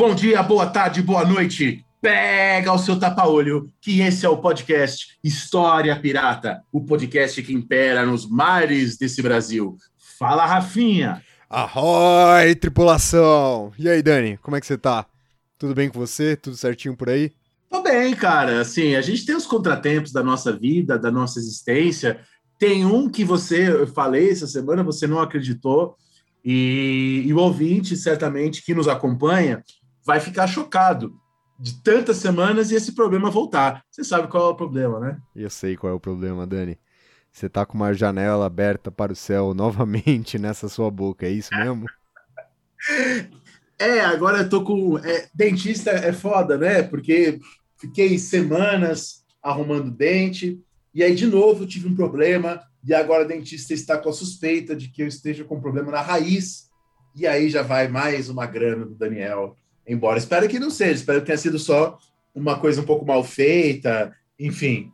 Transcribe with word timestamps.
Bom 0.00 0.14
dia, 0.14 0.42
boa 0.42 0.64
tarde, 0.66 1.02
boa 1.02 1.26
noite. 1.26 1.84
Pega 2.00 2.72
o 2.72 2.78
seu 2.78 2.98
tapa-olho, 2.98 3.70
que 3.82 4.00
esse 4.00 4.24
é 4.24 4.28
o 4.30 4.38
podcast 4.38 5.18
História 5.22 5.94
Pirata, 5.94 6.62
o 6.72 6.82
podcast 6.82 7.42
que 7.42 7.52
impera 7.52 8.06
nos 8.06 8.26
mares 8.26 8.96
desse 8.96 9.20
Brasil. 9.20 9.76
Fala, 10.18 10.46
Rafinha. 10.46 11.22
Arroi, 11.50 12.54
tripulação! 12.54 13.72
E 13.78 13.90
aí, 13.90 14.02
Dani, 14.02 14.38
como 14.38 14.56
é 14.56 14.60
que 14.62 14.66
você 14.66 14.78
tá? 14.78 15.04
Tudo 15.58 15.74
bem 15.74 15.90
com 15.90 15.98
você? 15.98 16.34
Tudo 16.34 16.56
certinho 16.56 16.96
por 16.96 17.10
aí? 17.10 17.30
Tô 17.68 17.82
bem, 17.82 18.14
cara. 18.16 18.58
Assim, 18.58 18.94
a 18.94 19.02
gente 19.02 19.26
tem 19.26 19.36
os 19.36 19.46
contratempos 19.46 20.12
da 20.12 20.22
nossa 20.22 20.50
vida, 20.50 20.98
da 20.98 21.10
nossa 21.10 21.38
existência. 21.38 22.18
Tem 22.58 22.86
um 22.86 23.06
que 23.06 23.22
você, 23.22 23.68
eu 23.68 23.86
falei 23.86 24.30
essa 24.30 24.46
semana, 24.46 24.82
você 24.82 25.06
não 25.06 25.20
acreditou, 25.20 25.94
e, 26.42 27.22
e 27.26 27.34
o 27.34 27.38
ouvinte, 27.38 27.94
certamente, 27.98 28.62
que 28.64 28.74
nos 28.74 28.88
acompanha, 28.88 29.62
vai 30.04 30.20
ficar 30.20 30.46
chocado 30.46 31.14
de 31.58 31.82
tantas 31.82 32.16
semanas 32.16 32.70
e 32.70 32.74
esse 32.74 32.92
problema 32.92 33.30
voltar. 33.30 33.84
Você 33.90 34.02
sabe 34.02 34.28
qual 34.28 34.48
é 34.48 34.52
o 34.52 34.56
problema, 34.56 34.98
né? 34.98 35.18
Eu 35.36 35.50
sei 35.50 35.76
qual 35.76 35.92
é 35.92 35.94
o 35.94 36.00
problema, 36.00 36.46
Dani. 36.46 36.78
Você 37.30 37.48
tá 37.48 37.64
com 37.64 37.74
uma 37.74 37.92
janela 37.92 38.46
aberta 38.46 38.90
para 38.90 39.12
o 39.12 39.16
céu 39.16 39.52
novamente 39.54 40.38
nessa 40.38 40.68
sua 40.68 40.90
boca, 40.90 41.26
é 41.26 41.30
isso 41.30 41.54
mesmo? 41.54 41.86
É, 43.80 44.00
agora 44.00 44.40
eu 44.42 44.48
tô 44.50 44.62
com. 44.62 44.98
é, 44.98 45.26
dentista 45.34 45.90
é 45.90 46.12
foda, 46.12 46.58
né? 46.58 46.82
Porque 46.82 47.40
fiquei 47.78 48.18
semanas 48.18 49.24
arrumando 49.42 49.90
dente, 49.90 50.60
e 50.92 51.02
aí 51.02 51.14
de 51.14 51.26
novo 51.26 51.66
tive 51.66 51.88
um 51.88 51.96
problema, 51.96 52.60
e 52.84 52.92
agora 52.92 53.24
o 53.24 53.26
dentista 53.26 53.72
está 53.72 53.96
com 53.96 54.10
a 54.10 54.12
suspeita 54.12 54.76
de 54.76 54.88
que 54.88 55.02
eu 55.02 55.06
esteja 55.06 55.44
com 55.44 55.56
um 55.56 55.60
problema 55.62 55.90
na 55.90 56.02
raiz, 56.02 56.68
e 57.16 57.26
aí 57.26 57.48
já 57.48 57.62
vai 57.62 57.88
mais 57.88 58.28
uma 58.28 58.44
grana 58.44 58.84
do 58.84 58.94
Daniel 58.94 59.56
embora. 59.90 60.18
Espero 60.18 60.48
que 60.48 60.58
não 60.58 60.70
seja, 60.70 60.92
espero 60.92 61.20
que 61.20 61.26
tenha 61.26 61.38
sido 61.38 61.58
só 61.58 61.98
uma 62.34 62.58
coisa 62.58 62.80
um 62.80 62.84
pouco 62.84 63.04
mal 63.04 63.24
feita, 63.24 64.14
enfim. 64.38 64.92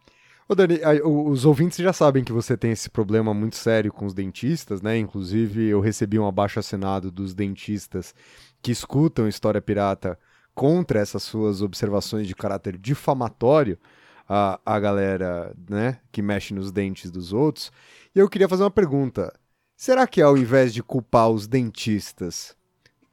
Ô 0.49 0.55
Dani, 0.55 0.79
os 1.05 1.45
ouvintes 1.45 1.79
já 1.79 1.93
sabem 1.93 2.23
que 2.25 2.33
você 2.33 2.57
tem 2.57 2.71
esse 2.71 2.89
problema 2.89 3.35
muito 3.35 3.57
sério 3.57 3.93
com 3.93 4.07
os 4.07 4.15
dentistas, 4.15 4.81
né? 4.81 4.97
Inclusive, 4.97 5.67
eu 5.67 5.81
recebi 5.81 6.19
um 6.19 6.27
abaixo 6.27 6.61
assinado 6.61 7.11
dos 7.11 7.35
dentistas 7.35 8.15
que 8.63 8.71
escutam 8.71 9.29
História 9.29 9.61
Pirata 9.61 10.19
contra 10.55 11.01
essas 11.01 11.23
suas 11.23 11.61
observações 11.61 12.27
de 12.27 12.35
caráter 12.35 12.79
difamatório 12.79 13.79
à, 14.27 14.59
à 14.65 14.81
galera, 14.81 15.55
né, 15.69 16.01
que 16.11 16.23
mexe 16.23 16.55
nos 16.55 16.73
dentes 16.73 17.11
dos 17.11 17.33
outros. 17.33 17.71
E 18.15 18.19
eu 18.19 18.29
queria 18.29 18.49
fazer 18.49 18.63
uma 18.63 18.71
pergunta. 18.71 19.33
Será 19.77 20.07
que 20.07 20.23
ao 20.23 20.39
invés 20.39 20.73
de 20.73 20.83
culpar 20.83 21.29
os 21.29 21.47
dentistas, 21.47 22.56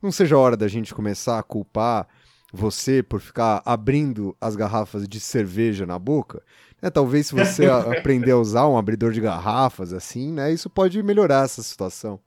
não 0.04 0.12
seja 0.12 0.36
a 0.36 0.40
hora 0.40 0.58
da 0.58 0.68
gente 0.68 0.94
começar 0.94 1.40
a 1.40 1.44
culpar 1.44 2.08
você 2.52 3.02
por 3.02 3.20
ficar 3.20 3.62
abrindo 3.66 4.36
as 4.40 4.56
garrafas 4.56 5.08
de 5.08 5.20
cerveja 5.20 5.86
na 5.86 5.98
boca? 5.98 6.44
né? 6.82 6.90
talvez 6.90 7.28
se 7.28 7.34
você 7.36 7.66
aprender 7.98 8.32
a 8.32 8.38
usar 8.38 8.68
um 8.68 8.78
abridor 8.78 9.12
de 9.12 9.22
garrafas 9.22 9.94
assim, 9.94 10.32
né, 10.32 10.52
isso 10.54 10.70
pode 10.70 11.02
melhorar 11.02 11.46
essa 11.46 11.64
situação. 11.64 12.20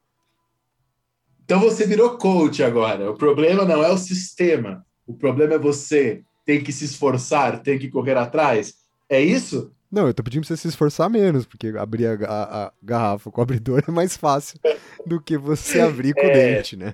Então 1.45 1.61
você 1.61 1.87
virou 1.87 2.19
coach 2.19 2.63
agora. 2.63 3.11
O 3.11 3.15
problema 3.15 3.65
não 3.65 3.83
é 3.85 3.91
o 3.91 3.99
sistema, 3.99 4.85
o 5.07 5.15
problema 5.15 5.55
é 5.55 5.59
você. 5.59 6.25
Tem 6.45 6.63
que 6.63 6.73
se 6.73 6.85
esforçar, 6.85 7.61
tem 7.63 7.79
que 7.79 7.89
correr 7.89 8.17
atrás. 8.17 8.75
É 9.09 9.21
isso? 9.21 9.73
Não, 9.91 10.07
eu 10.09 10.15
tô 10.15 10.23
pedindo 10.23 10.43
pra 10.47 10.49
você 10.49 10.57
se 10.61 10.69
esforçar 10.69 11.09
menos, 11.09 11.47
porque 11.47 11.69
abrir 11.79 12.07
a, 12.07 12.15
a- 12.29 12.67
a 12.67 12.73
garrafa 12.83 13.31
com 13.31 13.41
o 13.41 13.43
abridor 13.43 13.83
é 13.87 13.91
mais 13.91 14.17
fácil 14.17 14.59
do 15.07 15.21
que 15.21 15.39
você 15.39 15.81
abrir 15.81 16.15
com 16.15 16.27
o 16.27 16.31
É. 16.31 16.57
dente, 16.57 16.77
né? 16.77 16.93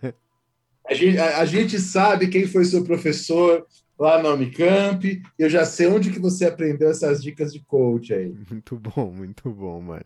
A 0.88 0.94
gente, 0.94 1.18
a- 1.18 1.38
a 1.38 1.44
gente 1.44 1.78
sabe 1.78 2.28
quem 2.28 2.46
foi 2.46 2.64
seu 2.64 2.82
professor 2.84 3.64
lá 3.98 4.20
na 4.22 4.30
Unicamp. 4.30 5.22
Eu 5.38 5.48
já 5.48 5.64
sei 5.64 5.86
onde 5.86 6.10
que 6.10 6.18
você 6.18 6.46
aprendeu 6.46 6.90
essas 6.90 7.22
dicas 7.22 7.52
de 7.52 7.60
coach 7.60 8.12
aí. 8.12 8.34
Muito 8.50 8.76
bom, 8.76 9.12
muito 9.12 9.48
bom, 9.50 9.80
mano. 9.80 10.04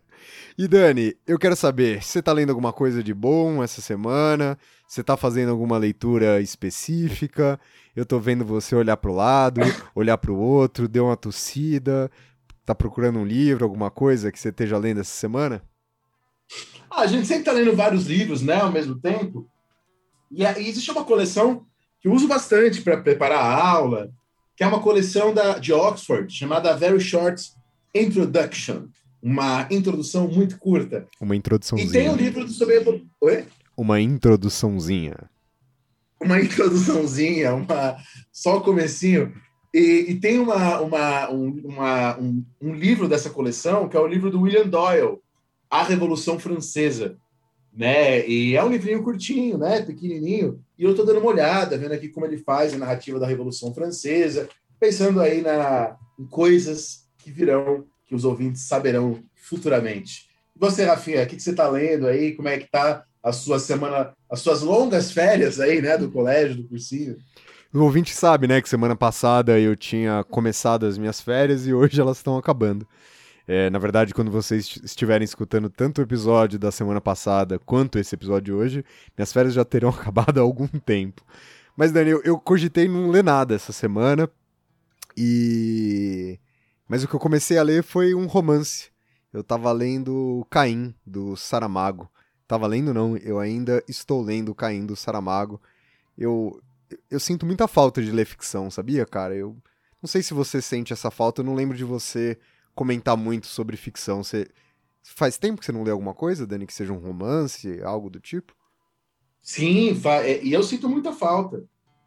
E 0.57 0.67
Dani, 0.67 1.15
eu 1.25 1.39
quero 1.39 1.55
saber, 1.55 2.03
você 2.03 2.21
tá 2.21 2.31
lendo 2.31 2.49
alguma 2.49 2.71
coisa 2.71 3.03
de 3.03 3.13
bom 3.13 3.63
essa 3.63 3.81
semana? 3.81 4.57
Você 4.87 5.03
tá 5.03 5.17
fazendo 5.17 5.49
alguma 5.49 5.77
leitura 5.77 6.39
específica? 6.41 7.59
Eu 7.95 8.05
tô 8.05 8.19
vendo 8.19 8.45
você 8.45 8.75
olhar 8.75 8.97
pro 8.97 9.11
lado, 9.13 9.61
olhar 9.95 10.17
pro 10.17 10.35
outro, 10.35 10.87
deu 10.87 11.05
uma 11.05 11.17
tossida. 11.17 12.09
Tá 12.65 12.75
procurando 12.75 13.19
um 13.19 13.25
livro, 13.25 13.63
alguma 13.63 13.89
coisa 13.89 14.31
que 14.31 14.39
você 14.39 14.49
esteja 14.49 14.77
lendo 14.77 14.99
essa 14.99 15.15
semana? 15.15 15.61
Ah, 16.89 17.01
a 17.01 17.07
gente 17.07 17.25
sempre 17.27 17.41
está 17.41 17.51
lendo 17.51 17.75
vários 17.75 18.05
livros, 18.07 18.41
né, 18.41 18.55
ao 18.61 18.71
mesmo 18.71 18.95
tempo. 18.99 19.49
E, 20.31 20.43
e 20.43 20.67
existe 20.69 20.91
uma 20.91 21.03
coleção 21.03 21.65
que 22.01 22.07
eu 22.07 22.13
uso 22.13 22.27
bastante 22.27 22.81
para 22.81 22.97
preparar 23.01 23.39
a 23.43 23.67
aula, 23.69 24.09
que 24.55 24.63
é 24.63 24.67
uma 24.67 24.81
coleção 24.81 25.33
da, 25.33 25.57
de 25.57 25.71
Oxford, 25.73 26.31
chamada 26.33 26.75
Very 26.75 26.99
Short 26.99 27.41
Introduction. 27.93 28.87
Uma 29.21 29.67
introdução 29.71 30.27
muito 30.27 30.57
curta. 30.59 31.07
Uma 31.19 31.35
E 31.35 31.39
introduçãozinha. 31.39 31.91
tem 31.91 32.09
um 32.09 32.15
livro 32.15 32.47
sobre... 32.47 33.03
Oi? 33.21 33.45
Uma 33.75 33.99
introduçãozinha. 33.99 35.15
uma 36.21 36.39
introduçãozinha, 36.41 37.53
uma, 37.55 37.97
só 38.31 38.57
o 38.57 38.61
comecinho. 38.61 39.33
E, 39.73 40.05
e 40.09 40.15
tem 40.19 40.39
uma, 40.39 40.79
uma, 40.81 41.29
um, 41.31 41.61
uma- 41.65 42.17
um, 42.17 42.43
um 42.61 42.73
livro 42.73 43.07
dessa 43.07 43.29
coleção, 43.29 43.87
que 43.89 43.97
é 43.97 43.99
o 43.99 44.07
livro 44.07 44.31
do 44.31 44.41
William 44.41 44.67
Doyle, 44.67 45.17
A 45.69 45.83
Revolução 45.83 46.39
Francesa. 46.39 47.17
Né? 47.77 48.27
E 48.27 48.55
é 48.55 48.63
um 48.63 48.71
livrinho 48.71 49.03
curtinho, 49.03 49.57
né? 49.57 49.83
pequenininho. 49.83 50.59
E 50.79 50.83
eu 50.83 50.91
estou 50.91 51.05
dando 51.05 51.19
uma 51.19 51.29
olhada, 51.29 51.77
vendo 51.77 51.91
aqui 51.91 52.09
como 52.09 52.25
ele 52.25 52.37
faz 52.37 52.73
a 52.73 52.77
narrativa 52.77 53.19
da 53.19 53.27
Revolução 53.27 53.71
Francesa, 53.71 54.49
pensando 54.79 55.21
aí 55.21 55.41
na, 55.41 55.95
em 56.19 56.25
coisas 56.25 57.07
que 57.19 57.29
virão, 57.29 57.85
que 58.07 58.15
os 58.15 58.25
ouvintes 58.25 58.63
saberão 58.63 59.19
futuramente. 59.35 60.27
E 60.55 60.59
você, 60.59 60.85
Rafinha, 60.85 61.21
o 61.23 61.27
que, 61.27 61.35
que 61.35 61.43
você 61.43 61.51
está 61.51 61.69
lendo 61.69 62.07
aí? 62.07 62.33
Como 62.33 62.47
é 62.47 62.57
que 62.57 62.65
está 62.65 63.03
a 63.27 63.31
sua 63.31 63.59
semana, 63.59 64.13
as 64.29 64.39
suas 64.39 64.61
longas 64.61 65.11
férias 65.11 65.59
aí, 65.59 65.81
né, 65.81 65.97
do 65.97 66.09
colégio, 66.09 66.55
do 66.57 66.67
cursinho. 66.67 67.17
O 67.73 67.79
ouvinte 67.79 68.15
sabe, 68.15 68.47
né, 68.47 68.61
que 68.61 68.69
semana 68.69 68.95
passada 68.95 69.59
eu 69.59 69.75
tinha 69.75 70.23
começado 70.23 70.85
as 70.85 70.97
minhas 70.97 71.19
férias 71.19 71.67
e 71.67 71.73
hoje 71.73 71.99
elas 71.99 72.17
estão 72.17 72.37
acabando. 72.37 72.87
É, 73.47 73.69
na 73.69 73.79
verdade, 73.79 74.13
quando 74.13 74.29
vocês 74.29 74.65
est- 74.65 74.83
estiverem 74.83 75.23
escutando 75.23 75.69
tanto 75.69 75.99
o 75.99 76.01
episódio 76.03 76.59
da 76.59 76.69
semana 76.71 76.99
passada 76.99 77.57
quanto 77.59 77.97
esse 77.97 78.13
episódio 78.13 78.41
de 78.45 78.51
hoje, 78.53 78.85
minhas 79.17 79.31
férias 79.31 79.53
já 79.53 79.63
terão 79.63 79.89
acabado 79.89 80.37
há 80.39 80.41
algum 80.41 80.67
tempo. 80.67 81.23
Mas, 81.75 81.91
Dani, 81.91 82.09
eu, 82.11 82.21
eu 82.23 82.37
cogitei 82.39 82.87
não 82.87 83.09
ler 83.09 83.23
nada 83.23 83.55
essa 83.55 83.71
semana 83.71 84.29
e... 85.15 86.39
Mas 86.87 87.03
o 87.03 87.07
que 87.07 87.15
eu 87.15 87.19
comecei 87.19 87.57
a 87.57 87.63
ler 87.63 87.83
foi 87.83 88.13
um 88.13 88.25
romance. 88.25 88.89
Eu 89.31 89.43
tava 89.43 89.71
lendo 89.71 90.45
Caim, 90.49 90.93
do 91.05 91.35
Saramago. 91.35 92.09
Tava 92.47 92.65
lendo 92.65 92.93
não, 92.93 93.17
eu 93.17 93.39
ainda 93.39 93.83
estou 93.87 94.21
lendo 94.23 94.55
Caim, 94.55 94.85
do 94.85 94.95
Saramago. 94.95 95.61
Eu, 96.17 96.61
eu 97.11 97.19
sinto 97.19 97.45
muita 97.45 97.67
falta 97.67 98.01
de 98.01 98.09
ler 98.11 98.25
ficção, 98.25 98.71
sabia, 98.71 99.05
cara? 99.05 99.35
Eu 99.35 99.55
não 100.01 100.07
sei 100.07 100.23
se 100.23 100.33
você 100.33 100.61
sente 100.61 100.93
essa 100.93 101.11
falta, 101.11 101.41
eu 101.41 101.45
não 101.45 101.55
lembro 101.55 101.75
de 101.75 101.83
você 101.83 102.37
comentar 102.77 103.17
muito 103.17 103.47
sobre 103.47 103.75
ficção. 103.75 104.23
Você 104.23 104.47
faz 105.03 105.37
tempo 105.37 105.59
que 105.59 105.65
você 105.65 105.71
não 105.71 105.83
lê 105.83 105.89
alguma 105.89 106.13
coisa, 106.13 106.45
Dani, 106.45 106.67
que 106.67 106.73
seja 106.73 106.93
um 106.93 106.99
romance, 106.99 107.81
algo 107.81 108.07
do 108.07 108.19
tipo? 108.19 108.53
Sim, 109.41 109.95
fa- 109.95 110.23
é, 110.23 110.43
e 110.43 110.53
eu 110.53 110.61
sinto 110.61 110.87
muita 110.87 111.11
falta. 111.11 111.65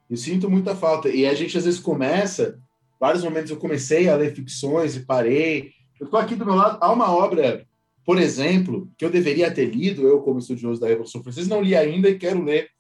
Eu 0.09 0.17
sinto 0.17 0.49
muita 0.49 0.77
falta. 0.77 1.09
E 1.09 1.27
a 1.27 1.35
gente 1.35 1.59
às 1.59 1.65
vezes 1.65 1.81
começa, 1.81 2.61
vários 3.01 3.25
momentos 3.25 3.51
eu 3.51 3.57
comecei 3.57 4.09
a 4.09 4.17
ler 4.17 4.33
ficções 4.35 4.95
e 4.95 5.01
parei. 5.01 5.73
Eu 5.99 6.07
tô 6.07 6.17
aqui 6.17 6.37
do 6.37 6.47
meu 6.47 6.55
lado, 6.55 6.79
há 6.81 6.93
uma 6.93 7.11
obra, 7.13 7.67
por 8.05 8.19
exemplo, 8.19 8.89
que 8.97 9.05
eu 9.05 9.11
deveria 9.11 9.53
ter 9.53 9.67
lido, 9.67 10.07
eu 10.07 10.21
como 10.21 10.39
estudioso 10.39 10.81
da 10.81 10.87
Revolução 10.87 11.23
Francesa, 11.23 11.49
não 11.49 11.63
li 11.63 11.75
ainda 11.75 12.09
e 12.09 12.19
quero 12.19 12.43
ler. 12.45 12.71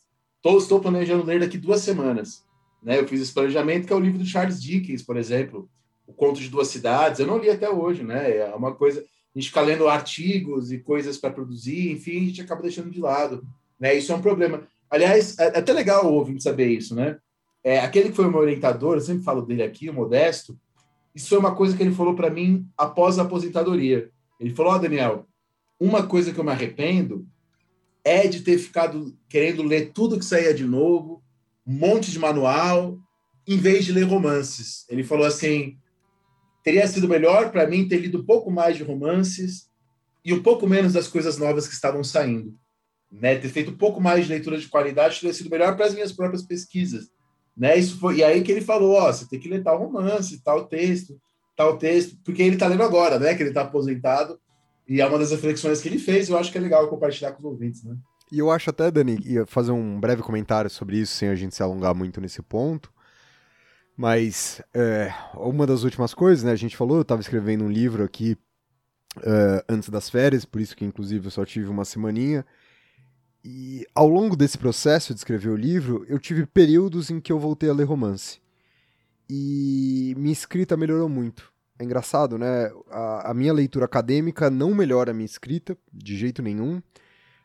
Tô, 0.40 0.56
estou 0.58 0.80
planejando 0.80 1.24
ler 1.24 1.40
daqui 1.40 1.58
duas 1.58 1.80
semanas. 1.80 2.44
Né? 2.82 3.00
Eu 3.00 3.08
fiz 3.08 3.20
esse 3.20 3.34
planejamento, 3.34 3.86
que 3.86 3.92
é 3.92 3.96
o 3.96 4.00
livro 4.00 4.18
do 4.18 4.24
Charles 4.24 4.62
Dickens, 4.62 5.02
por 5.02 5.16
exemplo, 5.16 5.68
O 6.10 6.12
Conto 6.12 6.40
de 6.40 6.48
Duas 6.48 6.68
Cidades. 6.68 7.20
Eu 7.20 7.26
não 7.26 7.38
li 7.38 7.48
até 7.48 7.70
hoje, 7.70 8.02
né? 8.02 8.36
É 8.36 8.54
uma 8.54 8.74
coisa. 8.74 9.00
A 9.00 9.38
gente 9.38 9.48
fica 9.48 9.60
lendo 9.60 9.88
artigos 9.88 10.72
e 10.72 10.78
coisas 10.78 11.16
para 11.16 11.30
produzir, 11.30 11.92
enfim, 11.92 12.16
a 12.16 12.26
gente 12.26 12.42
acaba 12.42 12.62
deixando 12.62 12.90
de 12.90 13.00
lado. 13.00 13.46
Né? 13.78 13.94
Isso 13.94 14.10
é 14.12 14.16
um 14.16 14.20
problema. 14.20 14.66
Aliás, 14.90 15.38
é, 15.38 15.44
é 15.44 15.58
até 15.58 15.72
legal 15.72 16.06
o 16.06 16.14
ouvinte 16.14 16.42
saber 16.42 16.68
isso, 16.68 16.96
né? 16.96 17.16
É, 17.62 17.78
aquele 17.78 18.08
que 18.08 18.16
foi 18.16 18.28
meu 18.28 18.40
orientador, 18.40 18.96
eu 18.96 19.00
sempre 19.00 19.22
falo 19.22 19.42
dele 19.42 19.62
aqui, 19.62 19.88
o 19.88 19.94
Modesto, 19.94 20.58
isso 21.14 21.28
foi 21.28 21.38
uma 21.38 21.54
coisa 21.54 21.76
que 21.76 21.82
ele 21.82 21.94
falou 21.94 22.14
para 22.14 22.30
mim 22.30 22.66
após 22.76 23.18
a 23.18 23.22
aposentadoria. 23.22 24.10
Ele 24.38 24.54
falou: 24.54 24.72
Ó, 24.72 24.76
oh, 24.76 24.78
Daniel, 24.78 25.26
uma 25.78 26.06
coisa 26.06 26.32
que 26.32 26.40
eu 26.40 26.44
me 26.44 26.50
arrependo 26.50 27.26
é 28.02 28.26
de 28.26 28.40
ter 28.40 28.58
ficado 28.58 29.16
querendo 29.28 29.62
ler 29.62 29.92
tudo 29.92 30.18
que 30.18 30.24
saía 30.24 30.54
de 30.54 30.64
novo, 30.64 31.22
um 31.66 31.72
monte 31.72 32.10
de 32.10 32.18
manual, 32.18 32.98
em 33.46 33.56
vez 33.56 33.84
de 33.84 33.92
ler 33.92 34.04
romances. 34.04 34.84
Ele 34.88 35.04
falou 35.04 35.26
assim: 35.26 35.76
teria 36.62 36.86
sido 36.86 37.08
melhor 37.08 37.50
para 37.50 37.66
mim 37.66 37.88
ter 37.88 37.98
lido 37.98 38.20
um 38.20 38.24
pouco 38.24 38.50
mais 38.50 38.76
de 38.76 38.82
romances 38.82 39.68
e 40.24 40.32
um 40.32 40.42
pouco 40.42 40.66
menos 40.66 40.92
das 40.92 41.08
coisas 41.08 41.38
novas 41.38 41.66
que 41.66 41.74
estavam 41.74 42.04
saindo. 42.04 42.54
Né? 43.10 43.36
Ter 43.36 43.48
feito 43.48 43.70
um 43.70 43.76
pouco 43.76 44.00
mais 44.00 44.24
de 44.24 44.30
leitura 44.30 44.58
de 44.58 44.68
qualidade 44.68 45.18
teria 45.18 45.34
sido 45.34 45.50
melhor 45.50 45.76
para 45.76 45.86
as 45.86 45.94
minhas 45.94 46.12
próprias 46.12 46.42
pesquisas. 46.42 47.08
Né? 47.56 47.76
Isso 47.76 47.98
foi, 47.98 48.16
e 48.16 48.24
aí 48.24 48.42
que 48.42 48.52
ele 48.52 48.60
falou: 48.60 48.92
ó, 48.92 49.12
você 49.12 49.26
tem 49.28 49.40
que 49.40 49.48
ler 49.48 49.62
tal 49.62 49.78
romance, 49.78 50.42
tal 50.42 50.66
texto, 50.66 51.20
tal 51.56 51.76
texto, 51.76 52.16
porque 52.24 52.42
ele 52.42 52.54
está 52.54 52.66
lendo 52.66 52.82
agora, 52.82 53.18
né? 53.18 53.34
Que 53.34 53.42
ele 53.42 53.50
está 53.50 53.62
aposentado. 53.62 54.38
E 54.88 55.00
é 55.00 55.06
uma 55.06 55.18
das 55.18 55.30
reflexões 55.30 55.80
que 55.80 55.88
ele 55.88 55.98
fez, 55.98 56.28
eu 56.28 56.38
acho 56.38 56.50
que 56.50 56.58
é 56.58 56.60
legal 56.60 56.88
compartilhar 56.88 57.32
com 57.32 57.38
os 57.38 57.44
ouvintes, 57.44 57.84
né? 57.84 57.96
E 58.32 58.38
eu 58.38 58.50
acho 58.50 58.70
até, 58.70 58.90
Dani, 58.90 59.18
ia 59.24 59.44
fazer 59.44 59.72
um 59.72 60.00
breve 60.00 60.22
comentário 60.22 60.70
sobre 60.70 60.98
isso, 60.98 61.14
sem 61.14 61.28
a 61.28 61.34
gente 61.34 61.54
se 61.54 61.62
alongar 61.62 61.94
muito 61.94 62.20
nesse 62.20 62.40
ponto. 62.40 62.92
Mas 64.00 64.62
é, 64.72 65.12
uma 65.34 65.66
das 65.66 65.82
últimas 65.82 66.14
coisas, 66.14 66.42
né? 66.42 66.52
A 66.52 66.56
gente 66.56 66.74
falou, 66.74 66.96
eu 66.96 67.02
estava 67.02 67.20
escrevendo 67.20 67.64
um 67.64 67.70
livro 67.70 68.02
aqui 68.02 68.34
uh, 69.18 69.62
antes 69.68 69.90
das 69.90 70.08
férias, 70.08 70.42
por 70.42 70.58
isso 70.58 70.74
que 70.74 70.86
inclusive 70.86 71.26
eu 71.26 71.30
só 71.30 71.44
tive 71.44 71.68
uma 71.68 71.84
semaninha. 71.84 72.46
E 73.44 73.86
ao 73.94 74.08
longo 74.08 74.34
desse 74.34 74.56
processo 74.56 75.12
de 75.12 75.20
escrever 75.20 75.50
o 75.50 75.54
livro, 75.54 76.06
eu 76.08 76.18
tive 76.18 76.46
períodos 76.46 77.10
em 77.10 77.20
que 77.20 77.30
eu 77.30 77.38
voltei 77.38 77.68
a 77.68 77.74
ler 77.74 77.84
romance. 77.84 78.40
E 79.28 80.14
minha 80.16 80.32
escrita 80.32 80.78
melhorou 80.78 81.10
muito. 81.10 81.52
É 81.78 81.84
engraçado, 81.84 82.38
né? 82.38 82.72
A, 82.90 83.32
a 83.32 83.34
minha 83.34 83.52
leitura 83.52 83.84
acadêmica 83.84 84.48
não 84.48 84.74
melhora 84.74 85.10
a 85.10 85.14
minha 85.14 85.26
escrita, 85.26 85.76
de 85.92 86.16
jeito 86.16 86.40
nenhum. 86.40 86.80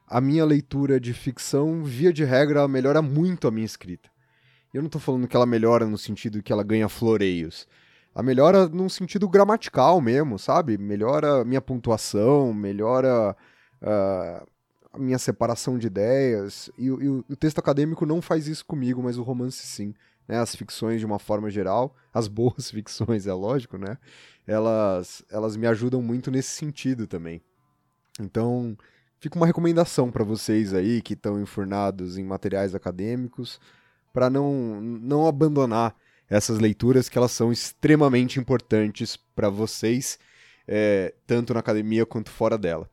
A 0.07 0.21
minha 0.21 0.45
leitura 0.45 1.01
de 1.01 1.13
ficção, 1.13 1.83
via 1.83 2.13
de 2.13 2.23
regra, 2.23 2.65
melhora 2.65 3.01
muito 3.01 3.45
a 3.45 3.51
minha 3.51 3.65
escrita. 3.65 4.14
Eu 4.75 4.81
não 4.81 4.87
estou 4.87 4.99
falando 4.99 5.25
que 5.25 5.33
ela 5.33 5.45
melhora 5.45 5.85
no 5.85 5.97
sentido 5.97 6.43
que 6.43 6.51
ela 6.51 6.61
ganha 6.61 6.89
floreios. 6.89 7.65
Ela 8.13 8.21
melhora 8.21 8.67
num 8.67 8.89
sentido 8.89 9.25
gramatical 9.29 10.01
mesmo, 10.01 10.37
sabe? 10.37 10.77
Melhora 10.77 11.39
a 11.41 11.45
minha 11.45 11.61
pontuação, 11.61 12.53
melhora 12.53 13.33
uh, 13.81 14.45
a 14.91 14.99
minha 14.99 15.17
separação 15.17 15.77
de 15.77 15.87
ideias. 15.87 16.69
E, 16.77 16.87
e 16.87 16.89
o, 16.89 17.23
o, 17.29 17.35
texto 17.37 17.57
acadêmico 17.57 18.05
não 18.05 18.21
faz 18.21 18.49
isso 18.49 18.65
comigo, 18.65 19.01
mas 19.01 19.17
o 19.17 19.23
romance 19.23 19.65
sim. 19.65 19.93
Né? 20.27 20.39
As 20.39 20.53
ficções, 20.53 20.99
de 20.99 21.05
uma 21.05 21.19
forma 21.19 21.49
geral, 21.49 21.95
as 22.13 22.27
boas 22.27 22.67
ficções, 22.69 23.27
é 23.27 23.33
lógico, 23.33 23.77
né? 23.77 23.97
Elas, 24.45 25.23
elas 25.31 25.55
me 25.55 25.67
ajudam 25.67 26.01
muito 26.01 26.29
nesse 26.29 26.49
sentido 26.49 27.07
também. 27.07 27.41
Então, 28.19 28.77
fica 29.21 29.37
uma 29.37 29.47
recomendação 29.47 30.11
para 30.11 30.25
vocês 30.25 30.73
aí 30.73 31.01
que 31.01 31.13
estão 31.13 31.41
enfurnados 31.41 32.17
em 32.17 32.25
materiais 32.25 32.75
acadêmicos 32.75 33.57
para 34.15 34.29
não, 34.29 34.79
não 34.79 35.27
abandonar 35.27 35.93
essas 36.29 36.57
leituras 36.57 37.09
que 37.09 37.17
elas 37.17 37.33
são 37.33 37.51
extremamente 37.51 38.39
importantes 38.39 39.19
para 39.35 39.49
vocês, 39.49 40.17
é, 40.65 41.13
tanto 41.27 41.53
na 41.53 41.59
academia 41.59 42.05
quanto 42.05 42.31
fora 42.31 42.57
dela. 42.57 42.89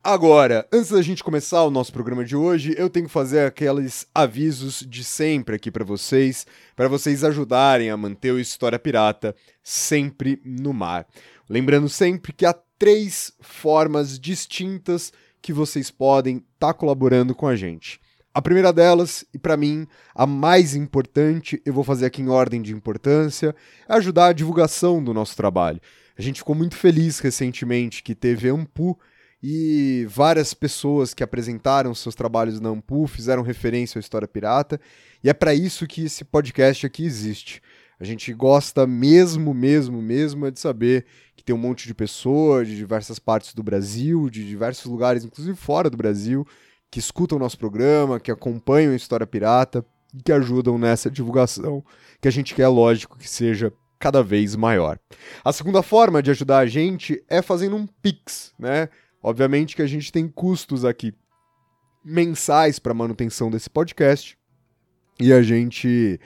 Agora, 0.00 0.64
antes 0.72 0.92
da 0.92 1.02
gente 1.02 1.24
começar 1.24 1.64
o 1.64 1.72
nosso 1.72 1.92
programa 1.92 2.24
de 2.24 2.36
hoje, 2.36 2.72
eu 2.78 2.88
tenho 2.88 3.06
que 3.06 3.12
fazer 3.12 3.44
aqueles 3.46 4.06
avisos 4.14 4.86
de 4.88 5.02
sempre 5.02 5.56
aqui 5.56 5.72
para 5.72 5.84
vocês, 5.84 6.46
para 6.76 6.86
vocês 6.86 7.24
ajudarem 7.24 7.90
a 7.90 7.96
manter 7.96 8.30
o 8.30 8.38
História 8.38 8.78
Pirata 8.78 9.34
sempre 9.60 10.40
no 10.44 10.72
mar. 10.72 11.04
Lembrando 11.50 11.88
sempre 11.88 12.32
que 12.32 12.46
há 12.46 12.54
três 12.78 13.32
formas 13.40 14.20
distintas 14.20 15.12
que 15.42 15.52
vocês 15.52 15.90
podem 15.90 16.36
estar 16.36 16.68
tá 16.68 16.74
colaborando 16.74 17.34
com 17.34 17.48
a 17.48 17.56
gente. 17.56 18.03
A 18.34 18.42
primeira 18.42 18.72
delas, 18.72 19.24
e 19.32 19.38
para 19.38 19.56
mim 19.56 19.86
a 20.12 20.26
mais 20.26 20.74
importante, 20.74 21.62
eu 21.64 21.72
vou 21.72 21.84
fazer 21.84 22.06
aqui 22.06 22.20
em 22.20 22.28
ordem 22.28 22.60
de 22.60 22.74
importância, 22.74 23.54
é 23.88 23.94
ajudar 23.94 24.26
a 24.26 24.32
divulgação 24.32 25.02
do 25.02 25.14
nosso 25.14 25.36
trabalho. 25.36 25.80
A 26.18 26.20
gente 26.20 26.40
ficou 26.40 26.56
muito 26.56 26.74
feliz 26.74 27.20
recentemente 27.20 28.02
que 28.02 28.12
teve 28.12 28.48
Ampu 28.48 28.98
e 29.40 30.04
várias 30.10 30.52
pessoas 30.52 31.14
que 31.14 31.22
apresentaram 31.22 31.94
seus 31.94 32.16
trabalhos 32.16 32.58
na 32.58 32.70
Ampu 32.70 33.06
fizeram 33.06 33.42
referência 33.42 34.00
à 34.00 34.00
História 34.00 34.26
Pirata, 34.26 34.80
e 35.22 35.30
é 35.30 35.32
para 35.32 35.54
isso 35.54 35.86
que 35.86 36.04
esse 36.04 36.24
podcast 36.24 36.84
aqui 36.84 37.04
existe. 37.04 37.62
A 38.00 38.04
gente 38.04 38.32
gosta 38.32 38.84
mesmo, 38.84 39.54
mesmo, 39.54 40.02
mesmo 40.02 40.46
é 40.46 40.50
de 40.50 40.58
saber 40.58 41.06
que 41.36 41.44
tem 41.44 41.54
um 41.54 41.58
monte 41.58 41.86
de 41.86 41.94
pessoas 41.94 42.66
de 42.66 42.74
diversas 42.74 43.20
partes 43.20 43.54
do 43.54 43.62
Brasil, 43.62 44.28
de 44.28 44.44
diversos 44.44 44.86
lugares, 44.86 45.24
inclusive 45.24 45.56
fora 45.56 45.88
do 45.88 45.96
Brasil, 45.96 46.44
que 46.94 47.00
escutam 47.00 47.38
o 47.38 47.40
nosso 47.40 47.58
programa, 47.58 48.20
que 48.20 48.30
acompanham 48.30 48.92
a 48.92 48.96
História 48.96 49.26
Pirata 49.26 49.84
e 50.16 50.22
que 50.22 50.30
ajudam 50.30 50.78
nessa 50.78 51.10
divulgação, 51.10 51.84
que 52.20 52.28
a 52.28 52.30
gente 52.30 52.54
quer, 52.54 52.68
lógico, 52.68 53.18
que 53.18 53.28
seja 53.28 53.72
cada 53.98 54.22
vez 54.22 54.54
maior. 54.54 54.96
A 55.44 55.52
segunda 55.52 55.82
forma 55.82 56.22
de 56.22 56.30
ajudar 56.30 56.58
a 56.58 56.66
gente 56.66 57.20
é 57.28 57.42
fazendo 57.42 57.74
um 57.74 57.84
Pix, 58.00 58.54
né? 58.56 58.88
Obviamente 59.20 59.74
que 59.74 59.82
a 59.82 59.88
gente 59.88 60.12
tem 60.12 60.28
custos 60.28 60.84
aqui 60.84 61.12
mensais 62.04 62.78
para 62.78 62.94
manutenção 62.94 63.50
desse 63.50 63.68
podcast 63.68 64.38
e 65.18 65.32
a 65.32 65.42
gente 65.42 66.20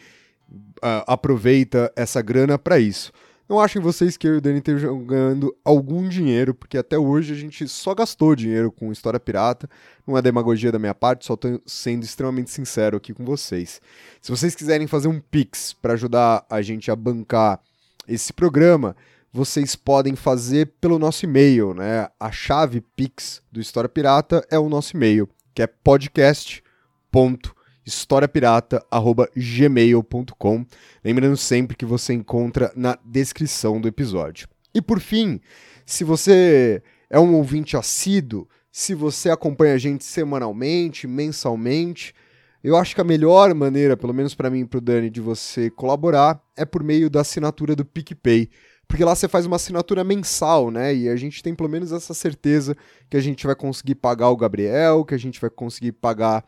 uh, 0.51 1.03
aproveita 1.07 1.91
essa 1.97 2.21
grana 2.21 2.59
para 2.59 2.79
isso. 2.79 3.11
Não 3.49 3.59
achem 3.59 3.81
vocês 3.81 4.17
que 4.17 4.29
eu 4.29 4.35
e 4.35 4.39
o 4.39 4.41
Dani 4.41 4.59
estejam 4.59 5.03
ganhando 5.05 5.57
algum 5.65 6.07
dinheiro, 6.07 6.55
porque 6.55 6.77
até 6.77 6.99
hoje 6.99 7.33
a 7.33 7.37
gente 7.37 7.67
só 7.67 7.95
gastou 7.95 8.37
dinheiro 8.37 8.71
com 8.71 8.93
História 8.93 9.19
Pirata. 9.19 9.71
Não 10.07 10.19
é 10.19 10.23
demagogia 10.23 10.71
da 10.71 10.79
minha 10.79 10.95
parte, 10.95 11.25
só 11.25 11.33
estou 11.33 11.61
sendo 11.65 12.05
extremamente 12.05 12.51
sincero 12.51 12.99
aqui 12.99 13.15
com 13.15 13.25
vocês. 13.25 13.81
Se 14.21 14.31
vocês 14.31 14.55
quiserem 14.55 14.87
fazer 14.87 15.09
um 15.09 15.19
Pix 15.19 15.73
para 15.73 15.95
ajudar 15.95 16.45
a 16.51 16.61
gente 16.61 16.91
a 16.91 16.97
bancar 16.97 17.59
esse 18.07 18.35
programa, 18.35 18.95
vocês 19.33 19.75
podem 19.75 20.15
fazer 20.15 20.73
pelo 20.79 20.99
nosso 20.99 21.25
e-mail, 21.25 21.73
né? 21.73 22.09
A 22.21 22.31
chave 22.31 22.83
Pix 22.95 23.43
do 23.51 23.61
História 23.61 23.89
Pirata 23.89 24.47
é 24.51 24.59
o 24.59 24.69
nosso 24.69 24.95
e-mail, 24.95 25.27
que 25.55 25.63
é 25.63 25.67
podcast.com 25.67 27.58
historiapirata.gmail.com. 27.89 30.67
Lembrando 31.05 31.37
sempre 31.37 31.77
que 31.77 31.85
você 31.85 32.13
encontra 32.13 32.73
na 32.77 32.97
descrição 33.05 33.81
do 33.81 33.89
episódio. 33.89 34.47
E 34.75 34.81
por 34.81 35.01
fim, 35.01 35.41
se 35.85 36.05
você 36.05 36.81
é 37.11 37.19
um 37.19 37.35
ouvinte 37.35 37.77
assíduo, 37.77 38.49
se 38.71 38.95
você 38.95 39.31
acompanha 39.31 39.75
a 39.75 39.79
gente 39.79 40.05
semanalmente, 40.05 41.07
mensalmente, 41.07 42.15
eu 42.63 42.77
acho 42.77 42.95
que 42.95 43.01
a 43.01 43.05
melhor 43.05 43.55
maneira, 43.55 43.97
pelo 43.97 44.13
menos 44.13 44.35
para 44.35 44.51
mim 44.51 44.61
e 44.61 44.67
para 44.67 44.79
o 44.79 44.81
Dani, 44.81 45.09
de 45.09 45.21
você 45.21 45.71
colaborar 45.71 46.41
é 46.57 46.65
por 46.65 46.83
meio 46.83 47.09
da 47.09 47.23
assinatura 47.23 47.75
do 47.75 47.85
PicPay. 47.85 48.51
Porque 48.87 49.05
lá 49.05 49.15
você 49.15 49.29
faz 49.29 49.45
uma 49.45 49.57
assinatura 49.57 50.03
mensal, 50.03 50.71
né? 50.71 50.95
E 50.95 51.09
a 51.09 51.17
gente 51.17 51.43
tem 51.43 51.55
pelo 51.55 51.69
menos 51.69 51.93
essa 51.93 52.15
certeza 52.15 52.75
que 53.09 53.17
a 53.17 53.21
gente 53.21 53.47
vai 53.47 53.55
conseguir 53.55 53.97
pagar 53.97 54.31
o 54.31 54.37
Gabriel, 54.37 55.05
que 55.05 55.15
a 55.15 55.19
gente 55.19 55.41
vai 55.41 55.51
conseguir 55.51 55.93
pagar 55.93 56.45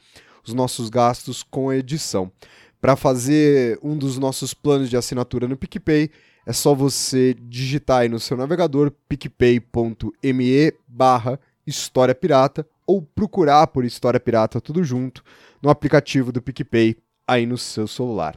os 0.46 0.54
nossos 0.54 0.88
gastos 0.88 1.42
com 1.42 1.72
edição. 1.72 2.30
Para 2.80 2.96
fazer 2.96 3.78
um 3.82 3.96
dos 3.96 4.18
nossos 4.18 4.54
planos 4.54 4.88
de 4.88 4.96
assinatura 4.96 5.46
no 5.46 5.56
PicPay, 5.56 6.10
é 6.46 6.52
só 6.52 6.74
você 6.74 7.34
digitar 7.34 8.00
aí 8.00 8.08
no 8.08 8.18
seu 8.18 8.36
navegador 8.36 8.90
picpay.me 9.08 10.72
barra 10.88 11.38
História 11.66 12.14
Pirata 12.14 12.66
ou 12.86 13.02
procurar 13.02 13.66
por 13.66 13.84
História 13.84 14.18
Pirata 14.18 14.60
tudo 14.60 14.82
junto 14.82 15.22
no 15.62 15.68
aplicativo 15.68 16.32
do 16.32 16.40
PicPay 16.40 16.96
aí 17.30 17.46
no 17.46 17.56
seu 17.56 17.86
celular. 17.86 18.36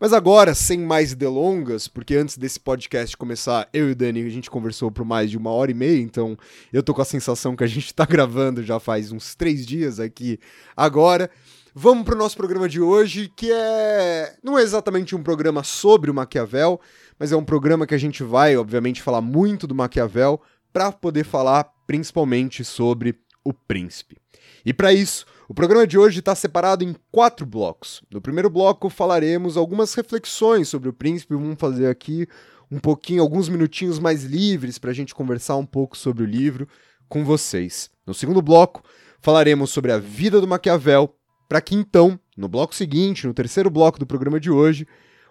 Mas 0.00 0.14
agora, 0.14 0.54
sem 0.54 0.78
mais 0.78 1.14
delongas, 1.14 1.86
porque 1.86 2.16
antes 2.16 2.38
desse 2.38 2.58
podcast 2.58 3.14
começar, 3.18 3.68
eu 3.70 3.90
e 3.90 3.92
o 3.92 3.94
Dani, 3.94 4.24
a 4.24 4.30
gente 4.30 4.50
conversou 4.50 4.90
por 4.90 5.04
mais 5.04 5.30
de 5.30 5.36
uma 5.36 5.50
hora 5.50 5.70
e 5.70 5.74
meia, 5.74 6.00
então 6.00 6.38
eu 6.72 6.82
tô 6.82 6.94
com 6.94 7.02
a 7.02 7.04
sensação 7.04 7.54
que 7.54 7.62
a 7.62 7.66
gente 7.66 7.92
tá 7.92 8.06
gravando 8.08 8.62
já 8.62 8.80
faz 8.80 9.12
uns 9.12 9.34
três 9.34 9.66
dias 9.66 10.00
aqui 10.00 10.40
agora. 10.74 11.30
Vamos 11.74 12.04
pro 12.04 12.16
nosso 12.16 12.34
programa 12.34 12.66
de 12.66 12.80
hoje, 12.80 13.30
que 13.36 13.52
é. 13.52 14.34
Não 14.42 14.58
é 14.58 14.62
exatamente 14.62 15.14
um 15.14 15.22
programa 15.22 15.62
sobre 15.62 16.10
o 16.10 16.14
Maquiavel, 16.14 16.80
mas 17.18 17.30
é 17.30 17.36
um 17.36 17.44
programa 17.44 17.86
que 17.86 17.94
a 17.94 17.98
gente 17.98 18.22
vai, 18.22 18.56
obviamente, 18.56 19.02
falar 19.02 19.20
muito 19.20 19.66
do 19.66 19.74
Maquiavel 19.74 20.40
para 20.72 20.90
poder 20.90 21.24
falar 21.24 21.64
principalmente 21.86 22.64
sobre 22.64 23.16
o 23.44 23.52
príncipe. 23.52 24.19
E 24.64 24.72
para 24.72 24.92
isso, 24.92 25.24
o 25.48 25.54
programa 25.54 25.86
de 25.86 25.98
hoje 25.98 26.20
está 26.20 26.34
separado 26.34 26.84
em 26.84 26.94
quatro 27.10 27.44
blocos. 27.44 28.02
No 28.10 28.20
primeiro 28.20 28.48
bloco 28.48 28.88
falaremos 28.88 29.56
algumas 29.56 29.94
reflexões 29.94 30.68
sobre 30.68 30.88
o 30.88 30.92
príncipe, 30.92 31.34
vamos 31.34 31.58
fazer 31.58 31.86
aqui 31.86 32.26
um 32.70 32.78
pouquinho, 32.78 33.22
alguns 33.22 33.48
minutinhos 33.48 33.98
mais 33.98 34.22
livres 34.22 34.78
para 34.78 34.90
a 34.90 34.94
gente 34.94 35.14
conversar 35.14 35.56
um 35.56 35.66
pouco 35.66 35.98
sobre 35.98 36.22
o 36.22 36.26
livro 36.26 36.68
com 37.08 37.24
vocês. 37.24 37.90
No 38.06 38.14
segundo 38.14 38.40
bloco, 38.40 38.82
falaremos 39.20 39.70
sobre 39.70 39.90
a 39.90 39.98
vida 39.98 40.40
do 40.40 40.46
Maquiavel, 40.46 41.12
para 41.48 41.60
que 41.60 41.74
então, 41.74 42.18
no 42.36 42.48
bloco 42.48 42.74
seguinte, 42.74 43.26
no 43.26 43.34
terceiro 43.34 43.68
bloco 43.68 43.98
do 43.98 44.06
programa 44.06 44.38
de 44.38 44.50
hoje, 44.50 44.86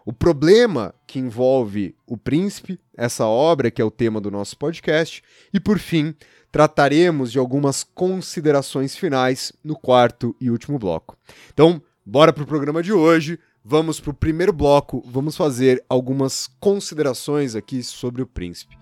o 0.06 0.12
problema 0.12 0.94
que 1.08 1.20
envolve 1.20 1.96
o 2.06 2.18
príncipe, 2.18 2.80
essa 2.98 3.26
obra 3.26 3.72
que 3.72 3.82
é 3.82 3.86
o 3.86 3.92
tema 3.92 4.20
do 4.20 4.30
nosso 4.30 4.58
podcast, 4.58 5.24
e 5.54 5.60
por 5.60 5.80
fim, 5.80 6.14
trataremos 6.52 7.32
de 7.32 7.40
algumas 7.40 7.84
considerações 7.84 8.96
finais 8.96 9.54
no 9.64 9.76
quarto 9.76 10.36
e 10.40 10.50
último 10.50 10.80
bloco. 10.80 11.18
Então, 11.54 11.82
bora 12.06 12.34
pro 12.34 12.46
programa 12.46 12.82
de 12.82 12.94
hoje. 12.94 13.40
Vamos 13.64 14.00
pro 14.00 14.14
primeiro 14.14 14.54
bloco, 14.54 15.04
vamos 15.06 15.36
fazer 15.36 15.84
algumas 15.90 16.48
considerações 16.60 17.56
aqui 17.56 17.84
sobre 17.84 18.22
o 18.22 18.26
príncipe. 18.26 18.76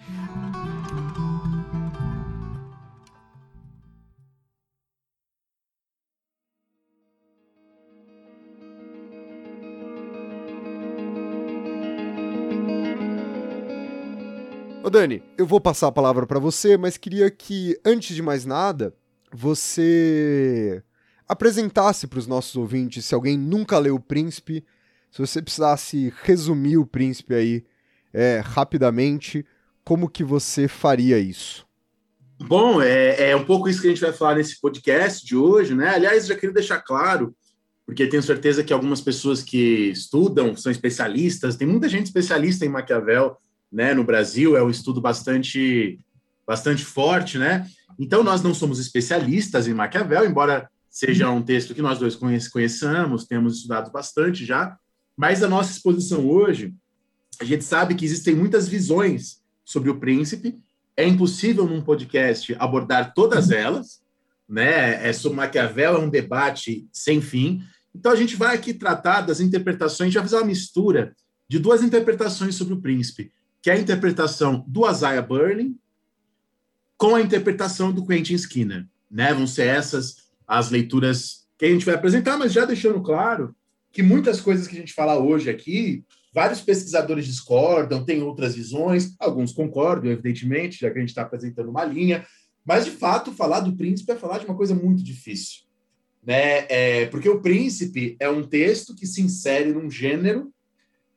Dani, 15.00 15.22
eu 15.38 15.46
vou 15.46 15.62
passar 15.62 15.90
a 15.90 15.92
palavra 15.92 16.26
para 16.26 16.40
você, 16.40 16.76
mas 16.76 16.98
queria 16.98 17.30
que, 17.30 17.80
antes 17.86 18.16
de 18.16 18.22
mais 18.24 18.48
nada, 18.48 18.96
você 19.32 20.82
apresentasse 21.28 22.08
para 22.08 22.18
os 22.18 22.26
nossos 22.26 22.56
ouvintes, 22.56 23.06
se 23.06 23.14
alguém 23.14 23.38
nunca 23.38 23.78
leu 23.78 23.94
O 23.94 24.00
Príncipe, 24.00 24.66
se 25.12 25.20
você 25.20 25.40
precisasse 25.40 26.12
resumir 26.24 26.78
O 26.78 26.86
Príncipe 26.88 27.36
aí 27.36 27.64
é, 28.12 28.42
rapidamente, 28.44 29.46
como 29.84 30.10
que 30.10 30.24
você 30.24 30.68
faria 30.68 31.20
isso? 31.20 31.68
Bom, 32.40 32.82
é, 32.82 33.30
é 33.30 33.36
um 33.36 33.46
pouco 33.46 33.70
isso 33.70 33.80
que 33.80 33.88
a 33.88 33.92
gente 33.92 34.02
vai 34.02 34.14
falar 34.14 34.34
nesse 34.34 34.60
podcast 34.60 35.24
de 35.24 35.36
hoje, 35.36 35.76
né? 35.76 35.90
Aliás, 35.90 36.26
já 36.26 36.34
queria 36.34 36.56
deixar 36.56 36.82
claro, 36.82 37.36
porque 37.86 38.08
tenho 38.08 38.24
certeza 38.24 38.64
que 38.64 38.74
algumas 38.74 39.00
pessoas 39.00 39.44
que 39.44 39.92
estudam, 39.92 40.56
são 40.56 40.72
especialistas, 40.72 41.56
tem 41.56 41.68
muita 41.68 41.88
gente 41.88 42.08
especialista 42.08 42.66
em 42.66 42.70
Maquiavel, 42.70 43.38
né, 43.72 43.94
no 43.94 44.04
Brasil, 44.04 44.56
é 44.56 44.64
um 44.64 44.70
estudo 44.70 45.02
bastante, 45.02 46.00
bastante 46.46 46.84
forte, 46.84 47.38
né? 47.38 47.68
Então, 48.00 48.24
nós 48.24 48.42
não 48.42 48.54
somos 48.54 48.80
especialistas 48.80 49.68
em 49.68 49.74
Maquiavel, 49.74 50.26
embora 50.26 50.70
seja 50.90 51.30
um 51.30 51.42
texto 51.42 51.76
que 51.76 51.82
nós 51.82 52.00
dois 52.00 52.16
conheçamos, 52.50 53.26
temos 53.26 53.58
estudado 53.58 53.92
bastante 53.92 54.46
já, 54.46 54.78
mas 55.16 55.44
a 55.44 55.48
nossa 55.48 55.72
exposição 55.72 56.28
hoje, 56.28 56.74
a 57.40 57.44
gente 57.44 57.64
sabe 57.64 57.96
que 57.96 58.06
existem 58.06 58.36
muitas 58.36 58.68
visões 58.68 59.42
sobre 59.66 59.90
o 59.90 60.00
príncipe, 60.00 60.58
é 60.96 61.08
impossível 61.08 61.68
num 61.68 61.82
podcast 61.82 62.56
abordar 62.58 63.14
todas 63.14 63.52
elas, 63.52 64.02
né? 64.48 65.08
É 65.08 65.14
sobre 65.14 65.38
Maquiavel, 65.38 65.96
é 65.96 66.00
um 66.00 66.10
debate 66.10 66.88
sem 66.92 67.22
fim. 67.22 67.62
Então 67.94 68.12
a 68.12 68.16
gente 68.16 68.36
vai 68.36 68.56
aqui 68.56 68.74
tratar 68.74 69.22
das 69.22 69.40
interpretações, 69.40 70.14
vai 70.14 70.24
fazer 70.24 70.38
uma 70.38 70.46
mistura 70.46 71.16
de 71.50 71.60
duas 71.60 71.84
interpretações 71.84 72.56
sobre 72.56 72.74
o 72.74 72.82
príncipe 72.82 73.32
que 73.68 73.72
é 73.72 73.74
a 73.74 73.80
interpretação 73.80 74.64
do 74.66 74.90
Isaiah 74.90 75.22
Burning 75.22 75.78
com 76.98 77.16
a 77.16 77.22
interpretação 77.22 77.92
do 77.92 78.08
Quentin 78.08 78.36
Skinner. 78.36 78.88
Né? 79.12 79.34
Vão 79.34 79.46
ser 79.46 79.68
essas 79.68 80.30
as 80.48 80.70
leituras 80.70 81.46
que 81.58 81.66
a 81.66 81.70
gente 81.70 81.86
vai 81.86 81.96
apresentar, 81.96 82.38
mas 82.38 82.54
já 82.54 82.64
deixando 82.64 83.02
claro 83.02 83.54
que 83.92 84.02
muitas 84.02 84.40
coisas 84.40 84.70
que 84.70 84.78
a 84.78 84.80
gente 84.80 84.94
fala 84.94 85.20
hoje 85.20 85.50
aqui, 85.50 86.06
vários 86.34 86.62
pesquisadores 86.62 87.26
discordam, 87.26 88.06
têm 88.06 88.24
outras 88.24 88.56
visões, 88.56 89.14
alguns 89.20 89.52
concordam, 89.52 90.10
evidentemente, 90.10 90.80
já 90.80 90.90
que 90.90 91.00
a 91.00 91.02
gente 91.02 91.10
está 91.10 91.24
apresentando 91.24 91.70
uma 91.70 91.84
linha, 91.84 92.26
mas 92.64 92.86
de 92.86 92.92
fato, 92.92 93.34
falar 93.34 93.60
do 93.60 93.76
príncipe 93.76 94.14
é 94.14 94.16
falar 94.16 94.38
de 94.38 94.46
uma 94.46 94.56
coisa 94.56 94.74
muito 94.74 95.04
difícil. 95.04 95.64
Né? 96.26 96.66
É, 96.70 97.06
porque 97.08 97.28
o 97.28 97.42
príncipe 97.42 98.16
é 98.18 98.30
um 98.30 98.44
texto 98.44 98.96
que 98.96 99.06
se 99.06 99.22
insere 99.22 99.74
num 99.74 99.92
gênero 99.92 100.54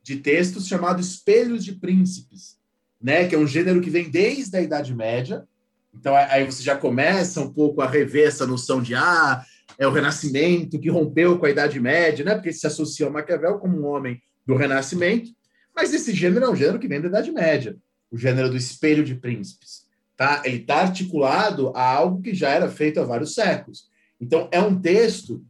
de 0.02 0.16
textos 0.16 0.66
chamado 0.66 1.00
Espelhos 1.00 1.64
de 1.64 1.72
Príncipes, 1.72 2.58
né? 3.00 3.26
Que 3.26 3.34
é 3.34 3.38
um 3.38 3.46
gênero 3.46 3.80
que 3.80 3.90
vem 3.90 4.10
desde 4.10 4.56
a 4.56 4.60
Idade 4.60 4.94
Média. 4.94 5.46
Então 5.94 6.14
aí 6.14 6.44
você 6.44 6.62
já 6.62 6.76
começa 6.76 7.40
um 7.40 7.52
pouco 7.52 7.80
a 7.80 7.88
rever 7.88 8.28
essa 8.28 8.46
noção 8.46 8.80
de 8.80 8.94
ah, 8.94 9.44
é 9.78 9.86
o 9.86 9.92
Renascimento 9.92 10.78
que 10.78 10.90
rompeu 10.90 11.38
com 11.38 11.46
a 11.46 11.50
Idade 11.50 11.80
Média, 11.80 12.24
né? 12.24 12.34
Porque 12.34 12.52
se 12.52 12.66
associa 12.66 13.06
ao 13.06 13.12
Maquiavel 13.12 13.58
como 13.58 13.78
um 13.78 13.86
homem 13.86 14.20
do 14.46 14.54
Renascimento. 14.54 15.30
Mas 15.74 15.94
esse 15.94 16.12
gênero 16.12 16.44
é 16.44 16.50
um 16.50 16.56
gênero 16.56 16.78
que 16.78 16.88
vem 16.88 17.00
da 17.00 17.08
Idade 17.08 17.30
Média, 17.30 17.76
o 18.10 18.18
gênero 18.18 18.50
do 18.50 18.56
Espelho 18.56 19.04
de 19.04 19.14
Príncipes. 19.14 19.86
Tá? 20.16 20.42
Ele 20.44 20.56
está 20.56 20.82
articulado 20.82 21.72
a 21.74 21.82
algo 21.82 22.20
que 22.20 22.34
já 22.34 22.50
era 22.50 22.68
feito 22.68 23.00
há 23.00 23.04
vários 23.04 23.34
séculos. 23.34 23.88
Então, 24.20 24.48
é 24.52 24.60
um 24.60 24.78
texto, 24.78 25.42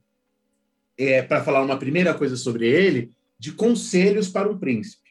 é, 0.96 1.22
para 1.22 1.42
falar 1.42 1.64
uma 1.64 1.78
primeira 1.78 2.14
coisa 2.14 2.36
sobre 2.36 2.68
ele, 2.68 3.10
de 3.40 3.52
conselhos 3.52 4.28
para 4.28 4.50
um 4.50 4.58
príncipe. 4.58 5.08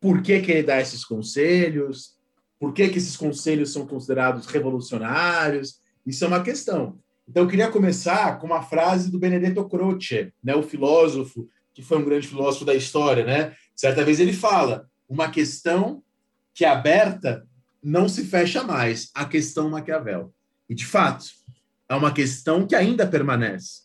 Por 0.00 0.22
que, 0.22 0.40
que 0.40 0.52
ele 0.52 0.62
dá 0.62 0.80
esses 0.80 1.04
conselhos? 1.04 2.14
Por 2.56 2.72
que, 2.72 2.88
que 2.88 2.98
esses 2.98 3.16
conselhos 3.16 3.72
são 3.72 3.84
considerados 3.84 4.46
revolucionários? 4.46 5.80
Isso 6.06 6.24
é 6.24 6.28
uma 6.28 6.44
questão. 6.44 7.00
Então, 7.28 7.42
eu 7.42 7.48
queria 7.48 7.68
começar 7.68 8.38
com 8.38 8.46
uma 8.46 8.62
frase 8.62 9.10
do 9.10 9.18
Benedetto 9.18 9.68
Croce, 9.68 10.32
né, 10.42 10.54
o 10.54 10.62
filósofo, 10.62 11.48
que 11.72 11.82
foi 11.82 11.98
um 11.98 12.04
grande 12.04 12.28
filósofo 12.28 12.64
da 12.64 12.74
história. 12.76 13.24
Né? 13.24 13.56
Certa 13.74 14.04
vez 14.04 14.20
ele 14.20 14.32
fala: 14.32 14.88
uma 15.08 15.28
questão 15.28 16.00
que 16.54 16.64
é 16.64 16.68
aberta 16.68 17.44
não 17.82 18.08
se 18.08 18.24
fecha 18.24 18.62
mais, 18.62 19.10
a 19.12 19.24
questão 19.24 19.68
Maquiavel. 19.68 20.32
E, 20.68 20.76
de 20.76 20.86
fato, 20.86 21.26
é 21.88 21.94
uma 21.96 22.12
questão 22.12 22.64
que 22.64 22.76
ainda 22.76 23.04
permanece. 23.04 23.83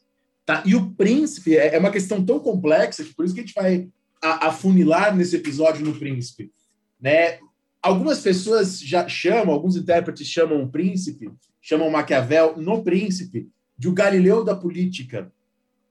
Tá? 0.49 0.63
E 0.65 0.73
o 0.73 0.89
príncipe 0.95 1.55
é, 1.55 1.75
é 1.75 1.77
uma 1.77 1.91
questão 1.91 2.25
tão 2.25 2.39
complexa 2.39 3.03
que 3.03 3.13
por 3.13 3.23
isso 3.23 3.35
que 3.35 3.41
a 3.41 3.43
gente 3.43 3.53
vai 3.53 3.87
afunilar 4.19 5.15
nesse 5.15 5.35
episódio 5.35 5.85
no 5.85 5.93
príncipe. 5.93 6.51
Né? 6.99 7.37
Algumas 7.79 8.19
pessoas 8.21 8.79
já 8.79 9.07
chamam, 9.07 9.53
alguns 9.53 9.75
intérpretes 9.75 10.25
chamam 10.25 10.63
o 10.63 10.67
príncipe, 10.67 11.31
chamam 11.61 11.91
Maquiavel 11.91 12.57
no 12.57 12.83
príncipe 12.83 13.47
de 13.77 13.87
o 13.87 13.93
Galileu 13.93 14.43
da 14.43 14.55
política. 14.55 15.31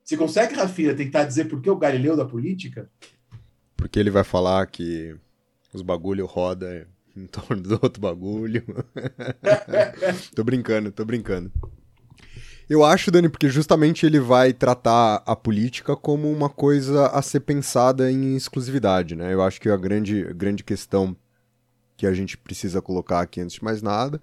Você 0.02 0.16
consegue, 0.16 0.56
Rafira, 0.56 0.92
tentar 0.92 1.22
dizer 1.22 1.44
por 1.44 1.62
que 1.62 1.70
o 1.70 1.78
Galileu 1.78 2.16
da 2.16 2.24
política? 2.24 2.90
Porque 3.76 3.96
ele 3.96 4.10
vai 4.10 4.24
falar 4.24 4.66
que 4.66 5.14
os 5.72 5.82
bagulho 5.82 6.26
roda 6.26 6.88
em 7.16 7.26
torno 7.30 7.62
do 7.62 7.78
outro 7.80 8.02
bagulho. 8.02 8.64
tô 10.34 10.42
brincando, 10.42 10.90
tô 10.90 11.04
brincando. 11.04 11.52
Eu 12.68 12.84
acho, 12.84 13.10
Dani, 13.10 13.30
porque 13.30 13.48
justamente 13.48 14.04
ele 14.04 14.20
vai 14.20 14.52
tratar 14.52 15.22
a 15.25 15.34
política 15.34 15.96
como 15.96 16.30
uma 16.30 16.50
coisa 16.50 17.06
a 17.06 17.22
ser 17.22 17.40
pensada 17.40 18.12
em 18.12 18.37
exclusividade, 18.37 19.16
né? 19.16 19.32
Eu 19.32 19.42
acho 19.42 19.58
que 19.58 19.70
a 19.70 19.76
grande, 19.76 20.22
grande 20.34 20.62
questão 20.62 21.16
que 21.96 22.06
a 22.06 22.12
gente 22.12 22.37
precisa 22.37 22.82
colocar 22.82 23.20
aqui 23.20 23.40
antes 23.40 23.56
de 23.56 23.64
mais 23.64 23.80
nada 23.80 24.20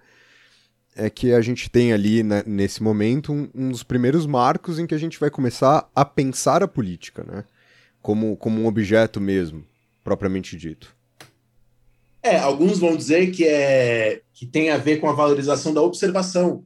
é 0.95 1.09
que 1.09 1.33
a 1.33 1.41
gente 1.41 1.69
tem 1.69 1.91
ali, 1.91 2.23
né, 2.23 2.41
nesse 2.45 2.81
momento, 2.81 3.33
um, 3.33 3.49
um, 3.53 3.69
dos 3.69 3.83
primeiros 3.83 4.25
marcos 4.25 4.79
em 4.79 4.87
que 4.87 4.95
a 4.95 4.97
gente 4.97 5.19
vai 5.19 5.29
começar 5.29 5.89
a 5.93 6.05
pensar 6.05 6.63
a 6.63 6.67
política, 6.67 7.23
né? 7.23 7.43
Como, 8.01 8.37
como 8.37 8.61
um 8.61 8.67
objeto 8.67 9.19
mesmo, 9.19 9.65
propriamente 10.03 10.55
dito. 10.55 10.95
É, 12.23 12.37
alguns 12.37 12.79
vão 12.79 12.95
dizer 12.95 13.31
que, 13.31 13.43
é, 13.43 14.21
que 14.33 14.45
tem 14.45 14.69
a 14.69 14.77
ver 14.77 14.97
com 14.97 15.09
a 15.09 15.13
valorização 15.13 15.73
da 15.73 15.81
observação 15.81 16.63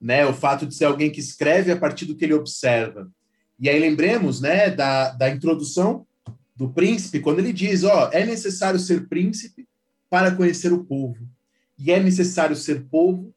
né? 0.00 0.26
O 0.26 0.32
fato 0.32 0.66
de 0.66 0.74
ser 0.74 0.84
alguém 0.84 1.10
que 1.10 1.20
escreve 1.20 1.72
a 1.72 1.76
partir 1.76 2.04
do 2.04 2.14
que 2.14 2.24
ele 2.24 2.34
observa. 2.34 3.10
E 3.58 3.68
aí 3.68 3.78
lembremos, 3.78 4.40
né, 4.40 4.70
da, 4.70 5.10
da 5.10 5.28
introdução 5.28 6.06
do 6.54 6.68
príncipe, 6.68 7.20
quando 7.20 7.40
ele 7.40 7.52
diz, 7.52 7.82
ó, 7.84 8.10
é 8.12 8.24
necessário 8.24 8.78
ser 8.78 9.08
príncipe 9.08 9.66
para 10.08 10.30
conhecer 10.30 10.72
o 10.72 10.84
povo, 10.84 11.28
e 11.78 11.92
é 11.92 12.00
necessário 12.00 12.56
ser 12.56 12.84
povo 12.84 13.34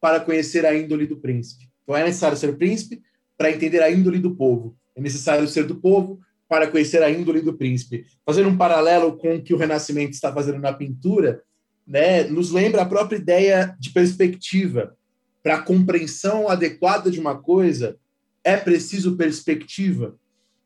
para 0.00 0.20
conhecer 0.20 0.66
a 0.66 0.76
índole 0.76 1.06
do 1.06 1.16
príncipe. 1.16 1.68
Então 1.82 1.96
é 1.96 2.04
necessário 2.04 2.36
ser 2.36 2.56
príncipe 2.56 3.02
para 3.36 3.50
entender 3.50 3.82
a 3.82 3.90
índole 3.90 4.18
do 4.18 4.34
povo. 4.36 4.76
É 4.94 5.00
necessário 5.00 5.46
ser 5.48 5.64
do 5.64 5.76
povo 5.76 6.20
para 6.48 6.66
conhecer 6.66 7.02
a 7.02 7.10
índole 7.10 7.40
do 7.40 7.54
príncipe. 7.56 8.04
Fazendo 8.24 8.48
um 8.48 8.56
paralelo 8.56 9.16
com 9.16 9.36
o 9.36 9.42
que 9.42 9.54
o 9.54 9.56
Renascimento 9.56 10.12
está 10.12 10.32
fazendo 10.32 10.58
na 10.58 10.72
pintura, 10.72 11.42
né, 11.86 12.24
nos 12.24 12.50
lembra 12.52 12.82
a 12.82 12.86
própria 12.86 13.16
ideia 13.16 13.76
de 13.78 13.90
perspectiva 13.90 14.96
para 15.42 15.56
a 15.56 15.62
compreensão 15.62 16.48
adequada 16.48 17.10
de 17.10 17.18
uma 17.18 17.40
coisa, 17.40 17.98
é 18.44 18.56
preciso 18.56 19.16
perspectiva. 19.16 20.16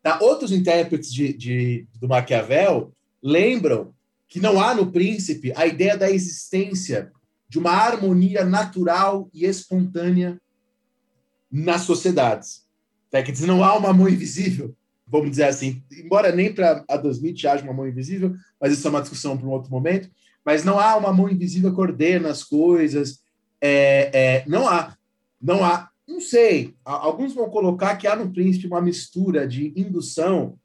Tá? 0.03 0.19
Outros 0.21 0.53
intérpretes 0.53 1.13
de, 1.13 1.33
de, 1.33 1.87
do 2.01 2.09
Maquiavel 2.09 2.93
lembram 3.23 3.95
que 4.29 4.41
não 4.41 4.61
há 4.61 4.75
no 4.75 4.91
príncipe 4.91 5.53
a 5.57 5.67
ideia 5.67 5.97
da 5.97 6.11
existência 6.11 7.13
de 7.49 7.59
uma 7.59 7.71
harmonia 7.71 8.45
natural 8.45 9.31
e 9.33 9.45
espontânea 9.45 10.41
nas 11.51 11.83
sociedades. 11.83 12.65
Tá? 13.11 13.23
Quer 13.23 13.33
dizer, 13.33 13.47
não 13.47 13.63
há 13.63 13.77
uma 13.77 13.93
mão 13.93 14.09
invisível, 14.09 14.75
vamos 15.07 15.31
dizer 15.31 15.45
assim, 15.45 15.83
embora 15.93 16.35
nem 16.35 16.53
para 16.53 16.85
Adam 16.89 17.11
Smith 17.11 17.45
haja 17.45 17.63
uma 17.63 17.73
mão 17.73 17.87
invisível, 17.87 18.35
mas 18.61 18.73
isso 18.73 18.87
é 18.87 18.91
uma 18.91 19.01
discussão 19.01 19.37
para 19.37 19.47
um 19.47 19.51
outro 19.51 19.71
momento, 19.71 20.11
mas 20.45 20.65
não 20.65 20.79
há 20.79 20.97
uma 20.97 21.13
mão 21.13 21.29
invisível 21.29 21.73
que 21.73 21.81
ordena 21.81 22.29
as 22.29 22.43
coisas, 22.43 23.24
é, 23.61 24.11
é, 24.13 24.45
não 24.47 24.69
há. 24.69 24.97
Não 25.41 25.65
há. 25.65 25.91
não 26.07 26.21
sei. 26.21 26.75
Alguns 26.85 27.35
vão 27.35 27.49
colocar 27.51 27.97
que 27.97 28.07
há 28.07 28.17
no 28.17 28.31
príncipe 28.33 28.67
uma 28.67 28.81
mistura 28.81 29.47
de 29.47 29.73
indução, 29.77 30.59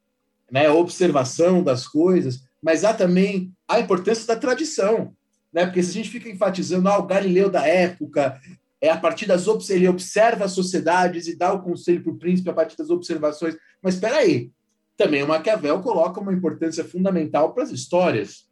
né, 0.52 0.70
observação 0.70 1.64
das 1.64 1.88
coisas, 1.88 2.44
mas 2.62 2.84
há 2.84 2.94
também 2.94 3.54
a 3.68 3.80
importância 3.80 4.26
da 4.26 4.36
tradição, 4.36 5.14
né? 5.54 5.66
Porque 5.66 5.82
se 5.84 5.92
a 5.92 5.94
gente 5.94 6.10
fica 6.10 6.30
enfatizando 6.30 6.90
ah, 6.90 6.98
o 6.98 7.06
Galileu 7.06 7.50
da 7.50 7.66
época, 7.66 8.40
é 8.82 8.90
a 8.90 8.98
partir 8.98 9.26
das 9.26 9.46
ele 9.70 9.88
observa 9.88 10.46
as 10.46 10.52
sociedades 10.52 11.28
e 11.28 11.36
dá 11.36 11.54
o 11.54 11.62
conselho 11.62 12.02
para 12.02 12.12
o 12.12 12.18
príncipe 12.18 12.50
a 12.50 12.54
partir 12.54 12.78
das 12.78 12.90
observações. 12.90 13.56
Mas 13.82 13.96
espera 13.96 14.18
aí, 14.18 14.52
também 14.98 15.24
o 15.24 15.28
Maquiavel 15.28 15.82
coloca 15.82 16.20
uma 16.20 16.34
importância 16.34 16.84
fundamental 16.84 17.54
para 17.54 17.64
as 17.64 17.72
histórias, 17.72 18.48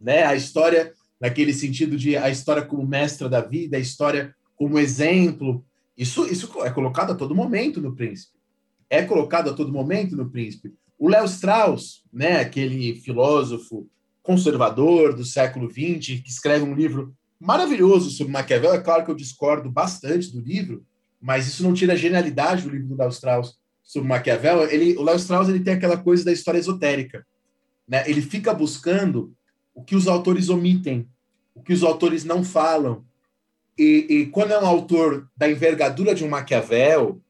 né? 0.00 0.24
A 0.24 0.34
história 0.34 0.92
naquele 1.20 1.52
sentido 1.52 1.96
de 1.96 2.16
a 2.16 2.30
história 2.30 2.62
como 2.62 2.86
mestra 2.86 3.28
da 3.28 3.40
vida, 3.40 3.76
a 3.76 3.80
história 3.80 4.34
como 4.54 4.78
exemplo. 4.78 5.64
Isso, 5.96 6.26
isso 6.26 6.50
é 6.62 6.70
colocado 6.70 7.12
a 7.12 7.14
todo 7.14 7.34
momento 7.34 7.80
no 7.80 7.94
príncipe. 7.94 8.36
É 8.88 9.02
colocado 9.02 9.50
a 9.50 9.52
todo 9.52 9.72
momento 9.72 10.16
no 10.16 10.30
príncipe. 10.30 10.72
O 10.98 11.08
Léo 11.08 11.24
Strauss, 11.24 12.02
né, 12.12 12.40
aquele 12.40 12.94
filósofo 12.96 13.88
conservador 14.22 15.14
do 15.14 15.24
século 15.24 15.70
XX, 15.70 16.20
que 16.20 16.28
escreve 16.28 16.64
um 16.64 16.74
livro 16.74 17.14
maravilhoso 17.38 18.10
sobre 18.10 18.32
Maquiavel. 18.32 18.74
É 18.74 18.80
claro 18.80 19.04
que 19.04 19.10
eu 19.10 19.14
discordo 19.14 19.70
bastante 19.70 20.32
do 20.32 20.40
livro, 20.40 20.84
mas 21.20 21.46
isso 21.46 21.62
não 21.62 21.74
tira 21.74 21.92
a 21.92 21.96
genialidade 21.96 22.62
do 22.62 22.70
livro 22.70 22.88
do 22.88 22.96
Léo 22.96 23.10
Strauss 23.10 23.56
sobre 23.82 24.08
Maquiavel. 24.08 24.68
Ele, 24.68 24.96
o 24.96 25.02
Léo 25.02 25.16
Strauss 25.16 25.48
ele 25.48 25.60
tem 25.60 25.74
aquela 25.74 25.96
coisa 25.96 26.24
da 26.24 26.32
história 26.32 26.58
esotérica. 26.58 27.26
Né? 27.86 28.08
Ele 28.08 28.20
fica 28.20 28.52
buscando 28.52 29.32
o 29.76 29.84
que 29.84 29.94
os 29.94 30.08
autores 30.08 30.48
omitem, 30.48 31.06
o 31.54 31.62
que 31.62 31.74
os 31.74 31.84
autores 31.84 32.24
não 32.24 32.42
falam. 32.42 33.04
E, 33.78 34.06
e 34.08 34.26
quando 34.26 34.52
é 34.52 34.58
um 34.58 34.66
autor 34.66 35.28
da 35.36 35.48
envergadura 35.48 36.14
de 36.14 36.24
um 36.24 36.28
Maquiavel, 36.28 37.20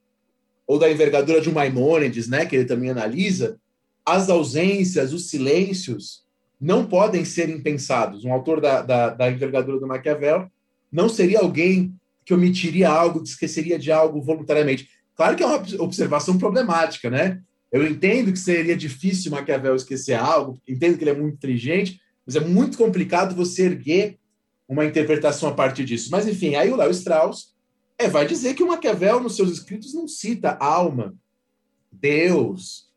ou 0.65 0.79
da 0.79 0.91
envergadura 0.91 1.41
de 1.41 1.51
um 1.51 1.53
Maimônides, 1.53 2.29
né, 2.29 2.47
que 2.47 2.55
ele 2.57 2.65
também 2.65 2.91
analisa, 2.91 3.59
as 4.05 4.31
ausências, 4.31 5.13
os 5.13 5.29
silêncios, 5.29 6.25
não 6.61 6.87
podem 6.87 7.25
ser 7.25 7.51
impensados. 7.51 8.25
Um 8.25 8.33
autor 8.33 8.61
da, 8.61 8.81
da, 8.81 9.11
da 9.11 9.31
envergadura 9.31 9.79
do 9.79 9.87
Maquiavel 9.87 10.49
não 10.91 11.09
seria 11.09 11.41
alguém 11.41 11.93
que 12.25 12.33
omitiria 12.33 12.89
algo, 12.89 13.23
que 13.23 13.29
esqueceria 13.29 13.79
de 13.79 13.93
algo 13.93 14.23
voluntariamente. 14.23 14.89
Claro 15.17 15.37
que 15.37 15.43
é 15.43 15.47
uma 15.47 15.63
observação 15.81 16.39
problemática, 16.39 17.11
né? 17.11 17.41
Eu 17.71 17.87
entendo 17.87 18.33
que 18.33 18.39
seria 18.39 18.77
difícil 18.77 19.33
Maquiavel 19.33 19.75
esquecer 19.75 20.15
algo, 20.15 20.61
entendo 20.67 20.97
que 20.97 21.05
ele 21.05 21.11
é 21.11 21.17
muito 21.17 21.35
inteligente, 21.35 22.01
mas 22.27 22.37
é 22.37 22.41
muito 22.41 22.77
complicado 22.77 23.35
você 23.35 23.67
erguer 23.67 24.19
uma 24.69 24.85
interpretação 24.85 25.49
a 25.49 25.55
partir 25.55 25.85
disso. 25.85 26.09
Mas, 26.11 26.27
enfim, 26.27 26.57
aí 26.57 26.71
o 26.73 26.77
Léo 26.77 26.91
Strauss 26.91 27.55
é, 27.97 28.09
vai 28.09 28.27
dizer 28.27 28.55
que 28.55 28.63
o 28.63 28.69
Maquiavel, 28.69 29.21
nos 29.21 29.37
seus 29.37 29.51
escritos, 29.53 29.95
não 29.95 30.09
cita 30.09 30.57
alma, 30.59 31.15
Deus, 31.91 32.91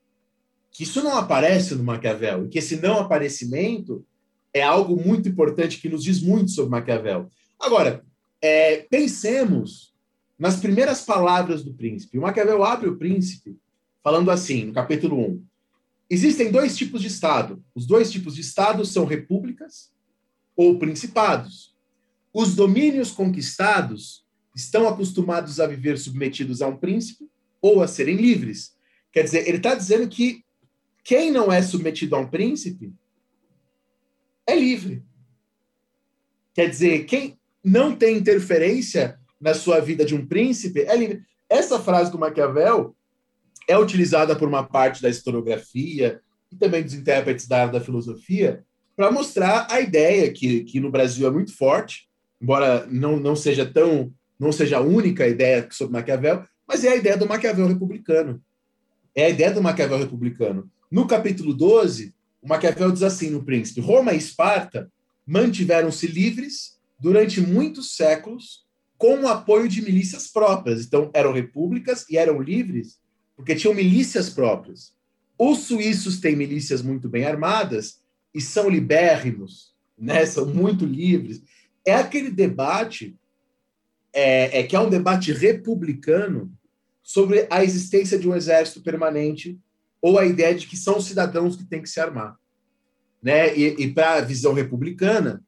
que 0.71 0.83
isso 0.83 1.03
não 1.03 1.15
aparece 1.15 1.75
no 1.75 1.83
Maquiavel, 1.83 2.45
e 2.45 2.50
que 2.50 2.57
esse 2.57 2.77
não 2.77 3.00
aparecimento 3.00 4.05
é 4.53 4.63
algo 4.63 4.95
muito 4.95 5.29
importante 5.29 5.79
que 5.79 5.89
nos 5.89 6.03
diz 6.03 6.21
muito 6.21 6.51
sobre 6.51 6.71
Maquiavel. 6.71 7.29
Agora, 7.59 8.03
é, 8.41 8.77
pensemos 8.89 9.93
nas 10.38 10.57
primeiras 10.57 11.01
palavras 11.01 11.63
do 11.63 11.74
príncipe. 11.74 12.17
O 12.17 12.21
Maquiavel 12.21 12.63
abre 12.63 12.89
o 12.89 12.98
príncipe 12.98 13.57
falando 14.03 14.31
assim, 14.31 14.65
no 14.65 14.74
capítulo 14.74 15.19
1. 15.19 15.43
Existem 16.09 16.51
dois 16.51 16.75
tipos 16.75 17.01
de 17.01 17.07
Estado. 17.07 17.63
Os 17.75 17.85
dois 17.85 18.11
tipos 18.11 18.35
de 18.35 18.41
Estado 18.41 18.83
são 18.85 19.05
repúblicas 19.05 19.91
ou 20.55 20.79
principados. 20.79 21.75
Os 22.33 22.55
domínios 22.55 23.11
conquistados 23.11 24.25
estão 24.55 24.87
acostumados 24.87 25.59
a 25.59 25.67
viver 25.67 25.98
submetidos 26.00 26.61
a 26.61 26.67
um 26.67 26.77
príncipe 26.77 27.29
ou 27.61 27.83
a 27.83 27.87
serem 27.87 28.15
livres. 28.15 28.75
Quer 29.11 29.24
dizer, 29.24 29.48
ele 29.48 29.57
está 29.57 29.75
dizendo 29.75 30.07
que 30.07 30.43
quem 31.03 31.31
não 31.31 31.51
é 31.51 31.61
submetido 31.61 32.15
a 32.15 32.19
um 32.19 32.27
príncipe 32.27 32.93
é 34.45 34.55
livre. 34.55 35.03
Quer 36.53 36.69
dizer, 36.69 37.05
quem 37.05 37.39
não 37.63 37.95
tem 37.95 38.17
interferência 38.17 39.19
na 39.39 39.53
sua 39.53 39.79
vida 39.79 40.03
de 40.03 40.15
um 40.15 40.25
príncipe 40.25 40.81
é 40.81 40.95
livre. 40.95 41.24
Essa 41.48 41.79
frase 41.79 42.11
do 42.11 42.19
Maquiavel 42.19 42.95
é 43.70 43.77
utilizada 43.77 44.36
por 44.36 44.48
uma 44.48 44.64
parte 44.64 45.00
da 45.00 45.10
historiografia 45.10 46.20
e 46.51 46.55
também 46.55 46.82
dos 46.82 46.96
intérpretes 46.96 47.48
da 47.48 47.62
área 47.62 47.74
da 47.74 47.79
filosofia 47.79 48.66
para 48.96 49.12
mostrar 49.12 49.68
a 49.70 49.79
ideia 49.79 50.34
que, 50.34 50.64
que 50.64 50.79
no 50.79 50.90
Brasil 50.90 51.27
é 51.27 51.32
muito 51.32 51.55
forte, 51.55 52.10
embora 52.42 52.88
não, 52.88 53.18
não 53.18 53.36
seja 53.36 53.66
tão 53.66 54.12
não 54.40 54.51
seja 54.53 54.77
a 54.77 54.82
única 54.82 55.27
ideia 55.27 55.68
sobre 55.70 55.94
Maquiavel, 55.94 56.46
mas 56.66 56.86
é 56.86 56.90
a 56.90 56.96
ideia 56.96 57.18
do 57.18 57.27
Maquiavel 57.27 57.68
republicano. 57.68 58.42
É 59.14 59.25
a 59.25 59.29
ideia 59.29 59.51
do 59.51 59.62
Maquiavel 59.62 59.98
republicano. 59.98 60.72
No 60.90 61.05
capítulo 61.05 61.53
12, 61.53 62.14
o 62.42 62.48
Maquiavel 62.48 62.90
diz 62.90 63.03
assim 63.03 63.29
no 63.29 63.44
Príncipe: 63.44 63.82
Roma 63.82 64.14
e 64.14 64.18
Esparta 64.18 64.90
mantiveram-se 65.27 66.08
livres 66.08 66.79
durante 66.98 67.42
muitos 67.42 67.98
séculos 67.98 68.66
com 68.98 69.20
o 69.20 69.27
apoio 69.27 69.68
de 69.68 69.82
milícias 69.82 70.27
próprias. 70.27 70.86
Então, 70.86 71.12
eram 71.14 71.34
repúblicas 71.34 72.05
e 72.10 72.18
eram 72.18 72.42
livres 72.42 72.98
porque 73.39 73.55
tinham 73.55 73.73
milícias 73.73 74.29
próprias. 74.29 74.93
Os 75.37 75.59
suíços 75.59 76.19
têm 76.19 76.35
milícias 76.35 76.81
muito 76.81 77.07
bem 77.07 77.23
armadas 77.23 78.01
e 78.35 78.41
são 78.41 78.69
libérrimos, 78.69 79.73
né? 79.97 80.25
são 80.25 80.45
muito 80.45 80.85
livres. 80.85 81.41
É 81.87 81.93
aquele 81.93 82.31
debate 82.31 83.15
é, 84.11 84.59
é, 84.59 84.63
que 84.63 84.75
é 84.75 84.79
um 84.81 84.89
debate 84.89 85.31
republicano 85.31 86.51
sobre 87.01 87.47
a 87.49 87.63
existência 87.63 88.19
de 88.19 88.27
um 88.27 88.35
exército 88.35 88.81
permanente 88.81 89.57
ou 90.01 90.19
a 90.19 90.25
ideia 90.25 90.53
de 90.53 90.67
que 90.67 90.75
são 90.75 90.97
os 90.97 91.05
cidadãos 91.05 91.55
que 91.55 91.63
têm 91.63 91.81
que 91.81 91.89
se 91.89 92.01
armar. 92.01 92.37
Né? 93.23 93.57
E, 93.57 93.83
e 93.83 93.93
para 93.93 94.15
a 94.15 94.21
visão 94.21 94.51
republicana, 94.51 95.41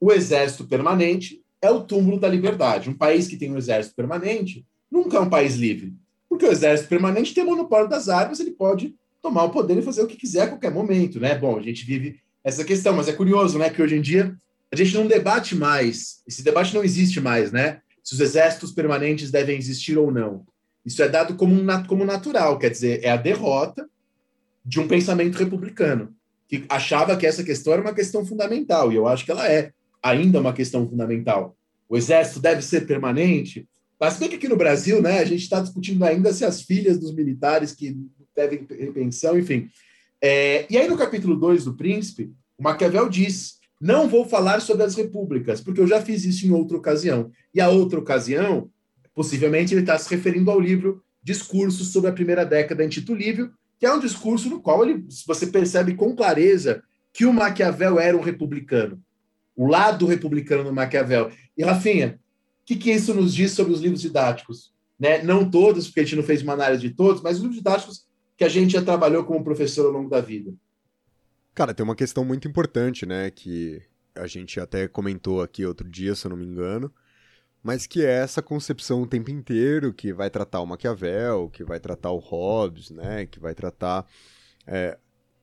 o 0.00 0.10
exército 0.10 0.66
permanente 0.66 1.40
é 1.62 1.70
o 1.70 1.84
túmulo 1.84 2.18
da 2.18 2.26
liberdade. 2.26 2.90
Um 2.90 2.94
país 2.94 3.28
que 3.28 3.36
tem 3.36 3.52
um 3.52 3.58
exército 3.58 3.94
permanente 3.94 4.66
nunca 4.90 5.18
é 5.18 5.20
um 5.20 5.30
país 5.30 5.54
livre, 5.54 5.94
porque 6.38 6.46
o 6.46 6.52
exército 6.52 6.88
permanente 6.88 7.34
tem 7.34 7.44
monopólio 7.44 7.88
das 7.88 8.08
armas, 8.08 8.38
ele 8.38 8.52
pode 8.52 8.94
tomar 9.20 9.42
o 9.44 9.50
poder 9.50 9.76
e 9.76 9.82
fazer 9.82 10.02
o 10.02 10.06
que 10.06 10.16
quiser 10.16 10.42
a 10.42 10.48
qualquer 10.48 10.70
momento, 10.70 11.18
né? 11.18 11.36
Bom, 11.36 11.58
a 11.58 11.62
gente 11.62 11.84
vive 11.84 12.20
essa 12.44 12.64
questão, 12.64 12.94
mas 12.94 13.08
é 13.08 13.12
curioso, 13.12 13.58
né, 13.58 13.68
que 13.68 13.82
hoje 13.82 13.96
em 13.96 14.00
dia 14.00 14.34
a 14.72 14.76
gente 14.76 14.94
não 14.94 15.06
debate 15.06 15.56
mais, 15.56 16.22
esse 16.26 16.42
debate 16.42 16.74
não 16.74 16.84
existe 16.84 17.20
mais, 17.20 17.50
né? 17.50 17.80
se 18.08 18.14
os 18.14 18.20
exércitos 18.20 18.72
permanentes 18.72 19.30
devem 19.30 19.58
existir 19.58 19.98
ou 19.98 20.10
não. 20.10 20.46
Isso 20.82 21.02
é 21.02 21.08
dado 21.10 21.34
como, 21.34 21.60
como 21.86 22.06
natural, 22.06 22.58
quer 22.58 22.70
dizer, 22.70 23.04
é 23.04 23.10
a 23.10 23.18
derrota 23.18 23.86
de 24.64 24.80
um 24.80 24.88
pensamento 24.88 25.36
republicano, 25.36 26.14
que 26.48 26.64
achava 26.70 27.18
que 27.18 27.26
essa 27.26 27.44
questão 27.44 27.74
era 27.74 27.82
uma 27.82 27.92
questão 27.92 28.24
fundamental, 28.24 28.90
e 28.90 28.96
eu 28.96 29.06
acho 29.06 29.26
que 29.26 29.30
ela 29.30 29.46
é 29.46 29.72
ainda 30.02 30.40
uma 30.40 30.54
questão 30.54 30.88
fundamental. 30.88 31.54
O 31.86 31.98
exército 31.98 32.40
deve 32.40 32.62
ser 32.62 32.86
permanente, 32.86 33.68
mas 34.00 34.16
bem 34.18 34.28
que 34.28 34.36
aqui 34.36 34.48
no 34.48 34.56
Brasil, 34.56 35.02
né, 35.02 35.18
a 35.18 35.24
gente 35.24 35.42
está 35.42 35.60
discutindo 35.60 36.04
ainda 36.04 36.32
se 36.32 36.44
as 36.44 36.62
filhas 36.62 36.98
dos 36.98 37.12
militares 37.14 37.72
que 37.72 37.96
devem 38.34 38.64
pensão, 38.92 39.38
enfim. 39.38 39.68
É, 40.22 40.66
e 40.70 40.76
aí, 40.76 40.88
no 40.88 40.96
capítulo 40.96 41.36
2 41.36 41.64
do 41.64 41.74
Príncipe, 41.74 42.32
o 42.56 42.62
Maquiavel 42.62 43.08
diz 43.08 43.58
não 43.80 44.08
vou 44.08 44.28
falar 44.28 44.60
sobre 44.60 44.82
as 44.82 44.96
repúblicas, 44.96 45.60
porque 45.60 45.80
eu 45.80 45.86
já 45.86 46.02
fiz 46.02 46.24
isso 46.24 46.46
em 46.46 46.50
outra 46.50 46.76
ocasião. 46.76 47.30
E 47.54 47.60
a 47.60 47.68
outra 47.68 47.98
ocasião, 47.98 48.68
possivelmente, 49.14 49.72
ele 49.72 49.82
está 49.82 49.96
se 49.96 50.10
referindo 50.10 50.50
ao 50.50 50.60
livro 50.60 51.02
Discursos 51.22 51.92
sobre 51.92 52.10
a 52.10 52.12
Primeira 52.12 52.44
Década 52.44 52.84
em 52.84 52.88
Tito 52.88 53.14
Livio, 53.14 53.52
que 53.78 53.86
é 53.86 53.92
um 53.92 54.00
discurso 54.00 54.48
no 54.48 54.60
qual 54.60 54.84
ele, 54.84 55.04
você 55.26 55.46
percebe 55.46 55.94
com 55.94 56.16
clareza 56.16 56.82
que 57.12 57.24
o 57.24 57.32
Maquiavel 57.32 58.00
era 58.00 58.16
um 58.16 58.20
republicano. 58.20 59.00
O 59.54 59.66
lado 59.66 60.06
republicano 60.06 60.64
do 60.64 60.72
Maquiavel. 60.72 61.30
E, 61.56 61.62
Rafinha, 61.62 62.18
que, 62.68 62.76
que 62.76 62.90
isso 62.90 63.14
nos 63.14 63.34
diz 63.34 63.52
sobre 63.52 63.72
os 63.72 63.80
livros 63.80 64.02
didáticos? 64.02 64.74
Né? 65.00 65.22
Não 65.22 65.50
todos, 65.50 65.86
porque 65.86 66.00
a 66.00 66.02
gente 66.02 66.16
não 66.16 66.22
fez 66.22 66.42
uma 66.42 66.52
análise 66.52 66.86
de 66.86 66.94
todos, 66.94 67.22
mas 67.22 67.36
os 67.36 67.42
livros 67.42 67.56
didáticos 67.56 68.06
que 68.36 68.44
a 68.44 68.48
gente 68.48 68.72
já 68.72 68.82
trabalhou 68.82 69.24
como 69.24 69.42
professor 69.42 69.86
ao 69.86 69.92
longo 69.92 70.10
da 70.10 70.20
vida. 70.20 70.52
Cara, 71.54 71.72
tem 71.72 71.82
uma 71.82 71.96
questão 71.96 72.24
muito 72.24 72.46
importante, 72.46 73.06
né, 73.06 73.30
que 73.30 73.80
a 74.14 74.26
gente 74.26 74.60
até 74.60 74.86
comentou 74.86 75.40
aqui 75.40 75.64
outro 75.64 75.88
dia, 75.88 76.14
se 76.14 76.26
eu 76.26 76.30
não 76.30 76.36
me 76.36 76.44
engano, 76.44 76.92
mas 77.62 77.86
que 77.86 78.04
é 78.04 78.10
essa 78.10 78.42
concepção 78.42 79.02
o 79.02 79.06
tempo 79.06 79.30
inteiro 79.30 79.92
que 79.92 80.12
vai 80.12 80.28
tratar 80.28 80.60
o 80.60 80.66
Maquiavel, 80.66 81.48
que 81.48 81.64
vai 81.64 81.80
tratar 81.80 82.10
o 82.10 82.18
Hobbes, 82.18 82.90
né, 82.90 83.24
que 83.24 83.40
vai 83.40 83.54
tratar 83.54 84.06
é, 84.66 84.98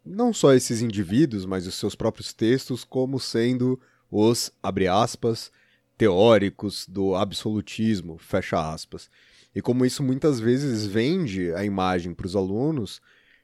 não 0.05 0.31
só 0.31 0.53
esses 0.53 0.81
indivíduos, 0.81 1.45
mas 1.45 1.65
os 1.65 1.73
seus 1.73 1.95
próprios 1.95 2.33
textos 2.33 2.83
como 2.83 3.19
sendo 3.19 3.79
os, 4.11 4.51
abre 4.61 4.87
aspas, 4.87 5.51
teóricos 5.97 6.85
do 6.87 7.15
absolutismo, 7.15 8.17
fecha 8.17 8.73
aspas. 8.73 9.09
E 9.55 9.61
como 9.61 9.85
isso 9.85 10.03
muitas 10.03 10.39
vezes 10.39 10.85
vende 10.85 11.53
a 11.53 11.63
imagem 11.63 12.13
para 12.13 12.27
os 12.27 12.35
alunos 12.35 13.01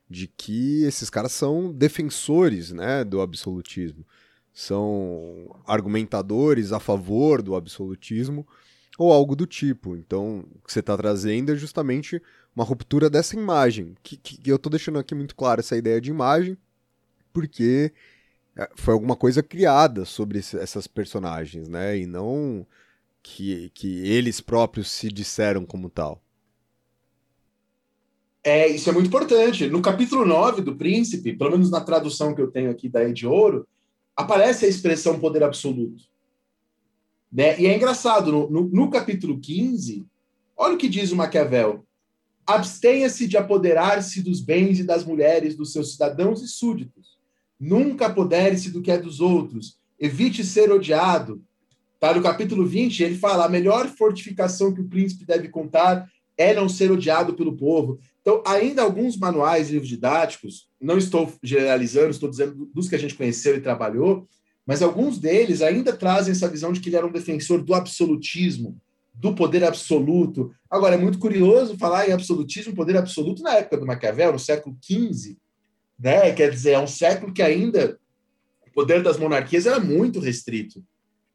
de 0.09 0.27
que 0.27 0.83
esses 0.83 1.09
caras 1.09 1.31
são 1.31 1.71
defensores 1.71 2.71
né, 2.71 3.03
do 3.05 3.21
absolutismo, 3.21 4.05
são 4.53 5.61
argumentadores 5.65 6.73
a 6.73 6.79
favor 6.79 7.41
do 7.41 7.55
absolutismo, 7.55 8.45
ou 8.97 9.11
algo 9.11 9.35
do 9.35 9.47
tipo. 9.47 9.95
Então, 9.95 10.45
o 10.53 10.59
que 10.61 10.71
você 10.71 10.81
está 10.81 10.97
trazendo 10.97 11.53
é 11.53 11.55
justamente 11.55 12.21
uma 12.53 12.65
ruptura 12.65 13.09
dessa 13.09 13.35
imagem, 13.35 13.95
que, 14.03 14.17
que 14.17 14.49
eu 14.49 14.57
estou 14.57 14.69
deixando 14.69 14.99
aqui 14.99 15.15
muito 15.15 15.35
claro 15.35 15.61
essa 15.61 15.77
ideia 15.77 16.01
de 16.01 16.09
imagem, 16.09 16.57
porque 17.31 17.93
foi 18.75 18.93
alguma 18.93 19.15
coisa 19.15 19.41
criada 19.41 20.05
sobre 20.05 20.39
essas 20.39 20.87
personagens, 20.87 21.67
né? 21.67 21.97
E 21.97 22.05
não 22.05 22.65
que, 23.23 23.71
que 23.73 23.99
eles 24.07 24.41
próprios 24.41 24.89
se 24.91 25.11
disseram 25.11 25.65
como 25.65 25.89
tal. 25.89 26.21
É, 28.43 28.67
isso 28.67 28.89
é 28.89 28.93
muito 28.93 29.07
importante. 29.07 29.67
No 29.67 29.81
capítulo 29.81 30.25
9 30.25 30.61
do 30.61 30.75
Príncipe, 30.75 31.35
pelo 31.35 31.51
menos 31.51 31.69
na 31.69 31.81
tradução 31.81 32.33
que 32.33 32.41
eu 32.41 32.49
tenho 32.49 32.71
aqui 32.71 32.89
da 32.89 33.03
de 33.05 33.27
Ouro, 33.27 33.67
aparece 34.15 34.65
a 34.65 34.69
expressão 34.69 35.19
poder 35.19 35.43
absoluto. 35.43 36.03
Né? 37.31 37.59
E 37.59 37.67
é 37.67 37.75
engraçado, 37.75 38.31
no, 38.31 38.49
no, 38.49 38.63
no 38.63 38.89
capítulo 38.89 39.39
15, 39.39 40.05
olha 40.57 40.73
o 40.73 40.77
que 40.77 40.89
diz 40.89 41.11
o 41.11 41.15
Maquiavel. 41.15 41.85
Abstenha-se 42.45 43.27
de 43.27 43.37
apoderar-se 43.37 44.21
dos 44.21 44.41
bens 44.41 44.79
e 44.79 44.83
das 44.83 45.05
mulheres 45.05 45.55
dos 45.55 45.71
seus 45.71 45.93
cidadãos 45.93 46.41
e 46.41 46.47
súditos. 46.47 47.10
Nunca 47.61 48.07
apodere-se 48.07 48.71
do 48.71 48.81
que 48.81 48.89
é 48.89 48.97
dos 48.97 49.21
outros. 49.21 49.77
Evite 49.99 50.43
ser 50.43 50.71
odiado. 50.71 51.43
Tá, 51.99 52.11
no 52.11 52.23
capítulo 52.23 52.65
20, 52.65 53.03
ele 53.03 53.15
fala: 53.15 53.45
a 53.45 53.49
melhor 53.49 53.87
fortificação 53.87 54.73
que 54.73 54.81
o 54.81 54.87
príncipe 54.87 55.25
deve 55.25 55.47
contar 55.47 56.09
é 56.35 56.55
não 56.55 56.67
ser 56.67 56.91
odiado 56.91 57.35
pelo 57.35 57.55
povo. 57.55 57.99
Então, 58.21 58.41
ainda 58.47 58.81
alguns 58.81 59.15
manuais, 59.15 59.69
livros 59.69 59.87
didáticos, 59.87 60.67
não 60.81 60.97
estou 60.97 61.31
generalizando, 61.43 62.09
estou 62.09 62.31
dizendo 62.31 62.67
dos 62.73 62.89
que 62.89 62.95
a 62.95 62.97
gente 62.97 63.13
conheceu 63.13 63.55
e 63.55 63.61
trabalhou, 63.61 64.27
mas 64.65 64.81
alguns 64.81 65.19
deles 65.19 65.61
ainda 65.61 65.95
trazem 65.95 66.31
essa 66.31 66.47
visão 66.47 66.73
de 66.73 66.79
que 66.79 66.89
ele 66.89 66.95
era 66.95 67.05
um 67.05 67.11
defensor 67.11 67.61
do 67.61 67.75
absolutismo, 67.75 68.75
do 69.13 69.35
poder 69.35 69.63
absoluto. 69.63 70.51
Agora, 70.67 70.95
é 70.95 70.97
muito 70.97 71.19
curioso 71.19 71.77
falar 71.77 72.09
em 72.09 72.11
absolutismo, 72.11 72.73
poder 72.73 72.97
absoluto 72.97 73.43
na 73.43 73.53
época 73.53 73.77
do 73.77 73.85
Maquiavel, 73.85 74.33
no 74.33 74.39
século 74.39 74.75
XV, 74.81 75.37
né? 76.01 76.31
quer 76.31 76.49
dizer, 76.49 76.71
é 76.71 76.79
um 76.79 76.87
século 76.87 77.33
que 77.33 77.41
ainda 77.41 77.99
o 78.67 78.71
poder 78.71 79.03
das 79.03 79.17
monarquias 79.17 79.65
era 79.65 79.79
muito 79.79 80.19
restrito. 80.19 80.83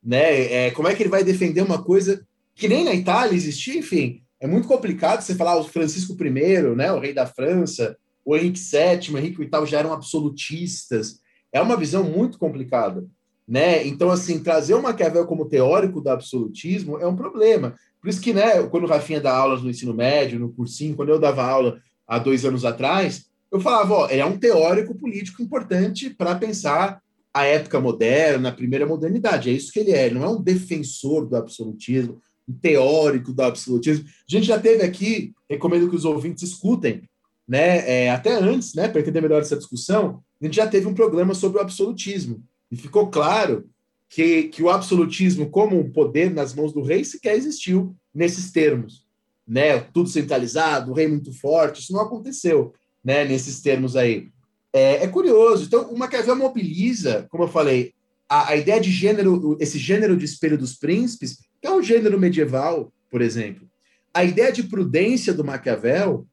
Né? 0.02 0.52
É, 0.52 0.70
como 0.70 0.88
é 0.88 0.94
que 0.94 1.02
ele 1.02 1.10
vai 1.10 1.22
defender 1.22 1.62
uma 1.62 1.82
coisa 1.82 2.26
que 2.54 2.68
nem 2.68 2.84
na 2.84 2.94
Itália 2.94 3.36
existia, 3.36 3.78
enfim, 3.78 4.22
é 4.40 4.46
muito 4.46 4.66
complicado 4.66 5.20
você 5.20 5.34
falar 5.34 5.56
o 5.56 5.64
Francisco 5.64 6.16
I, 6.20 6.60
né, 6.74 6.92
o 6.92 6.98
rei 6.98 7.12
da 7.12 7.26
França, 7.26 7.96
o 8.24 8.36
Henrique 8.36 8.58
VII, 8.58 9.14
o 9.14 9.18
Henrique 9.18 9.38
VIII 9.38 9.66
já 9.66 9.78
eram 9.78 9.92
absolutistas. 9.92 11.20
É 11.52 11.60
uma 11.60 11.76
visão 11.76 12.02
muito 12.02 12.38
complicada, 12.38 13.06
né? 13.46 13.86
Então, 13.86 14.10
assim, 14.10 14.42
trazer 14.42 14.74
o 14.74 14.82
Maquiavel 14.82 15.26
como 15.26 15.48
teórico 15.48 16.00
do 16.00 16.10
absolutismo 16.10 16.98
é 16.98 17.06
um 17.06 17.14
problema. 17.14 17.76
Por 18.00 18.08
isso 18.08 18.20
que, 18.20 18.32
né, 18.32 18.62
quando 18.64 18.84
o 18.84 18.88
Rafinha 18.88 19.20
dá 19.20 19.34
aulas 19.34 19.62
no 19.62 19.70
ensino 19.70 19.94
médio, 19.94 20.40
no 20.40 20.52
cursinho, 20.52 20.96
quando 20.96 21.10
eu 21.10 21.18
dava 21.18 21.44
aula 21.44 21.78
há 22.06 22.18
dois 22.18 22.44
anos 22.44 22.64
atrás, 22.64 23.26
eu 23.50 23.60
falava, 23.60 23.94
ó, 23.94 24.08
é 24.08 24.24
um 24.24 24.38
teórico 24.38 24.94
político 24.94 25.42
importante 25.42 26.10
para 26.10 26.34
pensar 26.34 27.00
a 27.32 27.44
época 27.44 27.80
moderna, 27.80 28.48
a 28.48 28.52
primeira 28.52 28.86
modernidade. 28.86 29.50
É 29.50 29.52
isso 29.52 29.72
que 29.72 29.78
ele 29.78 29.92
é. 29.92 30.06
Ele 30.06 30.16
não 30.16 30.24
é 30.24 30.28
um 30.28 30.42
defensor 30.42 31.26
do 31.26 31.36
absolutismo, 31.36 32.20
um 32.48 32.54
teórico 32.54 33.32
do 33.32 33.42
absolutismo. 33.42 34.06
A 34.06 34.32
gente 34.32 34.46
já 34.46 34.58
teve 34.58 34.82
aqui, 34.82 35.32
recomendo 35.48 35.88
que 35.88 35.96
os 35.96 36.04
ouvintes 36.04 36.42
escutem, 36.42 37.02
né, 37.46 37.88
é, 37.88 38.10
até 38.10 38.34
antes, 38.34 38.74
né, 38.74 38.88
para 38.88 39.00
entender 39.00 39.20
melhor 39.20 39.40
essa 39.40 39.56
discussão, 39.56 40.22
a 40.40 40.44
gente 40.44 40.56
já 40.56 40.66
teve 40.66 40.86
um 40.86 40.94
programa 40.94 41.34
sobre 41.34 41.58
o 41.58 41.60
absolutismo. 41.60 42.42
E 42.70 42.76
ficou 42.76 43.08
claro 43.08 43.68
que, 44.08 44.44
que 44.44 44.62
o 44.62 44.70
absolutismo, 44.70 45.48
como 45.48 45.78
um 45.78 45.90
poder 45.90 46.32
nas 46.32 46.54
mãos 46.54 46.72
do 46.72 46.82
rei, 46.82 47.04
sequer 47.04 47.36
existiu 47.36 47.94
nesses 48.12 48.50
termos. 48.50 49.06
Né, 49.46 49.78
tudo 49.78 50.08
centralizado, 50.08 50.90
o 50.90 50.94
rei 50.94 51.06
muito 51.06 51.32
forte, 51.32 51.80
isso 51.80 51.92
não 51.92 52.00
aconteceu 52.00 52.74
né, 53.06 53.24
nesses 53.24 53.60
termos 53.60 53.94
aí. 53.94 54.30
É, 54.72 55.04
é 55.04 55.06
curioso. 55.06 55.64
Então, 55.64 55.88
o 55.92 55.96
Maquiavel 55.96 56.34
mobiliza, 56.34 57.24
como 57.30 57.44
eu 57.44 57.48
falei, 57.48 57.94
a, 58.28 58.48
a 58.50 58.56
ideia 58.56 58.80
de 58.80 58.90
gênero, 58.90 59.56
esse 59.60 59.78
gênero 59.78 60.16
de 60.16 60.24
espelho 60.24 60.58
dos 60.58 60.74
príncipes, 60.74 61.38
que 61.60 61.68
é 61.68 61.70
um 61.70 61.80
gênero 61.80 62.18
medieval, 62.18 62.92
por 63.08 63.22
exemplo. 63.22 63.64
A 64.12 64.24
ideia 64.24 64.50
de 64.50 64.64
prudência 64.64 65.32
do 65.32 65.44
Maquiavel 65.44 66.26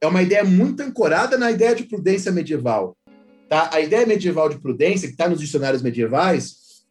é 0.00 0.06
uma 0.08 0.20
ideia 0.20 0.42
muito 0.42 0.80
ancorada 0.80 1.38
na 1.38 1.52
ideia 1.52 1.76
de 1.76 1.84
prudência 1.84 2.32
medieval. 2.32 2.96
Tá? 3.48 3.70
A 3.72 3.80
ideia 3.80 4.04
medieval 4.04 4.48
de 4.48 4.58
prudência, 4.58 5.06
que 5.06 5.14
está 5.14 5.28
nos 5.28 5.38
dicionários 5.38 5.80
medievais, 5.80 6.82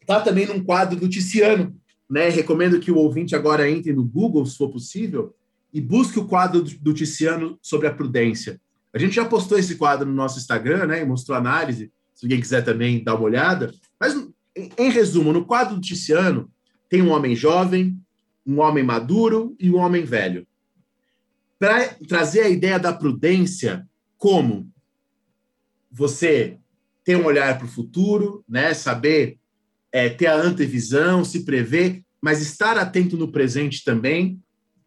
está 0.00 0.20
também 0.20 0.46
num 0.46 0.62
quadro 0.62 0.96
do 0.96 1.08
Ticiano. 1.08 1.74
Né? 2.08 2.28
Recomendo 2.28 2.78
que 2.78 2.92
o 2.92 2.98
ouvinte 2.98 3.34
agora 3.34 3.68
entre 3.68 3.92
no 3.92 4.04
Google, 4.04 4.46
se 4.46 4.56
for 4.56 4.70
possível, 4.70 5.34
e 5.72 5.80
busque 5.80 6.18
o 6.18 6.26
quadro 6.26 6.62
do 6.62 6.92
Ticiano 6.92 7.58
sobre 7.62 7.86
a 7.86 7.94
prudência. 7.94 8.60
A 8.92 8.98
gente 8.98 9.14
já 9.14 9.24
postou 9.24 9.58
esse 9.58 9.76
quadro 9.76 10.06
no 10.06 10.14
nosso 10.14 10.38
Instagram, 10.38 10.86
né? 10.86 11.02
E 11.02 11.04
mostrou 11.04 11.36
análise, 11.36 11.92
se 12.14 12.26
alguém 12.26 12.40
quiser 12.40 12.64
também 12.64 13.02
dar 13.02 13.14
uma 13.14 13.24
olhada. 13.24 13.72
Mas, 13.98 14.14
em 14.56 14.90
resumo, 14.90 15.32
no 15.32 15.44
quadro 15.44 15.76
do 15.76 15.80
Ticiano, 15.80 16.50
tem 16.88 17.00
um 17.00 17.10
homem 17.10 17.36
jovem, 17.36 17.96
um 18.44 18.58
homem 18.60 18.82
maduro 18.82 19.54
e 19.60 19.70
um 19.70 19.76
homem 19.76 20.04
velho. 20.04 20.46
Para 21.58 21.94
trazer 22.08 22.40
a 22.40 22.48
ideia 22.48 22.78
da 22.78 22.92
prudência 22.92 23.86
como 24.16 24.68
você 25.90 26.58
ter 27.04 27.16
um 27.16 27.24
olhar 27.24 27.56
para 27.58 27.66
o 27.66 27.70
futuro, 27.70 28.44
né? 28.48 28.74
saber 28.74 29.38
é, 29.92 30.08
ter 30.08 30.26
a 30.26 30.36
antevisão, 30.36 31.24
se 31.24 31.44
prever, 31.44 32.02
mas 32.20 32.40
estar 32.40 32.76
atento 32.76 33.16
no 33.16 33.30
presente 33.30 33.84
também, 33.84 34.40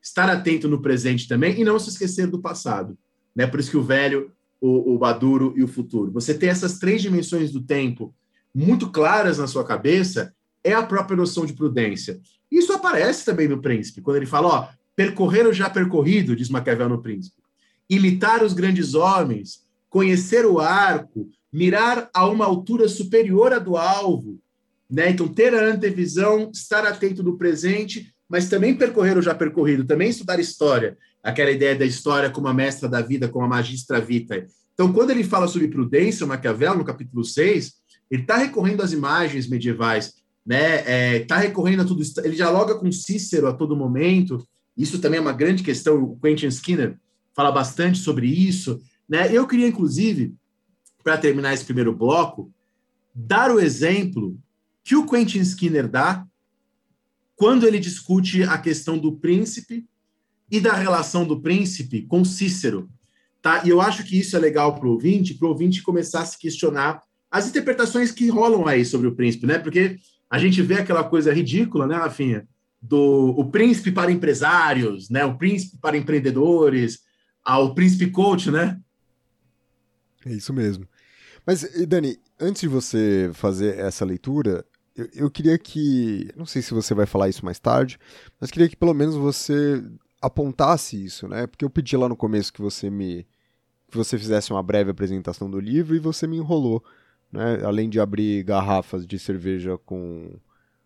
estar 0.03 0.29
atento 0.29 0.67
no 0.67 0.81
presente 0.81 1.27
também 1.27 1.59
e 1.59 1.63
não 1.63 1.79
se 1.79 1.89
esquecer 1.89 2.27
do 2.27 2.41
passado. 2.41 2.97
Né? 3.33 3.47
Por 3.47 3.59
isso 3.59 3.71
que 3.71 3.77
o 3.77 3.83
velho, 3.83 4.31
o, 4.59 4.95
o 4.95 4.99
maduro 4.99 5.53
e 5.55 5.63
o 5.63 5.67
futuro. 5.67 6.11
Você 6.11 6.33
ter 6.33 6.47
essas 6.47 6.77
três 6.77 7.01
dimensões 7.01 7.51
do 7.51 7.61
tempo 7.61 8.13
muito 8.53 8.91
claras 8.91 9.37
na 9.37 9.47
sua 9.47 9.63
cabeça 9.63 10.33
é 10.63 10.73
a 10.73 10.83
própria 10.83 11.15
noção 11.15 11.45
de 11.45 11.53
prudência. 11.53 12.19
Isso 12.51 12.73
aparece 12.73 13.25
também 13.25 13.47
no 13.47 13.61
Príncipe, 13.61 14.01
quando 14.01 14.17
ele 14.17 14.25
fala, 14.25 14.47
ó, 14.47 14.67
percorrer 14.95 15.47
o 15.47 15.53
já 15.53 15.69
percorrido, 15.69 16.35
diz 16.35 16.49
Maquiavel 16.49 16.89
no 16.89 17.01
Príncipe, 17.01 17.41
imitar 17.89 18.43
os 18.43 18.53
grandes 18.53 18.93
homens, 18.93 19.63
conhecer 19.89 20.45
o 20.45 20.59
arco, 20.59 21.29
mirar 21.51 22.09
a 22.13 22.27
uma 22.27 22.45
altura 22.45 22.87
superior 22.87 23.53
à 23.53 23.59
do 23.59 23.75
alvo, 23.75 24.39
né? 24.89 25.09
Então, 25.09 25.27
ter 25.27 25.55
a 25.55 25.65
antevisão, 25.65 26.51
estar 26.53 26.85
atento 26.85 27.23
no 27.23 27.37
presente, 27.37 28.12
mas 28.33 28.49
também 28.49 28.73
percorrer 28.73 29.15
o 29.15 29.21
já 29.21 29.35
percorrido, 29.35 29.85
também 29.85 30.09
estudar 30.09 30.39
história, 30.39 30.97
aquela 31.21 31.51
ideia 31.51 31.75
da 31.75 31.85
história 31.85 32.31
como 32.31 32.47
a 32.47 32.53
mestra 32.53 32.89
da 32.89 32.99
vida, 32.99 33.29
como 33.29 33.45
a 33.45 33.47
magistra 33.47 34.01
vitae. 34.01 34.47
Então, 34.73 34.91
quando 34.91 35.11
ele 35.11 35.23
fala 35.23 35.47
sobre 35.47 35.67
prudência, 35.67 36.25
Maquiavel, 36.25 36.75
no 36.75 36.83
capítulo 36.83 37.23
6, 37.23 37.73
ele 38.09 38.23
está 38.23 38.35
recorrendo 38.37 38.81
às 38.81 38.91
imagens 38.91 39.47
medievais, 39.47 40.15
né? 40.43 41.17
Está 41.17 41.37
é, 41.37 41.41
recorrendo 41.41 41.83
a 41.83 41.85
tudo 41.85 42.01
isso. 42.01 42.19
Ele 42.21 42.35
dialoga 42.35 42.73
com 42.73 42.91
Cícero 42.91 43.45
a 43.45 43.53
todo 43.53 43.77
momento. 43.77 44.43
Isso 44.75 44.97
também 44.97 45.19
é 45.19 45.21
uma 45.21 45.31
grande 45.31 45.61
questão. 45.61 46.01
O 46.01 46.19
Quentin 46.19 46.47
Skinner 46.47 46.97
fala 47.35 47.51
bastante 47.51 47.99
sobre 47.99 48.25
isso. 48.25 48.81
Né? 49.07 49.31
Eu 49.31 49.45
queria, 49.45 49.67
inclusive, 49.67 50.33
para 51.03 51.19
terminar 51.19 51.53
esse 51.53 51.65
primeiro 51.65 51.95
bloco, 51.95 52.51
dar 53.13 53.51
o 53.51 53.59
exemplo 53.59 54.35
que 54.83 54.95
o 54.95 55.05
Quentin 55.05 55.41
Skinner 55.41 55.87
dá 55.87 56.25
quando 57.35 57.67
ele 57.67 57.79
discute 57.79 58.43
a 58.43 58.57
questão 58.57 58.97
do 58.97 59.13
príncipe 59.13 59.85
e 60.51 60.59
da 60.59 60.73
relação 60.73 61.25
do 61.25 61.41
príncipe 61.41 62.03
com 62.03 62.23
Cícero. 62.23 62.89
Tá? 63.41 63.63
E 63.65 63.69
eu 63.69 63.81
acho 63.81 64.03
que 64.03 64.17
isso 64.17 64.35
é 64.35 64.39
legal 64.39 64.75
para 64.75 64.87
o 64.87 64.91
ouvinte, 64.91 65.33
para 65.33 65.47
o 65.47 65.49
ouvinte 65.49 65.81
começar 65.81 66.21
a 66.21 66.25
se 66.25 66.37
questionar 66.37 67.01
as 67.29 67.47
interpretações 67.47 68.11
que 68.11 68.29
rolam 68.29 68.67
aí 68.67 68.85
sobre 68.85 69.07
o 69.07 69.15
príncipe, 69.15 69.47
né? 69.47 69.57
Porque 69.57 69.97
a 70.29 70.37
gente 70.37 70.61
vê 70.61 70.75
aquela 70.75 71.03
coisa 71.03 71.33
ridícula, 71.33 71.87
né, 71.87 71.95
Rafinha? 71.95 72.47
Do 72.79 73.33
o 73.35 73.49
príncipe 73.49 73.91
para 73.91 74.11
empresários, 74.11 75.09
né? 75.09 75.25
O 75.25 75.35
príncipe 75.35 75.77
para 75.81 75.97
empreendedores, 75.97 76.99
ao 77.43 77.73
príncipe 77.73 78.11
coach, 78.11 78.51
né? 78.51 78.79
É 80.25 80.31
isso 80.31 80.53
mesmo. 80.53 80.87
Mas, 81.45 81.67
Dani, 81.87 82.17
antes 82.39 82.61
de 82.61 82.67
você 82.67 83.31
fazer 83.33 83.79
essa 83.79 84.05
leitura, 84.05 84.63
eu, 84.95 85.09
eu, 85.13 85.31
queria 85.31 85.57
que. 85.57 86.29
Não 86.35 86.45
sei 86.45 86.61
se 86.61 86.73
você 86.73 86.93
vai 86.93 87.05
falar 87.05 87.29
isso 87.29 87.45
mais 87.45 87.59
tarde, 87.59 87.99
mas 88.39 88.51
queria 88.51 88.69
que 88.69 88.75
pelo 88.75 88.93
menos 88.93 89.15
você 89.15 89.83
apontasse 90.21 91.03
isso, 91.03 91.27
né? 91.27 91.47
Porque 91.47 91.65
eu 91.65 91.69
pedi 91.69 91.97
lá 91.97 92.07
no 92.07 92.15
começo 92.15 92.53
que 92.53 92.61
você 92.61 92.89
me. 92.89 93.27
que 93.89 93.97
você 93.97 94.17
fizesse 94.17 94.51
uma 94.51 94.63
breve 94.63 94.91
apresentação 94.91 95.49
do 95.49 95.59
livro 95.59 95.95
e 95.95 95.99
você 95.99 96.27
me 96.27 96.37
enrolou 96.37 96.83
né? 97.33 97.65
Além 97.65 97.89
de 97.89 97.99
abrir 97.99 98.43
garrafas 98.43 99.07
de 99.07 99.17
cerveja 99.17 99.75
com, 99.79 100.35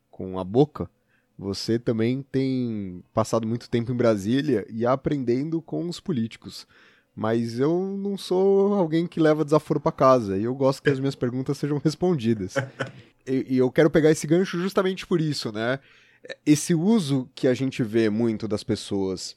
com 0.09 0.39
a 0.39 0.45
boca, 0.45 0.89
você 1.37 1.77
também 1.77 2.23
tem 2.23 3.03
passado 3.13 3.45
muito 3.45 3.69
tempo 3.69 3.91
em 3.91 3.95
Brasília 3.95 4.65
e 4.69 4.85
aprendendo 4.85 5.61
com 5.61 5.87
os 5.89 5.99
políticos. 5.99 6.65
Mas 7.19 7.59
eu 7.59 7.97
não 7.97 8.15
sou 8.15 8.75
alguém 8.75 9.07
que 9.07 9.19
leva 9.19 9.43
desaforo 9.43 9.79
para 9.79 9.91
casa 9.91 10.37
e 10.37 10.43
eu 10.43 10.53
gosto 10.53 10.83
que 10.83 10.89
as 10.91 10.99
minhas 10.99 11.15
perguntas 11.15 11.57
sejam 11.57 11.81
respondidas. 11.83 12.53
e, 13.25 13.55
e 13.55 13.57
eu 13.57 13.71
quero 13.71 13.89
pegar 13.89 14.11
esse 14.11 14.27
gancho 14.27 14.59
justamente 14.61 15.07
por 15.07 15.19
isso, 15.19 15.51
né? 15.51 15.79
esse 16.45 16.73
uso 16.73 17.29
que 17.35 17.47
a 17.47 17.53
gente 17.53 17.83
vê 17.83 18.09
muito 18.09 18.47
das 18.47 18.63
pessoas 18.63 19.35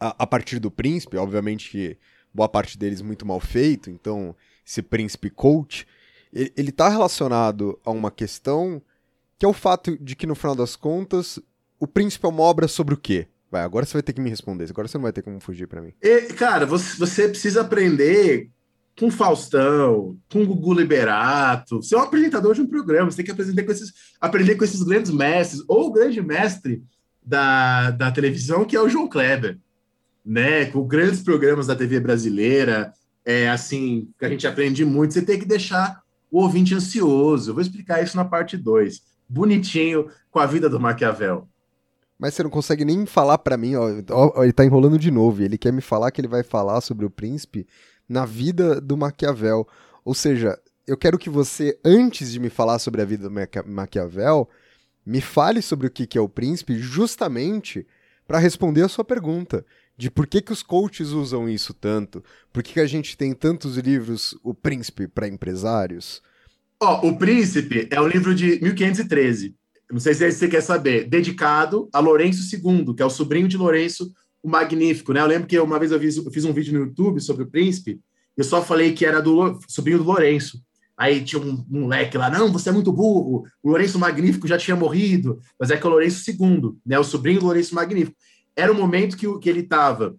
a, 0.00 0.24
a 0.24 0.26
partir 0.26 0.58
do 0.58 0.70
príncipe, 0.70 1.16
obviamente 1.16 1.70
que 1.70 1.96
boa 2.32 2.48
parte 2.48 2.78
deles 2.78 3.00
muito 3.00 3.24
mal 3.24 3.40
feito, 3.40 3.90
então 3.90 4.34
esse 4.66 4.82
príncipe 4.82 5.30
coach, 5.30 5.86
ele, 6.32 6.52
ele 6.56 6.72
tá 6.72 6.88
relacionado 6.88 7.78
a 7.84 7.90
uma 7.90 8.10
questão 8.10 8.82
que 9.38 9.44
é 9.44 9.48
o 9.48 9.52
fato 9.52 9.96
de 9.98 10.16
que 10.16 10.26
no 10.26 10.34
final 10.34 10.54
das 10.54 10.76
contas 10.76 11.38
o 11.78 11.86
príncipe 11.86 12.26
é 12.26 12.28
uma 12.28 12.42
obra 12.42 12.66
sobre 12.66 12.94
o 12.94 12.98
quê? 12.98 13.28
Vai, 13.56 13.64
agora 13.64 13.86
você 13.86 13.94
vai 13.94 14.02
ter 14.02 14.12
que 14.12 14.20
me 14.20 14.28
responder, 14.28 14.66
agora 14.68 14.86
você 14.86 14.98
não 14.98 15.02
vai 15.02 15.12
ter 15.12 15.22
como 15.22 15.40
fugir 15.40 15.66
para 15.66 15.80
mim. 15.80 15.94
E, 16.02 16.24
cara, 16.34 16.66
você, 16.66 16.98
você 16.98 17.26
precisa 17.26 17.62
aprender 17.62 18.50
com 18.98 19.10
Faustão, 19.10 20.18
com 20.30 20.44
Gugu 20.44 20.74
Liberato. 20.74 21.82
Você 21.82 21.94
é 21.94 21.98
um 21.98 22.02
apresentador 22.02 22.54
de 22.54 22.60
um 22.60 22.66
programa, 22.66 23.10
você 23.10 23.16
tem 23.18 23.24
que 23.24 23.30
aprender 23.30 23.62
com 23.62 23.72
esses, 23.72 23.92
aprender 24.20 24.56
com 24.56 24.64
esses 24.64 24.82
grandes 24.82 25.10
mestres, 25.10 25.64
ou 25.66 25.86
o 25.86 25.92
grande 25.92 26.20
mestre 26.20 26.82
da, 27.24 27.92
da 27.92 28.10
televisão, 28.10 28.66
que 28.66 28.76
é 28.76 28.80
o 28.80 28.90
João 28.90 29.08
Kleber, 29.08 29.58
né? 30.22 30.66
Com 30.66 30.86
grandes 30.86 31.22
programas 31.22 31.66
da 31.66 31.74
TV 31.74 31.98
brasileira, 31.98 32.92
é 33.24 33.48
assim, 33.48 34.10
que 34.18 34.24
a 34.26 34.28
gente 34.28 34.46
aprende 34.46 34.84
muito. 34.84 35.14
Você 35.14 35.22
tem 35.22 35.38
que 35.38 35.46
deixar 35.46 36.02
o 36.30 36.42
ouvinte 36.42 36.74
ansioso. 36.74 37.50
Eu 37.50 37.54
vou 37.54 37.62
explicar 37.62 38.02
isso 38.02 38.18
na 38.18 38.24
parte 38.24 38.54
2. 38.54 39.00
Bonitinho 39.26 40.08
com 40.30 40.38
a 40.38 40.44
vida 40.44 40.68
do 40.68 40.78
Maquiavel. 40.78 41.48
Mas 42.18 42.34
você 42.34 42.42
não 42.42 42.50
consegue 42.50 42.84
nem 42.84 43.04
falar 43.04 43.38
para 43.38 43.56
mim, 43.56 43.74
ó, 43.74 43.90
ó, 44.10 44.42
ele 44.42 44.52
tá 44.52 44.64
enrolando 44.64 44.98
de 44.98 45.10
novo. 45.10 45.42
Ele 45.42 45.58
quer 45.58 45.72
me 45.72 45.82
falar 45.82 46.10
que 46.10 46.20
ele 46.20 46.28
vai 46.28 46.42
falar 46.42 46.80
sobre 46.80 47.04
o 47.04 47.10
príncipe 47.10 47.66
na 48.08 48.24
vida 48.24 48.80
do 48.80 48.96
Maquiavel. 48.96 49.66
Ou 50.04 50.14
seja, 50.14 50.58
eu 50.86 50.96
quero 50.96 51.18
que 51.18 51.28
você, 51.28 51.78
antes 51.84 52.32
de 52.32 52.40
me 52.40 52.48
falar 52.48 52.78
sobre 52.78 53.02
a 53.02 53.04
vida 53.04 53.28
do 53.28 53.70
Maquiavel, 53.70 54.48
me 55.04 55.20
fale 55.20 55.60
sobre 55.60 55.86
o 55.86 55.90
que 55.90 56.16
é 56.16 56.20
o 56.20 56.28
príncipe, 56.28 56.78
justamente 56.78 57.86
para 58.26 58.38
responder 58.38 58.82
a 58.82 58.88
sua 58.88 59.04
pergunta 59.04 59.64
de 59.96 60.10
por 60.10 60.26
que, 60.26 60.42
que 60.42 60.52
os 60.52 60.62
coaches 60.62 61.10
usam 61.10 61.48
isso 61.48 61.72
tanto, 61.72 62.22
por 62.52 62.62
que, 62.62 62.74
que 62.74 62.80
a 62.80 62.86
gente 62.86 63.16
tem 63.16 63.32
tantos 63.32 63.76
livros 63.78 64.38
O 64.42 64.52
Príncipe 64.52 65.08
para 65.08 65.28
empresários. 65.28 66.22
Ó, 66.80 67.00
oh, 67.02 67.08
O 67.08 67.18
Príncipe 67.18 67.88
é 67.90 68.00
um 68.00 68.06
livro 68.06 68.34
de 68.34 68.60
1513. 68.60 69.54
Não 69.90 70.00
sei 70.00 70.14
se 70.14 70.30
você 70.32 70.48
quer 70.48 70.60
saber, 70.60 71.08
dedicado 71.08 71.88
a 71.92 72.00
Lourenço 72.00 72.42
II, 72.54 72.94
que 72.94 73.02
é 73.02 73.06
o 73.06 73.10
sobrinho 73.10 73.46
de 73.46 73.56
Lourenço 73.56 74.12
o 74.42 74.48
Magnífico, 74.48 75.12
né? 75.12 75.20
Eu 75.20 75.26
lembro 75.26 75.48
que 75.48 75.58
uma 75.58 75.78
vez 75.78 75.90
eu 75.90 75.98
fiz, 75.98 76.16
eu 76.16 76.30
fiz 76.30 76.44
um 76.44 76.52
vídeo 76.52 76.72
no 76.72 76.86
YouTube 76.86 77.20
sobre 77.20 77.42
o 77.42 77.50
príncipe, 77.50 78.00
eu 78.36 78.44
só 78.44 78.62
falei 78.62 78.92
que 78.92 79.04
era 79.04 79.20
do 79.20 79.58
sobrinho 79.66 79.98
do 79.98 80.04
Lourenço. 80.04 80.62
Aí 80.96 81.22
tinha 81.22 81.42
um, 81.42 81.64
moleque 81.68 82.16
lá, 82.16 82.30
não, 82.30 82.50
você 82.52 82.68
é 82.68 82.72
muito 82.72 82.92
burro, 82.92 83.44
o 83.62 83.68
Lourenço 83.68 83.98
Magnífico 83.98 84.46
já 84.46 84.56
tinha 84.56 84.76
morrido, 84.76 85.40
mas 85.58 85.70
é 85.70 85.76
que 85.76 85.84
é 85.84 85.88
o 85.88 85.90
Lourenço 85.90 86.30
II, 86.30 86.74
né? 86.86 86.98
O 86.98 87.04
sobrinho 87.04 87.40
do 87.40 87.46
Lourenço 87.46 87.74
Magnífico. 87.74 88.16
Era 88.54 88.72
o 88.72 88.74
momento 88.74 89.16
que, 89.16 89.26
que 89.38 89.50
ele 89.50 89.60
estava 89.60 90.16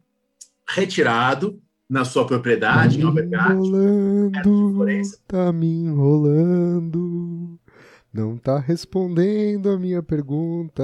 retirado 0.67 1.59
na 1.89 2.03
sua 2.03 2.27
propriedade, 2.27 2.97
tá 2.97 3.03
em 3.03 3.05
Albergate. 3.05 3.69
Tá 5.25 5.53
me 5.53 5.85
enrolando. 5.85 7.26
Não 8.13 8.37
tá 8.37 8.57
respondendo 8.57 9.69
a 9.69 9.77
minha 9.77 10.01
pergunta. 10.01 10.83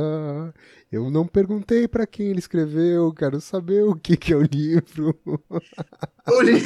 Eu 0.92 1.10
não 1.10 1.26
perguntei 1.26 1.88
para 1.88 2.06
quem 2.06 2.28
ele 2.28 2.40
escreveu, 2.40 3.14
quero 3.14 3.40
saber 3.42 3.84
o 3.84 3.96
que, 3.96 4.16
que 4.18 4.34
é 4.34 4.36
o 4.36 4.44
livro. 4.44 5.18
o, 6.28 6.42
li... 6.42 6.62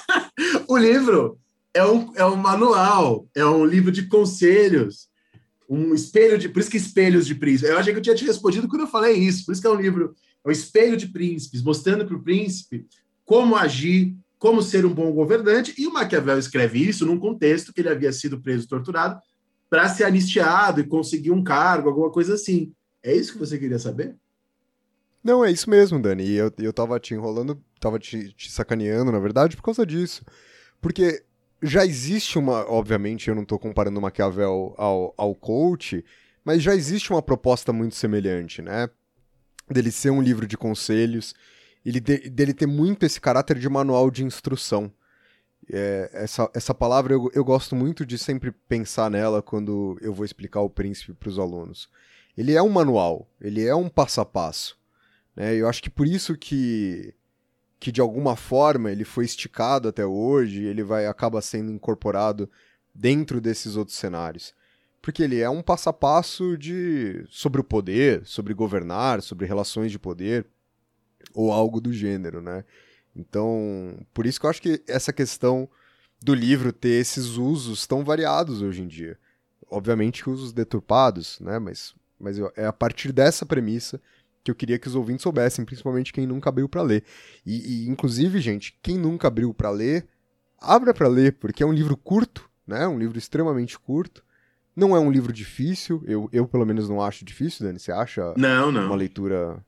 o 0.68 0.76
livro 0.76 1.38
é 1.72 1.84
um, 1.84 2.12
é 2.16 2.24
um 2.24 2.36
manual, 2.36 3.26
é 3.34 3.44
um 3.46 3.64
livro 3.64 3.90
de 3.90 4.06
conselhos, 4.06 5.08
um 5.68 5.94
espelho 5.94 6.36
de. 6.36 6.48
Por 6.48 6.60
isso 6.60 6.70
que 6.70 6.76
espelhos 6.76 7.26
de 7.26 7.34
príncipes. 7.34 7.70
Eu 7.70 7.78
achei 7.78 7.92
que 7.92 7.98
eu 7.98 8.02
tinha 8.02 8.16
te 8.16 8.26
respondido 8.26 8.68
quando 8.68 8.82
eu 8.82 8.88
falei 8.88 9.16
isso. 9.16 9.46
Por 9.46 9.52
isso 9.52 9.62
que 9.62 9.68
é 9.68 9.70
um 9.70 9.80
livro, 9.80 10.14
é 10.44 10.48
um 10.48 10.52
espelho 10.52 10.96
de 10.96 11.06
príncipes, 11.06 11.62
mostrando 11.62 12.04
para 12.04 12.16
o 12.16 12.22
príncipe 12.22 12.86
como 13.24 13.56
agir, 13.56 14.14
como 14.38 14.60
ser 14.60 14.84
um 14.84 14.92
bom 14.92 15.10
governante. 15.12 15.72
E 15.78 15.86
o 15.86 15.92
Maquiavel 15.92 16.38
escreve 16.38 16.86
isso 16.86 17.06
num 17.06 17.18
contexto 17.18 17.72
que 17.72 17.80
ele 17.80 17.88
havia 17.88 18.12
sido 18.12 18.42
preso 18.42 18.66
e 18.66 18.68
torturado 18.68 19.18
para 19.72 19.88
ser 19.88 20.04
anistiado 20.04 20.82
e 20.82 20.86
conseguir 20.86 21.30
um 21.30 21.42
cargo, 21.42 21.88
alguma 21.88 22.10
coisa 22.10 22.34
assim. 22.34 22.74
É 23.02 23.16
isso 23.16 23.32
que 23.32 23.38
você 23.38 23.58
queria 23.58 23.78
saber? 23.78 24.14
Não, 25.24 25.42
é 25.42 25.50
isso 25.50 25.70
mesmo, 25.70 25.98
Dani. 25.98 26.24
E 26.24 26.34
eu, 26.34 26.52
eu 26.58 26.74
tava 26.74 27.00
te 27.00 27.14
enrolando, 27.14 27.58
tava 27.80 27.98
te, 27.98 28.34
te 28.34 28.52
sacaneando, 28.52 29.10
na 29.10 29.18
verdade, 29.18 29.56
por 29.56 29.62
causa 29.62 29.86
disso. 29.86 30.26
Porque 30.78 31.24
já 31.62 31.86
existe 31.86 32.38
uma. 32.38 32.70
Obviamente, 32.70 33.30
eu 33.30 33.34
não 33.34 33.46
tô 33.46 33.58
comparando 33.58 33.98
o 33.98 34.02
Maquiavel 34.02 34.74
ao, 34.76 35.14
ao 35.16 35.34
coach, 35.34 36.04
mas 36.44 36.62
já 36.62 36.74
existe 36.74 37.10
uma 37.10 37.22
proposta 37.22 37.72
muito 37.72 37.94
semelhante, 37.94 38.60
né? 38.60 38.90
Dele 39.70 39.90
ser 39.90 40.10
um 40.10 40.20
livro 40.20 40.46
de 40.46 40.58
conselhos, 40.58 41.34
ele 41.82 41.98
de, 41.98 42.28
dele 42.28 42.52
ter 42.52 42.66
muito 42.66 43.06
esse 43.06 43.18
caráter 43.18 43.58
de 43.58 43.70
manual 43.70 44.10
de 44.10 44.22
instrução. 44.22 44.92
É, 45.70 46.10
essa, 46.12 46.50
essa 46.54 46.74
palavra 46.74 47.14
eu, 47.14 47.30
eu 47.34 47.44
gosto 47.44 47.76
muito 47.76 48.04
de 48.04 48.18
sempre 48.18 48.50
pensar 48.50 49.10
nela 49.10 49.40
quando 49.42 49.98
eu 50.00 50.12
vou 50.12 50.24
explicar 50.24 50.60
o 50.60 50.70
príncipe 50.70 51.12
para 51.12 51.28
os 51.28 51.38
alunos. 51.38 51.88
Ele 52.36 52.54
é 52.54 52.62
um 52.62 52.68
manual, 52.68 53.28
ele 53.40 53.64
é 53.64 53.74
um 53.74 53.88
passo 53.88 54.20
a 54.20 54.24
passo. 54.24 54.78
Né? 55.36 55.54
Eu 55.54 55.68
acho 55.68 55.82
que 55.82 55.90
por 55.90 56.06
isso 56.06 56.36
que, 56.36 57.14
que 57.78 57.92
de 57.92 58.00
alguma 58.00 58.36
forma 58.36 58.90
ele 58.90 59.04
foi 59.04 59.24
esticado 59.24 59.88
até 59.88 60.04
hoje, 60.04 60.64
ele 60.64 60.82
vai 60.82 61.06
acaba 61.06 61.40
sendo 61.40 61.70
incorporado 61.70 62.50
dentro 62.94 63.40
desses 63.40 63.76
outros 63.76 63.96
cenários. 63.96 64.54
Porque 65.00 65.22
ele 65.22 65.40
é 65.40 65.50
um 65.50 65.62
passo 65.62 65.88
a 65.88 65.92
passo 65.92 66.56
de 66.56 67.24
sobre 67.28 67.60
o 67.60 67.64
poder, 67.64 68.24
sobre 68.24 68.54
governar, 68.54 69.20
sobre 69.20 69.46
relações 69.46 69.90
de 69.90 69.98
poder 69.98 70.46
ou 71.34 71.52
algo 71.52 71.80
do 71.80 71.92
gênero, 71.92 72.40
né? 72.40 72.64
Então, 73.14 73.98
por 74.12 74.26
isso 74.26 74.40
que 74.40 74.46
eu 74.46 74.50
acho 74.50 74.62
que 74.62 74.82
essa 74.86 75.12
questão 75.12 75.68
do 76.22 76.34
livro 76.34 76.72
ter 76.72 77.00
esses 77.00 77.36
usos 77.36 77.86
tão 77.86 78.04
variados 78.04 78.62
hoje 78.62 78.82
em 78.82 78.86
dia. 78.86 79.18
Obviamente 79.70 80.28
usos 80.28 80.52
deturpados, 80.52 81.38
né? 81.40 81.58
Mas, 81.58 81.94
mas 82.18 82.38
eu, 82.38 82.52
é 82.56 82.66
a 82.66 82.72
partir 82.72 83.12
dessa 83.12 83.44
premissa 83.44 84.00
que 84.44 84.50
eu 84.50 84.54
queria 84.54 84.78
que 84.78 84.88
os 84.88 84.94
ouvintes 84.94 85.22
soubessem, 85.22 85.64
principalmente 85.64 86.12
quem 86.12 86.26
nunca 86.26 86.48
abriu 86.48 86.68
para 86.68 86.82
ler. 86.82 87.04
E, 87.46 87.84
e, 87.84 87.88
inclusive, 87.88 88.40
gente, 88.40 88.76
quem 88.82 88.98
nunca 88.98 89.28
abriu 89.28 89.54
para 89.54 89.70
ler, 89.70 90.06
abra 90.58 90.92
para 90.92 91.08
ler, 91.08 91.34
porque 91.34 91.62
é 91.62 91.66
um 91.66 91.72
livro 91.72 91.96
curto, 91.96 92.48
né? 92.66 92.86
Um 92.86 92.98
livro 92.98 93.18
extremamente 93.18 93.78
curto. 93.78 94.24
Não 94.74 94.96
é 94.96 95.00
um 95.00 95.10
livro 95.10 95.32
difícil, 95.32 96.02
eu, 96.06 96.28
eu 96.32 96.48
pelo 96.48 96.64
menos 96.64 96.88
não 96.88 97.00
acho 97.00 97.24
difícil, 97.24 97.66
Dani. 97.66 97.78
Você 97.78 97.92
acha 97.92 98.32
não, 98.36 98.72
não. 98.72 98.86
uma 98.86 98.96
leitura 98.96 99.62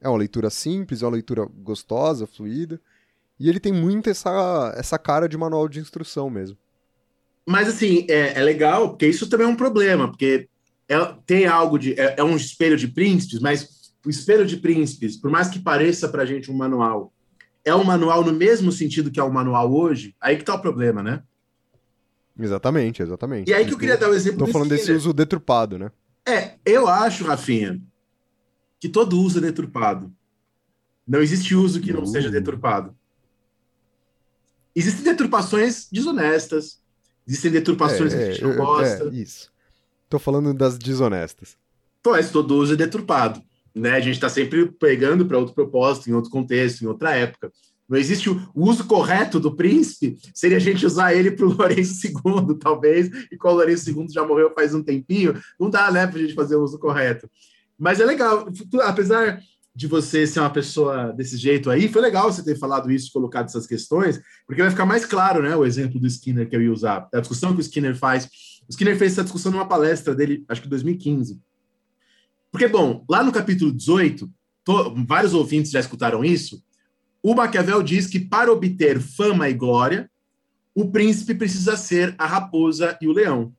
é 0.00 0.08
uma 0.08 0.18
leitura 0.18 0.48
simples, 0.48 1.02
é 1.02 1.06
uma 1.06 1.12
leitura 1.12 1.44
gostosa, 1.44 2.26
fluida. 2.26 2.80
E 3.40 3.48
ele 3.48 3.58
tem 3.58 3.72
muito 3.72 4.10
essa, 4.10 4.74
essa 4.76 4.98
cara 4.98 5.26
de 5.26 5.38
manual 5.38 5.66
de 5.66 5.80
instrução 5.80 6.28
mesmo. 6.28 6.58
Mas, 7.46 7.68
assim, 7.68 8.06
é, 8.10 8.38
é 8.38 8.42
legal, 8.42 8.90
porque 8.90 9.06
isso 9.06 9.30
também 9.30 9.46
é 9.46 9.50
um 9.50 9.56
problema, 9.56 10.08
porque 10.08 10.46
é, 10.86 11.14
tem 11.24 11.46
algo 11.46 11.78
de. 11.78 11.98
É, 11.98 12.16
é, 12.18 12.22
um 12.22 12.36
espelho 12.36 12.76
de 12.76 12.86
príncipes, 12.86 13.40
mas 13.40 13.94
o 14.04 14.10
espelho 14.10 14.44
de 14.44 14.58
príncipes, 14.58 15.16
por 15.16 15.30
mais 15.30 15.48
que 15.48 15.58
pareça 15.58 16.06
pra 16.06 16.26
gente 16.26 16.50
um 16.50 16.54
manual, 16.54 17.14
é 17.64 17.74
um 17.74 17.82
manual 17.82 18.22
no 18.22 18.32
mesmo 18.32 18.70
sentido 18.70 19.10
que 19.10 19.18
é 19.18 19.22
o 19.22 19.32
manual 19.32 19.72
hoje, 19.72 20.14
aí 20.20 20.36
que 20.36 20.44
tá 20.44 20.54
o 20.54 20.60
problema, 20.60 21.02
né? 21.02 21.22
Exatamente, 22.38 23.02
exatamente. 23.02 23.50
E 23.50 23.54
aí 23.54 23.64
que 23.64 23.72
eu 23.72 23.78
queria 23.78 23.96
dar 23.96 24.08
o 24.08 24.12
um 24.12 24.14
exemplo 24.14 24.46
Tô 24.46 24.52
falando 24.52 24.68
desse 24.68 24.92
uso 24.92 25.14
deturpado, 25.14 25.78
né? 25.78 25.90
É, 26.28 26.56
eu 26.64 26.86
acho, 26.86 27.24
Rafinha, 27.24 27.80
que 28.78 28.88
todo 28.88 29.18
uso 29.18 29.38
é 29.38 29.42
deturpado. 29.42 30.12
Não 31.08 31.20
existe 31.20 31.54
uso 31.54 31.80
que 31.80 31.92
não 31.92 32.04
seja 32.04 32.28
uh. 32.28 32.32
deturpado. 32.32 32.94
Existem 34.74 35.04
deturpações 35.04 35.88
desonestas, 35.90 36.78
existem 37.26 37.50
deturpações 37.50 38.12
é, 38.12 38.16
que 38.16 38.22
a 38.22 38.32
gente 38.32 38.42
não 38.42 38.52
é, 38.52 38.56
gosta. 38.56 39.04
É, 39.04 39.14
isso. 39.14 39.50
Tô 40.08 40.18
falando 40.18 40.52
das 40.54 40.78
desonestas. 40.78 41.56
Mas 42.04 42.30
todo 42.30 42.56
uso 42.56 42.72
é 42.72 42.76
deturpado. 42.76 43.42
Né? 43.74 43.92
A 43.92 44.00
gente 44.00 44.14
está 44.14 44.28
sempre 44.28 44.66
pegando 44.72 45.26
para 45.26 45.38
outro 45.38 45.54
propósito, 45.54 46.08
em 46.08 46.12
outro 46.12 46.30
contexto, 46.30 46.82
em 46.82 46.86
outra 46.86 47.14
época. 47.14 47.52
Não 47.88 47.98
existe 47.98 48.30
o 48.30 48.40
uso 48.54 48.84
correto 48.84 49.40
do 49.40 49.56
príncipe, 49.56 50.16
seria 50.32 50.58
a 50.58 50.60
gente 50.60 50.86
usar 50.86 51.12
ele 51.12 51.32
para 51.32 51.44
o 51.46 51.52
Lourenço 51.52 52.06
II, 52.06 52.56
talvez, 52.60 53.10
e 53.32 53.36
qual 53.36 53.54
o 53.54 53.56
Lourenço 53.56 53.90
II 53.90 54.06
já 54.08 54.24
morreu 54.24 54.52
faz 54.54 54.72
um 54.72 54.82
tempinho, 54.82 55.40
não 55.58 55.68
dá 55.68 55.90
né, 55.90 56.06
para 56.06 56.16
a 56.16 56.22
gente 56.22 56.34
fazer 56.34 56.54
o 56.54 56.62
uso 56.62 56.78
correto. 56.78 57.28
Mas 57.76 57.98
é 57.98 58.04
legal, 58.04 58.46
apesar 58.82 59.40
de 59.74 59.86
você 59.86 60.26
ser 60.26 60.40
uma 60.40 60.50
pessoa 60.50 61.12
desse 61.12 61.36
jeito 61.36 61.70
aí, 61.70 61.88
foi 61.88 62.02
legal 62.02 62.30
você 62.30 62.42
ter 62.42 62.58
falado 62.58 62.90
isso, 62.90 63.12
colocado 63.12 63.46
essas 63.46 63.66
questões, 63.66 64.20
porque 64.46 64.60
vai 64.60 64.70
ficar 64.70 64.84
mais 64.84 65.04
claro, 65.04 65.42
né, 65.42 65.54
o 65.54 65.64
exemplo 65.64 66.00
do 66.00 66.06
Skinner 66.06 66.48
que 66.48 66.56
eu 66.56 66.62
ia 66.62 66.72
usar, 66.72 67.08
a 67.14 67.20
discussão 67.20 67.52
que 67.52 67.60
o 67.60 67.62
Skinner 67.62 67.96
faz. 67.96 68.26
O 68.68 68.70
Skinner 68.70 68.96
fez 68.96 69.12
essa 69.12 69.22
discussão 69.22 69.52
numa 69.52 69.66
palestra 69.66 70.14
dele, 70.14 70.44
acho 70.48 70.60
que 70.60 70.66
em 70.66 70.70
2015. 70.70 71.40
Porque, 72.50 72.66
bom, 72.66 73.04
lá 73.08 73.22
no 73.22 73.32
capítulo 73.32 73.72
18, 73.72 74.28
to, 74.64 74.94
vários 75.06 75.34
ouvintes 75.34 75.70
já 75.70 75.78
escutaram 75.78 76.24
isso, 76.24 76.62
o 77.22 77.34
Maquiavel 77.34 77.82
diz 77.82 78.06
que 78.06 78.18
para 78.18 78.50
obter 78.50 79.00
fama 79.00 79.48
e 79.48 79.54
glória, 79.54 80.10
o 80.74 80.90
príncipe 80.90 81.34
precisa 81.34 81.76
ser 81.76 82.14
a 82.18 82.26
raposa 82.26 82.98
e 83.00 83.06
o 83.06 83.12
leão. 83.12 83.52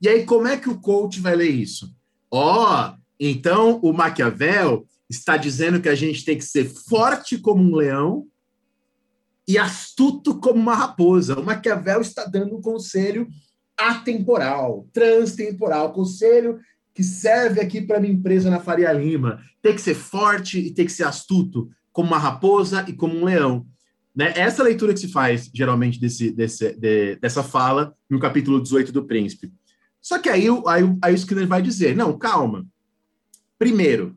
E 0.00 0.08
aí, 0.08 0.24
como 0.24 0.46
é 0.46 0.56
que 0.56 0.68
o 0.68 0.80
coach 0.80 1.20
vai 1.20 1.34
ler 1.34 1.50
isso? 1.50 1.94
Ó, 2.30 2.90
oh, 2.90 2.96
então 3.18 3.78
o 3.82 3.92
Maquiavel 3.92 4.86
está 5.08 5.36
dizendo 5.36 5.80
que 5.80 5.88
a 5.88 5.94
gente 5.94 6.24
tem 6.24 6.36
que 6.36 6.44
ser 6.44 6.64
forte 6.64 7.38
como 7.38 7.62
um 7.62 7.76
leão 7.76 8.26
e 9.46 9.58
astuto 9.58 10.38
como 10.40 10.58
uma 10.58 10.74
raposa. 10.74 11.38
O 11.38 11.44
Maquiavel 11.44 12.00
está 12.00 12.24
dando 12.24 12.56
um 12.56 12.60
conselho 12.60 13.28
atemporal, 13.76 14.88
transtemporal, 14.92 15.92
conselho 15.92 16.58
que 16.94 17.02
serve 17.02 17.60
aqui 17.60 17.82
para 17.82 18.00
minha 18.00 18.14
empresa 18.14 18.48
na 18.48 18.60
Faria 18.60 18.92
Lima. 18.92 19.42
Tem 19.60 19.74
que 19.74 19.80
ser 19.80 19.94
forte 19.94 20.58
e 20.58 20.72
tem 20.72 20.86
que 20.86 20.92
ser 20.92 21.04
astuto, 21.04 21.68
como 21.92 22.08
uma 22.08 22.18
raposa 22.18 22.84
e 22.88 22.92
como 22.92 23.16
um 23.16 23.24
leão. 23.24 23.66
Né? 24.14 24.32
Essa 24.36 24.62
leitura 24.62 24.94
que 24.94 25.00
se 25.00 25.08
faz, 25.08 25.50
geralmente, 25.52 26.00
desse, 26.00 26.30
desse, 26.30 26.72
de, 26.74 27.16
dessa 27.16 27.42
fala 27.42 27.94
no 28.08 28.20
capítulo 28.20 28.62
18 28.62 28.92
do 28.92 29.04
Príncipe. 29.04 29.52
Só 30.00 30.18
que 30.18 30.28
aí, 30.28 30.46
aí, 30.66 30.96
aí 31.02 31.12
o 31.12 31.16
Skinner 31.16 31.48
vai 31.48 31.60
dizer, 31.60 31.96
não, 31.96 32.16
calma. 32.16 32.64
Primeiro, 33.58 34.16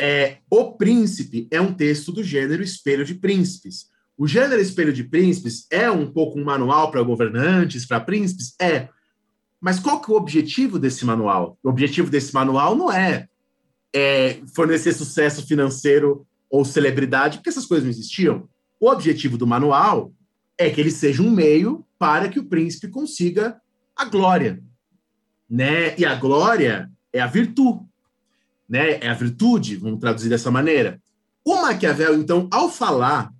é, 0.00 0.38
O 0.48 0.72
Príncipe 0.72 1.46
é 1.50 1.60
um 1.60 1.74
texto 1.74 2.10
do 2.10 2.24
gênero 2.24 2.62
Espelho 2.62 3.04
de 3.04 3.14
Príncipes. 3.14 3.90
O 4.16 4.26
gênero 4.26 4.60
Espelho 4.60 4.92
de 4.92 5.04
Príncipes 5.04 5.66
é 5.70 5.90
um 5.90 6.10
pouco 6.10 6.38
um 6.38 6.44
manual 6.44 6.90
para 6.90 7.02
governantes, 7.02 7.86
para 7.86 8.00
príncipes? 8.00 8.54
É. 8.60 8.88
Mas 9.60 9.78
qual 9.78 10.00
que 10.00 10.10
é 10.10 10.14
o 10.14 10.16
objetivo 10.16 10.78
desse 10.78 11.04
manual? 11.04 11.58
O 11.62 11.68
objetivo 11.68 12.10
desse 12.10 12.32
manual 12.32 12.74
não 12.74 12.90
é, 12.90 13.28
é 13.94 14.40
fornecer 14.54 14.92
sucesso 14.92 15.46
financeiro 15.46 16.26
ou 16.48 16.64
celebridade, 16.64 17.38
porque 17.38 17.50
essas 17.50 17.66
coisas 17.66 17.84
não 17.84 17.90
existiam. 17.90 18.48
O 18.78 18.90
objetivo 18.90 19.36
do 19.36 19.46
manual 19.46 20.12
é 20.56 20.70
que 20.70 20.80
ele 20.80 20.90
seja 20.90 21.22
um 21.22 21.30
meio 21.30 21.84
para 21.98 22.28
que 22.28 22.38
o 22.38 22.44
príncipe 22.46 22.88
consiga 22.88 23.60
a 23.94 24.06
glória, 24.06 24.62
né? 25.48 25.94
E 25.98 26.04
a 26.04 26.14
glória 26.14 26.90
é 27.12 27.20
a 27.20 27.26
virtude, 27.26 27.89
né? 28.70 29.00
É 29.00 29.08
a 29.08 29.14
virtude, 29.14 29.74
vamos 29.74 29.98
traduzir 29.98 30.28
dessa 30.28 30.48
maneira. 30.48 31.02
O 31.44 31.56
Maquiavel, 31.56 32.14
então, 32.14 32.48
ao 32.52 32.70
falar 32.70 33.34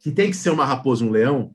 que 0.00 0.10
tem 0.10 0.30
que 0.30 0.36
ser 0.36 0.48
uma 0.48 0.64
raposa 0.64 1.04
e 1.04 1.08
um 1.08 1.10
leão, 1.10 1.54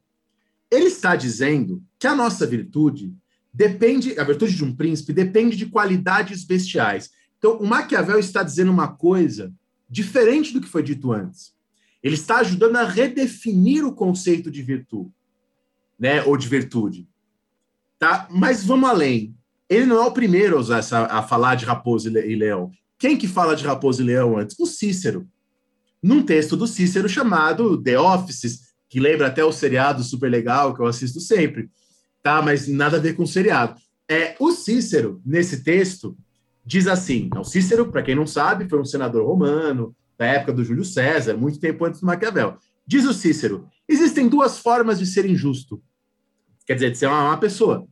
ele 0.70 0.86
está 0.86 1.16
dizendo 1.16 1.84
que 1.98 2.06
a 2.06 2.16
nossa 2.16 2.46
virtude 2.46 3.12
depende, 3.52 4.20
a 4.20 4.24
virtude 4.24 4.56
de 4.56 4.64
um 4.64 4.76
príncipe 4.76 5.12
depende 5.12 5.58
de 5.58 5.66
qualidades 5.66 6.44
bestiais. 6.44 7.10
Então, 7.40 7.58
o 7.58 7.66
Maquiavel 7.66 8.20
está 8.20 8.44
dizendo 8.44 8.72
uma 8.72 8.90
coisa 8.90 9.52
diferente 9.90 10.54
do 10.54 10.62
que 10.62 10.68
foi 10.68 10.84
dito 10.84 11.12
antes. 11.12 11.52
Ele 12.04 12.16
está 12.16 12.38
ajudando 12.38 12.76
a 12.76 12.84
redefinir 12.84 13.86
o 13.86 13.96
conceito 13.96 14.52
de 14.52 14.62
virtude, 14.62 15.12
né, 15.98 16.22
ou 16.24 16.38
de 16.38 16.48
virtude. 16.48 17.08
Tá? 17.98 18.28
Mas 18.30 18.64
vamos 18.64 18.90
além. 18.90 19.36
Ele 19.70 19.86
não 19.86 20.04
é 20.04 20.06
o 20.06 20.12
primeiro 20.12 20.58
a, 20.58 20.60
usar 20.60 20.78
essa, 20.80 21.06
a 21.06 21.24
falar 21.24 21.56
de 21.56 21.66
raposa 21.66 22.10
e 22.10 22.36
leão. 22.36 22.72
Quem 23.04 23.18
que 23.18 23.28
fala 23.28 23.54
de 23.54 23.66
raposa 23.66 24.02
e 24.02 24.06
leão 24.06 24.38
antes? 24.38 24.58
O 24.58 24.66
Cícero. 24.66 25.28
Num 26.02 26.24
texto 26.24 26.56
do 26.56 26.66
Cícero 26.66 27.10
chamado 27.10 27.78
The 27.84 28.00
Offices, 28.00 28.62
que 28.88 28.98
lembra 28.98 29.28
até 29.28 29.44
o 29.44 29.52
seriado 29.52 30.02
super 30.06 30.32
legal 30.32 30.74
que 30.74 30.82
eu 30.82 30.86
assisto 30.86 31.20
sempre 31.20 31.70
tá? 32.24 32.42
Mas 32.42 32.70
nada 32.70 32.96
a 32.96 33.00
ver 33.02 33.18
com 33.18 33.24
o 33.24 33.28
seriado. 33.28 33.76
É, 34.10 34.34
o 34.40 34.54
Cícero, 34.54 35.22
nesse 35.26 35.62
texto, 35.62 36.18
diz 36.66 36.88
assim: 36.88 37.30
o 37.36 37.44
Cícero, 37.44 37.92
para 37.92 38.02
quem 38.02 38.16
não 38.16 38.26
sabe, 38.26 38.70
foi 38.70 38.80
um 38.80 38.86
senador 38.86 39.28
romano 39.28 39.94
da 40.18 40.26
época 40.26 40.54
do 40.54 40.64
Júlio 40.64 40.86
César, 40.86 41.36
muito 41.36 41.60
tempo 41.60 41.84
antes 41.84 42.00
do 42.00 42.08
Maquiavel. 42.08 42.58
Diz 42.88 43.06
o 43.06 43.14
Cícero: 43.14 43.68
existem 43.88 44.30
duas 44.30 44.60
formas 44.60 44.98
de 44.98 45.06
ser 45.06 45.26
injusto. 45.26 45.84
Quer 46.66 46.76
dizer, 46.76 46.92
de 46.92 46.98
ser 46.98 47.08
uma 47.08 47.30
má 47.30 47.36
pessoa: 47.36 47.86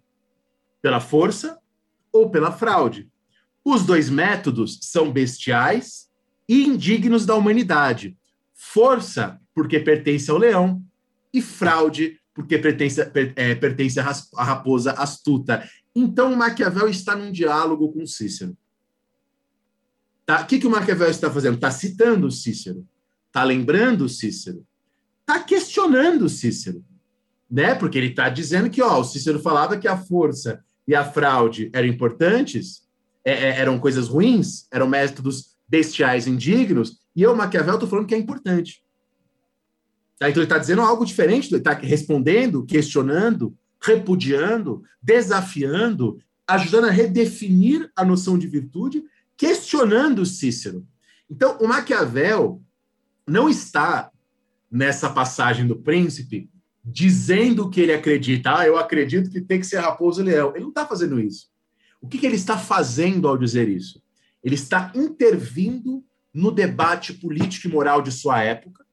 pela 0.82 1.02
força 1.02 1.60
ou 2.14 2.30
pela 2.30 2.54
fraude. 2.54 3.11
Os 3.64 3.86
dois 3.86 4.10
métodos 4.10 4.80
são 4.82 5.12
bestiais 5.12 6.10
e 6.48 6.66
indignos 6.66 7.26
da 7.26 7.36
humanidade. 7.36 8.18
Força, 8.54 9.40
porque 9.54 9.80
pertence 9.80 10.30
ao 10.30 10.38
leão, 10.38 10.84
e 11.34 11.42
fraude, 11.42 12.20
porque 12.34 12.58
pertence, 12.58 13.02
é, 13.36 13.56
pertence 13.56 14.00
à 14.00 14.44
raposa 14.44 14.94
astuta. 14.94 15.68
Então, 15.96 16.36
Maquiavel 16.36 16.88
está 16.88 17.16
num 17.16 17.32
diálogo 17.32 17.92
com 17.92 18.06
Cícero. 18.06 18.58
Tá? 20.26 20.42
O 20.42 20.46
que, 20.46 20.60
que 20.60 20.68
o 20.68 20.70
Maquiavel 20.70 21.10
está 21.10 21.30
fazendo? 21.30 21.56
Está 21.56 21.72
citando 21.72 22.32
Cícero, 22.32 22.88
está 23.28 23.44
lembrando 23.44 24.08
Cícero, 24.08 24.66
está 25.22 25.40
questionando 25.44 26.30
Cícero, 26.30 26.84
né? 27.50 27.76
Porque 27.76 27.98
ele 27.98 28.08
está 28.08 28.30
dizendo 28.30 28.70
que 28.70 28.82
ó, 28.82 29.00
o 29.00 29.04
Cícero 29.04 29.40
falava 29.40 29.78
que 29.78 29.88
a 29.88 29.98
força 29.98 30.64
e 30.88 30.96
a 30.96 31.04
fraude 31.04 31.70
eram 31.74 31.88
importantes, 31.88 32.88
é, 33.24 33.32
é, 33.32 33.60
eram 33.60 33.80
coisas 33.80 34.08
ruins, 34.08 34.68
eram 34.72 34.88
métodos 34.88 35.56
bestiais 35.68 36.28
indignos, 36.28 37.00
e 37.16 37.22
eu, 37.22 37.36
Maquiavel, 37.36 37.76
estou 37.76 37.90
falando 37.90 38.08
que 38.08 38.16
é 38.16 38.18
importante. 38.18 38.84
Tá? 40.18 40.30
Então, 40.30 40.42
ele 40.42 40.46
está 40.46 40.58
dizendo 40.58 40.82
algo 40.82 41.06
diferente, 41.06 41.50
ele 41.50 41.58
está 41.58 41.74
respondendo, 41.74 42.66
questionando, 42.66 43.56
repudiando, 43.82 44.84
desafiando, 45.02 46.20
ajudando 46.48 46.86
a 46.86 46.92
redefinir 46.92 47.90
a 47.96 48.06
noção 48.06 48.38
de 48.38 48.48
virtude, 48.48 49.04
questionando 49.36 50.26
Cícero. 50.26 50.86
Então, 51.30 51.58
o 51.60 51.68
Maquiavel 51.68 52.62
não 53.28 53.50
está 53.50 54.12
nessa 54.70 55.10
passagem 55.10 55.68
do 55.68 55.76
príncipe 55.76 56.50
dizendo 56.84 57.70
que 57.70 57.80
ele 57.80 57.94
acredita, 57.94 58.60
ah, 58.60 58.68
eu 58.68 58.78
acredito 58.78 59.30
que 59.30 59.42
tem 59.42 59.60
que 59.60 59.66
ser 59.66 59.80
raposo 59.80 60.22
e 60.22 60.26
leão. 60.26 60.52
Ele 60.52 60.62
não 60.62 60.70
está 60.70 60.86
fazendo 60.86 61.20
isso. 61.20 61.51
O 62.02 62.08
que, 62.08 62.18
que 62.18 62.26
ele 62.26 62.36
está 62.36 62.58
fazendo 62.58 63.28
ao 63.28 63.38
dizer 63.38 63.70
isso? 63.70 64.02
Ele 64.44 64.56
está 64.56 64.92
intervindo 64.96 66.04
no 66.34 66.52
debate 66.52 67.14
político 67.14 67.68
e 67.68 67.72
moral 67.72 68.02
de 68.02 68.12
sua 68.12 68.42
época, 68.42 68.84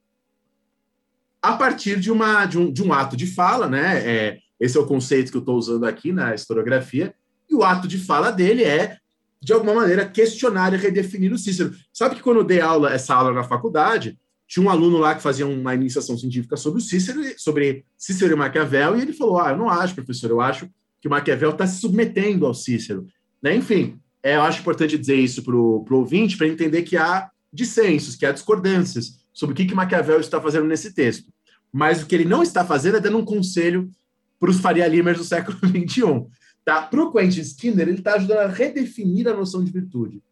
a 1.41 1.57
partir 1.57 1.99
de, 1.99 2.11
uma, 2.11 2.45
de, 2.45 2.59
um, 2.59 2.71
de 2.71 2.83
um 2.83 2.93
ato 2.93 3.17
de 3.17 3.27
fala, 3.27 3.69
né? 3.69 3.99
É, 4.05 4.39
esse 4.61 4.77
é 4.77 4.81
o 4.81 4.87
conceito 4.87 5.31
que 5.31 5.37
eu 5.37 5.41
estou 5.41 5.57
usando 5.57 5.87
aqui 5.87 6.13
na 6.13 6.35
historiografia, 6.35 7.15
e 7.49 7.55
o 7.55 7.63
ato 7.63 7.89
de 7.89 7.97
fala 7.97 8.31
dele 8.31 8.65
é, 8.65 8.99
de 9.41 9.53
alguma 9.53 9.75
maneira, 9.75 10.07
questionar 10.07 10.75
e 10.75 10.77
redefinir 10.77 11.33
o 11.33 11.39
Cícero. 11.39 11.73
Sabe 11.93 12.17
que 12.17 12.23
quando 12.23 12.39
eu 12.39 12.45
dei 12.45 12.61
aula, 12.61 12.93
essa 12.93 13.15
aula 13.15 13.33
na 13.33 13.45
faculdade, 13.45 14.19
tinha 14.49 14.65
um 14.65 14.71
aluno 14.71 14.99
lá 14.99 15.15
que 15.15 15.23
fazia 15.23 15.47
uma 15.47 15.75
iniciação 15.75 16.19
científica 16.19 16.57
sobre 16.57 16.81
o 16.81 16.83
Cícero, 16.83 17.23
sobre 17.39 17.85
Cícero 17.97 18.33
e 18.33 18.37
Maquiavel, 18.37 18.99
e 18.99 19.03
ele 19.03 19.13
falou: 19.13 19.41
Ah, 19.41 19.51
eu 19.51 19.57
não 19.57 19.71
acho, 19.71 19.95
professor, 19.95 20.31
eu 20.31 20.41
acho 20.41 20.69
que 21.09 21.11
Maquiavel 21.11 21.51
está 21.51 21.67
se 21.67 21.81
submetendo 21.81 22.47
ao 22.47 22.55
Cícero. 22.55 23.07
Né? 23.43 23.57
Enfim, 23.57 23.99
é, 24.23 24.37
eu 24.37 24.43
acho 24.43 24.61
importante 24.61 24.99
dizer 24.99 25.17
isso 25.17 25.43
para 25.43 25.57
o 25.57 25.85
ouvinte, 25.91 26.37
para 26.37 26.47
entender 26.47 26.83
que 26.83 26.97
há 26.97 27.31
dissensos, 27.53 28.15
que 28.15 28.27
há 28.27 28.33
discordâncias 28.33 29.19
sobre 29.33 29.55
o 29.55 29.57
que, 29.57 29.65
que 29.65 29.75
Maquiavel 29.75 30.21
está 30.21 30.41
fazendo 30.41 30.67
nesse 30.67 30.93
texto. 30.93 31.33
Mas 31.73 32.03
o 32.03 32.07
que 32.07 32.15
ele 32.15 32.25
não 32.25 32.43
está 32.43 32.65
fazendo 32.65 32.99
é 32.99 33.01
dando 33.01 33.19
um 33.19 33.25
conselho 33.25 33.91
para 34.39 34.51
os 34.51 34.61
Faria 34.61 34.87
Limers 34.87 35.19
do 35.19 35.25
século 35.25 35.59
XXI. 35.67 36.27
Tá? 36.65 36.83
Para 36.83 37.03
o 37.03 37.13
Quentin 37.13 37.41
Skinner, 37.41 37.89
ele 37.89 37.99
está 37.99 38.15
ajudando 38.15 38.39
a 38.39 38.49
redefinir 38.49 39.27
a 39.27 39.35
noção 39.35 39.65
de 39.65 39.73
virtude, 39.73 40.23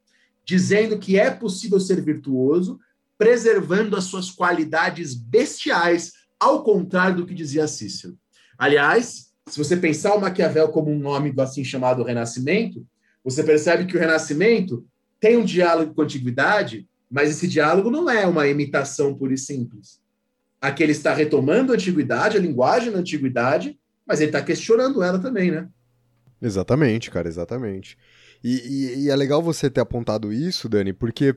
dizendo 0.45 0.99
que 0.99 1.19
é 1.19 1.31
possível 1.31 1.81
ser 1.81 2.03
virtuoso, 2.03 2.79
preservando 3.17 3.97
as 3.97 4.05
suas 4.05 4.31
qualidades 4.31 5.15
bestiais, 5.15 6.13
ao 6.39 6.63
contrário 6.63 7.17
do 7.17 7.27
que 7.27 7.33
dizia 7.33 7.67
Cícero. 7.67 8.19
Aliás, 8.59 9.26
se 9.49 9.59
você 9.59 9.77
pensar 9.77 10.15
o 10.15 10.21
Maquiavel 10.21 10.69
como 10.69 10.91
um 10.91 10.99
nome 10.99 11.33
do 11.33 11.41
assim 11.41 11.65
chamado 11.65 12.03
Renascimento, 12.03 12.85
você 13.25 13.43
percebe 13.43 13.87
que 13.87 13.97
o 13.97 14.01
Renascimento 14.01 14.85
tem 15.21 15.37
um 15.37 15.45
diálogo 15.45 15.95
com 15.95 16.03
a 16.03 16.05
antiguidade, 16.05 16.87
mas 17.11 17.31
esse 17.31 17.47
diálogo 17.47 17.91
não 17.91 18.11
é 18.11 18.27
uma 18.27 18.47
imitação 18.49 19.15
pura 19.15 19.35
e 19.35 19.39
simples. 19.39 20.01
Aqui 20.61 20.83
ele 20.83 20.93
está 20.93 21.15
retomando 21.15 21.73
a 21.73 21.77
antiguidade, 21.77 22.37
a 22.37 22.41
linguagem 22.41 22.91
da 22.91 22.99
antiguidade, 22.99 23.79
mas 24.07 24.21
ele 24.21 24.31
está 24.31 24.43
questionando 24.43 25.03
ela 25.03 25.19
também, 25.19 25.51
né? 25.51 25.69
Exatamente, 26.43 27.11
cara, 27.11 27.29
exatamente. 27.29 27.97
E, 28.43 28.55
e, 28.55 29.05
e, 29.05 29.11
é 29.11 29.17
legal 29.17 29.43
você 29.43 29.71
ter 29.71 29.81
apontado 29.81 30.33
isso, 30.33 30.69
Dani, 30.69 30.93
porque 30.93 31.35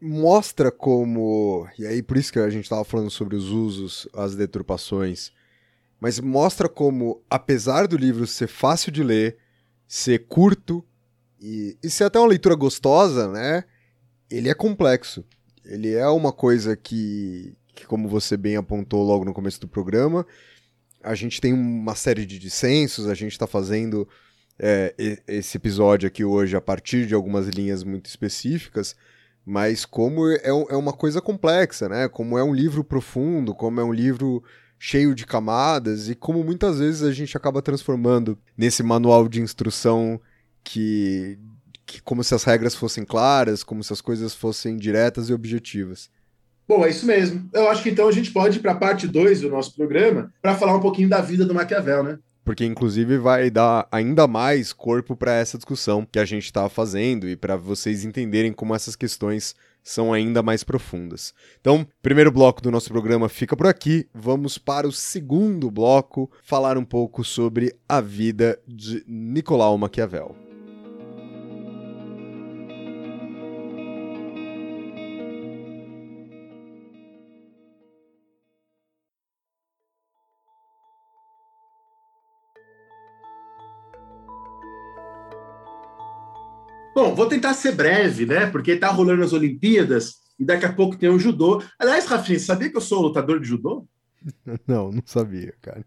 mostra 0.00 0.70
como. 0.70 1.66
E 1.78 1.86
aí, 1.86 2.02
por 2.02 2.16
isso 2.16 2.32
que 2.32 2.38
a 2.38 2.50
gente 2.50 2.64
estava 2.64 2.84
falando 2.84 3.10
sobre 3.10 3.36
os 3.36 3.50
usos, 3.50 4.08
as 4.12 4.34
deturpações. 4.34 5.32
Mas 6.00 6.18
mostra 6.18 6.68
como, 6.68 7.22
apesar 7.28 7.86
do 7.86 7.96
livro 7.96 8.26
ser 8.26 8.46
fácil 8.46 8.90
de 8.90 9.02
ler, 9.02 9.36
ser 9.86 10.26
curto 10.26 10.82
e, 11.38 11.76
e 11.82 11.90
ser 11.90 12.04
até 12.04 12.18
uma 12.18 12.28
leitura 12.28 12.54
gostosa, 12.54 13.28
né? 13.28 13.64
Ele 14.30 14.48
é 14.48 14.54
complexo. 14.54 15.24
Ele 15.64 15.92
é 15.92 16.08
uma 16.08 16.32
coisa 16.32 16.74
que, 16.74 17.54
que, 17.74 17.86
como 17.86 18.08
você 18.08 18.36
bem 18.36 18.56
apontou 18.56 19.04
logo 19.04 19.24
no 19.24 19.34
começo 19.34 19.60
do 19.60 19.68
programa, 19.68 20.26
a 21.02 21.14
gente 21.14 21.40
tem 21.40 21.52
uma 21.52 21.94
série 21.94 22.24
de 22.24 22.38
dissensos, 22.38 23.06
a 23.06 23.14
gente 23.14 23.32
está 23.32 23.46
fazendo 23.46 24.08
é, 24.58 24.94
esse 25.26 25.56
episódio 25.56 26.06
aqui 26.06 26.24
hoje 26.24 26.56
a 26.56 26.60
partir 26.60 27.06
de 27.06 27.14
algumas 27.14 27.48
linhas 27.48 27.82
muito 27.82 28.06
específicas, 28.06 28.94
mas 29.44 29.84
como 29.84 30.28
é, 30.28 30.40
é 30.44 30.76
uma 30.76 30.92
coisa 30.92 31.20
complexa, 31.20 31.88
né? 31.88 32.08
Como 32.08 32.38
é 32.38 32.44
um 32.44 32.54
livro 32.54 32.84
profundo, 32.84 33.54
como 33.54 33.80
é 33.80 33.84
um 33.84 33.92
livro 33.92 34.42
cheio 34.82 35.14
de 35.14 35.26
camadas 35.26 36.08
e 36.08 36.14
como 36.14 36.42
muitas 36.42 36.78
vezes 36.78 37.02
a 37.02 37.12
gente 37.12 37.36
acaba 37.36 37.60
transformando 37.60 38.38
nesse 38.56 38.82
manual 38.82 39.28
de 39.28 39.42
instrução 39.42 40.18
que, 40.64 41.38
que 41.84 42.00
como 42.00 42.24
se 42.24 42.34
as 42.34 42.44
regras 42.44 42.74
fossem 42.74 43.04
claras, 43.04 43.62
como 43.62 43.84
se 43.84 43.92
as 43.92 44.00
coisas 44.00 44.34
fossem 44.34 44.78
diretas 44.78 45.28
e 45.28 45.34
objetivas. 45.34 46.08
Bom, 46.66 46.82
é 46.82 46.88
isso 46.88 47.04
mesmo. 47.04 47.46
Eu 47.52 47.68
acho 47.68 47.82
que 47.82 47.90
então 47.90 48.08
a 48.08 48.12
gente 48.12 48.30
pode 48.30 48.56
ir 48.56 48.62
para 48.62 48.72
a 48.72 48.76
parte 48.76 49.06
2 49.06 49.42
do 49.42 49.50
nosso 49.50 49.74
programa 49.74 50.32
para 50.40 50.54
falar 50.54 50.74
um 50.74 50.80
pouquinho 50.80 51.10
da 51.10 51.20
vida 51.20 51.44
do 51.44 51.54
Maquiavel, 51.54 52.02
né? 52.02 52.18
Porque, 52.42 52.64
inclusive, 52.64 53.18
vai 53.18 53.50
dar 53.50 53.86
ainda 53.92 54.26
mais 54.26 54.72
corpo 54.72 55.14
para 55.14 55.34
essa 55.34 55.58
discussão 55.58 56.06
que 56.10 56.18
a 56.18 56.24
gente 56.24 56.46
está 56.46 56.68
fazendo 56.70 57.28
e 57.28 57.36
para 57.36 57.54
vocês 57.54 58.02
entenderem 58.02 58.52
como 58.52 58.74
essas 58.74 58.96
questões 58.96 59.54
são 59.82 60.12
ainda 60.12 60.42
mais 60.42 60.64
profundas. 60.64 61.34
Então, 61.60 61.86
primeiro 62.02 62.30
bloco 62.30 62.60
do 62.62 62.70
nosso 62.70 62.90
programa 62.90 63.28
fica 63.28 63.56
por 63.56 63.66
aqui. 63.66 64.08
Vamos 64.14 64.58
para 64.58 64.86
o 64.86 64.92
segundo 64.92 65.70
bloco 65.70 66.30
falar 66.42 66.76
um 66.76 66.84
pouco 66.84 67.24
sobre 67.24 67.74
a 67.88 68.00
vida 68.00 68.58
de 68.66 69.04
Nicolau 69.06 69.76
Maquiavel. 69.78 70.49
Bom, 87.00 87.14
vou 87.14 87.26
tentar 87.26 87.54
ser 87.54 87.72
breve, 87.72 88.26
né? 88.26 88.44
Porque 88.44 88.76
tá 88.76 88.88
rolando 88.88 89.24
as 89.24 89.32
Olimpíadas 89.32 90.16
e 90.38 90.44
daqui 90.44 90.66
a 90.66 90.72
pouco 90.72 90.98
tem 90.98 91.08
o 91.08 91.18
judô. 91.18 91.62
Aliás, 91.78 92.04
Rafinha, 92.04 92.38
sabia 92.38 92.68
que 92.68 92.76
eu 92.76 92.80
sou 92.82 93.00
lutador 93.00 93.40
de 93.40 93.48
judô? 93.48 93.88
Não, 94.68 94.92
não 94.92 95.02
sabia, 95.06 95.54
cara. 95.62 95.82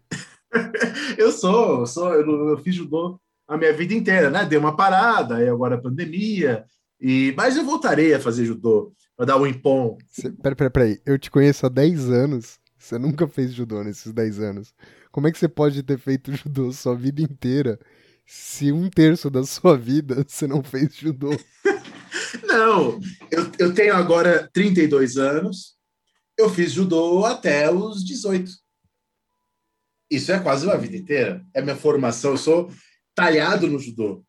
eu 1.16 1.30
sou, 1.30 1.82
eu 1.82 1.86
sou, 1.86 2.12
eu, 2.14 2.48
eu, 2.48 2.58
fiz 2.58 2.74
judô 2.74 3.20
a 3.46 3.56
minha 3.56 3.72
vida 3.72 3.94
inteira, 3.94 4.28
né? 4.28 4.44
Dei 4.44 4.58
uma 4.58 4.74
parada, 4.74 5.36
aí 5.36 5.48
agora 5.48 5.76
a 5.76 5.80
pandemia. 5.80 6.64
E, 7.00 7.32
mas 7.36 7.56
eu 7.56 7.64
voltarei 7.64 8.12
a 8.12 8.18
fazer 8.18 8.44
judô, 8.44 8.92
para 9.16 9.26
dar 9.26 9.36
um 9.36 9.46
impom. 9.46 9.96
Peraí, 10.42 10.56
peraí, 10.56 10.70
peraí. 10.70 11.00
Eu 11.06 11.16
te 11.16 11.30
conheço 11.30 11.64
há 11.64 11.68
10 11.68 12.10
anos. 12.10 12.58
Você 12.76 12.98
nunca 12.98 13.28
fez 13.28 13.52
judô 13.52 13.84
nesses 13.84 14.12
10 14.12 14.40
anos. 14.40 14.74
Como 15.12 15.28
é 15.28 15.30
que 15.30 15.38
você 15.38 15.46
pode 15.46 15.80
ter 15.84 15.96
feito 15.96 16.32
judô 16.34 16.72
sua 16.72 16.96
vida 16.96 17.22
inteira 17.22 17.78
se 18.26 18.72
um 18.72 18.88
terço 18.88 19.30
da 19.30 19.44
sua 19.44 19.76
vida 19.76 20.24
você 20.26 20.46
não 20.46 20.62
fez 20.62 20.94
judô? 20.96 21.30
não, 22.46 23.00
eu, 23.30 23.50
eu 23.58 23.74
tenho 23.74 23.94
agora 23.94 24.48
32 24.52 25.16
anos, 25.16 25.74
eu 26.36 26.48
fiz 26.48 26.72
judô 26.72 27.24
até 27.24 27.70
os 27.70 28.04
18. 28.04 28.50
Isso 30.10 30.32
é 30.32 30.38
quase 30.38 30.66
uma 30.66 30.76
vida 30.76 30.96
inteira. 30.96 31.44
É 31.52 31.62
minha 31.62 31.76
formação, 31.76 32.32
eu 32.32 32.38
sou 32.38 32.70
talhado 33.14 33.66
no 33.66 33.78
judô. 33.78 34.24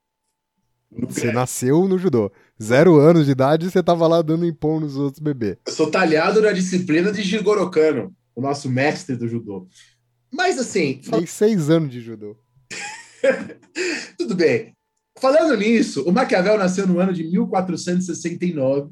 No 0.91 1.07
você 1.07 1.31
nasceu 1.31 1.87
no 1.87 1.97
judô. 1.97 2.31
Zero 2.61 2.97
anos 2.97 3.25
de 3.25 3.31
idade 3.31 3.69
você 3.69 3.83
tava 3.83 4.07
lá 4.07 4.21
dando 4.21 4.45
impão 4.45 4.79
nos 4.79 4.95
outros 4.95 5.19
bebês. 5.19 5.57
Eu 5.65 5.73
sou 5.73 5.91
talhado 5.91 6.41
na 6.41 6.51
disciplina 6.51 7.11
de 7.11 7.21
Jigoro 7.21 7.69
Kano, 7.69 8.15
o 8.33 8.41
nosso 8.41 8.69
mestre 8.69 9.15
do 9.15 9.27
judô. 9.27 9.67
Mas 10.31 10.57
assim. 10.57 11.01
Tem 11.09 11.25
seis 11.25 11.69
anos 11.69 11.91
de 11.91 12.01
judô. 12.01 12.37
Tudo 14.17 14.35
bem. 14.35 14.75
Falando 15.19 15.55
nisso, 15.57 16.03
o 16.03 16.11
Maquiavel 16.11 16.57
nasceu 16.57 16.85
no 16.85 16.99
ano 16.99 17.13
de 17.13 17.23
1469 17.23 18.91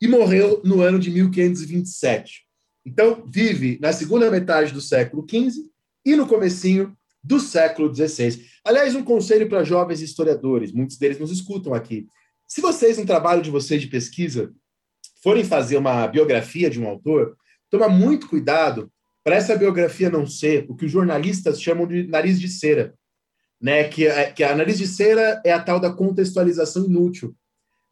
e 0.00 0.08
morreu 0.08 0.60
no 0.64 0.80
ano 0.80 0.98
de 0.98 1.10
1527. 1.10 2.44
Então, 2.86 3.24
vive 3.26 3.78
na 3.80 3.92
segunda 3.92 4.30
metade 4.30 4.72
do 4.72 4.80
século 4.80 5.26
XV 5.28 5.62
e 6.04 6.16
no 6.16 6.26
comecinho 6.26 6.96
do 7.22 7.40
século 7.40 7.94
XVI. 7.94 8.44
Aliás, 8.64 8.94
um 8.94 9.02
conselho 9.02 9.48
para 9.48 9.64
jovens 9.64 10.02
historiadores, 10.02 10.72
muitos 10.72 10.98
deles 10.98 11.18
nos 11.18 11.30
escutam 11.30 11.72
aqui. 11.72 12.06
Se 12.46 12.60
vocês, 12.60 12.98
no 12.98 13.06
trabalho 13.06 13.40
de 13.42 13.50
vocês 13.50 13.80
de 13.80 13.88
pesquisa, 13.88 14.52
forem 15.22 15.44
fazer 15.44 15.78
uma 15.78 16.06
biografia 16.06 16.68
de 16.68 16.78
um 16.78 16.86
autor, 16.86 17.36
toma 17.70 17.88
muito 17.88 18.28
cuidado 18.28 18.90
para 19.22 19.36
essa 19.36 19.56
biografia 19.56 20.10
não 20.10 20.26
ser 20.26 20.66
o 20.68 20.76
que 20.76 20.84
os 20.84 20.92
jornalistas 20.92 21.60
chamam 21.60 21.86
de 21.86 22.06
nariz 22.06 22.38
de 22.38 22.48
cera 22.48 22.94
né? 23.60 23.84
Que, 23.84 24.06
é, 24.06 24.30
que 24.30 24.42
a 24.42 24.52
análise 24.52 24.78
de 24.78 24.86
cera 24.86 25.40
é 25.44 25.52
a 25.52 25.60
tal 25.60 25.80
da 25.80 25.92
contextualização 25.92 26.84
inútil, 26.84 27.34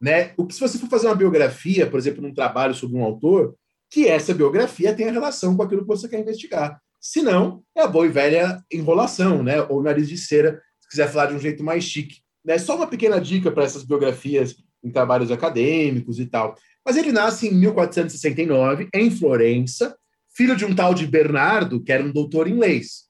né? 0.00 0.32
O 0.36 0.46
que 0.46 0.54
se 0.54 0.60
você 0.60 0.78
for 0.78 0.88
fazer 0.88 1.06
uma 1.06 1.14
biografia, 1.14 1.86
por 1.88 1.98
exemplo, 1.98 2.22
num 2.22 2.34
trabalho 2.34 2.74
sobre 2.74 2.96
um 2.96 3.04
autor, 3.04 3.54
que 3.90 4.08
essa 4.08 4.32
biografia 4.32 4.94
tenha 4.94 5.12
relação 5.12 5.56
com 5.56 5.62
aquilo 5.62 5.82
que 5.82 5.88
você 5.88 6.08
quer 6.08 6.20
investigar. 6.20 6.80
Se 7.00 7.20
não, 7.20 7.62
é 7.76 7.82
a 7.82 7.86
boa 7.86 8.06
e 8.06 8.08
velha 8.08 8.62
enrolação, 8.72 9.42
né? 9.42 9.60
Ou 9.62 9.82
nariz 9.82 10.08
de 10.08 10.16
cera, 10.16 10.60
se 10.80 10.88
quiser 10.88 11.10
falar 11.10 11.26
de 11.26 11.34
um 11.34 11.38
jeito 11.38 11.62
mais 11.62 11.84
chique. 11.84 12.22
Né? 12.44 12.58
Só 12.58 12.76
uma 12.76 12.86
pequena 12.86 13.20
dica 13.20 13.50
para 13.50 13.64
essas 13.64 13.84
biografias 13.84 14.56
em 14.82 14.90
trabalhos 14.90 15.30
acadêmicos 15.30 16.18
e 16.18 16.26
tal. 16.26 16.56
Mas 16.84 16.96
ele 16.96 17.12
nasce 17.12 17.48
em 17.48 17.54
1469, 17.54 18.88
em 18.94 19.10
Florença, 19.10 19.96
filho 20.34 20.56
de 20.56 20.64
um 20.64 20.74
tal 20.74 20.94
de 20.94 21.06
Bernardo, 21.06 21.82
que 21.82 21.92
era 21.92 22.02
um 22.02 22.12
doutor 22.12 22.48
em 22.48 22.58
leis. 22.58 23.04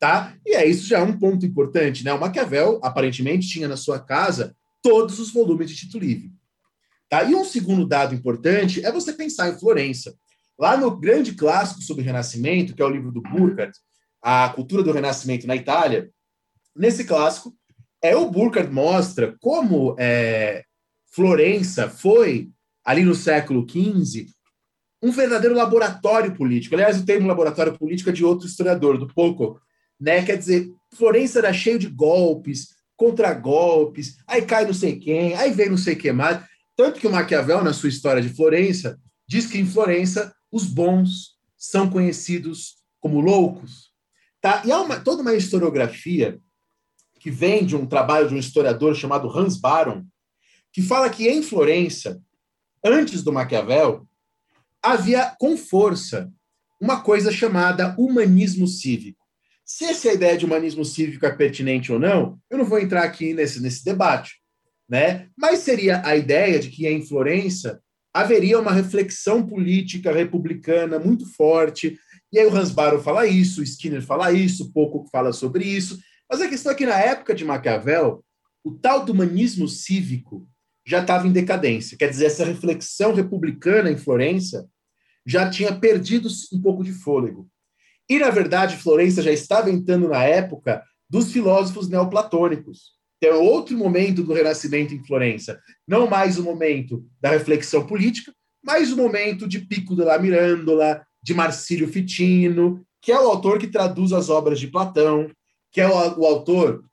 Tá? 0.00 0.34
E 0.46 0.56
é 0.56 0.66
isso 0.66 0.88
já 0.88 0.98
é 0.98 1.02
um 1.02 1.18
ponto 1.18 1.44
importante, 1.44 2.02
né? 2.02 2.12
O 2.12 2.18
Maquiavel 2.18 2.80
aparentemente 2.82 3.46
tinha 3.46 3.68
na 3.68 3.76
sua 3.76 4.00
casa 4.00 4.56
todos 4.82 5.20
os 5.20 5.30
volumes 5.30 5.68
de 5.68 5.76
Tito 5.76 5.98
Livre. 5.98 6.32
Tá? 7.08 7.22
E 7.24 7.34
um 7.34 7.44
segundo 7.44 7.86
dado 7.86 8.14
importante 8.14 8.84
é 8.84 8.90
você 8.90 9.12
pensar 9.12 9.50
em 9.50 9.58
Florença. 9.58 10.14
Lá 10.58 10.76
no 10.76 10.96
grande 10.96 11.34
clássico 11.34 11.82
sobre 11.82 12.02
o 12.02 12.06
Renascimento, 12.06 12.74
que 12.74 12.80
é 12.80 12.84
o 12.84 12.90
livro 12.90 13.12
do 13.12 13.20
Burkhardt, 13.20 13.78
A 14.22 14.48
Cultura 14.48 14.82
do 14.82 14.92
Renascimento 14.92 15.46
na 15.46 15.54
Itália, 15.54 16.10
nesse 16.74 17.04
clássico, 17.04 17.54
é 18.02 18.16
o 18.16 18.30
Burkhardt 18.30 18.72
mostra 18.72 19.36
como 19.38 19.94
é, 19.98 20.64
Florença 21.12 21.90
foi, 21.90 22.50
ali 22.84 23.04
no 23.04 23.14
século 23.14 23.66
XV, 23.68 24.26
um 25.02 25.10
verdadeiro 25.10 25.54
laboratório 25.54 26.34
político. 26.34 26.74
Aliás, 26.74 26.98
o 26.98 27.04
termo 27.04 27.26
laboratório 27.26 27.76
político 27.76 28.10
é 28.10 28.12
de 28.12 28.24
outro 28.24 28.46
historiador, 28.46 28.98
do 28.98 29.06
Poco, 29.08 29.60
né? 30.00 30.24
Quer 30.24 30.38
dizer, 30.38 30.72
Florença 30.94 31.38
era 31.38 31.52
cheio 31.52 31.78
de 31.78 31.88
golpes, 31.88 32.68
contra-golpes, 32.96 34.16
aí 34.26 34.42
cai 34.42 34.64
não 34.64 34.74
sei 34.74 34.98
quem, 34.98 35.34
aí 35.34 35.50
vem 35.52 35.70
não 35.70 35.76
sei 35.76 35.94
que 35.94 36.12
mais. 36.12 36.44
Tanto 36.76 37.00
que 37.00 37.06
o 37.06 37.12
Maquiavel, 37.12 37.62
na 37.62 37.72
sua 37.72 37.88
história 37.88 38.22
de 38.22 38.28
Florença, 38.28 38.98
diz 39.26 39.46
que 39.46 39.58
em 39.58 39.66
Florença 39.66 40.34
os 40.50 40.64
bons 40.64 41.36
são 41.56 41.88
conhecidos 41.88 42.76
como 43.00 43.20
loucos. 43.20 43.90
Tá? 44.40 44.62
E 44.64 44.72
há 44.72 44.80
uma, 44.80 44.98
toda 44.98 45.22
uma 45.22 45.34
historiografia 45.34 46.40
que 47.18 47.30
vem 47.30 47.66
de 47.66 47.76
um 47.76 47.86
trabalho 47.86 48.28
de 48.28 48.34
um 48.34 48.38
historiador 48.38 48.94
chamado 48.94 49.28
Hans 49.28 49.56
Baron, 49.56 50.04
que 50.72 50.80
fala 50.80 51.10
que 51.10 51.28
em 51.28 51.42
Florença, 51.42 52.20
antes 52.84 53.22
do 53.22 53.32
Maquiavel, 53.32 54.06
havia 54.82 55.34
com 55.38 55.56
força 55.56 56.32
uma 56.80 57.02
coisa 57.02 57.30
chamada 57.30 57.94
humanismo 57.98 58.66
cívico. 58.66 59.19
Se 59.72 59.84
essa 59.84 60.12
ideia 60.12 60.36
de 60.36 60.44
humanismo 60.44 60.84
cívico 60.84 61.24
é 61.24 61.30
pertinente 61.30 61.92
ou 61.92 61.98
não, 62.00 62.40
eu 62.50 62.58
não 62.58 62.64
vou 62.64 62.80
entrar 62.80 63.04
aqui 63.04 63.32
nesse, 63.32 63.62
nesse 63.62 63.84
debate. 63.84 64.32
Né? 64.88 65.28
Mas 65.38 65.60
seria 65.60 66.04
a 66.04 66.16
ideia 66.16 66.58
de 66.58 66.70
que 66.70 66.88
em 66.88 67.06
Florença 67.06 67.80
haveria 68.12 68.58
uma 68.58 68.72
reflexão 68.72 69.46
política 69.46 70.12
republicana 70.12 70.98
muito 70.98 71.24
forte. 71.36 71.96
E 72.32 72.40
aí 72.40 72.46
o 72.46 72.54
Hans 72.54 72.72
Baron 72.72 73.00
fala 73.00 73.28
isso, 73.28 73.60
o 73.60 73.62
Skinner 73.62 74.02
fala 74.02 74.32
isso, 74.32 74.72
pouco 74.72 75.08
fala 75.08 75.32
sobre 75.32 75.64
isso. 75.64 76.00
Mas 76.28 76.40
a 76.40 76.48
questão 76.48 76.72
é 76.72 76.74
que 76.74 76.84
na 76.84 76.98
época 76.98 77.32
de 77.32 77.44
Maquiavel, 77.44 78.24
o 78.64 78.72
tal 78.72 79.04
do 79.04 79.12
humanismo 79.12 79.68
cívico 79.68 80.48
já 80.84 81.00
estava 81.00 81.28
em 81.28 81.32
decadência. 81.32 81.96
Quer 81.96 82.10
dizer, 82.10 82.26
essa 82.26 82.44
reflexão 82.44 83.14
republicana 83.14 83.88
em 83.88 83.96
Florença 83.96 84.68
já 85.24 85.48
tinha 85.48 85.72
perdido 85.72 86.28
um 86.52 86.60
pouco 86.60 86.82
de 86.82 86.92
fôlego. 86.92 87.48
E, 88.10 88.18
na 88.18 88.28
verdade, 88.28 88.76
Florença 88.76 89.22
já 89.22 89.30
estava 89.30 89.70
entrando 89.70 90.08
na 90.08 90.24
época 90.24 90.82
dos 91.08 91.32
filósofos 91.32 91.88
neoplatônicos. 91.88 92.98
É 93.22 93.32
outro 93.32 93.78
momento 93.78 94.24
do 94.24 94.32
Renascimento 94.32 94.92
em 94.92 95.04
Florença. 95.04 95.60
Não 95.86 96.08
mais 96.08 96.36
o 96.36 96.42
momento 96.42 97.06
da 97.20 97.30
reflexão 97.30 97.86
política, 97.86 98.32
mas 98.64 98.90
o 98.90 98.96
momento 98.96 99.46
de 99.46 99.60
Pico 99.60 99.94
della 99.94 100.18
Mirandola, 100.18 101.06
de 101.22 101.32
Marcílio 101.34 101.86
Fitino, 101.86 102.84
que 103.00 103.12
é 103.12 103.20
o 103.20 103.28
autor 103.28 103.60
que 103.60 103.68
traduz 103.68 104.12
as 104.12 104.28
obras 104.28 104.58
de 104.58 104.66
Platão, 104.66 105.30
que 105.70 105.80
é 105.80 105.86
o, 105.86 106.20
o 106.20 106.26
autor 106.26 106.84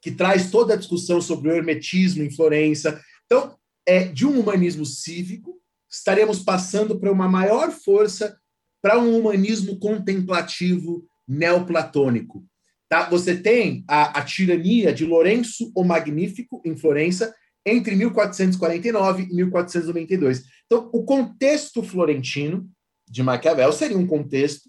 que 0.00 0.10
traz 0.10 0.50
toda 0.50 0.72
a 0.72 0.76
discussão 0.78 1.20
sobre 1.20 1.50
o 1.50 1.52
hermetismo 1.52 2.22
em 2.22 2.30
Florença. 2.30 2.98
Então, 3.26 3.54
é 3.86 4.04
de 4.04 4.26
um 4.26 4.40
humanismo 4.40 4.86
cívico, 4.86 5.60
estaremos 5.90 6.38
passando 6.38 6.98
para 6.98 7.12
uma 7.12 7.28
maior 7.28 7.70
força 7.70 8.38
para 8.84 8.98
um 8.98 9.18
humanismo 9.18 9.78
contemplativo 9.78 11.06
neoplatônico. 11.26 12.44
Tá? 12.86 13.08
Você 13.08 13.34
tem 13.34 13.82
a, 13.88 14.18
a 14.18 14.22
tirania 14.22 14.92
de 14.92 15.06
Lourenço 15.06 15.72
o 15.74 15.82
Magnífico, 15.82 16.60
em 16.66 16.76
Florença, 16.76 17.34
entre 17.64 17.96
1449 17.96 19.22
e 19.22 19.34
1492. 19.34 20.44
Então, 20.66 20.90
o 20.92 21.02
contexto 21.02 21.82
florentino 21.82 22.68
de 23.08 23.22
Maquiavel 23.22 23.72
seria 23.72 23.96
um 23.96 24.06
contexto 24.06 24.68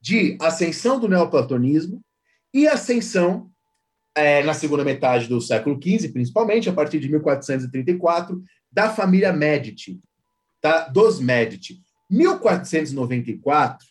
de 0.00 0.38
ascensão 0.40 1.00
do 1.00 1.08
neoplatonismo 1.08 2.00
e 2.54 2.68
ascensão 2.68 3.50
é, 4.14 4.44
na 4.44 4.54
segunda 4.54 4.84
metade 4.84 5.26
do 5.26 5.40
século 5.40 5.74
XV, 5.74 6.10
principalmente, 6.10 6.68
a 6.68 6.72
partir 6.72 7.00
de 7.00 7.10
1434, 7.10 8.40
da 8.70 8.90
família 8.90 9.32
Medici, 9.32 9.98
tá? 10.60 10.86
dos 10.86 11.18
Medici. 11.18 11.84
1494, 12.10 13.86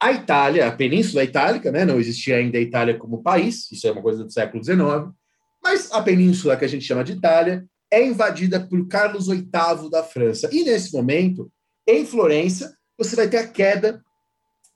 a 0.00 0.12
Itália, 0.12 0.66
a 0.66 0.72
Península 0.72 1.24
Itálica, 1.24 1.72
né? 1.72 1.84
não 1.84 1.98
existia 1.98 2.36
ainda 2.36 2.58
a 2.58 2.60
Itália 2.60 2.98
como 2.98 3.22
país, 3.22 3.70
isso 3.72 3.86
é 3.86 3.92
uma 3.92 4.02
coisa 4.02 4.24
do 4.24 4.32
século 4.32 4.62
XIX, 4.62 5.14
mas 5.62 5.90
a 5.92 6.02
península 6.02 6.56
que 6.56 6.64
a 6.64 6.68
gente 6.68 6.84
chama 6.84 7.02
de 7.02 7.12
Itália 7.12 7.64
é 7.90 8.04
invadida 8.04 8.60
por 8.60 8.86
Carlos 8.86 9.28
VIII 9.28 9.90
da 9.90 10.02
França. 10.02 10.50
E 10.52 10.64
nesse 10.64 10.92
momento, 10.92 11.50
em 11.86 12.04
Florença, 12.04 12.76
você 12.98 13.16
vai 13.16 13.28
ter 13.28 13.38
a 13.38 13.48
queda 13.48 14.02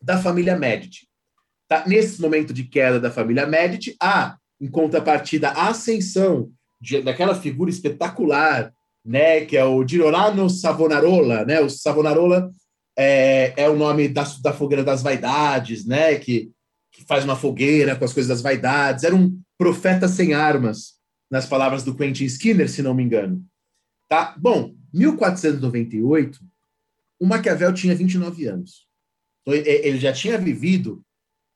da 0.00 0.16
família 0.16 0.56
Medici. 0.56 1.06
Tá? 1.66 1.84
Nesse 1.86 2.20
momento 2.20 2.52
de 2.52 2.64
queda 2.64 2.98
da 2.98 3.10
família 3.10 3.46
Medici, 3.46 3.96
há, 4.00 4.38
em 4.60 4.70
contrapartida, 4.70 5.50
a 5.50 5.68
ascensão 5.68 6.50
de, 6.80 7.02
daquela 7.02 7.34
figura 7.34 7.70
espetacular, 7.70 8.72
né, 9.08 9.46
que 9.46 9.56
é 9.56 9.64
o 9.64 9.88
Girolamo 9.88 10.50
Savonarola. 10.50 11.42
Né? 11.46 11.60
O 11.62 11.70
Savonarola 11.70 12.50
é, 12.96 13.54
é 13.56 13.68
o 13.70 13.74
nome 13.74 14.06
da, 14.06 14.22
da 14.42 14.52
fogueira 14.52 14.84
das 14.84 15.02
vaidades, 15.02 15.86
né, 15.86 16.16
que, 16.16 16.52
que 16.92 17.06
faz 17.06 17.24
uma 17.24 17.34
fogueira 17.34 17.96
com 17.96 18.04
as 18.04 18.12
coisas 18.12 18.28
das 18.28 18.42
vaidades. 18.42 19.04
Era 19.04 19.16
um 19.16 19.40
profeta 19.56 20.06
sem 20.06 20.34
armas, 20.34 20.98
nas 21.30 21.46
palavras 21.46 21.82
do 21.82 21.96
Quentin 21.96 22.26
Skinner, 22.26 22.68
se 22.68 22.82
não 22.82 22.92
me 22.92 23.02
engano. 23.02 23.42
Tá? 24.10 24.34
Bom, 24.38 24.74
1498, 24.92 26.38
o 27.18 27.26
Maquiavel 27.26 27.72
tinha 27.72 27.94
29 27.94 28.46
anos. 28.46 28.86
Então, 29.40 29.54
ele 29.54 29.98
já 29.98 30.12
tinha 30.12 30.36
vivido 30.36 31.02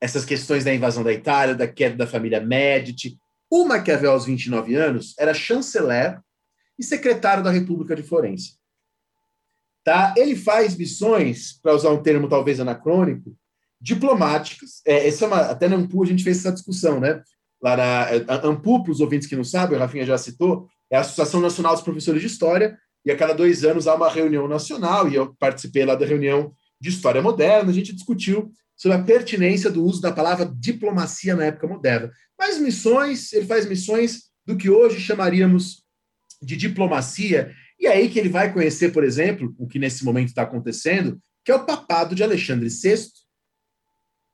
essas 0.01 0.25
questões 0.25 0.63
da 0.63 0.73
invasão 0.73 1.03
da 1.03 1.13
Itália, 1.13 1.53
da 1.53 1.67
queda 1.67 1.95
da 1.95 2.07
família 2.07 2.41
Medici. 2.41 3.15
O 3.49 3.63
Maquiavel, 3.63 4.11
aos 4.11 4.25
29 4.25 4.75
anos, 4.75 5.13
era 5.19 5.35
chanceler 5.35 6.19
e 6.77 6.83
secretário 6.83 7.43
da 7.43 7.51
República 7.51 7.95
de 7.95 8.03
Florença. 8.03 8.51
Tá? 9.83 10.13
Ele 10.17 10.35
faz 10.35 10.77
missões, 10.77 11.59
para 11.61 11.75
usar 11.75 11.89
um 11.89 12.01
termo 12.01 12.29
talvez 12.29 12.59
anacrônico, 12.59 13.35
diplomáticas. 13.81 14.81
É, 14.85 15.07
essa 15.07 15.25
é 15.25 15.27
uma, 15.27 15.41
até 15.41 15.67
na 15.67 15.75
AMPU 15.75 16.03
a 16.03 16.07
gente 16.07 16.23
fez 16.23 16.39
essa 16.39 16.53
discussão, 16.53 16.99
né? 17.01 17.21
Lá 17.61 17.75
na 17.75 18.03
a 18.33 18.47
AMPU, 18.47 18.83
para 18.83 18.91
os 18.91 19.01
ouvintes 19.01 19.27
que 19.27 19.35
não 19.35 19.43
sabem, 19.43 19.77
a 19.77 19.81
Rafinha 19.81 20.05
já 20.05 20.17
citou, 20.17 20.67
é 20.89 20.95
a 20.95 21.01
Associação 21.01 21.41
Nacional 21.41 21.73
dos 21.73 21.83
Professores 21.83 22.21
de 22.21 22.27
História, 22.27 22.77
e 23.05 23.11
a 23.11 23.17
cada 23.17 23.33
dois 23.33 23.65
anos 23.65 23.87
há 23.87 23.95
uma 23.95 24.09
reunião 24.09 24.47
nacional, 24.47 25.09
e 25.09 25.15
eu 25.15 25.35
participei 25.35 25.85
lá 25.85 25.95
da 25.95 26.05
reunião 26.05 26.53
de 26.79 26.89
História 26.89 27.21
Moderna, 27.21 27.69
a 27.69 27.73
gente 27.73 27.93
discutiu 27.93 28.51
sobre 28.75 28.97
a 28.97 29.03
pertinência 29.03 29.69
do 29.69 29.83
uso 29.83 30.01
da 30.01 30.11
palavra 30.11 30.45
diplomacia 30.45 31.35
na 31.35 31.45
época 31.45 31.67
moderna. 31.67 32.11
Mas 32.37 32.57
missões, 32.57 33.31
ele 33.33 33.45
faz 33.45 33.65
missões 33.67 34.23
do 34.45 34.57
que 34.57 34.69
hoje 34.69 34.99
chamaríamos 34.99 35.82
de 36.43 36.55
diplomacia, 36.55 37.53
e 37.79 37.87
é 37.87 37.93
aí 37.93 38.09
que 38.09 38.19
ele 38.19 38.29
vai 38.29 38.53
conhecer, 38.53 38.91
por 38.91 39.03
exemplo, 39.03 39.53
o 39.57 39.67
que 39.67 39.79
nesse 39.79 40.05
momento 40.05 40.29
está 40.29 40.43
acontecendo, 40.43 41.19
que 41.43 41.51
é 41.51 41.55
o 41.55 41.65
papado 41.65 42.15
de 42.15 42.23
Alexandre 42.23 42.69
VI, 42.69 43.07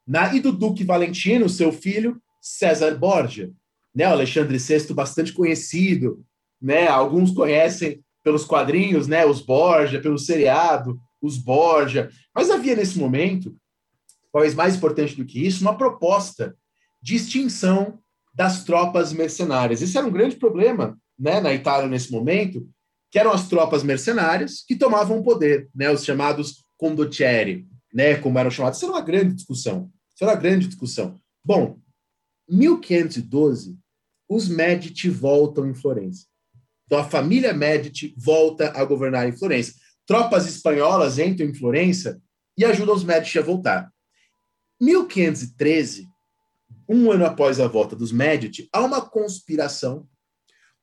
na, 0.05 0.33
e 0.33 0.39
do 0.39 0.51
Duque 0.51 0.83
Valentino, 0.83 1.49
seu 1.49 1.71
filho, 1.71 2.21
César 2.41 2.95
Borgia. 2.95 3.51
Né, 3.93 4.07
o 4.07 4.11
Alexandre 4.11 4.57
VI, 4.57 4.93
bastante 4.93 5.33
conhecido, 5.33 6.23
né, 6.61 6.87
alguns 6.87 7.31
conhecem 7.31 8.03
pelos 8.23 8.45
quadrinhos, 8.45 9.07
né, 9.07 9.25
os 9.25 9.41
Borgia, 9.41 10.01
pelo 10.01 10.17
seriado, 10.17 10.99
os 11.21 11.37
Borgia, 11.37 12.09
mas 12.33 12.49
havia 12.49 12.75
nesse 12.75 12.97
momento 12.97 13.55
talvez 14.31 14.53
mais 14.53 14.75
importante 14.75 15.15
do 15.15 15.25
que 15.25 15.45
isso, 15.45 15.61
uma 15.61 15.77
proposta 15.77 16.55
de 17.01 17.15
extinção 17.15 17.99
das 18.33 18.63
tropas 18.63 19.11
mercenárias. 19.11 19.81
Isso 19.81 19.97
era 19.97 20.05
um 20.05 20.11
grande 20.11 20.35
problema 20.35 20.97
né, 21.19 21.41
na 21.41 21.53
Itália 21.53 21.87
nesse 21.87 22.11
momento, 22.11 22.67
que 23.11 23.19
eram 23.19 23.31
as 23.31 23.47
tropas 23.47 23.83
mercenárias 23.83 24.63
que 24.65 24.75
tomavam 24.75 25.19
o 25.19 25.23
poder, 25.23 25.69
né, 25.75 25.91
os 25.91 26.05
chamados 26.05 26.63
condottieri, 26.77 27.67
né, 27.93 28.15
como 28.15 28.39
eram 28.39 28.51
chamados. 28.51 28.77
Isso 28.77 28.85
era 28.85 28.95
uma 28.95 29.01
grande 29.01 29.35
discussão. 29.35 29.91
Isso 30.13 30.23
era 30.23 30.33
uma 30.33 30.39
grande 30.39 30.67
discussão. 30.67 31.19
Bom, 31.43 31.79
1512, 32.47 33.77
os 34.29 34.47
Medici 34.47 35.09
voltam 35.09 35.67
em 35.67 35.73
Florença. 35.73 36.25
Então, 36.85 36.99
a 36.99 37.03
família 37.03 37.53
Medici 37.53 38.13
volta 38.17 38.71
a 38.71 38.83
governar 38.83 39.27
em 39.27 39.37
Florença. 39.37 39.73
Tropas 40.05 40.47
espanholas 40.47 41.19
entram 41.19 41.47
em 41.47 41.53
Florença 41.53 42.21
e 42.57 42.65
ajudam 42.65 42.95
os 42.95 43.03
Medici 43.03 43.37
a 43.37 43.43
voltar. 43.43 43.91
1513, 44.81 46.07
um 46.87 47.11
ano 47.11 47.25
após 47.25 47.59
a 47.59 47.67
volta 47.67 47.95
dos 47.95 48.11
Medici, 48.11 48.67
há 48.73 48.81
uma 48.81 49.01
conspiração 49.01 50.07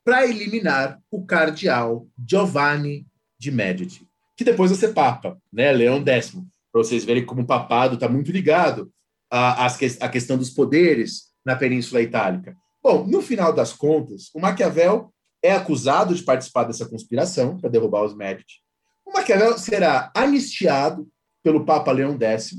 para 0.06 0.24
eliminar 0.24 1.00
o 1.10 1.26
cardeal 1.26 2.06
Giovanni 2.16 3.04
de 3.36 3.50
Medici, 3.50 4.06
que 4.36 4.44
depois 4.44 4.70
vai 4.70 4.78
ser 4.78 4.94
papa, 4.94 5.36
né? 5.52 5.72
Leão 5.72 6.00
X, 6.06 6.30
para 6.30 6.44
vocês 6.80 7.04
verem 7.04 7.26
como 7.26 7.42
o 7.42 7.46
papado 7.46 7.94
está 7.94 8.08
muito 8.08 8.30
ligado 8.30 8.92
à, 9.28 9.66
à 9.66 10.08
questão 10.08 10.38
dos 10.38 10.50
poderes 10.50 11.32
na 11.44 11.56
Península 11.56 12.00
Itálica. 12.00 12.56
Bom, 12.80 13.04
no 13.04 13.20
final 13.20 13.52
das 13.52 13.72
contas, 13.72 14.30
o 14.32 14.38
Maquiavel 14.38 15.12
é 15.42 15.50
acusado 15.50 16.14
de 16.14 16.22
participar 16.22 16.62
dessa 16.62 16.88
conspiração 16.88 17.58
para 17.58 17.68
derrubar 17.68 18.04
os 18.04 18.14
Medici. 18.14 18.60
O 19.04 19.12
Maquiavel 19.12 19.58
será 19.58 20.12
anistiado 20.14 21.08
pelo 21.42 21.64
Papa 21.64 21.90
Leão 21.90 22.16
X 22.16 22.52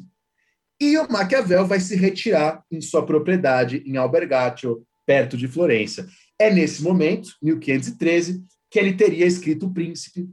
e 0.81 0.97
o 0.97 1.09
Maquiavel 1.09 1.65
vai 1.65 1.79
se 1.79 1.95
retirar 1.95 2.61
em 2.69 2.81
sua 2.81 3.05
propriedade 3.05 3.81
em 3.85 3.95
Albergatio, 3.95 4.85
perto 5.05 5.37
de 5.37 5.47
Florença. 5.47 6.05
É 6.39 6.53
nesse 6.53 6.83
momento, 6.83 7.31
1513, 7.41 8.43
que 8.69 8.79
ele 8.79 8.93
teria 8.93 9.25
escrito 9.25 9.65
O 9.65 9.73
Príncipe, 9.73 10.29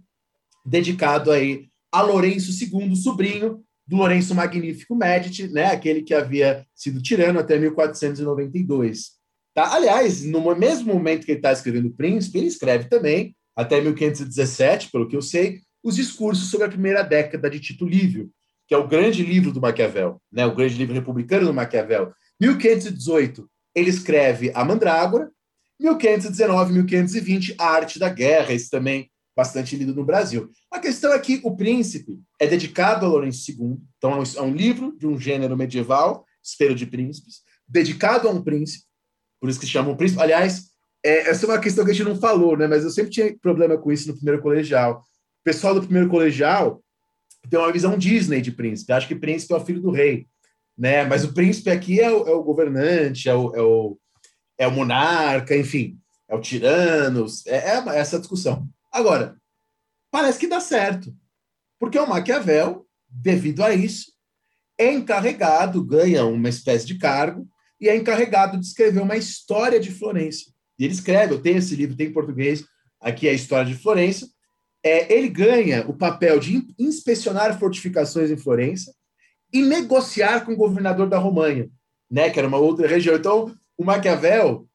dedicado 0.64 1.30
aí 1.30 1.68
a 1.92 2.02
Lourenço 2.02 2.50
II, 2.50 2.96
sobrinho 2.96 3.62
do 3.86 3.96
Lourenço 3.96 4.34
Magnífico 4.34 4.96
Medici, 4.96 5.48
né, 5.48 5.66
aquele 5.66 6.02
que 6.02 6.14
havia 6.14 6.66
sido 6.74 7.02
tirano 7.02 7.38
até 7.38 7.58
1492. 7.58 9.12
Tá? 9.54 9.72
Aliás, 9.74 10.24
no 10.24 10.54
mesmo 10.56 10.92
momento 10.92 11.24
que 11.24 11.32
ele 11.32 11.38
está 11.38 11.52
escrevendo 11.52 11.88
O 11.88 11.94
Príncipe, 11.94 12.38
ele 12.38 12.48
escreve 12.48 12.88
também, 12.88 13.36
até 13.54 13.80
1517, 13.80 14.90
pelo 14.90 15.06
que 15.06 15.16
eu 15.16 15.22
sei, 15.22 15.60
os 15.82 15.96
discursos 15.96 16.50
sobre 16.50 16.66
a 16.66 16.70
primeira 16.70 17.02
década 17.02 17.48
de 17.48 17.60
Tito 17.60 17.86
Livio, 17.86 18.30
que 18.66 18.74
é 18.74 18.78
o 18.78 18.88
grande 18.88 19.22
livro 19.22 19.52
do 19.52 19.60
Maquiavel, 19.60 20.20
né, 20.32 20.46
o 20.46 20.54
grande 20.54 20.74
livro 20.74 20.94
republicano 20.94 21.46
do 21.46 21.54
Maquiavel. 21.54 22.12
1518, 22.40 23.48
ele 23.74 23.90
escreve 23.90 24.50
A 24.54 24.64
Mandrágora. 24.64 25.30
1519, 25.80 26.72
1520, 26.72 27.54
A 27.58 27.66
Arte 27.66 27.98
da 27.98 28.08
Guerra, 28.08 28.52
esse 28.52 28.70
também 28.70 29.10
bastante 29.36 29.76
lido 29.76 29.94
no 29.94 30.04
Brasil. 30.04 30.50
A 30.70 30.78
questão 30.78 31.12
é 31.12 31.18
que 31.18 31.40
O 31.42 31.56
Príncipe 31.56 32.20
é 32.40 32.46
dedicado 32.46 33.04
a 33.04 33.08
Lourenço 33.08 33.50
II, 33.50 33.78
então 33.98 34.22
é 34.22 34.42
um 34.42 34.54
livro 34.54 34.96
de 34.96 35.06
um 35.06 35.18
gênero 35.18 35.56
medieval, 35.56 36.24
Espelho 36.42 36.74
de 36.74 36.86
Príncipes, 36.86 37.42
dedicado 37.66 38.28
a 38.28 38.30
um 38.30 38.42
príncipe, 38.42 38.84
por 39.40 39.48
isso 39.48 39.58
que 39.58 39.66
chamam 39.66 39.96
príncipe. 39.96 40.20
Aliás, 40.20 40.70
é, 41.04 41.30
essa 41.30 41.44
é 41.44 41.48
uma 41.48 41.58
questão 41.58 41.84
que 41.84 41.90
a 41.90 41.94
gente 41.94 42.06
não 42.06 42.16
falou, 42.16 42.56
né? 42.56 42.66
Mas 42.66 42.84
eu 42.84 42.90
sempre 42.90 43.10
tinha 43.10 43.36
problema 43.38 43.76
com 43.76 43.92
isso 43.92 44.08
no 44.08 44.14
primeiro 44.14 44.40
colegial. 44.40 45.00
O 45.00 45.44
pessoal 45.44 45.74
do 45.74 45.82
primeiro 45.82 46.08
colegial 46.08 46.82
tem 47.50 47.58
uma 47.58 47.72
visão 47.72 47.98
Disney 47.98 48.40
de 48.40 48.52
príncipe. 48.52 48.92
Acho 48.92 49.08
que 49.08 49.14
príncipe 49.14 49.52
é 49.52 49.56
o 49.56 49.64
filho 49.64 49.82
do 49.82 49.90
rei, 49.90 50.26
né? 50.76 51.04
Mas 51.04 51.24
o 51.24 51.34
príncipe 51.34 51.70
aqui 51.70 52.00
é 52.00 52.10
o, 52.10 52.26
é 52.26 52.32
o 52.32 52.42
governante, 52.42 53.28
é 53.28 53.34
o, 53.34 53.54
é 53.54 53.60
o, 53.60 53.98
é, 54.58 54.66
o, 54.66 54.70
monarca, 54.70 55.56
enfim, 55.56 55.98
é 56.28 56.34
o 56.34 56.40
tirano. 56.40 57.26
É, 57.46 57.56
é 57.56 57.98
essa 57.98 58.18
discussão. 58.18 58.68
Agora, 58.92 59.36
parece 60.10 60.38
que 60.38 60.46
dá 60.46 60.60
certo, 60.60 61.14
porque 61.78 61.98
o 61.98 62.06
Maquiavel, 62.06 62.86
devido 63.08 63.62
a 63.62 63.74
isso, 63.74 64.12
é 64.78 64.92
encarregado, 64.92 65.84
ganha 65.84 66.24
uma 66.24 66.48
espécie 66.48 66.86
de 66.86 66.98
cargo 66.98 67.48
e 67.80 67.88
é 67.88 67.96
encarregado 67.96 68.58
de 68.58 68.66
escrever 68.66 69.00
uma 69.00 69.16
história 69.16 69.78
de 69.78 69.90
Florença. 69.90 70.52
E 70.78 70.84
ele 70.84 70.94
escreve, 70.94 71.34
eu 71.34 71.42
tenho 71.42 71.58
esse 71.58 71.74
livro, 71.76 71.96
tem 71.96 72.08
em 72.08 72.12
português, 72.12 72.64
aqui 73.00 73.28
é 73.28 73.30
a 73.30 73.34
história 73.34 73.66
de 73.66 73.78
Florença, 73.78 74.26
é, 74.82 75.12
ele 75.12 75.28
ganha 75.28 75.84
o 75.88 75.94
papel 75.94 76.38
de 76.38 76.66
inspecionar 76.78 77.58
fortificações 77.58 78.30
em 78.30 78.36
Florença 78.36 78.94
e 79.52 79.62
negociar 79.62 80.44
com 80.44 80.52
o 80.52 80.56
governador 80.56 81.08
da 81.08 81.18
Romanha, 81.18 81.70
né, 82.10 82.28
que 82.28 82.38
era 82.38 82.48
uma 82.48 82.58
outra 82.58 82.86
região. 82.86 83.16
Então, 83.16 83.54
o 83.76 83.84
Maquiavel 83.84 84.66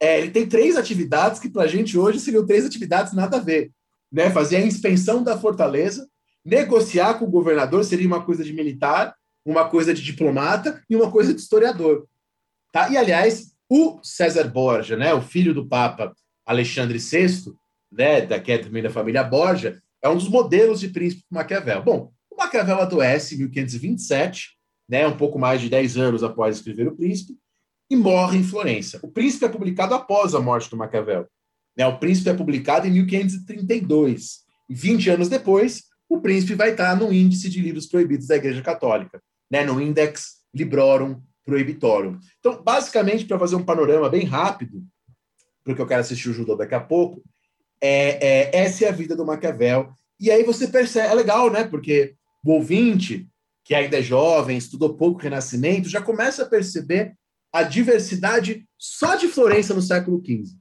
é, 0.00 0.20
ele 0.20 0.30
tem 0.30 0.46
três 0.46 0.76
atividades 0.76 1.40
que, 1.40 1.48
para 1.48 1.62
a 1.62 1.66
gente 1.66 1.96
hoje, 1.96 2.20
seriam 2.20 2.46
três 2.46 2.66
atividades 2.66 3.12
nada 3.12 3.38
a 3.38 3.40
ver. 3.40 3.70
Né? 4.12 4.30
Fazer 4.30 4.56
a 4.56 4.66
inspeção 4.66 5.22
da 5.22 5.38
fortaleza, 5.38 6.08
negociar 6.44 7.14
com 7.14 7.24
o 7.24 7.30
governador 7.30 7.84
seria 7.84 8.06
uma 8.06 8.22
coisa 8.22 8.44
de 8.44 8.52
militar, 8.52 9.14
uma 9.44 9.68
coisa 9.68 9.94
de 9.94 10.02
diplomata 10.02 10.82
e 10.90 10.96
uma 10.96 11.10
coisa 11.10 11.32
de 11.32 11.40
historiador. 11.40 12.06
Tá? 12.72 12.90
E, 12.90 12.96
aliás, 12.96 13.54
o 13.68 13.98
César 14.02 14.48
Borgia, 14.48 14.96
né, 14.96 15.14
o 15.14 15.22
filho 15.22 15.54
do 15.54 15.66
Papa 15.66 16.12
Alexandre 16.44 16.98
VI, 16.98 17.52
né, 17.90 18.20
da, 18.20 18.38
que 18.38 18.52
é 18.52 18.58
também 18.58 18.82
da 18.82 18.90
família 18.90 19.22
Borgia, 19.22 19.80
é 20.02 20.08
um 20.08 20.16
dos 20.16 20.28
modelos 20.28 20.80
de 20.80 20.88
príncipe 20.88 21.24
Maquiavel. 21.30 21.82
Bom, 21.82 22.12
o 22.30 22.36
Maquiavel 22.36 22.80
adoece 22.80 23.36
em 23.36 23.38
1527, 23.38 24.50
né, 24.88 25.06
um 25.06 25.16
pouco 25.16 25.38
mais 25.38 25.60
de 25.60 25.70
10 25.70 25.96
anos 25.96 26.22
após 26.22 26.56
escrever 26.56 26.88
O 26.88 26.96
Príncipe, 26.96 27.38
e 27.90 27.96
morre 27.96 28.38
em 28.38 28.44
Florença. 28.44 28.98
O 29.02 29.08
Príncipe 29.08 29.44
é 29.44 29.48
publicado 29.48 29.94
após 29.94 30.34
a 30.34 30.40
morte 30.40 30.70
do 30.70 30.76
Maquiavel. 30.76 31.26
Né? 31.76 31.86
O 31.86 31.98
Príncipe 31.98 32.30
é 32.30 32.34
publicado 32.34 32.86
em 32.86 32.90
1532. 32.90 34.44
E 34.68 34.74
20 34.74 35.10
anos 35.10 35.28
depois, 35.28 35.84
o 36.08 36.20
Príncipe 36.20 36.54
vai 36.54 36.70
estar 36.70 36.96
no 36.96 37.12
índice 37.12 37.48
de 37.48 37.60
livros 37.60 37.86
proibidos 37.86 38.26
da 38.26 38.36
Igreja 38.36 38.62
Católica, 38.62 39.22
né? 39.50 39.64
no 39.64 39.80
Index 39.80 40.44
Librorum 40.54 41.20
Prohibitorum. 41.44 42.18
Então, 42.40 42.62
basicamente, 42.62 43.26
para 43.26 43.38
fazer 43.38 43.56
um 43.56 43.64
panorama 43.64 44.08
bem 44.08 44.24
rápido, 44.24 44.82
porque 45.62 45.80
eu 45.80 45.86
quero 45.86 46.00
assistir 46.00 46.30
o 46.30 46.34
Judô 46.34 46.56
daqui 46.56 46.74
a 46.74 46.80
pouco, 46.80 47.22
é, 47.80 48.26
é, 48.26 48.56
essa 48.56 48.86
é 48.86 48.88
a 48.88 48.92
vida 48.92 49.14
do 49.14 49.26
Maquiavel. 49.26 49.92
E 50.18 50.30
aí 50.30 50.42
você 50.42 50.68
percebe, 50.68 51.08
é 51.08 51.14
legal, 51.14 51.50
né? 51.50 51.64
Porque 51.64 52.14
o 52.42 52.52
ouvinte, 52.52 53.28
que 53.62 53.74
ainda 53.74 53.98
é 53.98 54.02
jovem, 54.02 54.56
estudou 54.56 54.94
pouco 54.94 55.20
Renascimento, 55.20 55.88
já 55.88 56.00
começa 56.00 56.44
a 56.44 56.48
perceber 56.48 57.14
a 57.54 57.62
diversidade 57.62 58.66
só 58.76 59.14
de 59.14 59.28
Florença 59.28 59.72
no 59.72 59.80
século 59.80 60.20
XV. 60.20 60.56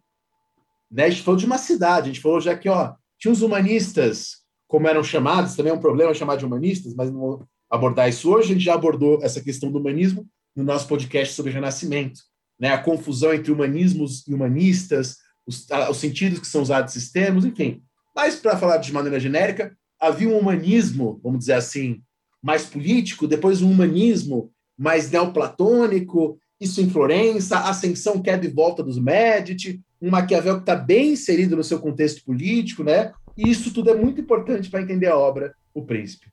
Né? 0.92 1.06
A 1.06 1.10
gente 1.10 1.24
falou 1.24 1.40
de 1.40 1.46
uma 1.48 1.58
cidade, 1.58 2.04
a 2.04 2.14
gente 2.14 2.22
falou 2.22 2.40
já 2.40 2.56
que 2.56 2.70
ó, 2.70 2.94
tinha 3.18 3.32
os 3.32 3.42
humanistas, 3.42 4.44
como 4.68 4.88
eram 4.88 5.04
chamados, 5.04 5.56
também 5.56 5.72
é 5.72 5.76
um 5.76 5.80
problema 5.80 6.14
chamar 6.14 6.36
de 6.36 6.46
humanistas, 6.46 6.94
mas 6.94 7.10
não 7.10 7.20
vou 7.20 7.48
abordar 7.68 8.08
isso 8.08 8.32
hoje. 8.32 8.52
A 8.52 8.54
gente 8.54 8.64
já 8.64 8.76
abordou 8.76 9.24
essa 9.24 9.42
questão 9.42 9.72
do 9.72 9.80
humanismo 9.80 10.28
no 10.56 10.64
nosso 10.64 10.88
podcast 10.88 11.34
sobre 11.34 11.52
Renascimento. 11.52 12.22
Né? 12.60 12.70
A 12.70 12.78
confusão 12.78 13.34
entre 13.34 13.52
humanismos 13.52 14.24
e 14.28 14.34
humanistas, 14.34 15.18
os, 15.48 15.66
os 15.90 15.98
sentidos 15.98 16.38
que 16.38 16.48
são 16.48 16.62
usados 16.62 16.96
esses 16.96 17.12
termos, 17.12 17.44
enfim. 17.44 17.82
Mas, 18.16 18.36
para 18.36 18.56
falar 18.56 18.78
de 18.78 18.94
maneira 18.94 19.20
genérica, 19.20 19.76
havia 20.00 20.30
um 20.30 20.38
humanismo, 20.38 21.20
vamos 21.24 21.40
dizer 21.40 21.54
assim, 21.54 22.04
mais 22.40 22.68
político, 22.68 23.28
depois 23.28 23.64
um 23.64 23.72
humanismo 23.72 24.54
mais 24.78 25.10
neoplatônico, 25.10 26.38
isso 26.64 26.82
em 26.82 26.90
Florença, 26.90 27.60
ascensão, 27.60 28.22
queda 28.22 28.46
e 28.46 28.50
volta 28.50 28.82
dos 28.82 29.00
Médici, 29.00 29.82
um 30.02 30.10
Maquiavel 30.10 30.56
que 30.56 30.62
está 30.62 30.76
bem 30.76 31.12
inserido 31.14 31.56
no 31.56 31.64
seu 31.64 31.80
contexto 31.80 32.24
político, 32.24 32.84
né? 32.84 33.14
E 33.38 33.50
isso 33.50 33.74
tudo 33.74 33.90
é 33.90 33.96
muito 33.96 34.22
importante 34.22 34.70
para 34.70 34.82
entender 34.82 35.08
a 35.08 35.18
obra 35.18 35.56
O 35.74 35.84
Príncipe. 35.84 36.32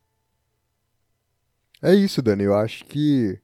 É 1.82 1.94
isso, 1.94 2.20
Dani. 2.20 2.44
Eu 2.44 2.54
acho 2.54 2.84
que 2.84 3.38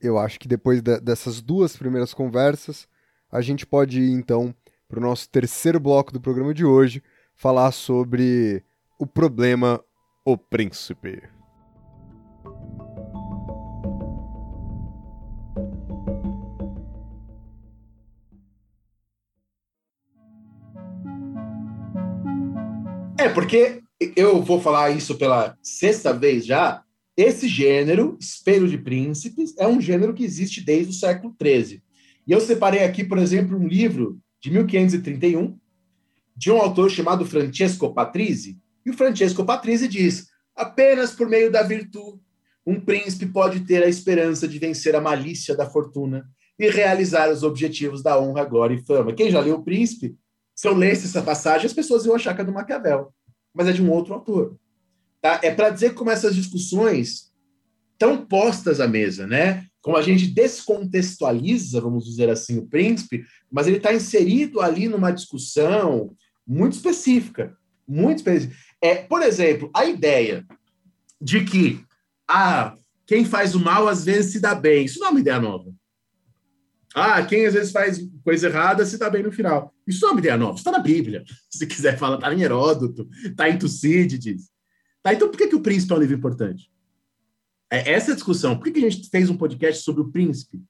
eu 0.00 0.18
acho 0.18 0.38
que 0.38 0.46
depois 0.46 0.82
de, 0.82 1.00
dessas 1.00 1.40
duas 1.40 1.76
primeiras 1.76 2.12
conversas, 2.12 2.86
a 3.30 3.40
gente 3.40 3.66
pode 3.66 4.00
ir 4.00 4.10
então 4.10 4.54
para 4.88 4.98
o 4.98 5.02
nosso 5.02 5.28
terceiro 5.28 5.80
bloco 5.80 6.12
do 6.12 6.20
programa 6.20 6.54
de 6.54 6.64
hoje, 6.64 7.02
falar 7.34 7.72
sobre 7.72 8.62
o 8.98 9.06
problema 9.06 9.82
O 10.24 10.36
Príncipe. 10.36 11.35
É, 23.18 23.30
porque 23.30 23.82
eu 24.14 24.42
vou 24.42 24.60
falar 24.60 24.90
isso 24.90 25.16
pela 25.16 25.56
sexta 25.62 26.12
vez 26.12 26.44
já. 26.44 26.82
Esse 27.16 27.48
gênero, 27.48 28.18
Espelho 28.20 28.68
de 28.68 28.76
Príncipes, 28.76 29.54
é 29.56 29.66
um 29.66 29.80
gênero 29.80 30.12
que 30.12 30.22
existe 30.22 30.60
desde 30.60 30.90
o 30.90 30.94
século 30.94 31.34
XIII. 31.42 31.82
E 32.26 32.32
eu 32.32 32.40
separei 32.40 32.84
aqui, 32.84 33.02
por 33.02 33.16
exemplo, 33.16 33.56
um 33.56 33.66
livro 33.66 34.18
de 34.38 34.50
1531, 34.50 35.58
de 36.36 36.52
um 36.52 36.58
autor 36.58 36.90
chamado 36.90 37.24
Francesco 37.24 37.94
Patrizzi. 37.94 38.58
E 38.84 38.90
o 38.90 38.94
Francesco 38.94 39.44
Patrizzi 39.46 39.88
diz: 39.88 40.26
apenas 40.54 41.12
por 41.12 41.26
meio 41.26 41.50
da 41.50 41.62
virtude, 41.62 42.20
um 42.66 42.78
príncipe 42.78 43.24
pode 43.26 43.60
ter 43.60 43.82
a 43.82 43.88
esperança 43.88 44.46
de 44.46 44.58
vencer 44.58 44.94
a 44.94 45.00
malícia 45.00 45.56
da 45.56 45.64
fortuna 45.64 46.28
e 46.58 46.68
realizar 46.68 47.30
os 47.30 47.42
objetivos 47.42 48.02
da 48.02 48.20
honra, 48.20 48.44
glória 48.44 48.74
e 48.74 48.84
fama. 48.84 49.14
Quem 49.14 49.30
já 49.30 49.40
leu 49.40 49.56
O 49.56 49.62
Príncipe 49.62 50.16
se 50.56 50.66
eu 50.66 50.74
lesse 50.74 51.06
essa 51.06 51.22
passagem, 51.22 51.66
as 51.66 51.74
pessoas 51.74 52.06
iam 52.06 52.14
achar 52.14 52.34
que 52.34 52.40
é 52.40 52.44
do 52.44 52.52
Maquiavel, 52.52 53.12
mas 53.54 53.68
é 53.68 53.72
de 53.72 53.82
um 53.82 53.90
outro 53.90 54.14
autor. 54.14 54.56
Tá? 55.20 55.38
É 55.42 55.54
para 55.54 55.68
dizer 55.68 55.92
como 55.92 56.10
essas 56.10 56.34
discussões 56.34 57.30
estão 57.92 58.24
postas 58.24 58.80
à 58.80 58.88
mesa, 58.88 59.26
né? 59.26 59.66
Como 59.82 59.96
a 59.96 60.02
gente 60.02 60.26
descontextualiza, 60.26 61.80
vamos 61.80 62.06
dizer 62.06 62.30
assim, 62.30 62.58
o 62.58 62.66
príncipe, 62.66 63.24
mas 63.50 63.66
ele 63.66 63.76
está 63.76 63.92
inserido 63.92 64.60
ali 64.60 64.88
numa 64.88 65.10
discussão 65.10 66.14
muito 66.46 66.72
específica, 66.72 67.56
muito 67.86 68.18
específica. 68.18 68.56
É, 68.80 68.96
por 68.96 69.22
exemplo, 69.22 69.70
a 69.74 69.84
ideia 69.84 70.44
de 71.20 71.44
que 71.44 71.84
ah, 72.28 72.74
quem 73.06 73.24
faz 73.24 73.54
o 73.54 73.60
mal 73.60 73.88
às 73.88 74.04
vezes 74.04 74.32
se 74.32 74.40
dá 74.40 74.54
bem, 74.54 74.84
isso 74.84 74.98
não 75.00 75.08
é 75.08 75.10
uma 75.10 75.20
ideia 75.20 75.38
nova. 75.38 75.72
Ah, 76.98 77.22
quem 77.22 77.44
às 77.44 77.52
vezes 77.52 77.72
faz 77.72 78.00
coisa 78.24 78.48
errada 78.48 78.86
se 78.86 78.96
dá 78.96 79.10
bem 79.10 79.22
no 79.22 79.30
final. 79.30 79.70
Isso 79.86 80.00
não 80.00 80.08
é 80.08 80.12
uma 80.12 80.20
ideia 80.20 80.36
nova, 80.38 80.56
está 80.56 80.70
na 80.70 80.78
Bíblia. 80.78 81.22
Se 81.52 81.66
quiser 81.66 81.98
falar, 81.98 82.14
está 82.14 82.32
em 82.32 82.40
Heródoto, 82.40 83.06
está 83.22 83.50
em 83.50 83.58
Tucídides. 83.58 84.48
Tá, 85.02 85.12
então 85.12 85.28
por 85.28 85.36
que, 85.36 85.46
que 85.46 85.54
o 85.54 85.60
príncipe 85.60 85.92
é 85.92 85.96
um 85.96 86.00
livro 86.00 86.16
importante? 86.16 86.72
É 87.70 87.92
essa 87.92 88.14
discussão. 88.14 88.56
Por 88.56 88.64
que, 88.64 88.70
que 88.70 88.86
a 88.86 88.90
gente 88.90 89.10
fez 89.10 89.28
um 89.28 89.36
podcast 89.36 89.84
sobre 89.84 90.00
o 90.00 90.10
príncipe? 90.10 90.64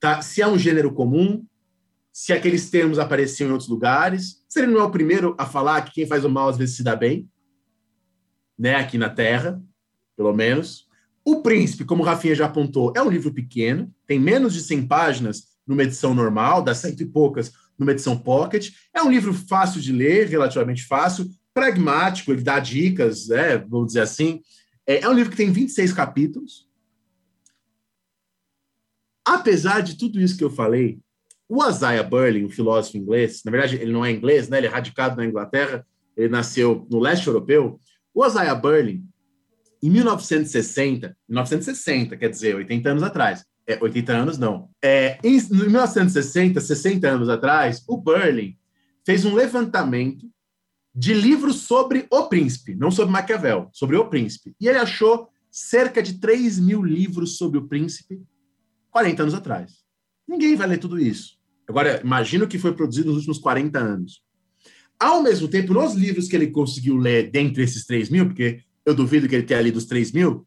Tá? 0.00 0.20
Se 0.20 0.42
é 0.42 0.48
um 0.48 0.58
gênero 0.58 0.92
comum, 0.92 1.46
se 2.12 2.32
aqueles 2.32 2.68
termos 2.68 2.98
apareciam 2.98 3.48
em 3.48 3.52
outros 3.52 3.70
lugares, 3.70 4.44
se 4.48 4.58
ele 4.58 4.72
não 4.72 4.80
é 4.80 4.82
o 4.82 4.90
primeiro 4.90 5.36
a 5.38 5.46
falar 5.46 5.82
que 5.82 5.92
quem 5.92 6.06
faz 6.08 6.24
o 6.24 6.28
mal 6.28 6.48
às 6.48 6.56
vezes 6.56 6.74
se 6.74 6.82
dá 6.82 6.96
bem, 6.96 7.30
né, 8.58 8.74
aqui 8.74 8.98
na 8.98 9.08
Terra, 9.08 9.62
pelo 10.16 10.34
menos. 10.34 10.88
O 11.24 11.40
Príncipe, 11.40 11.84
como 11.84 12.02
o 12.02 12.06
Rafinha 12.06 12.34
já 12.34 12.46
apontou, 12.46 12.92
é 12.96 13.00
um 13.02 13.08
livro 13.08 13.32
pequeno, 13.32 13.94
tem 14.08 14.18
menos 14.18 14.54
de 14.54 14.60
100 14.60 14.88
páginas, 14.88 15.51
numa 15.72 15.82
edição 15.82 16.14
normal, 16.14 16.62
dá 16.62 16.74
cento 16.74 17.02
e 17.02 17.06
poucas 17.06 17.52
numa 17.78 17.92
edição 17.92 18.16
pocket. 18.16 18.70
É 18.94 19.02
um 19.02 19.10
livro 19.10 19.32
fácil 19.32 19.80
de 19.80 19.92
ler, 19.92 20.28
relativamente 20.28 20.84
fácil, 20.84 21.28
pragmático, 21.52 22.30
ele 22.30 22.42
dá 22.42 22.58
dicas, 22.58 23.28
né, 23.28 23.58
vamos 23.58 23.88
dizer 23.88 24.00
assim. 24.00 24.40
É, 24.86 25.00
é 25.00 25.08
um 25.08 25.12
livro 25.12 25.30
que 25.30 25.36
tem 25.36 25.50
26 25.50 25.92
capítulos. 25.92 26.68
Apesar 29.24 29.80
de 29.80 29.96
tudo 29.96 30.20
isso 30.20 30.36
que 30.36 30.44
eu 30.44 30.50
falei, 30.50 30.98
o 31.48 31.66
Isaiah 31.66 32.02
Berlin, 32.02 32.44
um 32.44 32.50
filósofo 32.50 32.96
inglês, 32.96 33.42
na 33.44 33.50
verdade 33.50 33.76
ele 33.76 33.92
não 33.92 34.04
é 34.04 34.10
inglês, 34.10 34.48
né, 34.48 34.58
ele 34.58 34.66
é 34.66 34.70
radicado 34.70 35.16
na 35.16 35.24
Inglaterra, 35.24 35.86
ele 36.16 36.28
nasceu 36.28 36.86
no 36.90 36.98
leste 36.98 37.26
europeu. 37.26 37.80
O 38.14 38.26
Isaiah 38.26 38.54
Berlin, 38.54 39.06
em 39.82 39.90
1960, 39.90 41.16
1960, 41.28 42.16
quer 42.16 42.28
dizer, 42.28 42.56
80 42.56 42.90
anos 42.90 43.02
atrás, 43.02 43.44
é, 43.72 43.78
80 43.80 44.12
anos 44.12 44.38
não. 44.38 44.68
É, 44.82 45.18
em 45.22 45.40
1960, 45.40 46.60
60 46.60 47.08
anos 47.08 47.28
atrás, 47.28 47.82
o 47.88 47.96
Berlin 47.96 48.56
fez 49.04 49.24
um 49.24 49.34
levantamento 49.34 50.30
de 50.94 51.14
livros 51.14 51.56
sobre 51.56 52.06
o 52.10 52.28
príncipe, 52.28 52.74
não 52.74 52.90
sobre 52.90 53.12
Maquiavel, 53.12 53.68
sobre 53.72 53.96
o 53.96 54.08
príncipe. 54.08 54.54
E 54.60 54.68
ele 54.68 54.78
achou 54.78 55.28
cerca 55.50 56.02
de 56.02 56.18
3 56.18 56.58
mil 56.58 56.82
livros 56.82 57.36
sobre 57.36 57.58
o 57.58 57.66
príncipe 57.66 58.22
40 58.90 59.22
anos 59.22 59.34
atrás. 59.34 59.82
Ninguém 60.28 60.54
vai 60.54 60.66
ler 60.66 60.78
tudo 60.78 60.98
isso. 60.98 61.38
Agora, 61.68 62.00
imagina 62.04 62.44
o 62.44 62.48
que 62.48 62.58
foi 62.58 62.74
produzido 62.74 63.08
nos 63.08 63.18
últimos 63.18 63.38
40 63.38 63.78
anos. 63.78 64.22
Ao 64.98 65.22
mesmo 65.22 65.48
tempo, 65.48 65.72
nos 65.72 65.94
livros 65.94 66.28
que 66.28 66.36
ele 66.36 66.48
conseguiu 66.48 66.96
ler 66.96 67.30
dentre 67.30 67.62
esses 67.62 67.84
3 67.86 68.10
mil, 68.10 68.26
porque 68.26 68.62
eu 68.84 68.94
duvido 68.94 69.28
que 69.28 69.34
ele 69.34 69.46
tenha 69.46 69.60
lido 69.60 69.76
os 69.76 69.86
3 69.86 70.12
mil, 70.12 70.46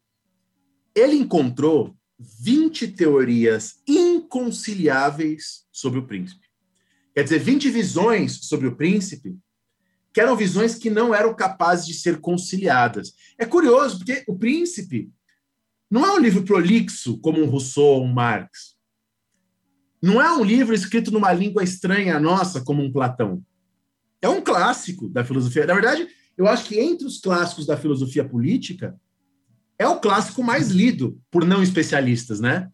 ele 0.94 1.16
encontrou 1.16 1.95
20 2.18 2.88
teorias 2.88 3.80
inconciliáveis 3.86 5.66
sobre 5.70 5.98
o 5.98 6.06
príncipe. 6.06 6.46
Quer 7.14 7.24
dizer, 7.24 7.38
20 7.38 7.70
visões 7.70 8.46
sobre 8.46 8.66
o 8.66 8.76
príncipe 8.76 9.38
que 10.16 10.20
eram 10.22 10.34
visões 10.34 10.76
que 10.76 10.88
não 10.88 11.14
eram 11.14 11.34
capazes 11.34 11.86
de 11.86 11.92
ser 11.92 12.22
conciliadas. 12.22 13.12
É 13.36 13.44
curioso, 13.44 13.98
porque 13.98 14.24
O 14.26 14.34
Príncipe 14.34 15.12
não 15.90 16.06
é 16.06 16.12
um 16.12 16.18
livro 16.18 16.42
prolixo 16.42 17.18
como 17.18 17.38
um 17.42 17.44
Rousseau 17.44 17.84
ou 17.84 18.04
um 18.04 18.10
Marx. 18.10 18.76
Não 20.02 20.18
é 20.18 20.32
um 20.32 20.42
livro 20.42 20.74
escrito 20.74 21.10
numa 21.10 21.34
língua 21.34 21.62
estranha 21.62 22.16
à 22.16 22.20
nossa, 22.20 22.62
como 22.62 22.82
um 22.82 22.90
Platão. 22.90 23.44
É 24.22 24.26
um 24.26 24.40
clássico 24.40 25.06
da 25.06 25.22
filosofia. 25.22 25.66
Na 25.66 25.74
verdade, 25.74 26.08
eu 26.34 26.48
acho 26.48 26.64
que 26.64 26.80
entre 26.80 27.06
os 27.06 27.20
clássicos 27.20 27.66
da 27.66 27.76
filosofia 27.76 28.26
política, 28.26 28.98
é 29.78 29.86
o 29.86 30.00
clássico 30.00 30.42
mais 30.42 30.68
lido 30.68 31.20
por 31.30 31.44
não 31.44 31.62
especialistas, 31.62 32.40
né? 32.40 32.70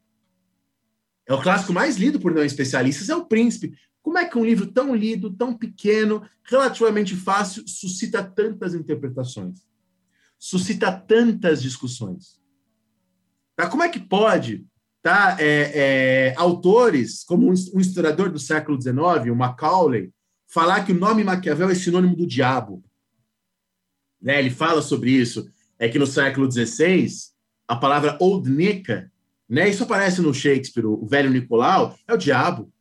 É 1.26 1.34
o 1.34 1.40
clássico 1.40 1.72
mais 1.72 1.96
lido 1.96 2.20
por 2.20 2.34
não 2.34 2.44
especialistas, 2.44 3.08
é 3.08 3.16
o 3.16 3.26
Príncipe. 3.26 3.72
Como 4.02 4.18
é 4.18 4.24
que 4.24 4.36
um 4.36 4.44
livro 4.44 4.66
tão 4.66 4.94
lido, 4.94 5.32
tão 5.32 5.56
pequeno, 5.56 6.22
relativamente 6.44 7.14
fácil, 7.14 7.66
suscita 7.66 8.22
tantas 8.22 8.74
interpretações? 8.74 9.60
Suscita 10.38 10.90
tantas 10.92 11.62
discussões? 11.62 12.40
Tá? 13.54 13.68
Como 13.68 13.82
é 13.82 13.88
que 13.88 14.00
pode 14.00 14.66
tá, 15.00 15.36
é, 15.38 16.30
é, 16.30 16.34
autores, 16.36 17.22
como 17.24 17.48
um 17.48 17.80
historiador 17.80 18.30
do 18.30 18.38
século 18.38 18.80
XIX, 18.80 19.30
o 19.30 19.36
Macaulay, 19.36 20.10
falar 20.48 20.84
que 20.84 20.92
o 20.92 20.98
nome 20.98 21.24
Maquiavel 21.24 21.70
é 21.70 21.74
sinônimo 21.74 22.16
do 22.16 22.26
diabo? 22.26 22.84
Né? 24.20 24.38
Ele 24.38 24.50
fala 24.50 24.82
sobre 24.82 25.10
isso. 25.10 25.48
É 25.82 25.88
que 25.88 25.98
no 25.98 26.06
século 26.06 26.48
XVI, 26.48 27.08
a 27.66 27.74
palavra 27.74 28.16
oldnica 28.20 29.10
Né? 29.48 29.68
Isso 29.68 29.82
aparece 29.82 30.22
no 30.22 30.32
Shakespeare, 30.32 30.86
o 30.86 31.04
velho 31.04 31.28
Nicolau, 31.28 31.98
é 32.06 32.14
o 32.14 32.16
diabo. 32.16 32.72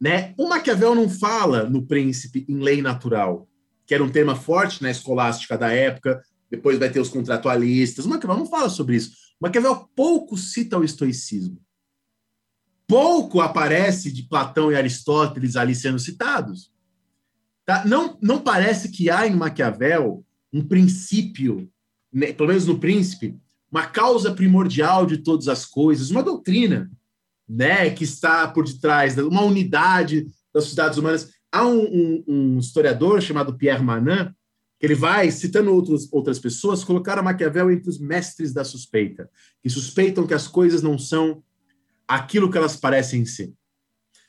Né? 0.00 0.34
O 0.38 0.48
Maquiavel 0.48 0.94
não 0.94 1.08
fala 1.08 1.68
no 1.68 1.84
príncipe 1.84 2.46
em 2.48 2.60
lei 2.60 2.80
natural, 2.80 3.48
que 3.84 3.92
era 3.92 4.04
um 4.04 4.08
tema 4.08 4.36
forte 4.36 4.80
na 4.84 4.90
escolástica 4.90 5.58
da 5.58 5.72
época, 5.72 6.22
depois 6.48 6.78
vai 6.78 6.90
ter 6.90 7.00
os 7.00 7.08
contratualistas. 7.08 8.04
O 8.04 8.08
Maquiavel 8.08 8.38
não 8.38 8.46
fala 8.46 8.70
sobre 8.70 8.94
isso. 8.94 9.10
O 9.40 9.44
Maquiavel 9.44 9.90
pouco 9.96 10.36
cita 10.36 10.78
o 10.78 10.84
estoicismo. 10.84 11.60
Pouco 12.86 13.40
aparece 13.40 14.12
de 14.12 14.22
Platão 14.22 14.70
e 14.70 14.76
Aristóteles 14.76 15.56
ali 15.56 15.74
sendo 15.74 15.98
citados. 15.98 16.72
Tá? 17.66 17.84
Não, 17.84 18.16
não 18.22 18.40
parece 18.40 18.92
que 18.92 19.10
há 19.10 19.26
em 19.26 19.34
Maquiavel 19.34 20.24
um 20.52 20.62
princípio, 20.62 21.68
né, 22.12 22.32
pelo 22.32 22.48
menos 22.48 22.66
no 22.66 22.78
Príncipe, 22.78 23.36
uma 23.70 23.86
causa 23.86 24.34
primordial 24.34 25.06
de 25.06 25.18
todas 25.18 25.48
as 25.48 25.64
coisas, 25.64 26.10
uma 26.10 26.22
doutrina 26.22 26.90
né, 27.48 27.90
que 27.90 28.04
está 28.04 28.46
por 28.48 28.64
detrás, 28.64 29.16
uma 29.18 29.42
unidade 29.42 30.26
das 30.52 30.64
sociedades 30.64 30.98
humanas. 30.98 31.30
Há 31.50 31.66
um, 31.66 31.82
um, 31.82 32.24
um 32.26 32.58
historiador 32.58 33.20
chamado 33.22 33.56
Pierre 33.56 33.82
Manin, 33.82 34.30
que 34.78 34.86
ele 34.86 34.94
vai, 34.94 35.30
citando 35.30 35.72
outros, 35.72 36.08
outras 36.12 36.38
pessoas, 36.38 36.84
colocar 36.84 37.18
a 37.18 37.22
Maquiavel 37.22 37.70
entre 37.70 37.88
os 37.88 37.98
mestres 37.98 38.52
da 38.52 38.64
suspeita, 38.64 39.30
que 39.62 39.70
suspeitam 39.70 40.26
que 40.26 40.34
as 40.34 40.48
coisas 40.48 40.82
não 40.82 40.98
são 40.98 41.42
aquilo 42.06 42.50
que 42.50 42.58
elas 42.58 42.76
parecem 42.76 43.24
ser. 43.24 43.52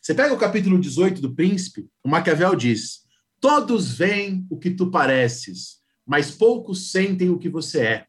Você 0.01 0.13
pega 0.13 0.33
o 0.33 0.37
capítulo 0.37 0.79
18 0.79 1.21
do 1.21 1.33
Príncipe, 1.33 1.87
o 2.03 2.09
Maquiavel 2.09 2.55
diz: 2.55 3.03
Todos 3.39 3.97
veem 3.97 4.45
o 4.49 4.57
que 4.57 4.69
tu 4.71 4.91
pareces, 4.91 5.82
mas 6.05 6.31
poucos 6.31 6.91
sentem 6.91 7.29
o 7.29 7.37
que 7.37 7.49
você 7.49 7.81
é. 7.81 8.07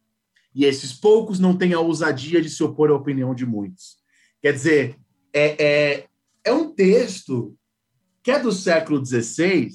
E 0.55 0.65
esses 0.65 0.93
poucos 0.93 1.39
não 1.39 1.57
têm 1.57 1.73
a 1.73 1.81
ousadia 1.81 2.41
de 2.41 2.49
se 2.49 2.63
opor 2.63 2.91
à 2.91 2.95
opinião 2.95 3.35
de 3.35 3.45
muitos. 3.45 3.97
Quer 4.41 4.53
dizer, 4.53 4.99
é, 5.33 5.65
é, 5.65 6.09
é 6.45 6.53
um 6.53 6.73
texto 6.73 7.57
que 8.23 8.31
é 8.31 8.39
do 8.39 8.53
século 8.53 9.05
XVI, 9.05 9.69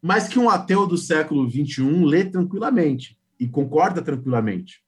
mas 0.00 0.28
que 0.28 0.38
um 0.38 0.48
ateu 0.48 0.86
do 0.86 0.96
século 0.96 1.50
XXI 1.50 2.04
lê 2.04 2.24
tranquilamente 2.24 3.18
e 3.38 3.48
concorda 3.48 4.00
tranquilamente. 4.00 4.82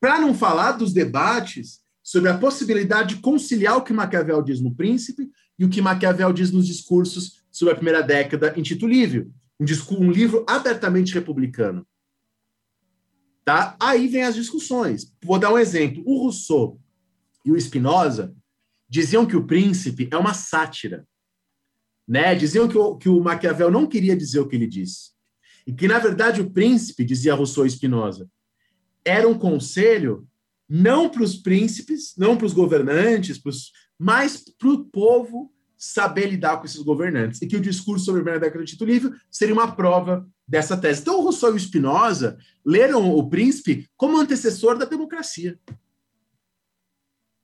Para 0.00 0.20
não 0.20 0.34
falar 0.34 0.72
dos 0.72 0.92
debates 0.92 1.80
sobre 2.02 2.30
a 2.30 2.38
possibilidade 2.38 3.16
de 3.16 3.20
conciliar 3.20 3.76
o 3.76 3.82
que 3.82 3.92
Maquiavel 3.92 4.42
diz 4.42 4.60
no 4.60 4.74
Príncipe 4.74 5.30
e 5.58 5.64
o 5.64 5.68
que 5.68 5.82
Maquiavel 5.82 6.32
diz 6.32 6.50
nos 6.50 6.66
discursos 6.66 7.42
sobre 7.50 7.72
a 7.72 7.76
primeira 7.76 8.02
década 8.02 8.54
em 8.56 8.62
Tito 8.62 8.86
Livre, 8.86 9.30
um, 9.58 9.64
discurso, 9.64 10.02
um 10.02 10.10
livro 10.10 10.44
abertamente 10.48 11.14
republicano. 11.14 11.86
Tá? 13.44 13.76
Aí 13.80 14.08
vem 14.08 14.24
as 14.24 14.34
discussões. 14.34 15.12
Vou 15.22 15.38
dar 15.38 15.52
um 15.52 15.58
exemplo. 15.58 16.02
O 16.06 16.18
Rousseau 16.22 16.80
e 17.44 17.50
o 17.50 17.60
Spinoza 17.60 18.34
diziam 18.88 19.26
que 19.26 19.36
o 19.36 19.46
príncipe 19.46 20.08
é 20.10 20.16
uma 20.16 20.34
sátira. 20.34 21.06
Né? 22.06 22.34
Diziam 22.34 22.68
que 22.68 22.76
o, 22.76 22.96
que 22.96 23.08
o 23.08 23.20
Maquiavel 23.20 23.70
não 23.70 23.86
queria 23.86 24.16
dizer 24.16 24.40
o 24.40 24.48
que 24.48 24.56
ele 24.56 24.66
disse. 24.66 25.12
E 25.66 25.72
que, 25.72 25.88
na 25.88 25.98
verdade, 25.98 26.40
o 26.40 26.50
príncipe, 26.50 27.04
dizia 27.04 27.34
Rousseau 27.34 27.66
e 27.66 27.70
Spinoza, 27.70 28.28
era 29.04 29.28
um 29.28 29.38
conselho 29.38 30.26
não 30.68 31.08
para 31.08 31.22
os 31.22 31.36
príncipes, 31.36 32.14
não 32.16 32.36
para 32.36 32.46
os 32.46 32.52
governantes, 32.52 33.38
pros, 33.38 33.72
mas 33.98 34.44
para 34.58 34.68
o 34.68 34.84
povo 34.84 35.52
saber 35.78 36.26
lidar 36.26 36.58
com 36.58 36.66
esses 36.66 36.82
governantes. 36.82 37.40
E 37.40 37.46
que 37.46 37.56
o 37.56 37.60
discurso 37.60 38.04
sobre 38.04 38.22
década 38.22 38.64
de 38.64 38.72
Tito 38.72 38.84
Livre 38.84 39.14
seria 39.30 39.54
uma 39.54 39.70
prova 39.70 40.28
dessa 40.46 40.76
tese. 40.76 41.02
Então, 41.02 41.18
o 41.18 41.22
Rousseau 41.22 41.52
e 41.52 41.56
o 41.56 41.60
Spinoza 41.60 42.36
leram 42.66 43.14
o 43.14 43.28
príncipe 43.30 43.88
como 43.96 44.18
antecessor 44.18 44.76
da 44.76 44.84
democracia. 44.84 45.58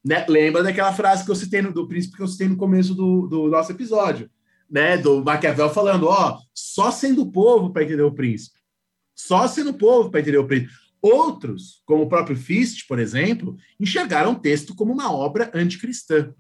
Né? 0.05 0.27
Lembra 0.29 0.63
daquela 0.63 0.93
frase 0.93 1.25
que 1.25 1.31
eu 1.31 1.37
citei 1.37 1.63
no, 1.63 1.73
do 1.73 1.87
príncipe 1.87 2.17
que 2.17 2.23
eu 2.23 2.29
citei 2.29 2.49
no 2.49 2.57
começo 2.57 2.95
do, 2.95 3.27
do 3.27 3.49
nosso 3.49 3.73
episódio, 3.73 4.29
né? 4.69 4.99
Do 4.99 5.25
Maquiavel 5.25 5.71
falando, 5.71 6.09
ó, 6.09 6.39
só 6.53 6.91
sendo 6.91 7.31
povo 7.31 7.73
para 7.73 7.85
entender 7.85 8.03
o 8.03 8.13
príncipe. 8.13 8.59
Só 9.15 9.47
sendo 9.47 9.73
povo 9.73 10.11
para 10.11 10.21
entender 10.21 10.39
o 10.39 10.47
príncipe. 10.47 10.73
Outros, 11.01 11.83
como 11.87 12.03
o 12.03 12.09
próprio 12.09 12.37
Fichte, 12.37 12.87
por 12.87 12.99
exemplo, 12.99 13.57
enxergaram 13.79 14.33
o 14.33 14.39
texto 14.39 14.75
como 14.75 14.93
uma 14.93 15.13
obra 15.13 15.51
anticristã. 15.55 16.35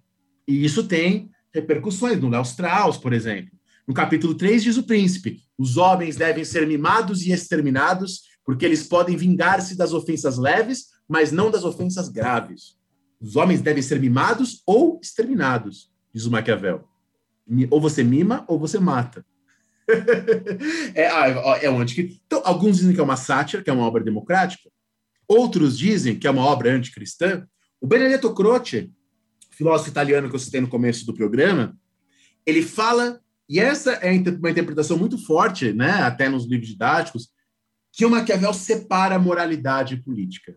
E 0.46 0.64
isso 0.64 0.86
tem 0.86 1.30
repercussões. 1.54 2.20
No 2.20 2.28
Léo 2.28 2.42
Strauss, 2.42 2.98
por 2.98 3.12
exemplo. 3.12 3.52
No 3.86 3.94
capítulo 3.94 4.34
3 4.34 4.62
diz 4.62 4.76
o 4.76 4.82
príncipe: 4.82 5.42
os 5.56 5.76
homens 5.76 6.16
devem 6.16 6.44
ser 6.44 6.66
mimados 6.66 7.22
e 7.22 7.32
exterminados, 7.32 8.22
porque 8.44 8.64
eles 8.64 8.86
podem 8.86 9.16
vingar-se 9.16 9.76
das 9.76 9.92
ofensas 9.92 10.36
leves, 10.36 10.86
mas 11.08 11.30
não 11.30 11.50
das 11.50 11.64
ofensas 11.64 12.08
graves. 12.08 12.76
Os 13.20 13.36
homens 13.36 13.62
devem 13.62 13.82
ser 13.82 14.00
mimados 14.00 14.62
ou 14.66 14.98
exterminados, 15.02 15.90
diz 16.12 16.26
o 16.26 16.30
Maquiavel. 16.30 16.84
Ou 17.70 17.80
você 17.80 18.02
mima 18.02 18.44
ou 18.48 18.58
você 18.58 18.78
mata. 18.78 19.24
é, 20.94 21.06
ah, 21.08 21.58
é 21.60 21.70
um 21.70 21.78
anticristão. 21.78 22.20
Então, 22.26 22.42
alguns 22.44 22.78
dizem 22.78 22.94
que 22.94 23.00
é 23.00 23.04
uma 23.04 23.16
sátira, 23.16 23.62
que 23.62 23.68
é 23.68 23.72
uma 23.72 23.86
obra 23.86 24.02
democrática. 24.02 24.70
Outros 25.28 25.78
dizem 25.78 26.18
que 26.18 26.26
é 26.26 26.30
uma 26.30 26.44
obra 26.44 26.72
anticristã. 26.72 27.46
O 27.80 27.86
Benedetto 27.86 28.32
Croce, 28.34 28.90
filósofo 29.56 29.90
italiano 29.90 30.28
que 30.28 30.34
eu 30.34 30.40
citei 30.40 30.60
no 30.60 30.68
começo 30.68 31.06
do 31.06 31.14
programa, 31.14 31.76
ele 32.46 32.62
fala, 32.62 33.20
e 33.48 33.58
essa 33.58 33.92
é 33.94 34.10
uma 34.12 34.50
interpretação 34.50 34.98
muito 34.98 35.18
forte, 35.18 35.72
né, 35.72 35.90
até 36.02 36.28
nos 36.28 36.44
livros 36.46 36.68
didáticos, 36.68 37.28
que 37.92 38.04
o 38.04 38.10
Maquiavel 38.10 38.52
separa 38.52 39.18
moralidade 39.18 39.94
e 39.94 40.02
política. 40.02 40.56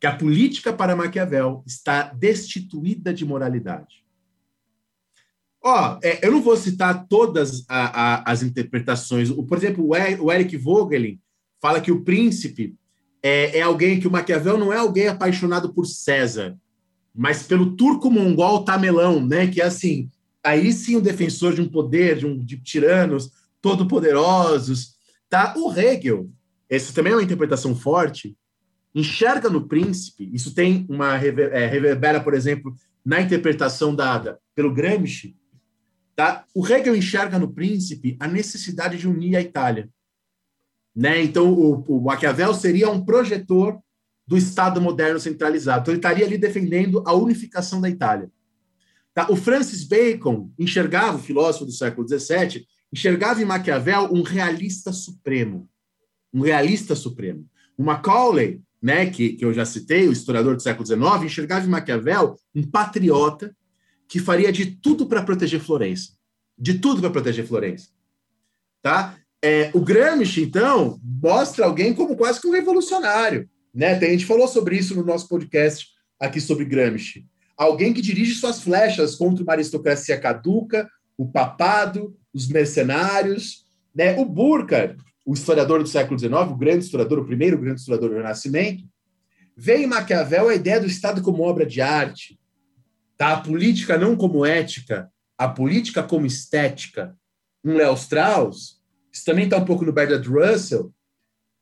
Que 0.00 0.06
a 0.06 0.16
política 0.16 0.72
para 0.72 0.96
Maquiavel 0.96 1.62
está 1.66 2.12
destituída 2.12 3.14
de 3.14 3.24
moralidade. 3.24 4.04
Ó, 5.62 5.98
é, 6.02 6.24
eu 6.26 6.32
não 6.32 6.42
vou 6.42 6.56
citar 6.56 7.06
todas 7.08 7.64
a, 7.68 8.20
a, 8.20 8.30
as 8.30 8.42
interpretações. 8.42 9.30
O, 9.30 9.42
por 9.44 9.58
exemplo, 9.58 9.88
o 9.88 10.32
Eric 10.32 10.56
Vogelin 10.56 11.18
fala 11.60 11.80
que 11.80 11.90
o 11.90 12.04
príncipe 12.04 12.76
é, 13.22 13.58
é 13.58 13.62
alguém 13.62 13.98
que 13.98 14.06
o 14.06 14.10
Maquiavel 14.10 14.58
não 14.58 14.72
é 14.72 14.76
alguém 14.76 15.08
apaixonado 15.08 15.72
por 15.72 15.86
César, 15.86 16.56
mas 17.16 17.42
pelo 17.42 17.74
turco-mongol 17.74 18.64
tamelão, 18.64 19.24
né? 19.24 19.46
Que 19.46 19.62
é 19.62 19.64
assim, 19.64 20.10
aí 20.44 20.72
sim 20.72 20.96
o 20.96 21.00
defensor 21.00 21.54
de 21.54 21.62
um 21.62 21.68
poder, 21.68 22.18
de, 22.18 22.26
um, 22.26 22.38
de 22.38 22.58
tiranos 22.58 23.30
todo-poderosos, 23.60 24.96
tá? 25.28 25.54
O 25.56 25.72
Hegel, 25.72 26.30
essa 26.68 26.92
também 26.92 27.12
é 27.12 27.16
uma 27.16 27.22
interpretação 27.22 27.74
forte, 27.74 28.36
enxerga 28.94 29.48
no 29.48 29.66
príncipe, 29.66 30.30
isso 30.32 30.54
tem 30.54 30.86
uma 30.88 31.16
é, 31.16 31.66
reverbera, 31.66 32.20
por 32.20 32.34
exemplo, 32.34 32.74
na 33.04 33.20
interpretação 33.20 33.94
dada 33.94 34.38
pelo 34.54 34.72
Gramsci, 34.72 35.36
tá? 36.14 36.44
O 36.54 36.66
Hegel 36.66 36.94
enxerga 36.94 37.38
no 37.38 37.52
príncipe 37.52 38.16
a 38.20 38.28
necessidade 38.28 38.98
de 38.98 39.08
unir 39.08 39.36
a 39.36 39.40
Itália, 39.40 39.88
né? 40.94 41.22
Então 41.22 41.52
o, 41.52 41.82
o 41.88 42.00
Maquiavel 42.02 42.52
seria 42.54 42.90
um 42.90 43.04
projetor 43.04 43.78
do 44.26 44.36
Estado 44.36 44.80
moderno 44.80 45.20
centralizado. 45.20 45.82
Então, 45.82 45.92
ele 45.92 45.98
estaria 45.98 46.26
ali 46.26 46.36
defendendo 46.36 47.02
a 47.06 47.14
unificação 47.14 47.80
da 47.80 47.88
Itália. 47.88 48.30
Tá? 49.14 49.30
O 49.30 49.36
Francis 49.36 49.84
Bacon 49.84 50.50
enxergava, 50.58 51.16
o 51.16 51.22
filósofo 51.22 51.66
do 51.66 51.72
século 51.72 52.06
XVII, 52.06 52.66
enxergava 52.92 53.40
em 53.40 53.44
Maquiavel 53.44 54.12
um 54.12 54.22
realista 54.22 54.92
supremo. 54.92 55.68
Um 56.34 56.40
realista 56.40 56.94
supremo. 56.94 57.46
O 57.78 57.84
Macaulay, 57.84 58.60
né, 58.82 59.06
que, 59.06 59.30
que 59.30 59.44
eu 59.44 59.54
já 59.54 59.64
citei, 59.64 60.08
o 60.08 60.12
historiador 60.12 60.56
do 60.56 60.62
século 60.62 60.84
XIX, 60.84 61.24
enxergava 61.24 61.64
em 61.64 61.70
Maquiavel 61.70 62.36
um 62.54 62.62
patriota 62.62 63.54
que 64.08 64.18
faria 64.18 64.52
de 64.52 64.66
tudo 64.66 65.06
para 65.06 65.22
proteger 65.22 65.60
Florença. 65.60 66.12
De 66.58 66.74
tudo 66.78 67.00
para 67.00 67.10
proteger 67.10 67.46
Florença. 67.46 67.88
Tá? 68.82 69.16
É, 69.42 69.70
o 69.72 69.80
Gramsci, 69.80 70.42
então, 70.42 71.00
mostra 71.02 71.64
alguém 71.64 71.94
como 71.94 72.16
quase 72.16 72.40
que 72.40 72.46
um 72.46 72.52
revolucionário 72.52 73.48
né? 73.76 73.92
A 73.92 74.04
gente 74.04 74.24
falou 74.24 74.48
sobre 74.48 74.78
isso 74.78 74.94
no 74.96 75.04
nosso 75.04 75.28
podcast 75.28 75.88
aqui 76.18 76.40
sobre 76.40 76.64
Gramsci. 76.64 77.26
Alguém 77.58 77.92
que 77.92 78.00
dirige 78.00 78.34
suas 78.34 78.62
flechas 78.62 79.14
contra 79.16 79.42
uma 79.42 79.52
aristocracia 79.52 80.18
caduca, 80.18 80.88
o 81.16 81.30
papado, 81.30 82.16
os 82.32 82.48
mercenários. 82.48 83.66
Né? 83.94 84.18
O 84.18 84.24
Burkhardt, 84.24 84.96
o 85.26 85.34
historiador 85.34 85.82
do 85.82 85.88
século 85.88 86.18
XIX, 86.18 86.32
o 86.50 86.56
grande 86.56 86.84
historiador, 86.84 87.18
o 87.18 87.26
primeiro 87.26 87.58
grande 87.58 87.80
historiador 87.80 88.10
do 88.10 88.16
Renascimento, 88.16 88.82
vê 89.54 89.76
em 89.76 89.86
Maquiavel 89.86 90.48
a 90.48 90.54
ideia 90.54 90.80
do 90.80 90.86
Estado 90.86 91.20
como 91.20 91.42
obra 91.42 91.66
de 91.66 91.82
arte, 91.82 92.38
tá? 93.16 93.34
a 93.34 93.40
política 93.40 93.98
não 93.98 94.16
como 94.16 94.44
ética, 94.44 95.10
a 95.36 95.48
política 95.48 96.02
como 96.02 96.24
estética. 96.24 97.14
Um 97.62 97.74
Léo 97.74 97.94
Strauss, 97.94 98.80
isso 99.12 99.24
também 99.24 99.44
está 99.44 99.58
um 99.58 99.64
pouco 99.64 99.84
no 99.84 99.92
Bernard 99.92 100.26
Russell, 100.28 100.92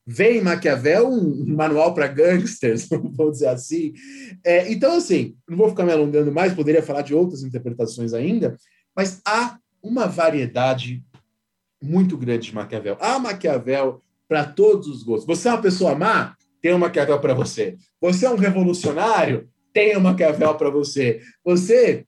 vem 0.07 0.43
Maquiavel 0.43 1.09
um 1.09 1.45
manual 1.47 1.95
para 1.95 2.07
gangsters, 2.07 2.89
vamos 2.91 3.35
dizer 3.35 3.49
assim. 3.49 3.93
É, 4.45 4.71
então, 4.71 4.97
assim, 4.97 5.37
não 5.49 5.57
vou 5.57 5.69
ficar 5.69 5.85
me 5.85 5.93
alongando 5.93 6.31
mais, 6.33 6.55
poderia 6.55 6.83
falar 6.83 7.03
de 7.03 7.15
outras 7.15 7.43
interpretações 7.43 8.13
ainda, 8.13 8.57
mas 8.95 9.21
há 9.27 9.59
uma 9.83 10.07
variedade 10.07 11.03
muito 11.83 12.17
grande 12.17 12.49
de 12.49 12.55
Maquiavel. 12.55 12.97
Há 13.01 13.19
Maquiavel 13.19 14.03
para 14.29 14.45
todos 14.45 14.89
os 14.89 15.03
gostos. 15.03 15.27
Você 15.27 15.49
é 15.49 15.53
uma 15.53 15.63
pessoa 15.63 15.95
má? 15.95 16.35
tem 16.65 16.73
uma 16.73 16.87
Maquiavel 16.87 17.21
para 17.21 17.35
você. 17.35 17.77
Você 18.01 18.25
é 18.25 18.31
um 18.31 18.37
revolucionário? 18.37 19.51
Tem 19.71 19.95
uma 19.99 20.13
Maquiavel 20.13 20.55
para 20.55 20.71
você. 20.71 21.21
Você 21.45 22.07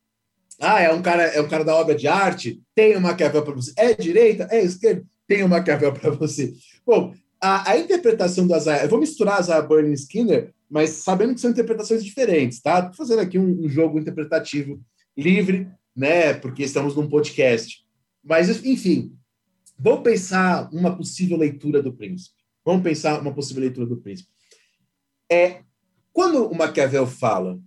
ah, 0.59 0.81
é 0.81 0.91
um 0.91 1.03
cara, 1.03 1.25
é 1.25 1.43
um 1.43 1.49
cara 1.49 1.63
da 1.63 1.77
obra 1.77 1.95
de 1.95 2.09
arte? 2.09 2.63
Tem 2.75 2.97
uma 2.97 3.11
Maquiavel 3.11 3.43
para 3.43 3.53
você. 3.53 3.75
É 3.77 3.93
direita? 3.93 4.49
É 4.51 4.63
esquerda? 4.63 5.05
Tem 5.29 5.43
uma 5.43 5.59
Maquiavel 5.59 5.93
para 5.93 6.11
você. 6.11 6.55
Bom, 6.87 7.13
a, 7.47 7.71
a, 7.71 7.79
interpretação 7.79 8.47
do 8.47 8.57
Isaiah, 8.57 8.85
eu 8.85 8.89
vou 8.89 8.99
misturar 8.99 9.41
Isaiah 9.41 9.63
Burning 9.63 9.93
e 9.93 9.95
Skinner, 9.95 10.53
mas 10.69 10.91
sabendo 10.91 11.35
que 11.35 11.41
são 11.41 11.51
interpretações 11.51 12.05
diferentes, 12.05 12.61
tá? 12.61 12.83
Tô 12.83 12.95
fazendo 12.95 13.21
aqui 13.21 13.39
um, 13.39 13.65
um 13.65 13.69
jogo 13.69 13.99
interpretativo 13.99 14.83
livre, 15.17 15.71
né? 15.95 16.35
Porque 16.35 16.65
estamos 16.65 16.97
num 16.97 17.09
podcast. 17.09 17.87
Mas, 18.23 18.65
enfim, 18.65 19.17
vamos 19.79 20.03
pensar 20.03 20.69
uma 20.73 20.97
possível 20.97 21.39
leitura 21.39 21.81
do 21.81 21.93
príncipe. 21.93 22.35
Vamos 22.65 22.83
pensar 22.83 23.21
uma 23.21 23.33
possível 23.33 23.63
leitura 23.63 23.87
do 23.87 23.99
príncipe. 23.99 24.29
É, 25.31 25.63
quando 26.13 26.49
o 26.49 26.55
Maquiavel 26.55 27.07
fala 27.07 27.61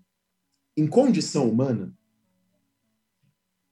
em 0.75 0.87
condição 0.87 1.49
humana, 1.49 1.93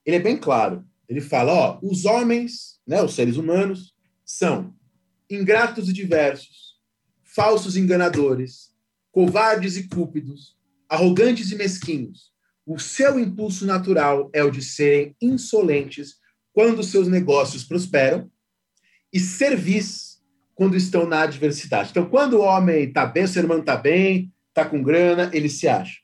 ele 0.05 0.15
é 0.15 0.21
bem 0.21 0.37
claro. 0.37 0.85
Ele 1.09 1.19
fala, 1.19 1.53
ó, 1.53 1.79
os 1.81 2.05
homens, 2.05 2.79
né, 2.87 3.03
os 3.03 3.13
seres 3.13 3.35
humanos, 3.35 3.93
são 4.23 4.76
ingratos 5.29 5.89
e 5.89 5.93
diversos, 5.93 6.77
falsos 7.23 7.75
e 7.75 7.79
enganadores, 7.79 8.73
covardes 9.11 9.77
e 9.77 9.87
cúpidos, 9.87 10.57
arrogantes 10.89 11.51
e 11.51 11.55
mesquinhos. 11.55 12.31
O 12.65 12.79
seu 12.79 13.19
impulso 13.19 13.65
natural 13.65 14.29
é 14.33 14.43
o 14.43 14.51
de 14.51 14.61
serem 14.61 15.15
insolentes 15.21 16.17
quando 16.53 16.83
seus 16.83 17.07
negócios 17.07 17.63
prosperam 17.63 18.29
e 19.11 19.19
servis 19.19 20.21
quando 20.55 20.75
estão 20.75 21.05
na 21.05 21.21
adversidade. 21.21 21.91
Então, 21.91 22.09
quando 22.09 22.37
o 22.37 22.41
homem 22.41 22.85
está 22.85 23.05
bem, 23.05 23.23
o 23.23 23.27
ser 23.27 23.45
humano 23.45 23.61
está 23.61 23.77
bem, 23.77 24.33
está 24.49 24.65
com 24.65 24.81
grana, 24.81 25.29
ele 25.33 25.49
se 25.49 25.67
acha. 25.67 25.99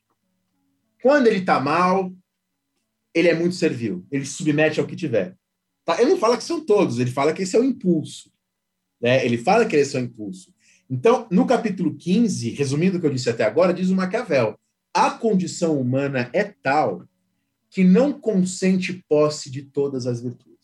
Quando 1.02 1.26
ele 1.26 1.40
está 1.40 1.58
mal, 1.58 2.12
ele 3.12 3.28
é 3.28 3.34
muito 3.34 3.54
servil, 3.54 4.06
ele 4.10 4.24
se 4.24 4.34
submete 4.34 4.80
ao 4.80 4.86
que 4.86 4.96
tiver. 4.96 5.36
Tá? 5.84 6.00
Ele 6.00 6.10
não 6.10 6.18
fala 6.18 6.36
que 6.36 6.44
são 6.44 6.64
todos, 6.64 6.98
ele 6.98 7.10
fala 7.10 7.32
que 7.32 7.42
esse 7.42 7.56
é 7.56 7.60
o 7.60 7.64
impulso. 7.64 8.32
Né? 9.04 9.22
Ele 9.22 9.36
fala 9.36 9.66
que 9.66 9.76
esse 9.76 9.94
é 9.98 10.00
o 10.00 10.04
impulso. 10.04 10.50
Então, 10.88 11.26
no 11.30 11.46
capítulo 11.46 11.94
15, 11.94 12.48
resumindo 12.50 12.96
o 12.96 13.00
que 13.00 13.06
eu 13.06 13.12
disse 13.12 13.28
até 13.28 13.44
agora, 13.44 13.74
diz 13.74 13.90
o 13.90 13.94
Maquiavel: 13.94 14.58
a 14.94 15.10
condição 15.10 15.78
humana 15.78 16.30
é 16.32 16.44
tal 16.44 17.06
que 17.68 17.84
não 17.84 18.18
consente 18.18 19.04
posse 19.06 19.50
de 19.50 19.62
todas 19.62 20.06
as 20.06 20.22
virtudes. 20.22 20.54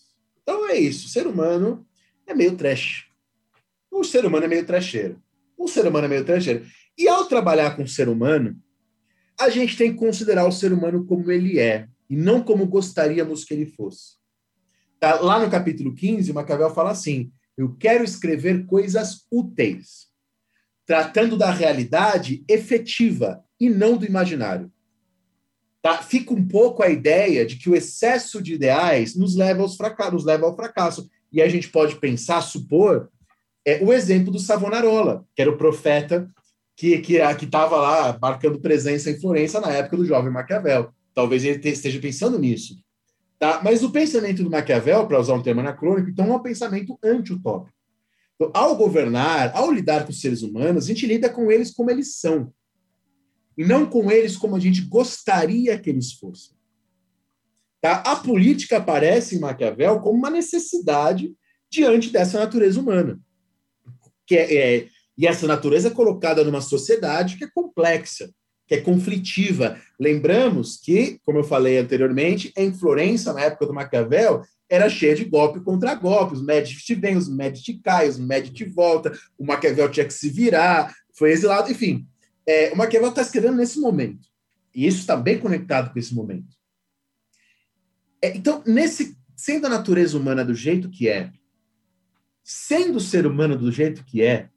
Então 0.42 0.66
é 0.70 0.78
isso, 0.78 1.06
o 1.06 1.10
ser 1.10 1.26
humano 1.26 1.86
é 2.26 2.32
meio 2.32 2.56
trash. 2.56 3.08
O 3.90 4.02
ser 4.02 4.24
humano 4.24 4.46
é 4.46 4.48
meio 4.48 4.64
trecheiro. 4.64 5.20
O 5.58 5.68
ser 5.68 5.86
humano 5.86 6.06
é 6.06 6.08
meio 6.08 6.24
trecheiro. 6.24 6.64
E 6.96 7.08
ao 7.08 7.26
trabalhar 7.26 7.76
com 7.76 7.82
o 7.82 7.88
ser 7.88 8.08
humano, 8.08 8.56
a 9.38 9.50
gente 9.50 9.76
tem 9.76 9.92
que 9.92 9.98
considerar 9.98 10.46
o 10.46 10.52
ser 10.52 10.72
humano 10.72 11.04
como 11.04 11.30
ele 11.30 11.58
é, 11.58 11.88
e 12.08 12.16
não 12.16 12.42
como 12.42 12.66
gostaríamos 12.66 13.44
que 13.44 13.52
ele 13.52 13.66
fosse. 13.66 14.14
Tá? 14.98 15.20
Lá 15.20 15.44
no 15.44 15.50
capítulo 15.50 15.94
15, 15.94 16.32
Maquiavel 16.32 16.72
fala 16.72 16.92
assim: 16.92 17.30
eu 17.60 17.76
quero 17.76 18.02
escrever 18.02 18.64
coisas 18.64 19.26
úteis, 19.30 20.08
tratando 20.86 21.36
da 21.36 21.50
realidade 21.50 22.42
efetiva 22.48 23.44
e 23.60 23.68
não 23.68 23.96
do 23.96 24.06
imaginário. 24.06 24.72
Tá? 25.82 25.98
Fica 25.98 26.32
um 26.32 26.46
pouco 26.46 26.82
a 26.82 26.88
ideia 26.88 27.44
de 27.44 27.56
que 27.56 27.68
o 27.68 27.74
excesso 27.74 28.42
de 28.42 28.54
ideais 28.54 29.14
nos 29.14 29.36
leva, 29.36 29.62
aos 29.62 29.76
nos 30.12 30.24
leva 30.24 30.46
ao 30.46 30.56
fracasso. 30.56 31.08
E 31.32 31.40
a 31.40 31.48
gente 31.48 31.68
pode 31.68 31.96
pensar, 31.96 32.40
supor, 32.40 33.10
é, 33.64 33.82
o 33.84 33.92
exemplo 33.92 34.32
do 34.32 34.38
Savonarola, 34.38 35.24
que 35.34 35.42
era 35.42 35.50
o 35.50 35.56
profeta 35.58 36.30
que 36.76 36.94
estava 36.94 37.36
que, 37.36 37.46
que 37.46 37.56
lá 37.56 38.18
marcando 38.20 38.58
presença 38.58 39.10
em 39.10 39.20
Florença 39.20 39.60
na 39.60 39.70
época 39.70 39.98
do 39.98 40.06
jovem 40.06 40.32
Maquiavel. 40.32 40.92
Talvez 41.14 41.44
ele 41.44 41.68
esteja 41.68 42.00
pensando 42.00 42.38
nisso. 42.38 42.74
Tá? 43.40 43.62
Mas 43.64 43.82
o 43.82 43.90
pensamento 43.90 44.44
do 44.44 44.50
Maquiavel, 44.50 45.06
para 45.06 45.18
usar 45.18 45.32
um 45.32 45.42
termo 45.42 45.62
anacrônico, 45.62 46.10
então 46.10 46.30
é 46.30 46.36
um 46.36 46.42
pensamento 46.42 46.98
anti-utópico. 47.02 47.74
Então, 48.34 48.50
ao 48.54 48.76
governar, 48.76 49.56
ao 49.56 49.72
lidar 49.72 50.04
com 50.04 50.10
os 50.10 50.20
seres 50.20 50.42
humanos, 50.42 50.84
a 50.84 50.86
gente 50.86 51.06
lida 51.06 51.30
com 51.30 51.50
eles 51.50 51.70
como 51.70 51.90
eles 51.90 52.16
são 52.16 52.52
e 53.56 53.64
não 53.64 53.86
com 53.86 54.10
eles 54.10 54.36
como 54.36 54.56
a 54.56 54.60
gente 54.60 54.82
gostaria 54.82 55.78
que 55.78 55.88
eles 55.88 56.12
fossem. 56.12 56.54
Tá? 57.80 58.02
A 58.06 58.16
política 58.16 58.76
aparece 58.76 59.36
em 59.36 59.40
Maquiavel 59.40 60.00
como 60.00 60.18
uma 60.18 60.30
necessidade 60.30 61.34
diante 61.70 62.10
dessa 62.10 62.38
natureza 62.38 62.78
humana. 62.78 63.18
Que 64.26 64.36
é, 64.36 64.54
é, 64.54 64.88
e 65.16 65.26
essa 65.26 65.46
natureza 65.46 65.88
é 65.88 65.90
colocada 65.90 66.44
numa 66.44 66.60
sociedade 66.60 67.38
que 67.38 67.44
é 67.44 67.50
complexa, 67.50 68.30
que 68.70 68.76
é 68.76 68.80
conflitiva. 68.80 69.76
Lembramos 69.98 70.78
que, 70.78 71.18
como 71.26 71.40
eu 71.40 71.44
falei 71.44 71.76
anteriormente, 71.76 72.52
em 72.56 72.72
Florença, 72.72 73.32
na 73.32 73.40
época 73.42 73.66
do 73.66 73.74
Maquiavel, 73.74 74.42
era 74.68 74.88
cheia 74.88 75.14
de 75.14 75.24
golpe 75.24 75.60
contra 75.60 75.94
golpe. 75.94 76.34
Os 76.34 76.42
Medici 76.42 76.94
vêm, 76.94 77.16
os 77.16 77.28
Medici 77.28 77.74
caem, 77.82 78.08
os 78.08 78.18
Medici 78.18 78.64
volta, 78.64 79.12
o 79.36 79.44
Maquiavel 79.44 79.90
tinha 79.90 80.06
que 80.06 80.14
se 80.14 80.30
virar, 80.30 80.94
foi 81.12 81.32
exilado, 81.32 81.70
enfim 81.70 82.06
é, 82.50 82.72
o 82.72 82.76
Maquiavel 82.76 83.10
está 83.10 83.22
escrevendo 83.22 83.56
nesse 83.56 83.78
momento. 83.78 84.28
E 84.74 84.86
isso 84.86 84.98
está 84.98 85.16
bem 85.16 85.38
conectado 85.38 85.92
com 85.92 85.98
esse 85.98 86.12
momento. 86.12 86.56
É, 88.20 88.36
então, 88.36 88.62
nesse, 88.66 89.16
sendo 89.36 89.66
a 89.66 89.70
natureza 89.70 90.18
humana 90.18 90.44
do 90.44 90.54
jeito 90.54 90.90
que 90.90 91.08
é, 91.08 91.32
sendo 92.42 92.96
o 92.96 93.00
ser 93.00 93.24
humano 93.24 93.56
do 93.56 93.70
jeito 93.70 94.04
que 94.04 94.22
é, 94.22 94.50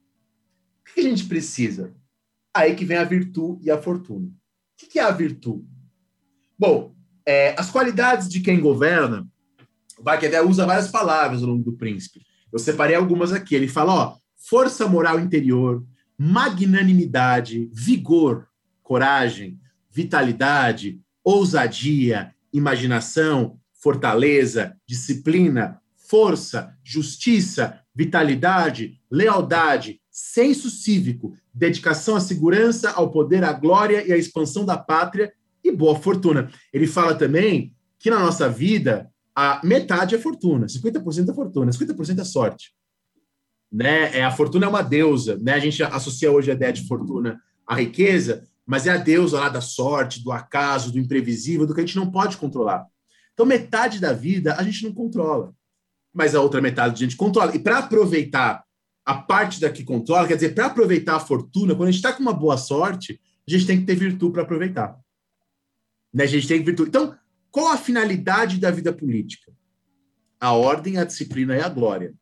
o 0.82 0.94
que 0.94 1.02
a 1.02 1.04
gente 1.04 1.26
precisa? 1.26 1.94
Aí 2.56 2.76
que 2.76 2.86
vem 2.86 2.98
a 2.98 3.04
virtude 3.04 3.66
e 3.66 3.72
a 3.72 3.82
fortuna. 3.82 4.28
O 4.28 4.88
que 4.88 5.00
é 5.00 5.04
a 5.04 5.12
virtude? 5.12 5.66
Bom, 6.58 6.94
é, 7.26 7.56
as 7.58 7.72
qualidades 7.72 8.30
de 8.30 8.42
quem 8.42 8.60
governa, 8.60 9.28
o 9.98 10.04
Maquiavel 10.04 10.48
usa 10.48 10.66
várias 10.66 10.90
palavras 10.90 11.42
ao 11.42 11.50
longo 11.50 11.64
do 11.64 11.74
príncipe. 11.74 12.22
Eu 12.52 12.60
separei 12.60 12.96
algumas 12.96 13.32
aqui. 13.32 13.56
Ele 13.56 13.68
fala, 13.68 13.94
ó, 13.94 14.18
força 14.36 14.88
moral 14.88 15.20
interior, 15.20 15.84
magnanimidade, 16.18 17.70
vigor, 17.74 18.48
coragem, 18.82 19.60
vitalidade, 19.90 21.00
ousadia, 21.24 22.34
imaginação, 22.52 23.58
fortaleza, 23.74 24.76
disciplina, 24.86 25.82
força, 25.96 26.76
justiça, 26.84 27.80
vitalidade, 27.96 29.00
lealdade, 29.10 30.00
senso 30.12 30.70
cívico, 30.70 31.36
dedicação 31.54 32.16
à 32.16 32.20
segurança, 32.20 32.92
ao 32.92 33.12
poder, 33.12 33.44
à 33.44 33.54
glória 33.54 34.06
e 34.06 34.12
à 34.12 34.18
expansão 34.18 34.66
da 34.66 34.78
pátria 34.78 35.32
e 35.64 35.72
boa 35.72 35.96
fortuna. 35.96 36.50
Ele 36.74 36.88
fala 36.88 37.16
também 37.16 37.74
que 38.00 38.10
na 38.10 38.20
nossa 38.20 38.50
vida 38.50 39.10
a 39.36 39.62
metade 39.64 40.16
é 40.16 40.20
fortuna, 40.20 40.68
50% 40.68 41.30
é 41.30 41.34
fortuna, 41.34 41.72
50% 41.72 42.20
é 42.20 42.24
sorte 42.24 42.74
né? 43.74 44.20
É, 44.20 44.24
a 44.24 44.30
fortuna 44.30 44.68
é 44.68 44.70
uma 44.70 44.84
deusa, 44.84 45.40
né? 45.42 45.54
A 45.54 45.60
gente 45.60 45.82
associa 45.82 46.32
hoje 46.32 46.52
a 46.52 46.54
ideia 46.54 46.72
de 46.72 46.88
fortuna 46.88 47.42
à 47.66 47.74
riqueza, 47.74 48.48
mas 48.66 48.86
é 48.86 48.92
a 48.92 48.98
deusa 48.98 49.40
lá 49.40 49.50
da 49.50 49.62
sorte, 49.62 50.24
do 50.24 50.32
acaso, 50.32 50.92
do 50.92 51.00
imprevisível, 51.00 51.66
do 51.66 51.74
que 51.74 51.82
a 51.82 51.86
gente 51.86 51.96
não 51.96 52.12
pode 52.12 52.38
controlar. 52.38 52.86
Então, 53.34 53.48
metade 53.48 54.00
da 54.00 54.14
vida 54.14 54.56
a 54.56 54.62
gente 54.62 54.84
não 54.84 54.94
controla, 54.94 55.52
mas 56.14 56.36
a 56.36 56.42
outra 56.42 56.62
metade 56.62 56.94
a 56.94 57.08
gente 57.08 57.18
controla. 57.18 57.56
E 57.56 57.60
para 57.60 57.80
aproveitar 57.80 58.63
a 59.06 59.16
parte 59.16 59.60
da 59.60 59.70
que 59.70 59.84
controla, 59.84 60.28
quer 60.28 60.36
dizer, 60.36 60.56
para 60.56 60.68
aproveitar 60.68 61.16
a 61.16 61.20
fortuna, 61.20 61.76
quando 61.76 61.90
a 61.90 61.92
gente 61.92 62.00
está 62.00 62.14
com 62.14 62.22
uma 62.22 62.34
boa 62.34 62.58
sorte, 62.58 63.20
a 63.48 63.52
gente 63.52 63.68
tem 63.68 63.80
que 63.80 63.86
ter 63.86 63.96
virtude 63.96 64.32
para 64.32 64.44
aproveitar. 64.44 64.98
Né? 66.14 66.24
A 66.24 66.28
gente 66.28 66.48
tem 66.48 66.64
virtude. 66.64 66.90
Então, 66.90 67.16
qual 67.52 67.68
a 67.68 67.78
finalidade 67.78 68.60
da 68.60 68.72
vida 68.72 68.94
política? 68.94 69.52
A 70.40 70.54
ordem, 70.54 70.98
a 70.98 71.04
disciplina 71.04 71.56
e 71.56 71.62
a 71.62 71.70
glória. 71.70 72.14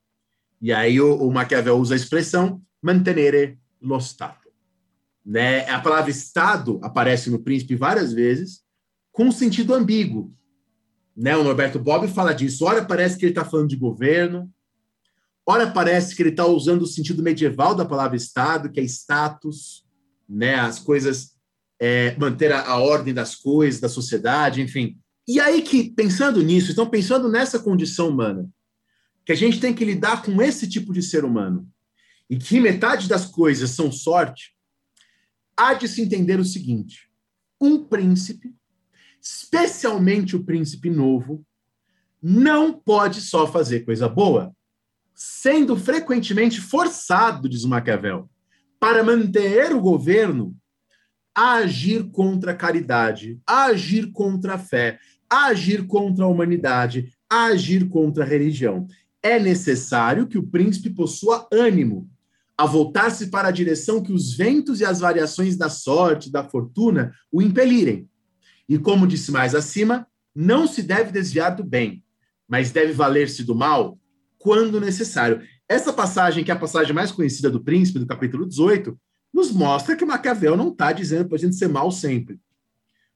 E 0.62 0.72
aí 0.72 1.00
o, 1.00 1.16
o 1.16 1.32
Maquiavel 1.32 1.78
usa 1.78 1.94
a 1.94 1.98
expressão 1.98 2.62
mantenere 2.82 3.60
lo 3.82 4.00
Stato. 4.00 4.50
Né? 5.24 5.70
A 5.70 5.80
palavra 5.80 6.10
Estado 6.10 6.80
aparece 6.82 7.30
no 7.30 7.40
Príncipe 7.40 7.76
várias 7.76 8.12
vezes, 8.12 8.62
com 9.12 9.26
um 9.26 9.32
sentido 9.32 9.74
ambíguo. 9.74 10.34
Né? 11.16 11.36
O 11.38 11.44
Norberto 11.44 11.78
Bob 11.80 12.08
fala 12.08 12.34
disso. 12.34 12.66
Ora 12.66 12.84
parece 12.84 13.18
que 13.18 13.26
ele 13.26 13.32
está 13.32 13.46
falando 13.46 13.70
de 13.70 13.76
governo, 13.76 14.52
ora 15.46 15.70
parece 15.70 16.16
que 16.16 16.22
ele 16.22 16.30
está 16.30 16.46
usando 16.46 16.84
o 16.84 16.88
sentido 16.88 17.24
medieval 17.24 17.76
da 17.76 17.86
palavra 17.86 18.18
Estado, 18.18 18.72
que 18.72 18.80
é 18.80 18.84
status, 18.84 19.86
né? 20.28 20.56
as 20.56 20.80
coisas, 20.80 21.36
é, 21.80 22.16
manter 22.18 22.52
a, 22.52 22.62
a 22.62 22.80
ordem 22.80 23.14
das 23.14 23.36
coisas, 23.36 23.82
da 23.82 23.90
sociedade, 23.90 24.62
enfim. 24.62 24.98
E 25.28 25.40
aí 25.40 25.62
que, 25.62 25.90
pensando 25.92 26.42
nisso, 26.42 26.70
estão 26.70 26.90
pensando 26.90 27.30
nessa 27.30 27.60
condição 27.60 28.10
humana, 28.10 28.50
que 29.26 29.32
a 29.32 29.36
gente 29.36 29.60
tem 29.60 29.74
que 29.74 29.86
lidar 29.86 30.24
com 30.24 30.42
esse 30.42 30.68
tipo 30.68 30.92
de 30.94 31.02
ser 31.02 31.24
humano 31.24 31.68
e 32.30 32.38
que 32.38 32.60
metade 32.60 33.08
das 33.08 33.26
coisas 33.26 33.72
são 33.72 33.92
sorte, 33.92 34.56
há 35.56 35.74
de 35.74 35.88
se 35.88 36.02
entender 36.02 36.40
o 36.40 36.46
seguinte: 36.46 37.10
um 37.60 37.84
príncipe, 37.84 38.56
especialmente 39.22 40.36
o 40.36 40.44
príncipe 40.44 40.90
novo, 40.90 41.46
não 42.22 42.74
pode 42.74 43.22
só 43.22 43.46
fazer 43.52 43.82
coisa 43.82 44.08
boa, 44.08 44.56
sendo 45.14 45.76
frequentemente 45.76 46.60
forçado, 46.60 47.48
diz 47.48 47.66
Maquiavel, 47.66 48.30
para 48.80 49.04
manter 49.04 49.74
o 49.74 49.82
governo, 49.82 50.56
a 51.36 51.54
agir 51.54 52.10
contra 52.12 52.52
a 52.52 52.56
caridade, 52.56 53.40
a 53.48 53.66
agir 53.66 54.12
contra 54.12 54.56
a 54.56 54.58
fé, 54.58 55.00
a 55.30 55.46
agir 55.46 55.88
contra 55.88 56.26
a 56.26 56.28
humanidade, 56.28 57.14
a 57.30 57.46
agir 57.46 57.88
contra 57.88 58.24
a 58.24 58.28
religião. 58.28 58.88
É 59.24 59.40
necessário 59.40 60.28
que 60.28 60.38
o 60.38 60.48
príncipe 60.48 60.90
possua 60.90 61.48
ânimo 61.54 62.10
a 62.58 62.66
voltar-se 62.66 63.28
para 63.28 63.48
a 63.48 63.52
direção 63.52 64.04
que 64.04 64.12
os 64.12 64.36
ventos 64.36 64.82
e 64.82 64.86
as 64.86 65.00
variações 65.00 65.56
da 65.56 65.70
sorte, 65.70 66.32
da 66.32 66.44
fortuna, 66.44 67.14
o 67.32 67.42
impelirem. 67.42 68.08
E 68.68 68.78
como 68.78 69.08
disse 69.08 69.32
mais 69.32 69.56
acima, 69.56 70.06
não 70.36 70.68
se 70.68 70.84
deve 70.84 71.12
desviar 71.12 71.56
do 71.56 71.64
bem, 71.64 72.04
mas 72.48 72.72
deve 72.72 72.94
valer-se 72.94 73.44
do 73.44 73.56
mal 73.56 73.98
quando 74.42 74.82
necessário. 74.82 75.42
Essa 75.70 75.94
passagem, 75.94 76.44
que 76.44 76.52
é 76.52 76.54
a 76.54 76.60
passagem 76.60 76.94
mais 76.94 77.12
conhecida 77.12 77.50
do 77.50 77.64
príncipe, 77.64 78.00
do 78.00 78.08
capítulo 78.08 78.46
18, 78.46 79.00
nos 79.34 79.52
mostra 79.52 79.96
que 79.96 80.04
Maquiavel 80.04 80.58
não 80.58 80.70
está 80.70 80.92
dizendo 80.92 81.30
para 81.30 81.38
a 81.38 81.40
gente 81.40 81.56
ser 81.56 81.70
mal 81.70 81.92
sempre. 81.92 82.40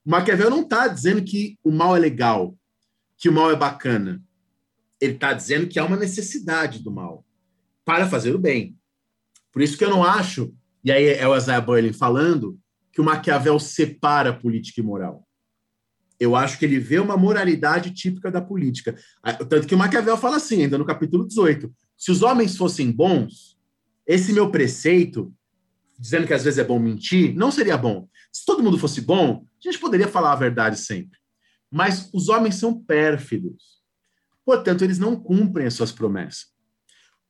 Maquiavel 0.06 0.50
não 0.50 0.62
está 0.62 0.88
dizendo 0.88 1.24
que 1.24 1.58
o 1.64 1.72
mal 1.72 1.96
é 1.96 2.00
legal, 2.00 2.56
que 3.18 3.28
o 3.28 3.34
mal 3.34 3.52
é 3.52 3.56
bacana. 3.56 4.22
Ele 5.02 5.14
está 5.14 5.34
dizendo 5.34 5.68
que 5.68 5.80
há 5.80 5.84
uma 5.84 5.98
necessidade 5.98 6.82
do 6.82 6.92
mal 6.92 7.26
para 7.84 8.08
fazer 8.08 8.34
o 8.34 8.40
bem. 8.40 8.78
Por 9.52 9.62
isso 9.62 9.78
que 9.78 9.84
eu 9.84 9.90
não 9.90 10.04
acho, 10.04 10.54
e 10.84 10.92
aí 10.92 11.08
é 11.08 11.28
o 11.28 11.36
Isaiah 11.36 11.60
Berlin 11.60 11.92
falando, 11.92 12.58
que 12.92 13.02
o 13.02 13.04
Maquiavel 13.04 13.60
separa 13.60 14.34
política 14.34 14.80
e 14.80 14.84
moral. 14.84 15.25
Eu 16.20 16.36
acho 16.36 16.58
que 16.58 16.66
ele 16.66 16.80
vê 16.80 17.00
uma 17.00 17.18
moralidade 17.18 17.92
típica 17.92 18.32
da 18.32 18.42
política. 18.42 18.96
Tanto 19.50 19.68
que 19.68 19.76
o 19.76 19.78
Maquiavel 19.78 20.18
fala 20.18 20.38
assim, 20.38 20.64
ainda 20.64 20.78
no 20.78 20.86
capítulo 20.86 21.28
18: 21.28 21.72
se 21.98 22.12
os 22.12 22.22
homens 22.22 22.56
fossem 22.56 22.92
bons, 22.92 23.58
esse 24.08 24.32
meu 24.32 24.50
preceito 24.50 25.34
dizendo 25.98 26.28
que 26.28 26.34
às 26.34 26.44
vezes 26.44 26.60
é 26.60 26.64
bom 26.64 26.80
mentir, 26.80 27.34
não 27.36 27.52
seria 27.52 27.78
bom. 27.78 28.08
Se 28.32 28.46
todo 28.46 28.62
mundo 28.64 28.78
fosse 28.78 29.02
bom, 29.02 29.46
a 29.46 29.70
gente 29.70 29.80
poderia 29.80 30.08
falar 30.08 30.34
a 30.34 30.38
verdade 30.38 30.78
sempre. 30.78 31.18
Mas 31.72 32.10
os 32.14 32.30
homens 32.30 32.56
são 32.56 32.78
pérfidos. 32.82 33.82
Portanto, 34.46 34.84
eles 34.84 35.00
não 35.00 35.16
cumprem 35.16 35.66
as 35.66 35.74
suas 35.74 35.92
promessas. 35.92 36.48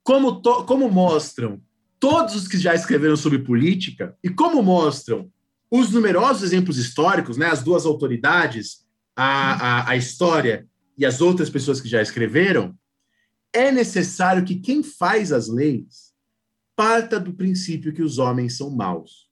Como, 0.03 0.41
como 0.41 0.89
mostram 0.89 1.61
todos 1.99 2.35
os 2.35 2.47
que 2.47 2.57
já 2.57 2.75
escreveram 2.75 3.15
sobre 3.15 3.39
política 3.39 4.17
e 4.23 4.29
como 4.29 4.61
mostram 4.61 5.31
os 5.69 5.91
numerosos 5.91 6.43
exemplos 6.43 6.77
históricos, 6.77 7.37
né, 7.37 7.47
as 7.47 7.63
duas 7.63 7.85
autoridades, 7.85 8.85
a, 9.15 9.53
a, 9.53 9.89
a 9.91 9.95
história 9.95 10.67
e 10.97 11.05
as 11.05 11.21
outras 11.21 11.49
pessoas 11.49 11.81
que 11.81 11.89
já 11.89 12.01
escreveram, 12.01 12.77
é 13.53 13.71
necessário 13.71 14.43
que 14.43 14.55
quem 14.55 14.83
faz 14.83 15.31
as 15.31 15.47
leis 15.47 16.13
parta 16.75 17.19
do 17.19 17.33
princípio 17.33 17.93
que 17.93 18.01
os 18.01 18.17
homens 18.17 18.57
são 18.57 18.69
maus. 18.69 19.29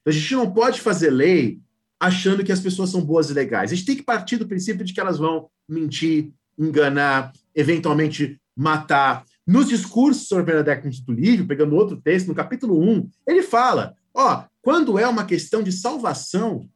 Então, 0.00 0.10
a 0.10 0.12
gente 0.12 0.34
não 0.34 0.50
pode 0.50 0.80
fazer 0.80 1.10
lei 1.10 1.60
achando 2.00 2.44
que 2.44 2.52
as 2.52 2.60
pessoas 2.60 2.90
são 2.90 3.04
boas 3.04 3.28
e 3.30 3.34
legais. 3.34 3.70
A 3.70 3.74
gente 3.74 3.86
tem 3.86 3.96
que 3.96 4.02
partir 4.02 4.36
do 4.36 4.48
princípio 4.48 4.84
de 4.84 4.94
que 4.94 5.00
elas 5.00 5.18
vão 5.18 5.50
mentir, 5.68 6.32
enganar, 6.58 7.32
eventualmente 7.54 8.40
matar. 8.56 9.24
Nos 9.46 9.68
discursos 9.68 10.28
sobre 10.28 10.44
Bernadette 10.44 10.82
Constituto 10.82 11.12
Livre, 11.12 11.46
pegando 11.46 11.74
outro 11.74 11.96
texto, 11.96 12.28
no 12.28 12.34
capítulo 12.34 12.80
1, 12.80 13.10
ele 13.26 13.42
fala: 13.42 13.94
ó, 14.14 14.44
quando 14.68 14.98
é 14.98 15.08
uma 15.08 15.24
questão 15.24 15.62
de 15.62 15.72
salvação 15.72 16.68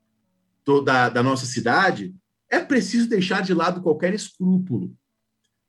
da, 0.82 1.11
da 1.11 1.22
nossa 1.22 1.45
cidade, 1.45 2.14
é 2.49 2.59
preciso 2.59 3.07
deixar 3.07 3.43
de 3.43 3.53
lado 3.53 3.82
qualquer 3.82 4.14
escrúpulo. 4.14 4.97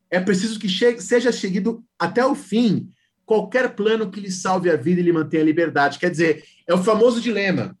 É 0.08 0.18
preciso 0.18 0.58
que 0.58 0.66
chegue, 0.66 1.02
seja 1.02 1.30
seguido 1.30 1.84
até 1.98 2.24
o 2.24 2.34
fim 2.34 2.90
qualquer 3.26 3.76
plano 3.76 4.10
que 4.10 4.20
lhe 4.20 4.30
salve 4.30 4.70
a 4.70 4.76
vida 4.76 5.02
e 5.02 5.04
lhe 5.04 5.12
mantenha 5.12 5.42
a 5.42 5.44
liberdade. 5.44 5.98
Quer 5.98 6.10
dizer, 6.10 6.42
é 6.66 6.72
o 6.72 6.82
famoso 6.82 7.20
dilema: 7.20 7.78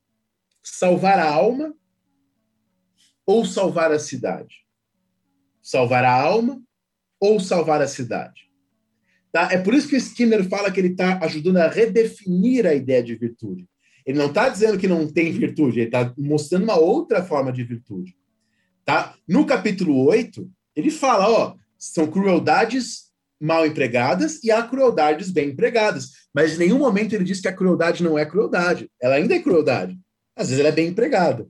salvar 0.62 1.18
a 1.18 1.32
alma 1.32 1.74
ou 3.24 3.46
salvar 3.46 3.92
a 3.92 3.98
cidade? 3.98 4.56
Salvar 5.62 6.04
a 6.04 6.12
alma 6.12 6.62
ou 7.18 7.40
salvar 7.40 7.80
a 7.80 7.88
cidade? 7.88 8.42
Tá? 9.32 9.50
É 9.50 9.56
por 9.56 9.72
isso 9.72 9.88
que 9.88 9.96
Skinner 9.96 10.46
fala 10.50 10.70
que 10.70 10.80
ele 10.80 10.88
está 10.88 11.18
ajudando 11.24 11.56
a 11.56 11.68
redefinir 11.70 12.66
a 12.66 12.74
ideia 12.74 13.02
de 13.02 13.14
virtude. 13.14 13.66
Ele 14.04 14.18
não 14.18 14.26
está 14.26 14.48
dizendo 14.48 14.78
que 14.78 14.88
não 14.88 15.06
tem 15.06 15.32
virtude, 15.32 15.80
ele 15.80 15.88
está 15.88 16.12
mostrando 16.18 16.64
uma 16.64 16.76
outra 16.76 17.22
forma 17.22 17.52
de 17.52 17.64
virtude. 17.64 18.16
Tá? 18.84 19.14
No 19.26 19.46
capítulo 19.46 20.04
8, 20.06 20.48
ele 20.76 20.90
fala: 20.90 21.30
ó, 21.30 21.54
são 21.78 22.06
crueldades 22.06 23.04
mal 23.40 23.66
empregadas 23.66 24.42
e 24.42 24.50
há 24.50 24.62
crueldades 24.62 25.30
bem 25.30 25.50
empregadas. 25.50 26.10
Mas 26.32 26.54
em 26.54 26.58
nenhum 26.58 26.78
momento 26.78 27.14
ele 27.14 27.24
diz 27.24 27.40
que 27.40 27.48
a 27.48 27.52
crueldade 27.52 28.02
não 28.02 28.18
é 28.18 28.24
crueldade. 28.24 28.90
Ela 29.00 29.16
ainda 29.16 29.34
é 29.34 29.42
crueldade. 29.42 29.98
Às 30.36 30.48
vezes 30.48 30.60
ela 30.60 30.68
é 30.68 30.72
bem 30.72 30.88
empregada. 30.88 31.46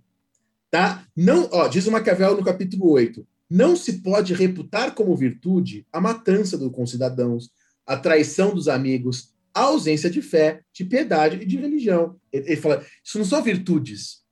Tá? 0.71 1.05
Não, 1.17 1.49
ó, 1.53 1.69
diz 1.69 1.87
o 1.87 1.93
Maquiavel 1.93 2.37
no 2.37 2.45
capítulo 2.45 2.91
8: 2.91 3.27
não 3.49 3.77
se 3.77 4.03
pode 4.03 4.35
reputar 4.35 4.95
como 4.95 5.17
virtude 5.17 5.87
a 5.93 6.01
matança 6.01 6.59
dos 6.59 6.73
concidadãos, 6.73 7.51
a 7.87 7.97
traição 7.97 8.55
dos 8.55 8.69
amigos, 8.69 9.34
a 9.55 9.63
ausência 9.63 10.11
de 10.11 10.21
fé, 10.21 10.61
de 10.73 10.85
piedade 10.85 11.37
e 11.37 11.47
de 11.47 11.57
religião. 11.57 12.17
Ele, 12.33 12.49
ele 12.49 12.61
fala: 12.61 12.85
isso 13.03 13.19
não 13.19 13.25
são 13.25 13.43
virtudes, 13.43 14.23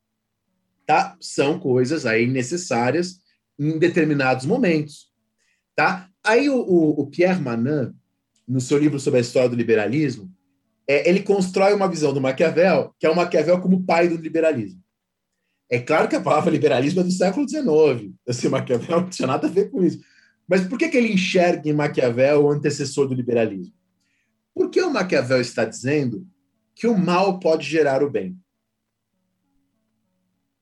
tá? 0.84 1.16
São 1.20 1.58
coisas 1.58 2.04
aí 2.04 2.26
necessárias 2.26 3.20
em 3.58 3.78
determinados 3.78 4.44
momentos, 4.44 5.12
tá? 5.76 6.08
Aí 6.24 6.50
o, 6.50 6.56
o, 6.56 7.00
o 7.02 7.06
Pierre 7.06 7.40
Manin, 7.40 7.92
no 8.46 8.60
seu 8.60 8.78
livro 8.78 8.98
sobre 8.98 9.18
a 9.18 9.22
história 9.22 9.48
do 9.48 9.56
liberalismo, 9.56 10.30
é, 10.86 11.08
ele 11.08 11.22
constrói 11.22 11.72
uma 11.72 11.88
visão 11.88 12.12
do 12.12 12.20
Maquiavel, 12.20 12.94
que 12.98 13.06
é 13.06 13.10
o 13.10 13.16
Maquiavel 13.16 13.60
como 13.60 13.84
pai 13.84 14.08
do 14.08 14.16
liberalismo. 14.16 14.82
É 15.70 15.78
claro 15.78 16.08
que 16.08 16.16
a 16.16 16.20
palavra 16.20 16.50
liberalismo 16.50 17.00
é 17.00 17.04
do 17.04 17.10
século 17.10 17.48
XIX. 17.48 18.12
Assim, 18.28 18.48
Maquiavel 18.48 19.00
não 19.00 19.08
tinha 19.08 19.26
nada 19.26 19.46
a 19.46 19.50
ver 19.50 19.70
com 19.70 19.82
isso. 19.82 20.00
Mas 20.46 20.66
por 20.66 20.78
que, 20.78 20.88
que 20.88 20.96
ele 20.96 21.12
enxerga 21.12 21.68
em 21.68 21.72
Maquiavel 21.72 22.44
o 22.44 22.50
antecessor 22.50 23.08
do 23.08 23.14
liberalismo? 23.14 23.72
Porque 24.55 24.80
o 24.80 24.90
Maquiavel 24.90 25.40
está 25.40 25.64
dizendo 25.64 26.26
que 26.74 26.86
o 26.86 26.96
mal 26.96 27.38
pode 27.38 27.68
gerar 27.68 28.03
o 28.03 28.11
bem. 28.11 28.38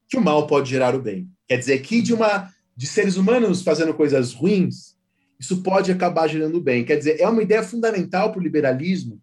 Que 0.08 0.16
o 0.16 0.20
mal 0.20 0.46
pode 0.46 0.68
gerar 0.68 0.94
o 0.94 1.02
bem. 1.02 1.30
Quer 1.46 1.58
dizer 1.58 1.80
que 1.80 2.02
de 2.02 2.14
uma 2.14 2.52
de 2.76 2.86
seres 2.86 3.16
humanos 3.16 3.62
fazendo 3.62 3.92
coisas 3.92 4.32
ruins, 4.32 4.96
isso 5.38 5.62
pode 5.62 5.90
acabar 5.90 6.28
gerando 6.28 6.60
bem. 6.60 6.84
Quer 6.84 6.96
dizer, 6.96 7.20
é 7.20 7.28
uma 7.28 7.42
ideia 7.42 7.62
fundamental 7.62 8.30
para 8.30 8.40
o 8.40 8.42
liberalismo, 8.42 9.20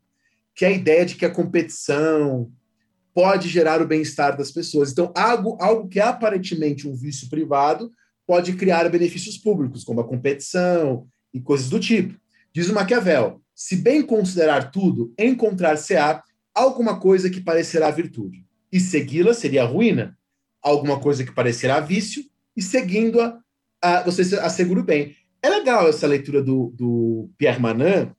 que 0.55 0.65
é 0.65 0.69
a 0.69 0.71
ideia 0.71 1.05
de 1.05 1.15
que 1.15 1.25
a 1.25 1.33
competição 1.33 2.51
pode 3.13 3.49
gerar 3.49 3.81
o 3.81 3.87
bem-estar 3.87 4.37
das 4.37 4.51
pessoas. 4.51 4.91
Então, 4.91 5.11
algo, 5.15 5.57
algo 5.59 5.87
que 5.87 5.99
é 5.99 6.03
aparentemente 6.03 6.87
um 6.87 6.95
vício 6.95 7.29
privado 7.29 7.91
pode 8.27 8.53
criar 8.53 8.87
benefícios 8.89 9.37
públicos, 9.37 9.83
como 9.83 10.01
a 10.01 10.07
competição 10.07 11.07
e 11.33 11.39
coisas 11.39 11.69
do 11.69 11.79
tipo. 11.79 12.19
Diz 12.53 12.69
o 12.69 12.73
Maquiavel: 12.73 13.41
se 13.57 13.75
bem 13.75 14.03
considerar 14.03 14.69
tudo, 14.69 15.11
encontrar-se-á 15.17 16.21
alguma 16.53 16.99
coisa 16.99 17.27
que 17.27 17.41
parecerá 17.41 17.89
virtude, 17.89 18.45
e 18.71 18.79
segui-la 18.79 19.33
seria 19.33 19.65
ruína, 19.65 20.15
alguma 20.61 20.99
coisa 20.99 21.23
que 21.23 21.33
parecerá 21.33 21.79
vício, 21.79 22.23
e 22.55 22.61
seguindo-a, 22.61 23.41
você 24.03 24.35
assegura 24.37 24.81
o 24.81 24.83
bem. 24.83 25.15
É 25.41 25.49
legal 25.49 25.89
essa 25.89 26.05
leitura 26.05 26.39
do, 26.39 26.71
do 26.75 27.31
Pierre 27.35 27.59
Manin, 27.59 28.11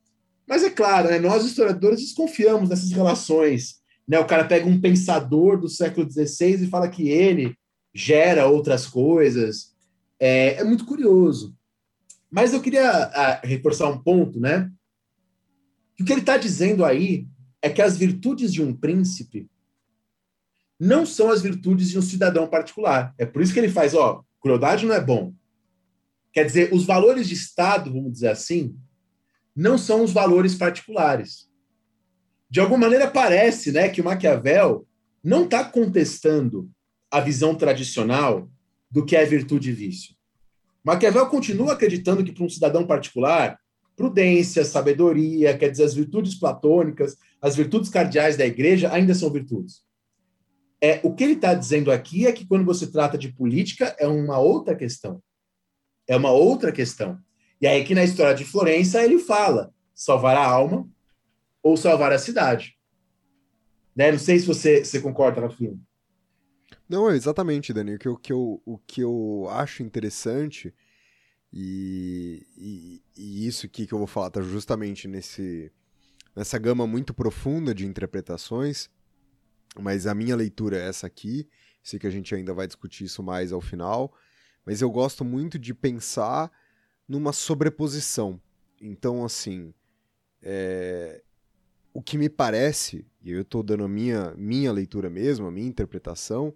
mas 0.45 0.61
é 0.61 0.69
claro, 0.69 1.07
né, 1.07 1.19
nós 1.19 1.45
historiadores 1.45 2.01
desconfiamos 2.01 2.67
dessas 2.67 2.91
relações. 2.91 3.75
Né? 4.05 4.19
O 4.19 4.25
cara 4.25 4.43
pega 4.43 4.67
um 4.67 4.81
pensador 4.81 5.57
do 5.57 5.69
século 5.69 6.09
XVI 6.11 6.65
e 6.65 6.67
fala 6.67 6.89
que 6.89 7.07
ele 7.07 7.55
gera 7.93 8.47
outras 8.47 8.85
coisas. 8.87 9.73
É, 10.19 10.55
é 10.55 10.63
muito 10.65 10.85
curioso. 10.85 11.55
Mas 12.29 12.53
eu 12.53 12.61
queria 12.61 12.89
a, 12.89 13.31
ah, 13.31 13.41
reforçar 13.43 13.89
um 13.89 14.01
ponto, 14.01 14.39
né? 14.39 14.69
O 16.01 16.05
que 16.05 16.13
ele 16.13 16.21
está 16.21 16.37
dizendo 16.37 16.85
aí 16.85 17.27
é 17.61 17.69
que 17.69 17.81
as 17.81 17.97
virtudes 17.97 18.53
de 18.53 18.61
um 18.61 18.73
príncipe 18.73 19.49
não 20.79 21.05
são 21.05 21.29
as 21.29 21.41
virtudes 21.41 21.89
de 21.89 21.99
um 21.99 22.01
cidadão 22.01 22.47
particular. 22.47 23.13
É 23.17 23.25
por 23.25 23.41
isso 23.41 23.53
que 23.53 23.59
ele 23.59 23.69
faz, 23.69 23.93
ó, 23.93 24.23
crueldade 24.39 24.85
não 24.85 24.95
é 24.95 25.01
bom, 25.03 25.33
Quer 26.31 26.45
dizer, 26.45 26.73
os 26.73 26.85
valores 26.85 27.27
de 27.27 27.33
Estado, 27.33 27.91
vamos 27.91 28.13
dizer 28.13 28.29
assim, 28.29 28.75
não 29.55 29.77
são 29.77 30.03
os 30.03 30.11
valores 30.11 30.55
particulares. 30.55 31.49
De 32.49 32.59
alguma 32.59 32.79
maneira, 32.79 33.09
parece 33.09 33.71
né, 33.71 33.89
que 33.89 34.01
o 34.01 34.03
Maquiavel 34.03 34.87
não 35.23 35.45
está 35.45 35.63
contestando 35.63 36.69
a 37.11 37.19
visão 37.19 37.55
tradicional 37.55 38.49
do 38.89 39.05
que 39.05 39.15
é 39.15 39.25
virtude 39.25 39.69
e 39.69 39.73
vício. 39.73 40.15
Maquiavel 40.83 41.27
continua 41.27 41.73
acreditando 41.73 42.23
que, 42.23 42.31
para 42.31 42.43
um 42.43 42.49
cidadão 42.49 42.85
particular, 42.85 43.59
prudência, 43.99 44.63
sabedoria, 44.63 45.57
quer 45.57 45.69
dizer, 45.69 45.83
as 45.83 45.93
virtudes 45.93 46.35
platônicas, 46.35 47.17
as 47.41 47.55
virtudes 47.55 47.89
cardeais 47.89 48.37
da 48.37 48.45
igreja 48.45 48.91
ainda 48.93 49.13
são 49.13 49.29
virtudes. 49.29 49.81
É, 50.81 51.01
o 51.03 51.13
que 51.13 51.25
ele 51.25 51.33
está 51.33 51.53
dizendo 51.53 51.91
aqui 51.91 52.25
é 52.25 52.31
que, 52.31 52.47
quando 52.47 52.63
você 52.63 52.87
trata 52.87 53.17
de 53.17 53.33
política, 53.33 53.93
é 53.99 54.07
uma 54.07 54.39
outra 54.39 54.73
questão 54.75 55.21
é 56.09 56.17
uma 56.17 56.31
outra 56.31 56.71
questão. 56.71 57.19
E 57.61 57.67
aí 57.67 57.85
que 57.85 57.93
na 57.93 58.03
história 58.03 58.33
de 58.33 58.43
Florença 58.43 59.01
ele 59.03 59.19
fala 59.19 59.71
salvar 59.93 60.35
a 60.35 60.43
alma 60.43 60.89
ou 61.61 61.77
salvar 61.77 62.11
a 62.11 62.17
cidade. 62.17 62.75
Né? 63.95 64.11
Não 64.11 64.17
sei 64.17 64.39
se 64.39 64.47
você, 64.47 64.83
você 64.83 64.99
concorda, 64.99 65.41
Rafinha. 65.41 65.77
Não, 66.87 67.11
exatamente, 67.11 67.71
Dani. 67.71 67.95
O 67.95 68.17
que 68.17 68.33
eu, 68.33 68.61
o 68.65 68.77
que 68.79 69.01
eu 69.01 69.47
acho 69.51 69.83
interessante, 69.83 70.73
e, 71.51 72.45
e, 72.57 73.03
e 73.17 73.47
isso 73.47 73.65
aqui 73.65 73.87
que 73.87 73.93
eu 73.93 73.97
vou 73.97 74.07
falar 74.07 74.27
está 74.27 74.41
justamente 74.41 75.07
nesse, 75.07 75.71
nessa 76.35 76.57
gama 76.57 76.85
muito 76.85 77.13
profunda 77.13 77.73
de 77.73 77.85
interpretações, 77.85 78.89
mas 79.79 80.07
a 80.07 80.13
minha 80.13 80.35
leitura 80.35 80.77
é 80.77 80.87
essa 80.87 81.07
aqui. 81.07 81.47
Sei 81.81 81.97
que 81.97 82.07
a 82.07 82.11
gente 82.11 82.33
ainda 82.35 82.53
vai 82.53 82.67
discutir 82.67 83.05
isso 83.05 83.23
mais 83.23 83.51
ao 83.51 83.61
final, 83.61 84.13
mas 84.65 84.81
eu 84.81 84.91
gosto 84.91 85.25
muito 85.25 85.57
de 85.57 85.73
pensar 85.73 86.51
numa 87.07 87.33
sobreposição. 87.33 88.39
Então, 88.79 89.25
assim, 89.25 89.73
é, 90.41 91.23
o 91.93 92.01
que 92.01 92.17
me 92.17 92.29
parece, 92.29 93.05
e 93.21 93.31
eu 93.31 93.41
estou 93.41 93.63
dando 93.63 93.83
a 93.83 93.89
minha, 93.89 94.33
minha 94.37 94.71
leitura 94.71 95.09
mesmo, 95.09 95.47
a 95.47 95.51
minha 95.51 95.67
interpretação, 95.67 96.53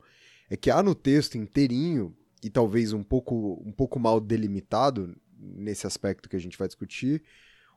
é 0.50 0.56
que 0.56 0.70
há 0.70 0.84
no 0.84 0.94
texto 0.94 1.38
inteirinho, 1.38 2.16
e 2.44 2.50
talvez 2.50 2.94
um 2.94 3.04
pouco, 3.04 3.62
um 3.66 3.72
pouco 3.72 4.00
mal 4.00 4.20
delimitado 4.20 5.16
nesse 5.40 5.88
aspecto 5.88 6.30
que 6.30 6.36
a 6.36 6.40
gente 6.40 6.58
vai 6.58 6.68
discutir, 6.68 7.24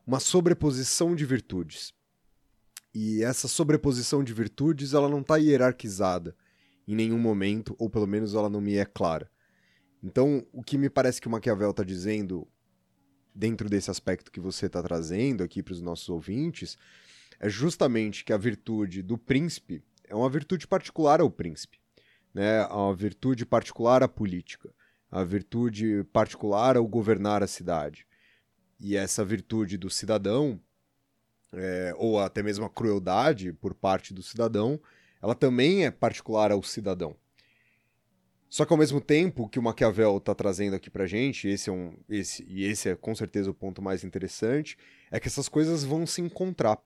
uma 0.07 0.21
sobreposição 0.21 1.15
de 1.15 1.25
virtudes. 1.25 1.95
E 2.95 3.23
essa 3.23 3.49
sobreposição 3.49 4.25
de 4.25 4.33
virtudes, 4.33 4.95
ela 4.95 5.09
não 5.09 5.21
está 5.21 5.37
hierarquizada 5.37 6.35
em 6.87 6.95
nenhum 6.95 7.19
momento, 7.19 7.75
ou 7.79 7.91
pelo 7.91 8.07
menos 8.07 8.35
ela 8.35 8.49
não 8.49 8.61
me 8.61 8.77
é 8.77 8.85
clara. 8.85 9.31
Então, 10.03 10.47
o 10.53 10.63
que 10.63 10.79
me 10.79 10.89
parece 10.89 11.21
que 11.21 11.27
o 11.27 11.31
Maquiavel 11.31 11.71
está 11.71 11.83
dizendo, 11.83 12.47
dentro 13.35 13.69
desse 13.69 13.91
aspecto 13.91 14.31
que 14.31 14.41
você 14.41 14.67
está 14.67 14.83
trazendo 14.83 15.43
aqui 15.43 15.63
para 15.63 15.73
os 15.73 15.83
nossos 15.83 16.09
ouvintes, 16.09 16.79
é 17.39 17.49
justamente 17.49 18.25
que 18.25 18.33
a 18.33 18.39
virtude 18.39 19.03
do 19.03 19.19
príncipe 19.19 19.83
é 20.05 20.15
uma 20.15 20.31
virtude 20.31 20.67
particular 20.67 21.21
ao 21.21 21.31
príncipe, 21.31 21.79
né? 22.37 22.67
Uma 22.67 22.95
virtude 22.95 23.47
particular 23.47 24.03
à 24.03 24.09
política, 24.09 24.69
a 25.11 25.25
virtude 25.25 26.05
particular 26.13 26.77
ao 26.77 26.87
governar 26.87 27.43
a 27.43 27.47
cidade. 27.47 28.07
E 28.79 28.95
essa 28.95 29.25
virtude 29.25 29.79
do 29.79 29.89
cidadão, 29.89 30.61
é, 31.51 31.95
ou 31.97 32.21
até 32.21 32.43
mesmo 32.43 32.67
a 32.67 32.69
crueldade 32.69 33.55
por 33.55 33.73
parte 33.73 34.13
do 34.13 34.23
cidadão, 34.23 34.79
ela 35.23 35.35
também 35.35 35.87
é 35.87 35.91
particular 35.91 36.53
ao 36.53 36.63
cidadão. 36.63 37.17
Só 38.51 38.67
que 38.67 38.73
ao 38.75 38.79
mesmo 38.79 39.01
tempo 39.01 39.49
que 39.49 39.59
o 39.59 39.63
Maquiavel 39.63 40.19
está 40.19 40.35
trazendo 40.35 40.77
aqui 40.77 40.91
pra 40.91 41.07
gente, 41.07 41.49
esse 41.49 41.71
é 41.71 41.73
um, 41.73 41.97
esse, 42.07 42.45
e 42.47 42.65
esse 42.65 42.91
é 42.91 42.95
com 42.95 43.15
certeza 43.15 43.51
o 43.51 43.55
ponto 43.55 43.81
mais 43.81 44.05
interessante, 44.05 44.77
é 45.11 45.19
que 45.19 45.27
essas 45.27 45.49
coisas 45.49 45.85
vão 45.85 46.07
se 46.07 46.21
encontrar. 46.21 46.79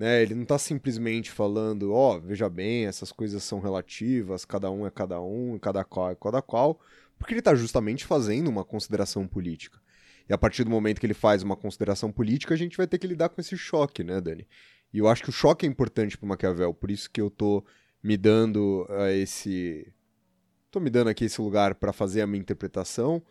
Né? 0.00 0.22
Ele 0.22 0.34
não 0.34 0.44
está 0.44 0.56
simplesmente 0.56 1.30
falando, 1.30 1.92
ó, 1.92 2.16
oh, 2.16 2.20
veja 2.22 2.48
bem, 2.48 2.86
essas 2.86 3.12
coisas 3.12 3.44
são 3.44 3.60
relativas, 3.60 4.46
cada 4.46 4.70
um 4.70 4.86
é 4.86 4.90
cada 4.90 5.20
um, 5.20 5.58
cada 5.58 5.84
qual 5.84 6.10
é 6.10 6.14
cada 6.14 6.40
qual, 6.40 6.80
porque 7.18 7.34
ele 7.34 7.40
está 7.40 7.54
justamente 7.54 8.06
fazendo 8.06 8.48
uma 8.48 8.64
consideração 8.64 9.28
política. 9.28 9.78
E 10.26 10.32
a 10.32 10.38
partir 10.38 10.64
do 10.64 10.70
momento 10.70 11.00
que 11.00 11.04
ele 11.04 11.12
faz 11.12 11.42
uma 11.42 11.54
consideração 11.54 12.10
política, 12.10 12.54
a 12.54 12.56
gente 12.56 12.78
vai 12.78 12.86
ter 12.86 12.96
que 12.96 13.06
lidar 13.06 13.28
com 13.28 13.42
esse 13.42 13.58
choque, 13.58 14.02
né, 14.02 14.22
Dani? 14.22 14.48
E 14.90 15.00
eu 15.00 15.06
acho 15.06 15.22
que 15.22 15.28
o 15.28 15.32
choque 15.32 15.66
é 15.66 15.68
importante 15.68 16.16
para 16.16 16.30
Maquiavel, 16.30 16.72
por 16.72 16.90
isso 16.90 17.10
que 17.10 17.20
eu 17.20 17.28
tô 17.28 17.62
me 18.02 18.16
dando 18.16 18.86
uh, 18.88 19.10
esse 19.10 19.92
tô 20.70 20.80
me 20.80 20.88
dando 20.88 21.10
aqui 21.10 21.26
esse 21.26 21.42
lugar 21.42 21.74
para 21.74 21.92
fazer 21.92 22.22
a 22.22 22.26
minha 22.26 22.40
interpretação, 22.40 23.22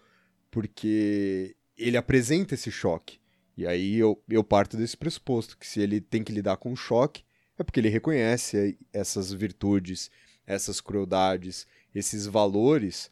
porque 0.52 1.56
ele 1.76 1.98
apresenta 1.98 2.54
esse 2.54 2.70
choque. 2.70 3.19
E 3.60 3.68
aí 3.68 3.98
eu, 3.98 4.18
eu 4.30 4.42
parto 4.42 4.78
desse 4.78 4.96
pressuposto 4.96 5.58
que 5.58 5.68
se 5.68 5.82
ele 5.82 6.00
tem 6.00 6.24
que 6.24 6.32
lidar 6.32 6.56
com 6.56 6.72
o 6.72 6.78
choque, 6.78 7.26
é 7.58 7.64
porque 7.64 7.78
ele 7.78 7.90
reconhece 7.90 8.78
essas 8.94 9.34
virtudes, 9.34 10.10
essas 10.48 10.80
crueldades, 10.80 11.68
esses 11.94 12.26
valores 12.26 13.12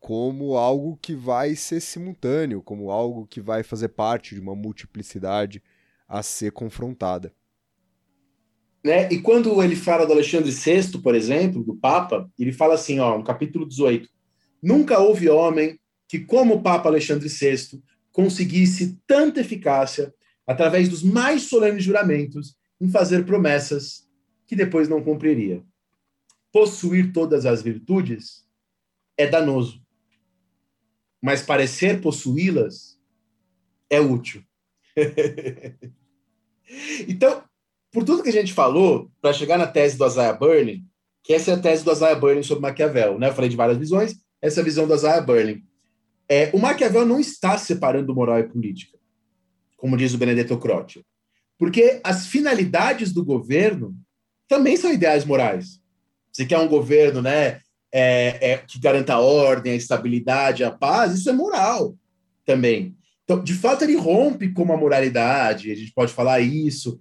como 0.00 0.56
algo 0.56 0.98
que 1.00 1.14
vai 1.14 1.54
ser 1.54 1.78
simultâneo, 1.78 2.62
como 2.62 2.90
algo 2.90 3.26
que 3.26 3.38
vai 3.38 3.62
fazer 3.62 3.88
parte 3.88 4.34
de 4.34 4.40
uma 4.40 4.54
multiplicidade 4.54 5.62
a 6.08 6.22
ser 6.22 6.52
confrontada. 6.52 7.30
Né? 8.82 9.12
E 9.12 9.20
quando 9.20 9.62
ele 9.62 9.76
fala 9.76 10.06
do 10.06 10.14
Alexandre 10.14 10.50
VI, 10.50 10.98
por 11.02 11.14
exemplo, 11.14 11.62
do 11.62 11.76
Papa, 11.76 12.30
ele 12.38 12.50
fala 12.50 12.74
assim, 12.74 12.98
ó, 12.98 13.18
no 13.18 13.24
capítulo 13.24 13.68
18: 13.68 14.08
Nunca 14.62 14.98
houve 14.98 15.28
homem 15.28 15.78
que, 16.08 16.18
como 16.18 16.54
o 16.54 16.62
Papa 16.62 16.88
Alexandre 16.88 17.28
VI, 17.28 17.82
conseguisse 18.12 19.00
tanta 19.06 19.40
eficácia 19.40 20.14
através 20.46 20.88
dos 20.88 21.02
mais 21.02 21.42
solenes 21.42 21.82
juramentos 21.82 22.56
em 22.80 22.88
fazer 22.88 23.24
promessas 23.24 24.08
que 24.46 24.54
depois 24.54 24.88
não 24.88 25.02
cumpriria. 25.02 25.64
Possuir 26.52 27.12
todas 27.12 27.46
as 27.46 27.62
virtudes 27.62 28.46
é 29.16 29.26
danoso, 29.26 29.82
mas 31.22 31.42
parecer 31.42 32.00
possuí-las 32.00 32.98
é 33.88 34.00
útil. 34.00 34.42
então, 37.08 37.44
por 37.90 38.04
tudo 38.04 38.22
que 38.22 38.28
a 38.28 38.32
gente 38.32 38.52
falou, 38.52 39.10
para 39.20 39.32
chegar 39.32 39.56
na 39.56 39.66
tese 39.66 39.96
do 39.96 40.06
Isaiah 40.06 40.32
Burning, 40.32 40.84
que 41.22 41.32
essa 41.32 41.52
é 41.52 41.54
a 41.54 41.60
tese 41.60 41.84
do 41.84 41.92
Isaiah 41.92 42.18
Burning 42.18 42.42
sobre 42.42 42.62
Maquiavel, 42.62 43.18
né? 43.18 43.28
Eu 43.28 43.34
falei 43.34 43.48
de 43.48 43.56
várias 43.56 43.78
visões, 43.78 44.16
essa 44.40 44.60
é 44.60 44.62
a 44.62 44.64
visão 44.64 44.86
do 44.86 44.94
Isaiah 44.94 45.20
Burning. 45.20 45.62
É, 46.28 46.50
o 46.52 46.58
Maquiavel 46.58 47.04
não 47.04 47.20
está 47.20 47.58
separando 47.58 48.14
moral 48.14 48.38
e 48.38 48.48
política, 48.48 48.98
como 49.76 49.96
diz 49.96 50.14
o 50.14 50.18
Benedetto 50.18 50.56
Croce, 50.58 51.04
porque 51.58 52.00
as 52.02 52.26
finalidades 52.26 53.12
do 53.12 53.24
governo 53.24 53.96
também 54.48 54.76
são 54.76 54.92
ideais 54.92 55.24
morais. 55.24 55.80
Você 56.32 56.46
quer 56.46 56.58
um 56.58 56.68
governo 56.68 57.20
né, 57.20 57.60
é, 57.92 58.52
é, 58.52 58.58
que 58.58 58.78
garanta 58.78 59.14
a 59.14 59.20
ordem, 59.20 59.72
a 59.72 59.76
estabilidade, 59.76 60.64
a 60.64 60.70
paz, 60.70 61.14
isso 61.14 61.28
é 61.28 61.32
moral 61.32 61.94
também. 62.44 62.96
Então, 63.24 63.42
de 63.42 63.54
fato, 63.54 63.84
ele 63.84 63.96
rompe 63.96 64.52
com 64.52 64.72
a 64.72 64.76
moralidade, 64.76 65.70
a 65.70 65.74
gente 65.74 65.92
pode 65.92 66.12
falar 66.12 66.40
isso, 66.40 67.00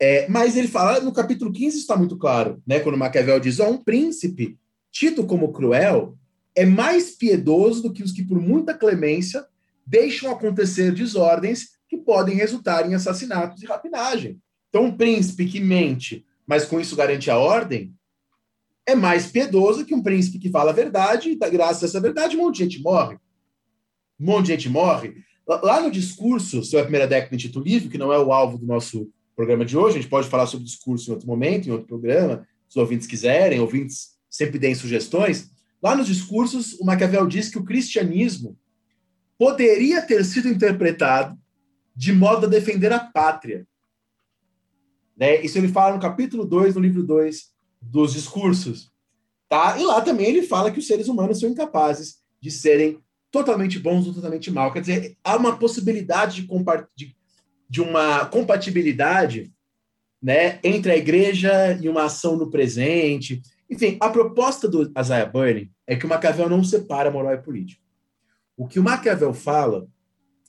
é, 0.00 0.26
mas 0.28 0.56
ele 0.56 0.68
fala, 0.68 1.00
no 1.00 1.12
capítulo 1.12 1.52
15 1.52 1.78
está 1.78 1.96
muito 1.96 2.16
claro, 2.16 2.62
né, 2.66 2.80
quando 2.80 2.96
Maquiavel 2.96 3.38
diz, 3.38 3.60
ó, 3.60 3.68
um 3.68 3.82
príncipe 3.82 4.56
tido 4.90 5.26
como 5.26 5.52
cruel 5.52 6.16
é 6.54 6.64
mais 6.66 7.12
piedoso 7.12 7.82
do 7.82 7.92
que 7.92 8.02
os 8.02 8.12
que, 8.12 8.24
por 8.24 8.40
muita 8.40 8.74
clemência, 8.74 9.44
deixam 9.86 10.30
acontecer 10.30 10.92
desordens 10.92 11.70
que 11.88 11.96
podem 11.96 12.36
resultar 12.36 12.88
em 12.88 12.94
assassinatos 12.94 13.62
e 13.62 13.66
rapinagem. 13.66 14.40
Então, 14.68 14.84
um 14.84 14.96
príncipe 14.96 15.46
que 15.46 15.60
mente, 15.60 16.24
mas 16.46 16.64
com 16.64 16.80
isso 16.80 16.94
garante 16.94 17.30
a 17.30 17.38
ordem, 17.38 17.92
é 18.86 18.94
mais 18.94 19.26
piedoso 19.26 19.84
que 19.84 19.94
um 19.94 20.02
príncipe 20.02 20.38
que 20.38 20.50
fala 20.50 20.70
a 20.70 20.74
verdade, 20.74 21.30
e, 21.30 21.36
graças 21.36 21.82
a 21.82 21.86
essa 21.86 22.00
verdade, 22.00 22.36
um 22.36 22.40
monte 22.40 22.58
de 22.58 22.64
gente 22.64 22.82
morre. 22.82 23.16
Um 24.18 24.26
monte 24.26 24.46
de 24.46 24.52
gente 24.52 24.68
morre. 24.68 25.14
Lá 25.46 25.80
no 25.80 25.90
discurso, 25.90 26.62
seu 26.62 26.80
primeira 26.82 27.06
década 27.06 27.36
de 27.36 27.48
Tito 27.48 27.60
Livre, 27.60 27.88
que 27.88 27.98
não 27.98 28.12
é 28.12 28.18
o 28.18 28.32
alvo 28.32 28.58
do 28.58 28.66
nosso 28.66 29.10
programa 29.34 29.64
de 29.64 29.76
hoje, 29.76 29.98
a 29.98 30.00
gente 30.00 30.10
pode 30.10 30.28
falar 30.28 30.46
sobre 30.46 30.66
discurso 30.66 31.10
em 31.10 31.14
outro 31.14 31.26
momento, 31.26 31.66
em 31.66 31.72
outro 31.72 31.86
programa, 31.86 32.46
se 32.68 32.76
os 32.76 32.76
ouvintes 32.76 33.06
quiserem, 33.06 33.58
ouvintes 33.58 34.10
sempre 34.28 34.58
deem 34.58 34.74
sugestões. 34.74 35.50
Lá 35.82 35.96
nos 35.96 36.06
discursos, 36.06 36.74
o 36.78 36.84
Maquiavel 36.84 37.26
diz 37.26 37.48
que 37.48 37.58
o 37.58 37.64
cristianismo 37.64 38.58
poderia 39.38 40.02
ter 40.02 40.24
sido 40.24 40.48
interpretado 40.48 41.38
de 41.96 42.12
modo 42.12 42.46
a 42.46 42.48
defender 42.48 42.92
a 42.92 43.00
pátria. 43.00 43.66
Né? 45.16 45.40
Isso 45.42 45.58
ele 45.58 45.68
fala 45.68 45.94
no 45.94 46.00
capítulo 46.00 46.44
2, 46.44 46.74
no 46.74 46.80
livro 46.80 47.02
2 47.02 47.50
dos 47.80 48.12
discursos. 48.12 48.90
Tá? 49.48 49.78
E 49.78 49.84
lá 49.84 50.00
também 50.00 50.26
ele 50.26 50.42
fala 50.42 50.70
que 50.70 50.78
os 50.78 50.86
seres 50.86 51.08
humanos 51.08 51.40
são 51.40 51.48
incapazes 51.48 52.18
de 52.40 52.50
serem 52.50 53.02
totalmente 53.30 53.78
bons 53.78 54.06
ou 54.06 54.14
totalmente 54.14 54.50
mal. 54.50 54.72
Quer 54.72 54.80
dizer, 54.80 55.16
há 55.24 55.36
uma 55.36 55.56
possibilidade 55.56 56.42
de, 56.42 56.48
de, 56.96 57.16
de 57.68 57.80
uma 57.80 58.26
compatibilidade 58.26 59.52
né, 60.22 60.58
entre 60.62 60.92
a 60.92 60.96
igreja 60.96 61.78
e 61.80 61.88
uma 61.88 62.04
ação 62.04 62.36
no 62.36 62.50
presente. 62.50 63.40
Enfim, 63.70 63.96
a 64.00 64.08
proposta 64.08 64.68
do 64.68 64.92
Isaiah 64.98 65.30
Burning 65.30 65.70
é 65.86 65.94
que 65.94 66.04
o 66.04 66.08
Maquiavel 66.08 66.48
não 66.48 66.64
separa 66.64 67.10
moral 67.10 67.34
e 67.34 67.38
política. 67.38 67.80
O 68.56 68.66
que 68.66 68.80
o 68.80 68.82
Maquiavel 68.82 69.32
fala 69.32 69.86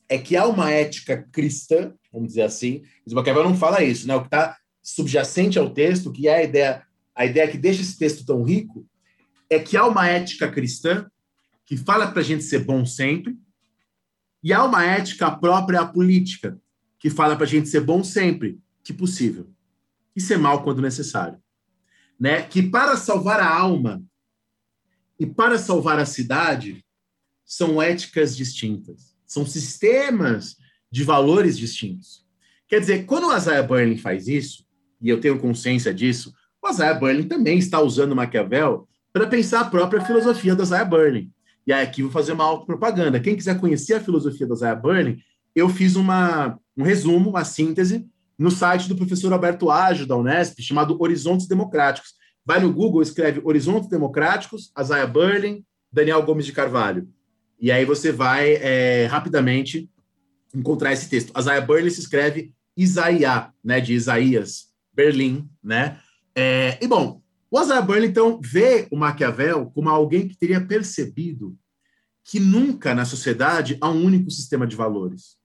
é 0.10 0.18
que 0.18 0.35
há 0.35 0.48
uma 0.48 0.72
ética 0.72 1.26
cristã, 1.31 1.93
vamos 2.11 2.30
dizer 2.30 2.41
assim, 2.41 2.81
mas 3.06 3.14
o 3.14 3.15
Maquiavel 3.15 3.43
não 3.43 3.56
fala 3.56 3.84
isso, 3.84 4.07
né? 4.07 4.15
O 4.15 4.22
que 4.22 4.27
está 4.27 4.57
subjacente 4.81 5.60
ao 5.60 5.69
texto, 5.69 6.11
que 6.11 6.27
é 6.27 6.38
a 6.38 6.43
ideia, 6.43 6.84
a 7.15 7.26
ideia 7.26 7.48
que 7.48 7.60
deixa 7.60 7.81
esse 7.81 7.98
texto 7.98 8.26
tão 8.26 8.41
rico, 8.41 8.88
é 9.49 9.60
que 9.60 9.77
há 9.77 9.85
uma 9.85 10.07
ética 10.07 10.52
cristã 10.52 11.10
que 11.64 11.77
fala 11.77 12.07
para 12.07 12.22
a 12.22 12.23
gente 12.23 12.43
ser 12.43 12.65
bom 12.65 12.85
sempre, 12.85 13.38
e 14.43 14.52
há 14.52 14.64
uma 14.64 14.84
ética 14.84 15.30
própria 15.30 15.81
à 15.81 15.85
política, 15.85 16.60
que 16.98 17.10
fala 17.10 17.35
para 17.35 17.45
a 17.45 17.49
gente 17.49 17.69
ser 17.69 17.81
bom 17.81 18.03
sempre, 18.03 18.60
que 18.84 18.91
possível, 18.91 19.48
e 20.15 20.19
ser 20.19 20.38
mal 20.38 20.64
quando 20.64 20.81
necessário 20.81 21.39
né, 22.22 22.43
que 22.43 22.61
para 22.61 22.95
salvar 22.95 23.39
a 23.39 23.52
alma 23.52 23.99
e 25.19 25.26
para 25.26 25.57
salvar 25.57 25.98
a 25.98 26.06
cidade 26.06 26.85
são 27.43 27.81
éticas 27.81 28.38
distintas, 28.38 29.15
são 29.26 29.43
sistemas 29.43 30.56
de 30.91 31.03
valores 31.03 31.57
distintos. 31.57 32.23
Quer 32.68 32.80
dizer, 32.80 33.06
quando 33.07 33.27
o 33.27 33.35
Isaiah 33.35 33.64
Burning 33.64 33.98
faz 33.98 34.27
isso, 34.27 34.64
e 35.02 35.10
eu 35.10 35.19
tenho 35.19 35.39
consciência 35.39 35.91
disso, 35.91 36.31
O 36.64 36.69
Isaiah 36.69 36.93
Berlin 36.93 37.27
também 37.27 37.57
está 37.57 37.81
usando 37.81 38.15
Maquiavel 38.15 38.88
para 39.11 39.26
pensar 39.26 39.61
a 39.61 39.65
própria 39.65 40.06
filosofia 40.06 40.56
do 40.56 40.61
Isaiah 40.61 40.85
Berlin. 40.85 41.31
E 41.65 41.73
aí 41.73 41.84
aqui 41.84 42.03
vou 42.03 42.11
fazer 42.11 42.34
uma 42.34 42.43
autopropaganda. 42.43 43.19
Quem 43.19 43.35
quiser 43.35 43.60
conhecer 43.60 43.95
a 43.95 43.99
filosofia 43.99 44.45
do 44.45 44.53
Isaiah 44.53 44.76
Berlin, 44.76 45.19
eu 45.56 45.68
fiz 45.69 45.95
uma, 45.95 46.60
um 46.77 46.84
resumo, 46.84 47.31
uma 47.31 47.43
síntese, 47.43 48.07
no 48.41 48.49
site 48.49 48.89
do 48.89 48.95
professor 48.95 49.31
Alberto 49.31 49.69
Ágio, 49.69 50.07
da 50.07 50.18
Unesp, 50.18 50.59
chamado 50.63 50.97
Horizontes 50.99 51.47
Democráticos. 51.47 52.15
Vai 52.43 52.59
no 52.59 52.73
Google, 52.73 53.03
escreve 53.03 53.39
Horizontes 53.43 53.88
Democráticos, 53.88 54.72
Isaiah 54.80 55.05
Berlin, 55.05 55.63
Daniel 55.93 56.23
Gomes 56.23 56.47
de 56.47 56.51
Carvalho. 56.51 57.07
E 57.59 57.72
aí 57.72 57.85
você 57.85 58.11
vai 58.11 58.53
é, 58.55 59.05
rapidamente 59.05 59.88
encontrar 60.55 60.91
esse 60.91 61.07
texto. 61.07 61.31
Isaiah 61.39 61.61
Berlin 61.61 61.91
se 61.91 61.99
escreve 61.99 62.51
Isaías, 62.76 63.45
né, 63.63 63.80
de 63.80 63.93
Isaías, 63.93 64.72
Berlim, 64.91 65.47
né? 65.63 65.99
É, 66.34 66.80
e 66.84 66.88
bom, 66.88 67.22
o 67.51 67.61
Isaiah 67.61 67.81
Berlin, 67.84 68.07
então, 68.07 68.39
vê 68.43 68.88
o 68.89 68.97
Maquiavel 68.97 69.69
como 69.69 69.88
alguém 69.88 70.27
que 70.27 70.35
teria 70.35 70.59
percebido 70.59 71.55
que 72.23 72.39
nunca 72.39 72.95
na 72.95 73.05
sociedade 73.05 73.77
há 73.80 73.88
um 73.88 74.03
único 74.03 74.31
sistema 74.31 74.65
de 74.65 74.76
valores. 74.76 75.39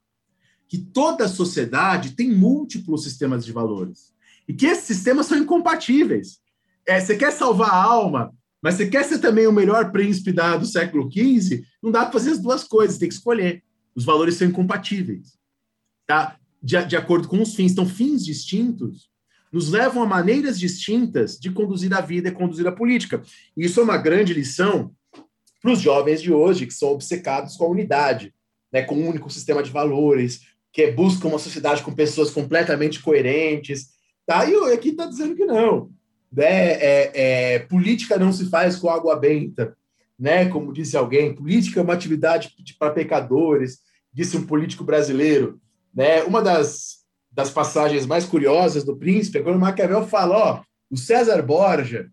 Que 0.68 0.78
toda 0.78 1.28
sociedade 1.28 2.12
tem 2.12 2.30
múltiplos 2.30 3.04
sistemas 3.04 3.44
de 3.44 3.52
valores. 3.52 4.12
E 4.48 4.54
que 4.54 4.66
esses 4.66 4.84
sistemas 4.84 5.26
são 5.26 5.38
incompatíveis. 5.38 6.38
É, 6.86 7.00
você 7.00 7.16
quer 7.16 7.32
salvar 7.32 7.70
a 7.70 7.82
alma, 7.82 8.32
mas 8.62 8.74
você 8.74 8.86
quer 8.86 9.04
ser 9.04 9.18
também 9.18 9.46
o 9.46 9.52
melhor 9.52 9.90
príncipe 9.92 10.32
da, 10.32 10.56
do 10.56 10.66
século 10.66 11.10
XV, 11.10 11.64
não 11.82 11.90
dá 11.90 12.02
para 12.02 12.12
fazer 12.12 12.30
as 12.30 12.38
duas 12.38 12.64
coisas, 12.64 12.98
tem 12.98 13.08
que 13.08 13.14
escolher. 13.14 13.62
Os 13.94 14.04
valores 14.04 14.36
são 14.36 14.46
incompatíveis. 14.46 15.38
Tá? 16.06 16.36
De, 16.62 16.84
de 16.84 16.96
acordo 16.96 17.28
com 17.28 17.40
os 17.42 17.54
fins. 17.54 17.72
Então, 17.72 17.86
fins 17.86 18.24
distintos 18.24 19.08
nos 19.52 19.70
levam 19.70 20.02
a 20.02 20.06
maneiras 20.06 20.58
distintas 20.58 21.38
de 21.38 21.50
conduzir 21.50 21.94
a 21.94 22.00
vida 22.00 22.28
e 22.28 22.32
conduzir 22.32 22.66
a 22.66 22.72
política. 22.72 23.22
E 23.56 23.64
isso 23.64 23.80
é 23.80 23.82
uma 23.82 23.96
grande 23.96 24.34
lição 24.34 24.92
para 25.62 25.72
os 25.72 25.80
jovens 25.80 26.20
de 26.20 26.32
hoje, 26.32 26.66
que 26.66 26.74
são 26.74 26.90
obcecados 26.90 27.56
com 27.56 27.64
a 27.64 27.68
unidade, 27.68 28.34
né, 28.72 28.82
com 28.82 28.94
um 28.94 29.08
único 29.08 29.30
sistema 29.30 29.62
de 29.62 29.70
valores, 29.70 30.42
que 30.76 30.90
buscam 30.90 31.28
uma 31.28 31.38
sociedade 31.38 31.82
com 31.82 31.90
pessoas 31.90 32.30
completamente 32.30 33.00
coerentes. 33.02 33.86
Tá? 34.26 34.44
E 34.44 34.54
aqui 34.74 34.90
está 34.90 35.06
dizendo 35.06 35.34
que 35.34 35.46
não. 35.46 35.88
Né? 36.30 36.72
É, 36.72 37.12
é, 37.14 37.58
política 37.60 38.18
não 38.18 38.30
se 38.30 38.50
faz 38.50 38.76
com 38.76 38.90
água 38.90 39.16
benta, 39.16 39.74
né? 40.18 40.50
como 40.50 40.74
disse 40.74 40.94
alguém. 40.94 41.34
Política 41.34 41.80
é 41.80 41.82
uma 41.82 41.94
atividade 41.94 42.52
para 42.78 42.92
pecadores, 42.92 43.78
disse 44.12 44.36
um 44.36 44.44
político 44.44 44.84
brasileiro. 44.84 45.58
Né? 45.94 46.22
Uma 46.24 46.42
das 46.42 47.06
das 47.32 47.50
passagens 47.50 48.06
mais 48.06 48.24
curiosas 48.24 48.82
do 48.82 48.96
príncipe 48.96 49.36
é 49.38 49.42
quando 49.42 49.58
Maquiavel 49.58 50.06
fala, 50.06 50.36
ó, 50.36 50.62
o 50.90 50.96
César 50.96 51.42
Borgia, 51.42 52.10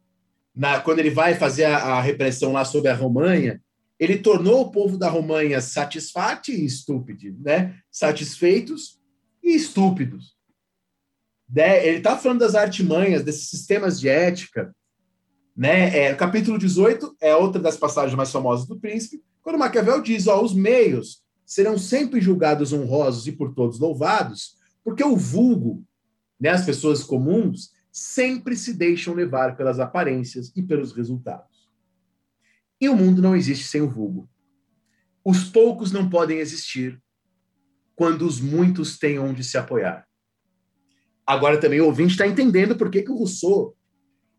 na, 0.54 0.82
quando 0.82 1.00
ele 1.00 1.10
vai 1.10 1.34
fazer 1.34 1.64
a, 1.64 1.78
a, 1.78 2.02
repressão 2.02 2.52
lá 2.52 2.66
sobre 2.66 2.90
a 2.90 2.94
Romanha, 2.94 3.62
ele 4.04 4.18
tornou 4.18 4.62
o 4.62 4.72
povo 4.72 4.98
da 4.98 5.10
Romanha 5.10 5.62
satisfato 5.62 6.52
e 6.52 6.66
estúpido, 6.66 7.38
né? 7.40 7.78
Satisfeitos 7.90 9.00
e 9.42 9.56
estúpidos. 9.56 10.36
Ele 11.56 11.98
está 11.98 12.18
falando 12.18 12.40
das 12.40 12.56
artimanhas, 12.56 13.24
desses 13.24 13.50
sistemas 13.50 14.00
de 14.00 14.10
ética. 14.10 14.76
Né? 15.56 15.98
É, 15.98 16.16
capítulo 16.16 16.58
18 16.58 17.16
é 17.22 17.36
outra 17.36 17.62
das 17.62 17.78
passagens 17.78 18.16
mais 18.16 18.32
famosas 18.32 18.68
do 18.68 18.80
príncipe, 18.80 19.24
quando 19.42 19.60
Maquiavel 19.60 20.02
diz: 20.02 20.28
ó, 20.28 20.42
os 20.42 20.54
meios 20.54 21.22
serão 21.46 21.78
sempre 21.78 22.20
julgados 22.20 22.74
honrosos 22.74 23.28
e 23.28 23.32
por 23.32 23.54
todos 23.54 23.80
louvados, 23.80 24.56
porque 24.84 25.04
o 25.04 25.16
vulgo, 25.16 25.84
né, 26.40 26.50
as 26.50 26.66
pessoas 26.66 27.04
comuns, 27.04 27.72
sempre 27.92 28.56
se 28.56 28.74
deixam 28.74 29.14
levar 29.14 29.56
pelas 29.56 29.80
aparências 29.80 30.52
e 30.56 30.64
pelos 30.64 30.92
resultados. 30.92 31.53
E 32.84 32.90
o 32.90 32.98
mundo 32.98 33.22
não 33.22 33.34
existe 33.34 33.64
sem 33.64 33.80
o 33.80 33.90
vulgo. 33.90 34.30
Os 35.24 35.46
poucos 35.46 35.94
não 35.94 36.10
podem 36.10 36.40
existir 36.40 37.02
quando 37.96 38.28
os 38.28 38.42
muitos 38.42 39.00
têm 39.00 39.18
onde 39.18 39.42
se 39.42 39.58
apoiar. 39.58 40.06
Agora 41.26 41.58
também 41.58 41.80
o 41.80 41.86
ouvinte 41.86 42.12
está 42.12 42.28
entendendo 42.28 42.76
por 42.76 42.92
que, 42.92 43.02
que 43.02 43.10
o 43.10 43.16
Rousseau 43.16 43.74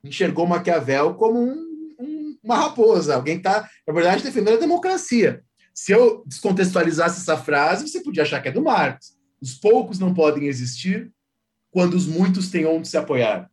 enxergou 0.05 0.47
Maquiavel 0.47 1.15
como 1.15 1.41
um, 1.41 1.97
um, 1.99 2.39
uma 2.45 2.57
raposa, 2.57 3.15
alguém 3.15 3.39
está, 3.39 3.67
na 3.89 3.95
verdade, 3.95 4.23
defendendo 4.23 4.59
a 4.59 4.61
democracia. 4.61 5.43
Se 5.73 5.93
eu 5.93 6.23
descontextualizasse 6.27 7.23
essa 7.23 7.39
frase, 7.39 7.89
você 7.89 8.03
podia 8.03 8.25
achar 8.25 8.43
que 8.43 8.49
é 8.49 8.53
do 8.53 8.61
Marx. 8.61 9.17
Os 9.41 9.55
poucos 9.55 9.99
não 9.99 10.13
podem 10.13 10.49
existir 10.49 11.11
quando 11.71 11.95
os 11.95 12.07
muitos 12.07 12.51
têm 12.51 12.67
onde 12.67 12.89
se 12.89 12.99
apoiar. 12.99 13.51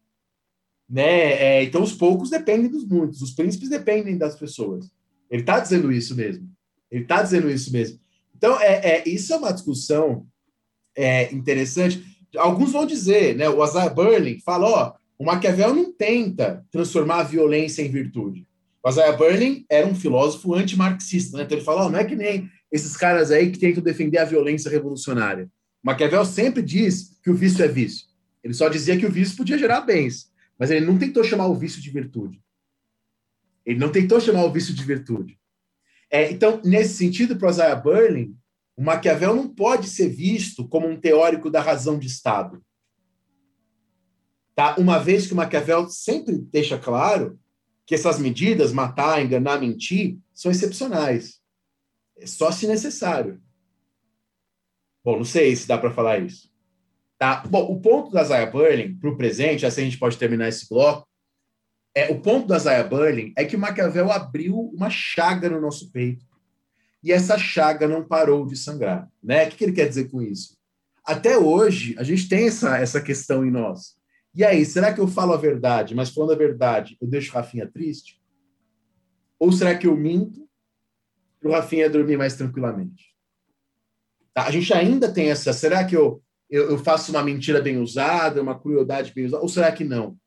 Né? 0.92 1.32
É, 1.32 1.64
então, 1.64 1.82
os 1.82 1.94
poucos 1.94 2.30
dependem 2.30 2.70
dos 2.70 2.86
muitos, 2.86 3.22
os 3.22 3.32
príncipes 3.32 3.70
dependem 3.70 4.18
das 4.18 4.36
pessoas. 4.36 4.92
Ele 5.30 5.42
está 5.42 5.58
dizendo 5.58 5.90
isso 5.90 6.14
mesmo. 6.14 6.50
Ele 6.92 7.04
está 7.04 7.24
dizendo 7.24 7.50
isso 7.50 7.72
mesmo. 7.72 7.98
Então, 8.36 8.60
é, 8.60 8.98
é, 8.98 9.04
isso 9.08 9.32
é 9.32 9.38
uma 9.38 9.54
discussão 9.54 10.28
é, 10.94 11.34
interessante. 11.34 12.04
Alguns 12.36 12.74
vão 12.74 12.86
dizer, 12.86 13.38
né? 13.38 13.48
O 13.48 13.64
Isaiah 13.64 13.90
Berlin 13.90 14.40
fala: 14.44 14.68
ó, 14.68 14.94
o 15.18 15.24
Maquiavel 15.24 15.74
não 15.74 15.94
tenta 15.94 16.66
transformar 16.70 17.20
a 17.20 17.24
violência 17.24 17.82
em 17.82 17.90
virtude. 17.90 18.46
O 18.84 18.90
Isaiah 18.90 19.16
Berlin 19.16 19.66
era 19.70 19.88
um 19.88 19.96
filósofo 19.96 20.54
antimarxista, 20.54 21.38
né? 21.38 21.44
Então 21.44 21.58
ele 21.58 21.64
fala: 21.64 21.86
ó, 21.86 21.90
não 21.90 22.00
é 22.00 22.04
que 22.04 22.16
nem 22.16 22.50
esses 22.70 22.98
caras 22.98 23.32
aí 23.32 23.50
que 23.50 23.60
tentam 23.60 23.82
defender 23.82 24.18
a 24.18 24.26
violência 24.26 24.70
revolucionária. 24.70 25.50
Maquiavel 25.82 26.26
sempre 26.26 26.62
diz 26.62 27.18
que 27.24 27.30
o 27.30 27.36
vício 27.36 27.64
é 27.64 27.68
vício. 27.68 28.08
Ele 28.44 28.54
só 28.54 28.68
dizia 28.68 28.98
que 28.98 29.06
o 29.06 29.12
vício 29.12 29.38
podia 29.38 29.58
gerar 29.58 29.82
bens, 29.82 30.31
mas 30.62 30.70
ele 30.70 30.86
não 30.86 30.96
tentou 30.96 31.24
chamar 31.24 31.48
o 31.48 31.56
vício 31.56 31.82
de 31.82 31.90
virtude. 31.90 32.40
Ele 33.66 33.80
não 33.80 33.92
tentou 33.92 34.22
chamar 34.22 34.46
o 34.46 34.52
vício 34.52 34.76
de 34.76 34.84
virtude. 34.84 35.40
É, 36.08 36.30
então, 36.30 36.62
nesse 36.64 36.94
sentido, 36.94 37.36
para 37.36 37.50
Isaiah 37.50 37.76
Berlin, 37.76 38.38
o 38.78 38.84
Maquiavel 38.84 39.36
não 39.36 39.50
pode 39.50 39.88
ser 39.88 40.10
visto 40.10 40.68
como 40.68 40.88
um 40.88 41.02
teórico 41.02 41.50
da 41.50 41.60
razão 41.60 41.98
de 41.98 42.06
Estado. 42.06 42.64
Tá? 44.54 44.76
Uma 44.78 45.00
vez 45.00 45.26
que 45.26 45.34
o 45.34 45.36
Maquiavel 45.36 45.90
sempre 45.90 46.38
deixa 46.38 46.78
claro 46.78 47.40
que 47.84 47.96
essas 47.96 48.20
medidas, 48.20 48.72
matar, 48.72 49.20
enganar, 49.20 49.60
mentir, 49.60 50.20
são 50.32 50.52
excepcionais. 50.52 51.42
É 52.16 52.28
só 52.28 52.52
se 52.52 52.68
necessário. 52.68 53.42
Bom, 55.04 55.18
não 55.18 55.26
sei 55.26 55.56
se 55.56 55.68
dá 55.68 55.76
para 55.76 55.90
falar 55.90 56.20
isso. 56.20 56.51
Tá? 57.22 57.44
Bom, 57.48 57.72
o 57.72 57.80
ponto 57.80 58.10
da 58.10 58.24
Zaya 58.24 58.48
Berlin 58.48 58.96
para 58.96 59.08
o 59.08 59.16
presente, 59.16 59.64
assim 59.64 59.82
a 59.82 59.84
gente 59.84 60.00
pode 60.00 60.18
terminar 60.18 60.48
esse 60.48 60.68
bloco, 60.68 61.08
é, 61.94 62.10
o 62.10 62.20
ponto 62.20 62.48
da 62.48 62.58
Zaya 62.58 62.84
Berlin 62.84 63.32
é 63.38 63.46
que 63.46 63.56
o 63.56 63.60
Maquiavel 63.60 64.12
abriu 64.12 64.60
uma 64.74 64.90
chaga 64.90 65.48
no 65.48 65.62
nosso 65.62 65.92
peito 65.92 66.26
e 67.04 67.12
essa 67.12 67.38
chaga 67.38 67.88
não 67.88 68.04
parou 68.04 68.48
de 68.48 68.56
sangrar. 68.56 69.08
Né? 69.22 69.46
O 69.46 69.50
que, 69.52 69.58
que 69.58 69.64
ele 69.66 69.74
quer 69.74 69.88
dizer 69.88 70.10
com 70.10 70.20
isso? 70.20 70.58
Até 71.06 71.38
hoje, 71.38 71.94
a 72.00 72.04
gente 72.04 72.28
tem 72.28 72.48
essa, 72.48 72.76
essa 72.80 73.00
questão 73.00 73.46
em 73.46 73.52
nós. 73.52 73.96
E 74.34 74.44
aí, 74.44 74.66
será 74.66 74.92
que 74.92 75.00
eu 75.00 75.08
falo 75.08 75.34
a 75.34 75.38
verdade, 75.38 75.94
mas 75.94 76.10
falando 76.10 76.34
a 76.34 76.36
verdade, 76.36 76.98
eu 77.00 77.08
deixo 77.08 77.30
o 77.30 77.36
Rafinha 77.36 77.68
triste? 77.68 78.20
Ou 79.38 79.52
será 79.52 79.78
que 79.78 79.86
eu 79.86 79.96
minto 79.96 80.50
para 81.40 81.50
o 81.50 81.52
Rafinha 81.52 81.88
dormir 81.88 82.18
mais 82.18 82.34
tranquilamente? 82.34 83.16
Tá? 84.34 84.48
A 84.48 84.52
gente 84.52 84.74
ainda 84.74 85.14
tem 85.14 85.30
essa. 85.30 85.54
Será 85.54 85.86
que 85.86 85.96
eu, 85.96 86.20
eu, 86.52 86.72
eu, 86.72 86.78
faço 86.78 87.12
uma 87.12 87.24
mentira 87.24 87.62
bem 87.62 87.78
usada, 87.78 88.42
uma 88.42 88.60
crueldade 88.60 89.14
bem 89.16 89.26
usada, 89.26 89.42
ou 89.42 89.48
será 89.48 89.72
que 89.72 89.86
não? 89.86 90.18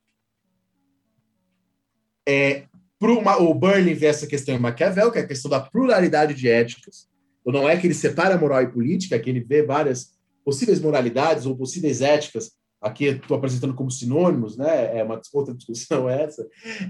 É, 2.26 2.64
pro, 2.98 3.18
o 3.18 3.54
Burling 3.54 3.92
vê 3.92 4.06
essa 4.06 4.26
questão 4.26 4.54
em 4.54 4.58
Maquiavel, 4.58 5.12
que 5.12 5.18
é 5.18 5.20
a 5.20 5.26
questão 5.26 5.50
da 5.50 5.60
pluralidade 5.60 6.32
de 6.32 6.48
éticas. 6.48 7.06
Ou 7.44 7.52
não 7.52 7.68
é 7.68 7.76
que 7.76 7.86
ele 7.86 7.94
separa 7.94 8.38
moral 8.38 8.62
e 8.62 8.72
política, 8.72 9.18
que 9.18 9.28
ele 9.28 9.40
vê 9.40 9.62
várias 9.62 10.14
possíveis 10.42 10.80
moralidades 10.80 11.44
ou 11.44 11.54
possíveis 11.54 12.00
éticas. 12.00 12.52
Aqui 12.80 13.04
estou 13.04 13.36
apresentando 13.36 13.74
como 13.74 13.90
sinônimos, 13.90 14.56
né? 14.56 14.98
É 14.98 15.04
uma 15.04 15.20
outra 15.34 15.54
discussão 15.54 16.08
essa. 16.08 16.48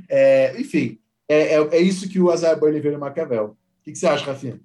É, 0.09 0.61
enfim, 0.61 1.01
é, 1.29 1.57
é, 1.57 1.77
é, 1.77 1.79
isso 1.81 2.09
que 2.09 2.21
o 2.21 2.31
Azar 2.31 2.59
Burling 2.59 2.81
vê 2.81 2.93
no 2.93 3.01
Maquiavel. 3.01 3.57
O 3.81 3.83
que, 3.83 3.91
que 3.91 3.99
você 3.99 4.07
acha, 4.07 4.27
Rafinha? 4.27 4.61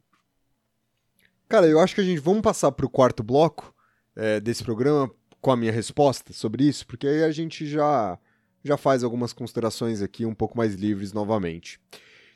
Cara, 1.47 1.65
eu 1.65 1.79
acho 1.79 1.95
que 1.95 2.01
a 2.01 2.03
gente 2.03 2.19
vamos 2.19 2.41
passar 2.41 2.71
para 2.71 2.85
o 2.85 2.89
quarto 2.89 3.23
bloco 3.23 3.73
é, 4.19 4.39
desse 4.39 4.63
programa 4.63 5.09
com 5.41 5.51
a 5.51 5.57
minha 5.57 5.71
resposta 5.71 6.33
sobre 6.33 6.65
isso, 6.65 6.85
porque 6.85 7.07
aí 7.07 7.23
a 7.23 7.31
gente 7.31 7.65
já 7.65 8.19
já 8.61 8.75
faz 8.75 9.05
algumas 9.05 9.31
considerações 9.31 10.01
aqui 10.01 10.25
um 10.25 10.35
pouco 10.35 10.57
mais 10.57 10.75
livres 10.75 11.13
novamente. 11.13 11.79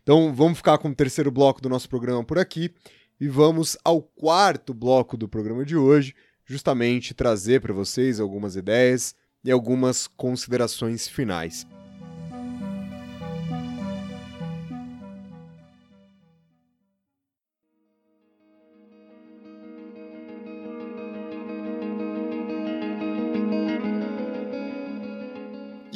Então 0.02 0.34
vamos 0.34 0.60
ficar 0.60 0.78
com 0.78 0.88
o 0.88 0.96
terceiro 0.96 1.30
bloco 1.30 1.62
do 1.62 1.68
nosso 1.68 1.90
programa 1.90 2.24
por 2.24 2.40
aqui 2.40 2.74
e 3.20 3.28
vamos 3.28 3.78
ao 3.84 4.02
quarto 4.02 4.74
bloco 4.74 5.18
do 5.18 5.28
programa 5.28 5.66
de 5.66 5.76
hoje, 5.76 6.16
justamente 6.46 7.14
trazer 7.14 7.60
para 7.60 7.74
vocês 7.74 8.22
algumas 8.22 8.56
ideias 8.56 9.14
e 9.44 9.52
algumas 9.52 10.08
considerações 10.08 11.08
finais. 11.10 11.68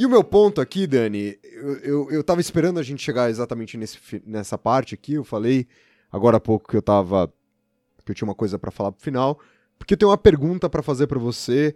O 0.08 0.10
meu 0.10 0.24
ponto 0.24 0.60
aqui, 0.60 0.88
Dani, 0.88 1.38
eu, 1.44 1.78
eu, 1.80 2.12
eu 2.12 2.24
tava 2.24 2.42
esperando 2.42 2.80
a 2.80 2.84
gente 2.84 3.04
chegar 3.04 3.30
exatamente 3.30 3.78
nesse, 3.78 4.00
nessa 4.26 4.58
parte 4.58 4.96
aqui. 4.96 5.14
Eu 5.14 5.24
falei 5.24 5.68
agora 6.12 6.38
há 6.38 6.40
pouco 6.40 6.70
que 6.70 6.76
eu 6.76 6.82
tava. 6.82 7.32
que 8.04 8.12
eu 8.12 8.16
tinha 8.16 8.28
uma 8.28 8.36
coisa 8.36 8.58
pra 8.58 8.72
falar 8.72 8.92
pro 8.92 9.04
final. 9.04 9.40
Porque 9.78 9.94
eu 9.94 9.98
tenho 9.98 10.10
uma 10.10 10.18
pergunta 10.18 10.70
pra 10.70 10.82
fazer 10.82 11.08
pra 11.08 11.20
você, 11.20 11.76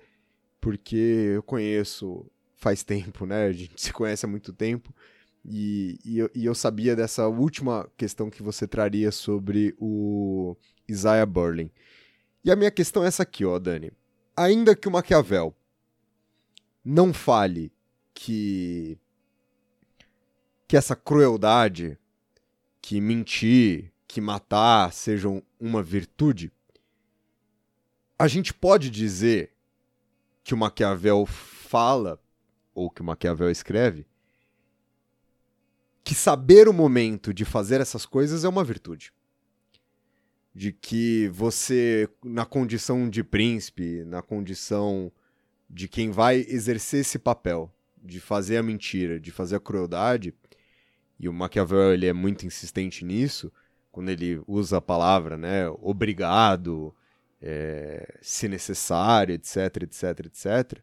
porque 0.60 0.96
eu 1.36 1.44
conheço 1.44 2.26
faz 2.56 2.84
tempo, 2.84 3.26
né? 3.26 3.46
A 3.46 3.52
gente 3.52 3.74
se 3.80 3.94
conhece 3.94 4.26
há 4.26 4.30
muito 4.30 4.52
tempo. 4.54 4.94
E, 5.44 6.00
e, 6.06 6.20
eu, 6.20 6.30
e 6.34 6.46
eu 6.46 6.56
sabia 6.56 6.96
dessa 6.96 7.28
última 7.28 7.90
questão 7.98 8.30
que 8.30 8.44
você 8.44 8.68
traria 8.68 9.12
sobre 9.12 9.76
o 9.80 10.56
Isaiah 10.88 11.26
Berlin. 11.26 11.70
E 12.44 12.52
a 12.52 12.56
minha 12.56 12.72
questão 12.72 13.04
é 13.04 13.08
essa 13.08 13.24
aqui, 13.24 13.44
ó, 13.44 13.60
Dani. 13.60 13.92
Ainda 14.38 14.76
que 14.76 14.88
o 14.88 14.92
Maquiavel 14.92 15.56
não 16.84 17.14
fale 17.14 17.72
que 18.24 19.00
que 20.68 20.78
essa 20.78 20.96
crueldade, 20.96 21.98
que 22.80 23.02
mentir, 23.02 23.92
que 24.08 24.22
matar 24.22 24.94
sejam 24.94 25.44
uma 25.60 25.82
virtude, 25.82 26.52
a 28.18 28.28
gente 28.28 28.54
pode 28.54 28.90
dizer 28.92 29.54
que 30.44 30.54
o 30.54 30.58
Maquiavel 30.58 31.26
fala 31.26 32.22
ou 32.76 32.92
que 32.92 33.02
o 33.02 33.04
Maquiavel 33.04 33.50
escreve 33.50 34.06
que 36.04 36.14
saber 36.14 36.70
o 36.70 36.74
momento 36.74 37.34
de 37.34 37.44
fazer 37.44 37.82
essas 37.82 38.06
coisas 38.06 38.44
é 38.46 38.50
uma 38.50 38.64
virtude. 38.64 39.12
De 40.54 40.72
que 40.72 41.28
você, 41.30 42.08
na 42.24 42.46
condição 42.46 43.10
de 43.10 43.24
príncipe, 43.24 44.04
na 44.06 44.22
condição 44.22 45.12
de 45.70 45.88
quem 45.88 46.12
vai 46.12 46.46
exercer 46.48 47.02
esse 47.02 47.18
papel, 47.20 47.74
de 48.02 48.20
fazer 48.20 48.58
a 48.58 48.64
mentira, 48.64 49.20
de 49.20 49.32
fazer 49.32 49.56
a 49.58 49.60
crueldade, 49.60 50.34
e 51.20 51.30
o 51.30 51.34
Maquiavel 51.34 51.94
ele 51.94 52.08
é 52.08 52.14
muito 52.14 52.46
insistente 52.46 53.06
nisso, 53.06 53.52
quando 53.92 54.10
ele 54.10 54.42
usa 54.48 54.78
a 54.78 54.82
palavra, 54.82 55.38
né, 55.38 55.70
obrigado, 55.82 56.96
é, 57.42 58.18
se 58.22 58.48
necessário, 58.48 59.36
etc, 59.36 59.84
etc, 59.84 60.26
etc, 60.26 60.80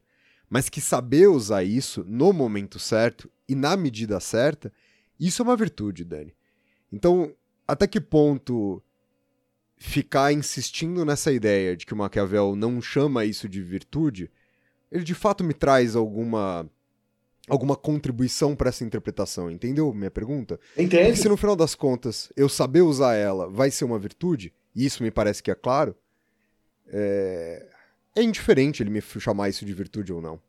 mas 0.49 0.67
que 0.67 0.81
saber 0.81 1.27
usar 1.27 1.63
isso 1.63 2.03
no 2.07 2.33
momento 2.33 2.79
certo 2.79 3.31
e 3.47 3.55
na 3.55 3.77
medida 3.77 4.19
certa, 4.19 4.71
isso 5.19 5.41
é 5.41 5.45
uma 5.45 5.55
virtude, 5.55 6.03
Dani. 6.03 6.33
Então, 6.91 7.35
até 7.67 7.85
que 7.85 8.01
ponto 8.01 8.81
ficar 9.77 10.33
insistindo 10.33 11.05
nessa 11.05 11.31
ideia 11.31 11.75
de 11.77 11.85
que 11.85 11.93
o 11.93 11.97
Maquiavel 11.97 12.55
não 12.55 12.81
chama 12.81 13.25
isso 13.25 13.47
de 13.47 13.61
virtude, 13.61 14.31
ele 14.91 15.03
de 15.03 15.13
fato 15.13 15.43
me 15.43 15.53
traz 15.53 15.95
alguma 15.95 16.69
alguma 17.49 17.75
contribuição 17.75 18.55
para 18.55 18.69
essa 18.69 18.83
interpretação, 18.83 19.49
entendeu 19.49 19.93
minha 19.93 20.11
pergunta? 20.11 20.59
Entende? 20.77 21.05
Porque 21.05 21.21
se 21.21 21.29
no 21.29 21.37
final 21.37 21.55
das 21.55 21.75
contas 21.75 22.31
eu 22.35 22.47
saber 22.47 22.81
usar 22.81 23.15
ela 23.15 23.49
vai 23.49 23.71
ser 23.71 23.85
uma 23.85 23.99
virtude, 23.99 24.53
e 24.75 24.85
isso 24.85 25.03
me 25.03 25.11
parece 25.11 25.41
que 25.41 25.51
é 25.51 25.55
claro, 25.55 25.95
é, 26.87 27.65
é 28.15 28.23
indiferente 28.23 28.81
ele 28.81 28.89
me 28.89 29.01
chamar 29.01 29.49
isso 29.49 29.65
de 29.65 29.73
virtude 29.73 30.13
ou 30.13 30.21
não. 30.21 30.39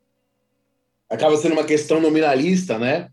Acaba 1.08 1.36
sendo 1.36 1.52
uma 1.52 1.64
questão 1.64 2.00
nominalista, 2.00 2.78
né? 2.78 3.08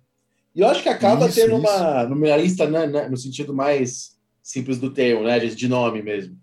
E 0.53 0.61
eu 0.61 0.67
acho 0.67 0.81
que 0.81 0.89
acaba 0.89 1.27
Isso, 1.27 1.39
sendo 1.39 1.55
uma 1.55 2.03
nominalista 2.05 2.67
né, 2.67 2.87
né, 2.87 3.09
no 3.09 3.17
sentido 3.17 3.53
mais 3.53 4.17
simples 4.41 4.79
do 4.79 4.91
termo, 4.91 5.23
né? 5.23 5.39
De 5.39 5.67
nome 5.67 6.01
mesmo. 6.01 6.37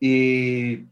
E 0.00 0.84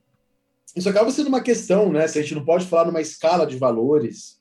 isso 0.76 0.88
acaba 0.88 1.10
sendo 1.10 1.28
uma 1.28 1.40
questão, 1.40 1.92
né? 1.92 2.06
Se 2.06 2.18
a 2.18 2.22
gente 2.22 2.34
não 2.34 2.44
pode 2.44 2.66
falar 2.66 2.86
numa 2.86 3.00
escala 3.00 3.46
de 3.46 3.56
valores, 3.56 4.40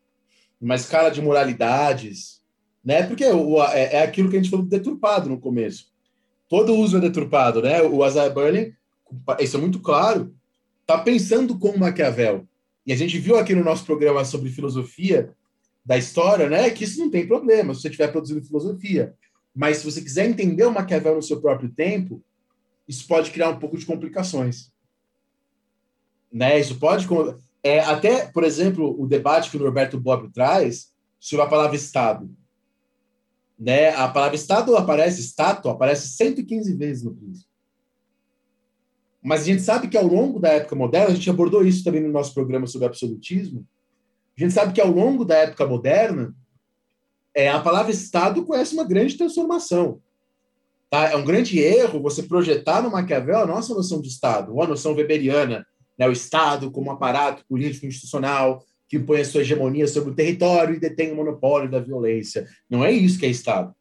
numa 0.64 0.76
escala 0.76 1.11
de 1.11 1.22
moralidades, 1.22 2.41
né? 2.81 3.03
Porque 3.03 3.26
o, 3.26 3.61
é, 3.61 3.95
é 3.95 4.03
aquilo 4.03 4.30
que 4.30 4.38
a 4.38 4.40
gente 4.40 4.49
falou 4.49 4.65
do 4.65 4.69
deturpado 4.69 5.30
no 5.30 5.38
começo. 5.38 5.91
Todo 6.48 6.73
uso 6.73 6.95
é 6.95 7.02
deturpado, 7.02 7.61
né? 7.61 7.81
O 7.81 8.06
Isaiah 8.07 8.34
Berlin, 8.34 8.73
isso 9.41 9.57
é 9.57 9.60
muito 9.60 9.81
claro, 9.81 10.34
tá 10.88 10.98
pensando 10.98 11.60
como 11.60 11.80
Maquiavel. 11.80 12.48
E 12.88 12.94
a 12.94 12.95
gente 12.95 13.19
viu 13.19 13.38
aqui 13.38 13.53
no 13.53 13.64
nosso 13.64 13.85
programa 13.85 14.23
sobre 14.23 14.49
filosofia 14.52 15.34
da 15.85 15.98
história, 15.98 16.49
né? 16.49 16.69
Que 16.69 16.85
isso 16.85 16.98
não 16.98 17.10
tem 17.11 17.27
problema 17.27 17.73
se 17.73 17.81
você 17.81 17.90
estiver 17.90 18.07
produzindo 18.07 18.45
filosofia. 18.45 19.14
Mas 19.53 19.77
se 19.77 19.91
você 19.91 20.02
quiser 20.02 20.30
entender 20.30 20.64
o 20.64 20.72
Maquiavel 20.72 21.15
no 21.15 21.22
seu 21.22 21.41
próprio 21.41 21.69
tempo, 21.69 22.23
isso 22.88 23.06
pode 23.06 23.31
criar 23.31 23.49
um 23.49 23.60
pouco 23.60 23.77
de 23.77 23.85
complicações. 23.85 24.72
Né? 26.31 26.57
Isso 26.57 26.80
pode. 26.80 27.06
É, 27.64 27.80
até, 27.80 28.26
por 28.26 28.44
exemplo, 28.44 28.95
o 29.02 29.07
debate 29.07 29.49
que 29.49 29.56
o 29.56 29.60
Norberto 29.60 29.99
Bobbio 29.99 30.30
traz 30.30 30.91
sobre 31.19 31.45
a 31.45 31.49
palavra 31.49 31.76
Estado. 31.76 32.30
Né? 33.57 33.90
A 33.95 34.10
palavra 34.10 34.35
Estado 34.35 34.76
aparece, 34.76 35.22
estátua, 35.22 35.72
aparece 35.72 36.10
115 36.10 36.76
vezes 36.76 37.03
no 37.03 37.15
Príncipe. 37.15 37.49
Mas 39.23 39.44
a 39.44 39.45
gente 39.45 39.61
sabe 39.61 39.88
que 39.88 39.98
ao 39.98 40.06
longo 40.06 40.38
da 40.38 40.49
época 40.49 40.76
moderna, 40.76 41.11
a 41.11 41.15
gente 41.15 41.30
abordou 41.30 41.65
isso 41.65 41.81
também 41.81 42.02
no 42.02 42.11
nosso 42.11 42.34
programa 42.34 42.68
sobre 42.68 42.88
absolutismo, 42.88 43.65
a 44.38 44.41
gente 44.41 44.53
sabe 44.53 44.73
que 44.73 44.81
ao 44.81 44.90
longo 44.90 45.23
da 45.23 45.35
época 45.35 45.65
moderna, 45.65 46.35
é, 47.34 47.49
a 47.49 47.61
palavra 47.61 47.91
Estado 47.91 48.44
conhece 48.44 48.73
uma 48.73 48.84
grande 48.84 49.18
transformação. 49.18 50.02
Tá? 50.90 51.11
É 51.11 51.15
um 51.15 51.23
grande 51.23 51.60
erro 51.60 52.02
você 52.02 52.23
projetar 52.23 52.81
no 52.81 52.91
Maquiavel 52.91 53.40
a 53.40 53.48
nossa 53.48 53.73
noção 53.73 54.02
de 54.02 54.10
Estado, 54.10 54.53
ou 54.53 54.61
a 54.61 54.68
noção 54.68 54.94
weberiana, 54.94 55.65
né? 55.98 56.07
o 56.07 56.11
Estado 56.11 56.72
como 56.72 56.91
aparato 56.91 57.45
político 57.48 57.86
institucional 57.86 58.64
que 58.88 58.98
impõe 58.98 59.22
a 59.22 59.26
sua 59.26 59.41
hegemonia 59.41 59.88
sobre 59.88 60.11
o 60.11 60.15
território 60.15 60.76
e 60.76 60.80
detém 60.80 61.11
o 61.11 61.15
monopólio 61.15 61.70
da 61.70 61.80
violência. 61.80 62.48
Não 62.70 62.84
é 62.84 62.91
isso 62.91 63.18
que 63.18 63.26
é 63.26 63.30
Estado. 63.30 63.74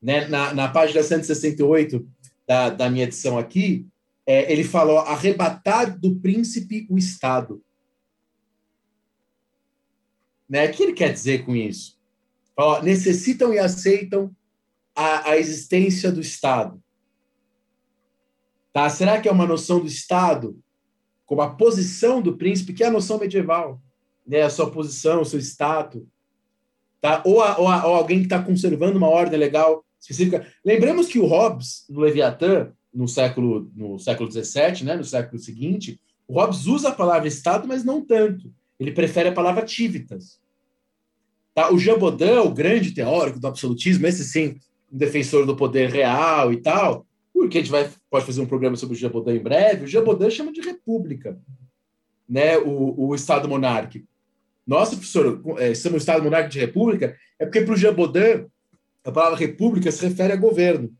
Né? 0.00 0.26
Na, 0.28 0.54
na 0.54 0.68
página 0.68 1.02
168 1.02 2.08
da, 2.46 2.70
da 2.70 2.88
minha 2.88 3.04
edição 3.04 3.36
aqui, 3.36 3.86
é, 4.26 4.50
ele 4.52 4.64
falou 4.64 4.98
arrebatar 4.98 5.98
do 5.98 6.16
príncipe 6.16 6.86
o 6.88 6.96
Estado. 6.96 7.62
Né? 10.48 10.66
O 10.66 10.72
que 10.72 10.82
ele 10.82 10.92
quer 10.92 11.12
dizer 11.12 11.44
com 11.44 11.54
isso? 11.54 11.98
Necessitam 12.82 13.52
e 13.52 13.58
aceitam 13.58 14.34
a, 14.94 15.30
a, 15.30 15.38
existência 15.38 16.10
do 16.10 16.20
Estado. 16.20 16.82
Tá? 18.72 18.88
Será 18.90 19.20
que 19.20 19.28
é 19.28 19.32
uma 19.32 19.46
noção 19.46 19.80
do 19.80 19.86
Estado 19.86 20.58
como 21.28 21.42
a 21.42 21.50
posição 21.50 22.22
do 22.22 22.38
príncipe, 22.38 22.72
que 22.72 22.82
é 22.82 22.86
a 22.86 22.90
noção 22.90 23.18
medieval? 23.18 23.78
Né? 24.26 24.40
A 24.40 24.48
sua 24.48 24.70
posição, 24.70 25.20
o 25.20 25.26
seu 25.26 25.38
status. 25.38 26.02
Tá? 27.02 27.22
Ou, 27.24 27.42
a, 27.42 27.58
ou, 27.58 27.68
a, 27.68 27.86
ou 27.86 27.94
alguém 27.94 28.20
que 28.20 28.24
está 28.24 28.42
conservando 28.42 28.96
uma 28.96 29.10
ordem 29.10 29.38
legal 29.38 29.84
específica. 30.00 30.46
Lembremos 30.64 31.06
que 31.06 31.18
o 31.18 31.26
Hobbes, 31.26 31.84
no 31.90 32.00
Leviatã, 32.00 32.72
no 32.92 33.06
século, 33.06 33.70
no 33.76 33.98
século 33.98 34.32
XVII, 34.32 34.84
né? 34.84 34.96
no 34.96 35.04
século 35.04 35.38
seguinte, 35.38 36.00
o 36.26 36.32
Hobbes 36.32 36.66
usa 36.66 36.88
a 36.88 36.94
palavra 36.94 37.28
Estado, 37.28 37.68
mas 37.68 37.84
não 37.84 38.00
tanto. 38.00 38.50
Ele 38.80 38.92
prefere 38.92 39.28
a 39.28 39.32
palavra 39.32 39.66
tivitas. 39.66 40.40
Tá? 41.54 41.70
O 41.70 41.78
Jean 41.78 41.98
Baudin, 41.98 42.38
o 42.38 42.50
grande 42.50 42.92
teórico 42.92 43.38
do 43.38 43.46
absolutismo, 43.46 44.06
esse 44.06 44.24
sim, 44.24 44.56
um 44.90 44.96
defensor 44.96 45.44
do 45.44 45.54
poder 45.54 45.90
real 45.90 46.50
e 46.54 46.56
tal, 46.56 47.06
porque 47.38 47.58
a 47.58 47.60
gente 47.60 47.70
vai, 47.70 47.90
pode 48.10 48.26
fazer 48.26 48.40
um 48.40 48.46
programa 48.46 48.76
sobre 48.76 49.04
o 49.04 49.10
Baudin 49.10 49.32
em 49.32 49.42
breve, 49.42 49.96
o 49.96 50.04
Baudin 50.04 50.30
chama 50.30 50.52
de 50.52 50.60
república 50.60 51.40
né? 52.28 52.58
o, 52.58 53.08
o 53.08 53.14
Estado 53.14 53.48
monárquico. 53.48 54.06
Nossa, 54.66 54.96
professor, 54.96 55.40
é, 55.58 55.70
estamos 55.70 55.94
no 55.94 55.98
Estado 55.98 56.22
monárquico 56.22 56.52
de 56.52 56.60
república, 56.60 57.16
é 57.38 57.46
porque 57.46 57.62
para 57.62 57.74
o 57.74 57.94
Baudin, 57.94 58.46
a 59.04 59.10
palavra 59.10 59.38
república 59.38 59.90
se 59.90 60.06
refere 60.06 60.32
a 60.32 60.36
governo. 60.36 60.92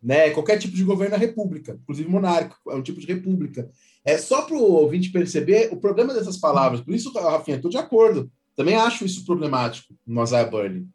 Né? 0.00 0.30
Qualquer 0.30 0.58
tipo 0.58 0.76
de 0.76 0.84
governo 0.84 1.16
é 1.16 1.18
república, 1.18 1.78
inclusive 1.82 2.08
monárquico, 2.08 2.70
é 2.70 2.74
um 2.74 2.82
tipo 2.82 3.00
de 3.00 3.06
república. 3.06 3.68
É 4.04 4.16
só 4.16 4.42
para 4.42 4.56
o 4.56 4.62
ouvinte 4.62 5.10
perceber 5.10 5.68
o 5.72 5.76
problema 5.76 6.14
dessas 6.14 6.38
palavras. 6.38 6.80
Por 6.80 6.94
isso, 6.94 7.12
Rafinha, 7.12 7.56
estou 7.56 7.70
de 7.70 7.76
acordo. 7.76 8.30
Também 8.56 8.76
acho 8.76 9.04
isso 9.04 9.24
problemático 9.26 9.94
no 10.06 10.22
Isaiah 10.22 10.48
Burning. 10.48 10.88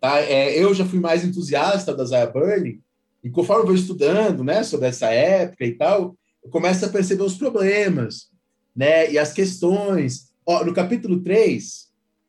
Tá? 0.00 0.20
É, 0.20 0.56
eu 0.56 0.74
já 0.74 0.84
fui 0.84 1.00
mais 1.00 1.24
entusiasta 1.24 1.94
da 1.94 2.04
Isaiah 2.04 2.30
Burning, 2.30 2.80
e 3.24 3.30
conforme 3.30 3.62
eu 3.62 3.66
vou 3.68 3.74
estudando 3.74 4.44
né, 4.44 4.62
sobre 4.62 4.86
essa 4.86 5.06
época 5.06 5.64
e 5.64 5.72
tal, 5.72 6.14
eu 6.44 6.50
começo 6.50 6.84
a 6.84 6.90
perceber 6.90 7.22
os 7.22 7.38
problemas 7.38 8.28
né, 8.76 9.10
e 9.10 9.18
as 9.18 9.32
questões. 9.32 10.30
Ó, 10.44 10.62
no 10.62 10.74
capítulo 10.74 11.18
3, 11.20 11.88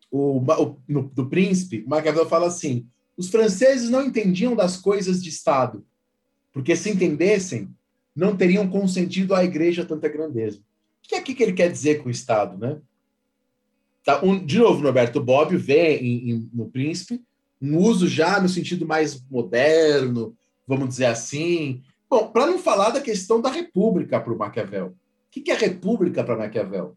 o, 0.09 0.37
o, 0.37 0.77
no, 0.87 1.03
do 1.03 1.27
Príncipe, 1.27 1.83
Maquiavel 1.85 2.25
fala 2.25 2.47
assim: 2.47 2.87
os 3.17 3.29
franceses 3.29 3.89
não 3.89 4.05
entendiam 4.05 4.55
das 4.55 4.77
coisas 4.77 5.21
de 5.21 5.27
Estado, 5.27 5.85
porque 6.53 6.77
se 6.77 6.89
entendessem, 6.89 7.69
não 8.15 8.37
teriam 8.37 8.65
consentido 8.69 9.35
à 9.35 9.43
igreja 9.43 9.83
tanta 9.83 10.07
grandeza. 10.07 10.59
O 10.59 11.07
que 11.09 11.15
é 11.15 11.21
que 11.21 11.43
ele 11.43 11.51
quer 11.51 11.69
dizer 11.69 12.01
com 12.01 12.07
o 12.07 12.11
Estado, 12.11 12.57
né? 12.57 12.77
Tá, 14.05 14.23
um, 14.23 14.43
de 14.43 14.59
novo, 14.59 14.81
Norberto 14.81 15.19
Bobbio 15.19 15.59
vê 15.59 15.97
em, 15.97 16.29
em, 16.29 16.49
no 16.53 16.69
Príncipe 16.69 17.21
um 17.61 17.77
uso 17.77 18.07
já 18.07 18.39
no 18.39 18.47
sentido 18.47 18.85
mais 18.85 19.21
moderno, 19.29 20.37
vamos 20.67 20.89
dizer 20.89 21.05
assim. 21.05 21.81
Bom, 22.09 22.31
para 22.31 22.45
não 22.45 22.59
falar 22.59 22.91
da 22.91 23.01
questão 23.01 23.41
da 23.41 23.49
república 23.49 24.19
para 24.19 24.33
o 24.33 24.37
Maquiavel. 24.37 24.87
O 24.87 24.93
que 25.29 25.51
é 25.51 25.55
república 25.55 26.23
para 26.23 26.37
Maquiavel? 26.37 26.95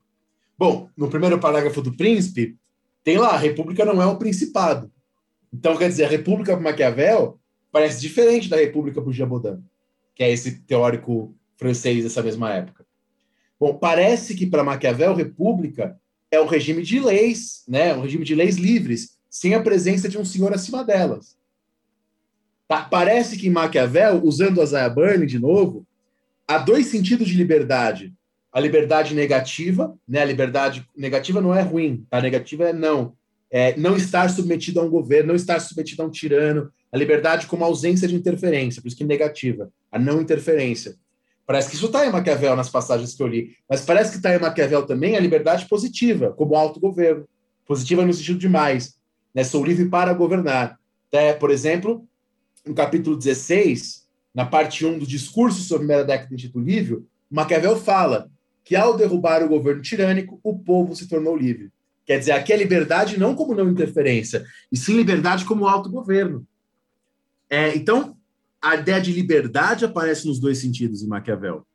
Bom, 0.56 0.88
no 0.96 1.08
primeiro 1.08 1.38
parágrafo 1.38 1.80
do 1.80 1.96
Príncipe, 1.96 2.56
tem 3.02 3.16
lá, 3.16 3.30
a 3.30 3.38
república 3.38 3.84
não 3.84 4.02
é 4.02 4.06
um 4.06 4.16
principado. 4.16 4.90
Então, 5.52 5.76
quer 5.76 5.88
dizer, 5.88 6.04
a 6.04 6.08
república 6.08 6.52
para 6.52 6.62
Maquiavel 6.62 7.38
parece 7.72 8.00
diferente 8.00 8.48
da 8.48 8.56
república 8.56 9.00
para 9.00 9.12
Gilbert 9.12 9.60
que 10.14 10.24
é 10.24 10.32
esse 10.32 10.62
teórico 10.62 11.32
francês 11.56 12.02
dessa 12.02 12.20
mesma 12.20 12.52
época. 12.52 12.84
Bom, 13.58 13.74
parece 13.74 14.34
que 14.34 14.46
para 14.46 14.64
Maquiavel, 14.64 15.14
república 15.14 15.96
é 16.28 16.40
um 16.40 16.46
regime 16.46 16.82
de 16.82 16.98
leis, 16.98 17.62
né? 17.68 17.94
um 17.94 18.02
regime 18.02 18.24
de 18.24 18.34
leis 18.34 18.56
livres, 18.56 19.16
sem 19.30 19.54
a 19.54 19.62
presença 19.62 20.08
de 20.08 20.18
um 20.18 20.24
senhor 20.24 20.52
acima 20.52 20.84
delas. 20.84 21.37
Tá? 22.68 22.82
Parece 22.82 23.38
que 23.38 23.48
Maquiavel, 23.48 24.20
usando 24.22 24.60
a 24.60 24.66
Zaya 24.66 24.90
Burney 24.90 25.26
de 25.26 25.38
novo, 25.38 25.86
há 26.46 26.58
dois 26.58 26.86
sentidos 26.86 27.26
de 27.26 27.34
liberdade. 27.34 28.12
A 28.52 28.60
liberdade 28.60 29.14
negativa, 29.14 29.96
né? 30.06 30.20
A 30.20 30.24
liberdade 30.24 30.86
negativa 30.94 31.40
não 31.40 31.54
é 31.54 31.62
ruim, 31.62 32.06
a 32.10 32.20
negativa 32.20 32.68
é 32.68 32.72
não. 32.72 33.14
É 33.50 33.74
não 33.78 33.96
estar 33.96 34.28
submetido 34.28 34.80
a 34.80 34.82
um 34.82 34.90
governo, 34.90 35.28
não 35.28 35.34
estar 35.34 35.58
submetido 35.60 36.02
a 36.02 36.06
um 36.06 36.10
tirano. 36.10 36.70
A 36.92 36.98
liberdade 36.98 37.46
como 37.46 37.64
ausência 37.64 38.06
de 38.06 38.14
interferência, 38.14 38.82
por 38.82 38.88
isso 38.88 38.96
que 38.96 39.04
negativa, 39.04 39.70
a 39.90 39.98
não 39.98 40.20
interferência. 40.20 40.96
Parece 41.46 41.70
que 41.70 41.76
isso 41.76 41.86
está 41.86 42.06
em 42.06 42.12
Maquiavel 42.12 42.54
nas 42.54 42.68
passagens 42.68 43.14
que 43.14 43.22
eu 43.22 43.26
li, 43.26 43.56
mas 43.68 43.80
parece 43.80 44.10
que 44.10 44.18
está 44.18 44.34
em 44.34 44.38
Maquiavel 44.38 44.84
também 44.84 45.16
a 45.16 45.20
liberdade 45.20 45.66
positiva, 45.66 46.32
como 46.32 46.54
autogoverno. 46.54 47.26
Positiva 47.66 48.04
no 48.04 48.12
sentido 48.12 48.38
de 48.38 48.48
mais. 48.48 48.98
Né? 49.34 49.44
Sou 49.44 49.64
livre 49.64 49.88
para 49.88 50.12
governar. 50.12 50.78
É, 51.10 51.32
por 51.32 51.50
exemplo, 51.50 52.06
no 52.68 52.74
capítulo 52.74 53.16
16, 53.16 54.06
na 54.34 54.44
parte 54.44 54.84
1 54.84 54.98
do 54.98 55.06
discurso 55.06 55.62
sobre 55.62 55.86
de 56.04 56.36
Tito 56.36 56.60
Livio, 56.60 57.06
Maquiavel 57.30 57.76
fala 57.76 58.30
que 58.62 58.76
ao 58.76 58.96
derrubar 58.96 59.42
o 59.42 59.48
governo 59.48 59.80
tirânico, 59.80 60.38
o 60.42 60.58
povo 60.58 60.94
se 60.94 61.08
tornou 61.08 61.36
livre. 61.36 61.70
Quer 62.04 62.18
dizer, 62.18 62.32
aqui 62.32 62.52
é 62.52 62.56
liberdade 62.56 63.18
não 63.18 63.34
como 63.34 63.54
não 63.54 63.70
interferência, 63.70 64.44
e 64.70 64.76
sim 64.76 64.94
liberdade 64.94 65.44
como 65.44 65.66
autogoverno. 65.66 66.46
É, 67.48 67.74
então, 67.74 68.16
a 68.60 68.76
ideia 68.76 69.00
de 69.00 69.12
liberdade 69.12 69.84
aparece 69.84 70.26
nos 70.26 70.38
dois 70.38 70.58
sentidos 70.58 71.02
em 71.02 71.06
Maquiavel. 71.06 71.66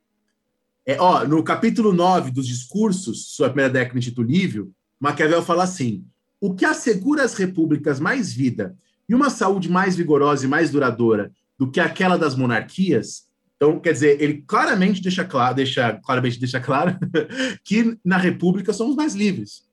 É, 0.86 1.00
ó, 1.00 1.26
no 1.26 1.42
capítulo 1.42 1.92
9 1.92 2.30
dos 2.30 2.46
discursos 2.46 3.34
sobre 3.34 3.46
a 3.46 3.52
primeira 3.52 3.72
década 3.72 3.98
de 3.98 4.10
Tito 4.10 4.22
Livio, 4.22 4.72
Maquiavel 5.00 5.42
fala 5.42 5.64
assim: 5.64 6.04
o 6.40 6.54
que 6.54 6.64
assegura 6.64 7.24
às 7.24 7.34
repúblicas 7.34 7.98
mais 7.98 8.32
vida 8.32 8.76
e 9.08 9.14
uma 9.14 9.30
saúde 9.30 9.70
mais 9.70 9.96
vigorosa 9.96 10.44
e 10.44 10.48
mais 10.48 10.70
duradoura 10.70 11.32
do 11.58 11.70
que 11.70 11.80
aquela 11.80 12.16
das 12.16 12.34
monarquias. 12.34 13.24
Então, 13.56 13.78
quer 13.78 13.92
dizer, 13.92 14.20
ele 14.20 14.44
claramente 14.46 15.02
deixa 15.02 15.24
claro, 15.24 15.54
deixa, 15.54 15.94
claramente 16.04 16.38
deixa 16.38 16.60
claro 16.60 16.98
que 17.64 17.98
na 18.04 18.16
República 18.16 18.72
somos 18.72 18.96
mais 18.96 19.14
livres. 19.14 19.64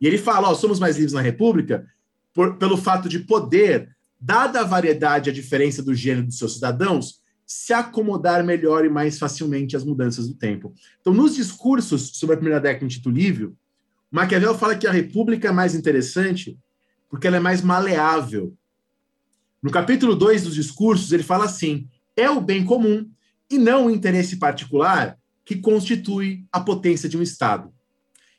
E 0.00 0.06
ele 0.06 0.18
fala, 0.18 0.50
ó, 0.50 0.54
somos 0.54 0.78
mais 0.78 0.96
livres 0.96 1.12
na 1.12 1.20
República 1.20 1.86
por, 2.34 2.56
pelo 2.56 2.76
fato 2.76 3.08
de 3.08 3.20
poder, 3.20 3.88
dada 4.20 4.60
a 4.60 4.64
variedade 4.64 5.28
e 5.28 5.30
a 5.30 5.34
diferença 5.34 5.82
do 5.82 5.94
gênero 5.94 6.26
dos 6.26 6.38
seus 6.38 6.54
cidadãos, 6.54 7.20
se 7.46 7.72
acomodar 7.72 8.42
melhor 8.42 8.84
e 8.84 8.88
mais 8.88 9.18
facilmente 9.18 9.76
às 9.76 9.84
mudanças 9.84 10.26
do 10.26 10.34
tempo. 10.34 10.74
Então, 11.00 11.14
nos 11.14 11.36
discursos 11.36 12.10
sobre 12.14 12.34
a 12.34 12.36
primeira 12.36 12.60
década 12.60 12.86
de 12.86 12.96
Tito 12.96 13.08
Livio, 13.08 13.56
Maquiavel 14.10 14.56
fala 14.58 14.76
que 14.76 14.86
a 14.86 14.92
República 14.92 15.48
é 15.48 15.52
mais 15.52 15.74
interessante 15.74 16.58
porque 17.08 17.26
ela 17.26 17.36
é 17.36 17.40
mais 17.40 17.62
maleável, 17.62 18.52
no 19.66 19.72
capítulo 19.72 20.14
2 20.14 20.44
dos 20.44 20.54
discursos, 20.54 21.10
ele 21.10 21.24
fala 21.24 21.46
assim: 21.46 21.88
é 22.16 22.30
o 22.30 22.40
bem 22.40 22.64
comum 22.64 23.10
e 23.50 23.58
não 23.58 23.86
o 23.86 23.90
interesse 23.90 24.36
particular 24.36 25.18
que 25.44 25.56
constitui 25.56 26.46
a 26.52 26.60
potência 26.60 27.08
de 27.08 27.18
um 27.18 27.22
Estado. 27.22 27.72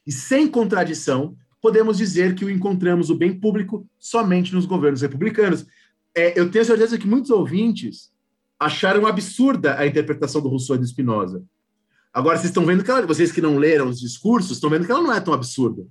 E 0.06 0.12
sem 0.12 0.48
contradição, 0.48 1.36
podemos 1.62 1.98
dizer 1.98 2.34
que 2.34 2.45
o 2.45 2.49
encontramos 2.49 3.10
o 3.10 3.16
bem 3.16 3.38
público 3.38 3.86
somente 3.99 4.56
nos 4.56 4.66
governos 4.66 5.02
republicanos. 5.02 5.66
É, 6.16 6.40
eu 6.40 6.49
tenho 6.49 6.64
certeza 6.64 6.98
que 6.98 7.06
muitos 7.06 7.30
ouvintes 7.30 8.10
acharam 8.58 9.06
absurda 9.06 9.78
a 9.78 9.86
interpretação 9.86 10.40
do 10.40 10.48
Rousseau 10.48 10.78
e 10.78 10.80
do 10.80 10.88
Spinoza. 10.88 11.44
Agora, 12.14 12.38
vocês 12.38 12.52
estão 12.52 12.66
vendo 12.66 12.86
que 12.86 12.90
ela, 12.90 13.06
vocês 13.06 13.34
que 13.34 13.41
não 13.41 13.58
leram 13.58 13.90
os 13.90 13.99
discursos, 13.99 14.52
estão 14.52 14.70
vendo 14.70 14.86
que 14.86 14.91
ela 14.94 15.02
não 15.02 15.12
é 15.12 15.20
tão 15.20 15.34
absurda. 15.34 15.86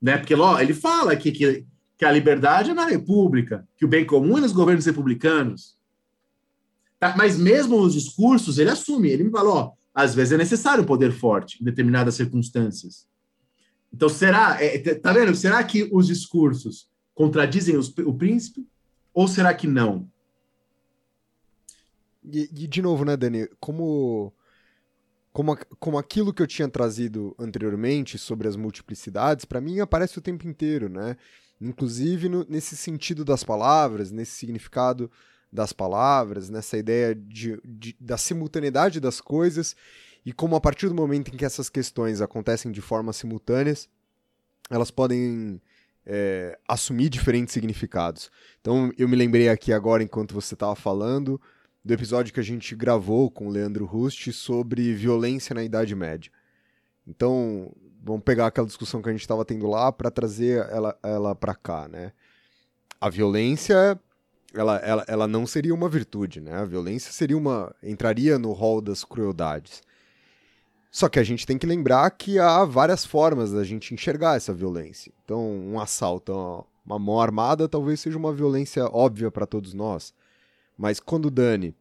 Né? 0.00 0.16
Porque 0.16 0.34
ó, 0.34 0.58
ele 0.58 0.72
fala 0.72 1.12
aqui 1.12 1.30
que 1.30 1.66
que 1.96 2.04
a 2.04 2.12
liberdade 2.12 2.70
é 2.70 2.74
na 2.74 2.86
República, 2.86 3.66
que 3.76 3.84
o 3.84 3.88
bem 3.88 4.04
comum 4.04 4.38
é 4.38 4.40
nos 4.40 4.52
governos 4.52 4.84
republicanos. 4.84 5.76
Tá? 6.98 7.14
Mas 7.16 7.38
mesmo 7.38 7.80
nos 7.80 7.94
discursos, 7.94 8.58
ele 8.58 8.70
assume, 8.70 9.08
ele 9.08 9.24
me 9.24 9.30
falou, 9.30 9.54
ó, 9.54 9.72
às 9.94 10.14
vezes 10.14 10.32
é 10.32 10.36
necessário 10.36 10.82
um 10.82 10.86
poder 10.86 11.12
forte 11.12 11.60
em 11.60 11.64
determinadas 11.64 12.14
circunstâncias. 12.14 13.06
Então, 13.92 14.08
será, 14.08 14.62
é, 14.62 14.78
tá 14.94 15.12
vendo? 15.12 15.34
Será 15.34 15.62
que 15.64 15.88
os 15.90 16.06
discursos 16.06 16.88
contradizem 17.14 17.76
os, 17.76 17.88
o 17.98 18.12
príncipe? 18.12 18.66
Ou 19.14 19.26
será 19.26 19.54
que 19.54 19.66
não? 19.66 20.06
E, 22.22 22.42
e, 22.42 22.66
de 22.66 22.82
novo, 22.82 23.06
né, 23.06 23.16
Dani, 23.16 23.48
como, 23.58 24.34
como, 25.32 25.56
como 25.78 25.96
aquilo 25.96 26.34
que 26.34 26.42
eu 26.42 26.46
tinha 26.46 26.68
trazido 26.68 27.34
anteriormente 27.38 28.18
sobre 28.18 28.48
as 28.48 28.56
multiplicidades, 28.56 29.46
para 29.46 29.60
mim 29.60 29.80
aparece 29.80 30.18
o 30.18 30.22
tempo 30.22 30.46
inteiro, 30.46 30.90
né? 30.90 31.16
Inclusive 31.60 32.28
no, 32.28 32.44
nesse 32.48 32.76
sentido 32.76 33.24
das 33.24 33.42
palavras, 33.42 34.10
nesse 34.10 34.32
significado 34.32 35.10
das 35.52 35.72
palavras, 35.72 36.50
nessa 36.50 36.76
ideia 36.76 37.14
de, 37.14 37.60
de, 37.64 37.96
da 38.00 38.16
simultaneidade 38.16 39.00
das 39.00 39.20
coisas 39.20 39.76
e 40.24 40.32
como 40.32 40.56
a 40.56 40.60
partir 40.60 40.88
do 40.88 40.94
momento 40.94 41.32
em 41.32 41.36
que 41.36 41.44
essas 41.44 41.70
questões 41.70 42.20
acontecem 42.20 42.72
de 42.72 42.80
forma 42.80 43.12
simultâneas, 43.12 43.88
elas 44.68 44.90
podem 44.90 45.60
é, 46.04 46.58
assumir 46.66 47.08
diferentes 47.08 47.54
significados. 47.54 48.30
Então 48.60 48.92
eu 48.98 49.08
me 49.08 49.16
lembrei 49.16 49.48
aqui 49.48 49.72
agora, 49.72 50.02
enquanto 50.02 50.34
você 50.34 50.54
estava 50.54 50.74
falando, 50.74 51.40
do 51.84 51.94
episódio 51.94 52.34
que 52.34 52.40
a 52.40 52.42
gente 52.42 52.74
gravou 52.74 53.30
com 53.30 53.46
o 53.46 53.50
Leandro 53.50 53.84
Rust 53.84 54.32
sobre 54.32 54.92
violência 54.92 55.54
na 55.54 55.62
Idade 55.62 55.94
Média. 55.94 56.32
Então, 57.06 57.72
vamos 58.06 58.22
pegar 58.22 58.46
aquela 58.46 58.66
discussão 58.66 59.02
que 59.02 59.08
a 59.08 59.12
gente 59.12 59.20
estava 59.20 59.44
tendo 59.44 59.66
lá 59.66 59.90
para 59.90 60.10
trazer 60.10 60.64
ela, 60.70 60.96
ela 61.02 61.34
para 61.34 61.54
cá, 61.54 61.88
né? 61.88 62.12
A 63.00 63.10
violência, 63.10 63.98
ela, 64.54 64.76
ela, 64.76 65.04
ela 65.08 65.28
não 65.28 65.46
seria 65.46 65.74
uma 65.74 65.88
virtude, 65.88 66.40
né? 66.40 66.54
A 66.54 66.64
violência 66.64 67.12
seria 67.12 67.36
uma 67.36 67.74
entraria 67.82 68.38
no 68.38 68.52
rol 68.52 68.80
das 68.80 69.04
crueldades. 69.04 69.82
Só 70.90 71.08
que 71.08 71.18
a 71.18 71.24
gente 71.24 71.44
tem 71.44 71.58
que 71.58 71.66
lembrar 71.66 72.08
que 72.12 72.38
há 72.38 72.64
várias 72.64 73.04
formas 73.04 73.52
da 73.52 73.64
gente 73.64 73.92
enxergar 73.92 74.36
essa 74.36 74.54
violência. 74.54 75.12
Então, 75.24 75.42
um 75.42 75.78
assalto, 75.78 76.64
uma 76.86 76.98
mão 76.98 77.20
armada, 77.20 77.68
talvez 77.68 78.00
seja 78.00 78.16
uma 78.16 78.32
violência 78.32 78.86
óbvia 78.86 79.30
para 79.30 79.46
todos 79.46 79.74
nós. 79.74 80.14
Mas 80.78 81.00
quando 81.00 81.26
o 81.26 81.30
Dani, 81.30 81.74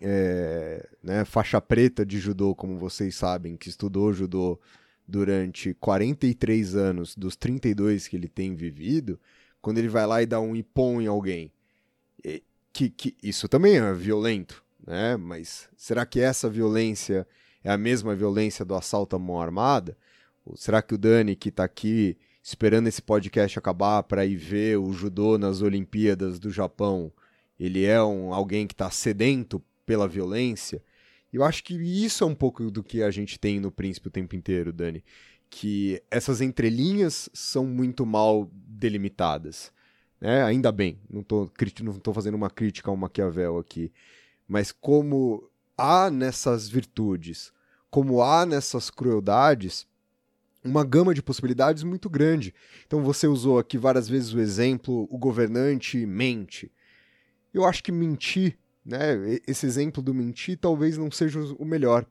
é, 0.00 0.86
né, 1.02 1.24
faixa 1.24 1.60
preta 1.60 2.04
de 2.04 2.20
judô, 2.20 2.54
como 2.54 2.78
vocês 2.78 3.16
sabem, 3.16 3.56
que 3.56 3.68
estudou 3.68 4.12
judô 4.12 4.60
durante 5.08 5.72
43 5.74 6.76
anos 6.76 7.16
dos 7.16 7.34
32 7.34 8.06
que 8.06 8.16
ele 8.16 8.28
tem 8.28 8.54
vivido, 8.54 9.18
quando 9.62 9.78
ele 9.78 9.88
vai 9.88 10.06
lá 10.06 10.22
e 10.22 10.26
dá 10.26 10.38
um 10.38 10.54
ipom 10.54 11.00
em 11.00 11.06
alguém. 11.06 11.50
Que, 12.72 12.90
que 12.90 13.16
isso 13.22 13.48
também 13.48 13.78
é 13.78 13.92
violento, 13.94 14.62
né? 14.86 15.16
Mas 15.16 15.68
será 15.76 16.04
que 16.04 16.20
essa 16.20 16.48
violência 16.48 17.26
é 17.64 17.70
a 17.70 17.78
mesma 17.78 18.14
violência 18.14 18.64
do 18.64 18.74
assalto 18.74 19.16
à 19.16 19.18
mão 19.18 19.40
armada? 19.40 19.96
Ou 20.44 20.56
será 20.56 20.82
que 20.82 20.94
o 20.94 20.98
Dani, 20.98 21.34
que 21.34 21.48
está 21.48 21.64
aqui 21.64 22.16
esperando 22.42 22.86
esse 22.86 23.02
podcast 23.02 23.58
acabar 23.58 24.02
para 24.02 24.24
ir 24.24 24.36
ver 24.36 24.78
o 24.78 24.92
judô 24.92 25.38
nas 25.38 25.62
Olimpíadas 25.62 26.38
do 26.38 26.50
Japão, 26.50 27.10
ele 27.58 27.84
é 27.84 28.00
um, 28.02 28.32
alguém 28.32 28.66
que 28.66 28.74
está 28.74 28.90
sedento 28.90 29.62
pela 29.84 30.06
violência? 30.06 30.82
Eu 31.32 31.44
acho 31.44 31.62
que 31.62 31.74
isso 31.74 32.24
é 32.24 32.26
um 32.26 32.34
pouco 32.34 32.70
do 32.70 32.82
que 32.82 33.02
a 33.02 33.10
gente 33.10 33.38
tem 33.38 33.60
no 33.60 33.70
Príncipe 33.70 34.08
o 34.08 34.10
tempo 34.10 34.34
inteiro, 34.34 34.72
Dani. 34.72 35.04
Que 35.50 36.02
essas 36.10 36.40
entrelinhas 36.40 37.28
são 37.32 37.66
muito 37.66 38.04
mal 38.06 38.50
delimitadas. 38.52 39.72
Né? 40.20 40.42
Ainda 40.42 40.72
bem, 40.72 40.98
não 41.08 41.20
estou 41.20 41.50
não 41.82 41.98
tô 41.98 42.12
fazendo 42.12 42.34
uma 42.34 42.50
crítica 42.50 42.90
ao 42.90 42.96
Maquiavel 42.96 43.58
aqui. 43.58 43.92
Mas 44.46 44.72
como 44.72 45.48
há 45.76 46.10
nessas 46.10 46.68
virtudes, 46.68 47.52
como 47.90 48.22
há 48.22 48.44
nessas 48.44 48.90
crueldades, 48.90 49.86
uma 50.64 50.84
gama 50.84 51.14
de 51.14 51.22
possibilidades 51.22 51.82
muito 51.82 52.10
grande. 52.10 52.54
Então 52.86 53.02
você 53.02 53.26
usou 53.26 53.58
aqui 53.58 53.78
várias 53.78 54.08
vezes 54.08 54.32
o 54.32 54.40
exemplo: 54.40 55.06
o 55.10 55.18
governante 55.18 56.04
mente. 56.04 56.70
Eu 57.52 57.64
acho 57.64 57.82
que 57.82 57.92
mentir 57.92 58.58
né? 58.88 59.38
Esse 59.46 59.66
exemplo 59.66 60.02
do 60.02 60.14
mentir 60.14 60.56
talvez 60.58 60.96
não 60.96 61.10
seja 61.10 61.38
o 61.58 61.64
melhor, 61.64 62.06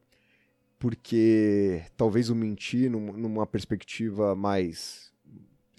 porque 0.78 1.82
talvez 1.98 2.30
o 2.30 2.36
mentir 2.36 2.92
numa 2.92 3.48
perspectiva 3.48 4.36
mais, 4.36 5.12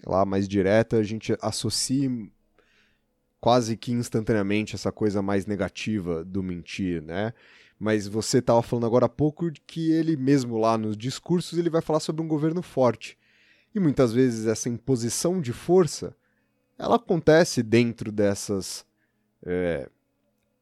lá, 0.05 0.25
mais 0.25 0.45
direta, 0.45 0.97
a 0.97 1.03
gente 1.03 1.37
associe 1.41 2.29
quase 3.39 3.77
que 3.77 3.93
instantaneamente 3.93 4.75
essa 4.75 4.91
coisa 4.91 5.21
mais 5.21 5.45
negativa 5.45 6.25
do 6.25 6.43
mentir, 6.43 7.01
né? 7.01 7.33
Mas 7.79 8.05
você 8.05 8.39
estava 8.39 8.61
falando 8.61 8.85
agora 8.85 9.05
há 9.05 9.09
pouco 9.09 9.49
que 9.65 9.91
ele 9.91 10.17
mesmo 10.17 10.57
lá 10.57 10.77
nos 10.77 10.97
discursos 10.97 11.57
ele 11.57 11.69
vai 11.69 11.81
falar 11.81 12.01
sobre 12.01 12.21
um 12.21 12.27
governo 12.27 12.61
forte. 12.61 13.17
E 13.73 13.79
muitas 13.79 14.11
vezes 14.11 14.47
essa 14.47 14.67
imposição 14.67 15.39
de 15.39 15.53
força, 15.53 16.13
ela 16.77 16.97
acontece 16.97 17.63
dentro 17.63 18.11
dessas... 18.11 18.85
É, 19.45 19.89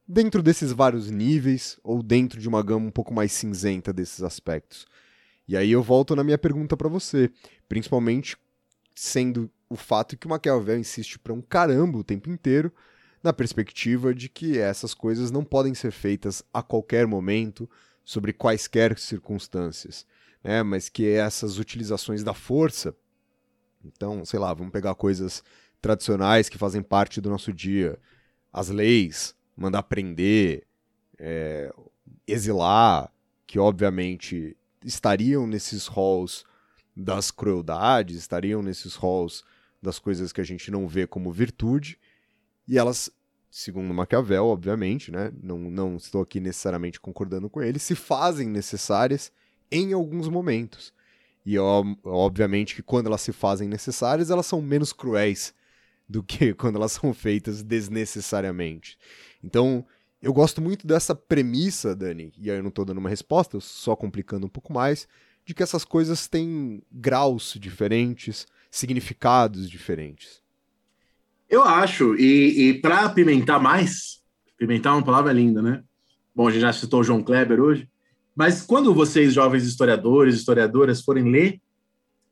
dentro 0.07 0.41
desses 0.41 0.71
vários 0.71 1.09
níveis 1.11 1.77
ou 1.83 2.01
dentro 2.01 2.39
de 2.39 2.47
uma 2.47 2.63
gama 2.63 2.87
um 2.87 2.91
pouco 2.91 3.13
mais 3.13 3.31
cinzenta 3.31 3.91
desses 3.91 4.21
aspectos. 4.23 4.85
E 5.47 5.55
aí 5.55 5.71
eu 5.71 5.83
volto 5.83 6.15
na 6.15 6.23
minha 6.23 6.37
pergunta 6.37 6.77
para 6.77 6.89
você, 6.89 7.29
principalmente 7.67 8.37
sendo 8.95 9.49
o 9.69 9.75
fato 9.75 10.17
que 10.17 10.25
o 10.25 10.29
Maquiavel 10.29 10.79
insiste 10.79 11.19
para 11.19 11.33
um 11.33 11.41
caramba 11.41 11.97
o 11.97 12.03
tempo 12.03 12.29
inteiro 12.29 12.71
na 13.23 13.33
perspectiva 13.33 14.13
de 14.13 14.29
que 14.29 14.57
essas 14.57 14.93
coisas 14.93 15.31
não 15.31 15.43
podem 15.43 15.73
ser 15.73 15.91
feitas 15.91 16.43
a 16.53 16.61
qualquer 16.61 17.05
momento, 17.05 17.69
sobre 18.07 18.31
quaisquer 18.31 18.97
circunstâncias, 18.97 20.07
né? 20.41 20.63
mas 20.63 20.87
que 20.87 21.05
essas 21.09 21.59
utilizações 21.59 22.23
da 22.23 22.33
força, 22.33 22.95
então, 23.83 24.23
sei 24.23 24.39
lá, 24.39 24.53
vamos 24.53 24.71
pegar 24.71 24.95
coisas 24.95 25.43
tradicionais 25.81 26.47
que 26.47 26.57
fazem 26.57 26.81
parte 26.81 27.19
do 27.19 27.29
nosso 27.29 27.51
dia, 27.51 27.99
as 28.51 28.69
leis, 28.69 29.35
mandar 29.57 29.83
prender, 29.83 30.63
é, 31.17 31.73
exilar, 32.27 33.11
que 33.45 33.57
obviamente 33.57 34.55
estariam 34.83 35.47
nesses 35.47 35.87
halls 35.87 36.45
das 36.95 37.31
crueldades, 37.31 38.17
estariam 38.17 38.61
nesses 38.61 38.95
halls 38.95 39.43
das 39.81 39.99
coisas 39.99 40.31
que 40.31 40.41
a 40.41 40.43
gente 40.43 40.69
não 40.69 40.87
vê 40.87 41.07
como 41.07 41.31
virtude, 41.31 41.99
e 42.67 42.77
elas, 42.77 43.09
segundo 43.49 43.93
Maquiavel, 43.93 44.45
obviamente, 44.45 45.11
né, 45.11 45.31
não, 45.41 45.57
não 45.57 45.95
estou 45.95 46.21
aqui 46.21 46.39
necessariamente 46.39 46.99
concordando 46.99 47.49
com 47.49 47.61
ele, 47.61 47.79
se 47.79 47.95
fazem 47.95 48.47
necessárias 48.47 49.31
em 49.71 49.93
alguns 49.93 50.27
momentos. 50.27 50.93
E 51.45 51.57
obviamente 51.57 52.75
que 52.75 52.83
quando 52.83 53.07
elas 53.07 53.21
se 53.21 53.31
fazem 53.31 53.69
necessárias, 53.69 54.29
elas 54.29 54.45
são 54.45 54.61
menos 54.61 54.91
cruéis 54.91 55.53
do 56.07 56.21
que 56.21 56.53
quando 56.55 56.75
elas 56.75 56.91
são 56.91 57.13
feitas 57.13 57.63
desnecessariamente. 57.63 58.97
Então, 59.43 59.85
eu 60.21 60.33
gosto 60.33 60.61
muito 60.61 60.87
dessa 60.87 61.13
premissa, 61.13 61.95
Dani, 61.95 62.33
e 62.37 62.49
aí 62.49 62.57
eu 62.57 62.63
não 62.63 62.69
estou 62.69 62.85
dando 62.85 62.97
uma 62.97 63.09
resposta, 63.09 63.59
só 63.59 63.95
complicando 63.95 64.45
um 64.45 64.49
pouco 64.49 64.73
mais, 64.73 65.07
de 65.45 65.53
que 65.53 65.63
essas 65.63 65.85
coisas 65.85 66.27
têm 66.27 66.81
graus 66.91 67.55
diferentes, 67.59 68.47
significados 68.69 69.69
diferentes. 69.69 70.41
Eu 71.49 71.63
acho, 71.63 72.15
e, 72.15 72.69
e 72.69 72.81
para 72.81 73.05
apimentar 73.05 73.59
mais, 73.59 74.21
pimentar 74.57 74.93
é 74.93 74.95
uma 74.97 75.05
palavra 75.05 75.31
linda, 75.31 75.61
né? 75.61 75.83
Bom, 76.35 76.47
a 76.47 76.51
gente 76.51 76.61
já 76.61 76.73
citou 76.73 76.99
o 76.99 77.03
João 77.03 77.23
Kleber 77.23 77.61
hoje, 77.61 77.87
mas 78.35 78.61
quando 78.61 78.93
vocês, 78.93 79.33
jovens 79.33 79.63
historiadores, 79.63 80.35
historiadoras, 80.35 81.01
forem 81.01 81.31
ler 81.31 81.61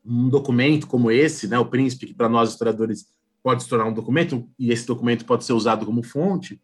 um 0.04 0.28
documento 0.28 0.86
como 0.86 1.10
esse, 1.10 1.48
né, 1.48 1.58
o 1.58 1.66
Príncipe, 1.66 2.06
que 2.06 2.14
para 2.14 2.28
nós 2.28 2.50
historiadores 2.50 3.06
pode 3.42 3.62
se 3.62 3.68
tornar 3.68 3.86
um 3.86 3.94
documento, 3.94 4.48
e 4.58 4.70
esse 4.70 4.86
documento 4.86 5.24
pode 5.24 5.44
ser 5.44 5.52
usado 5.52 5.86
como 5.86 6.02
fonte, 6.02 6.60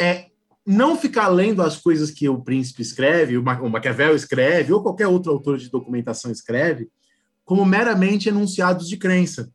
é 0.00 0.26
não 0.66 0.98
ficar 0.98 1.28
lendo 1.28 1.62
as 1.62 1.78
coisas 1.78 2.10
que 2.10 2.28
o 2.28 2.42
Príncipe 2.42 2.82
escreve, 2.82 3.38
o 3.38 3.42
Maquiavel 3.42 4.14
escreve, 4.14 4.72
ou 4.72 4.82
qualquer 4.82 5.06
outro 5.06 5.32
autor 5.32 5.56
de 5.56 5.70
documentação 5.70 6.30
escreve, 6.30 6.88
como 7.44 7.64
meramente 7.64 8.28
enunciados 8.28 8.86
de 8.86 8.98
crença. 8.98 9.50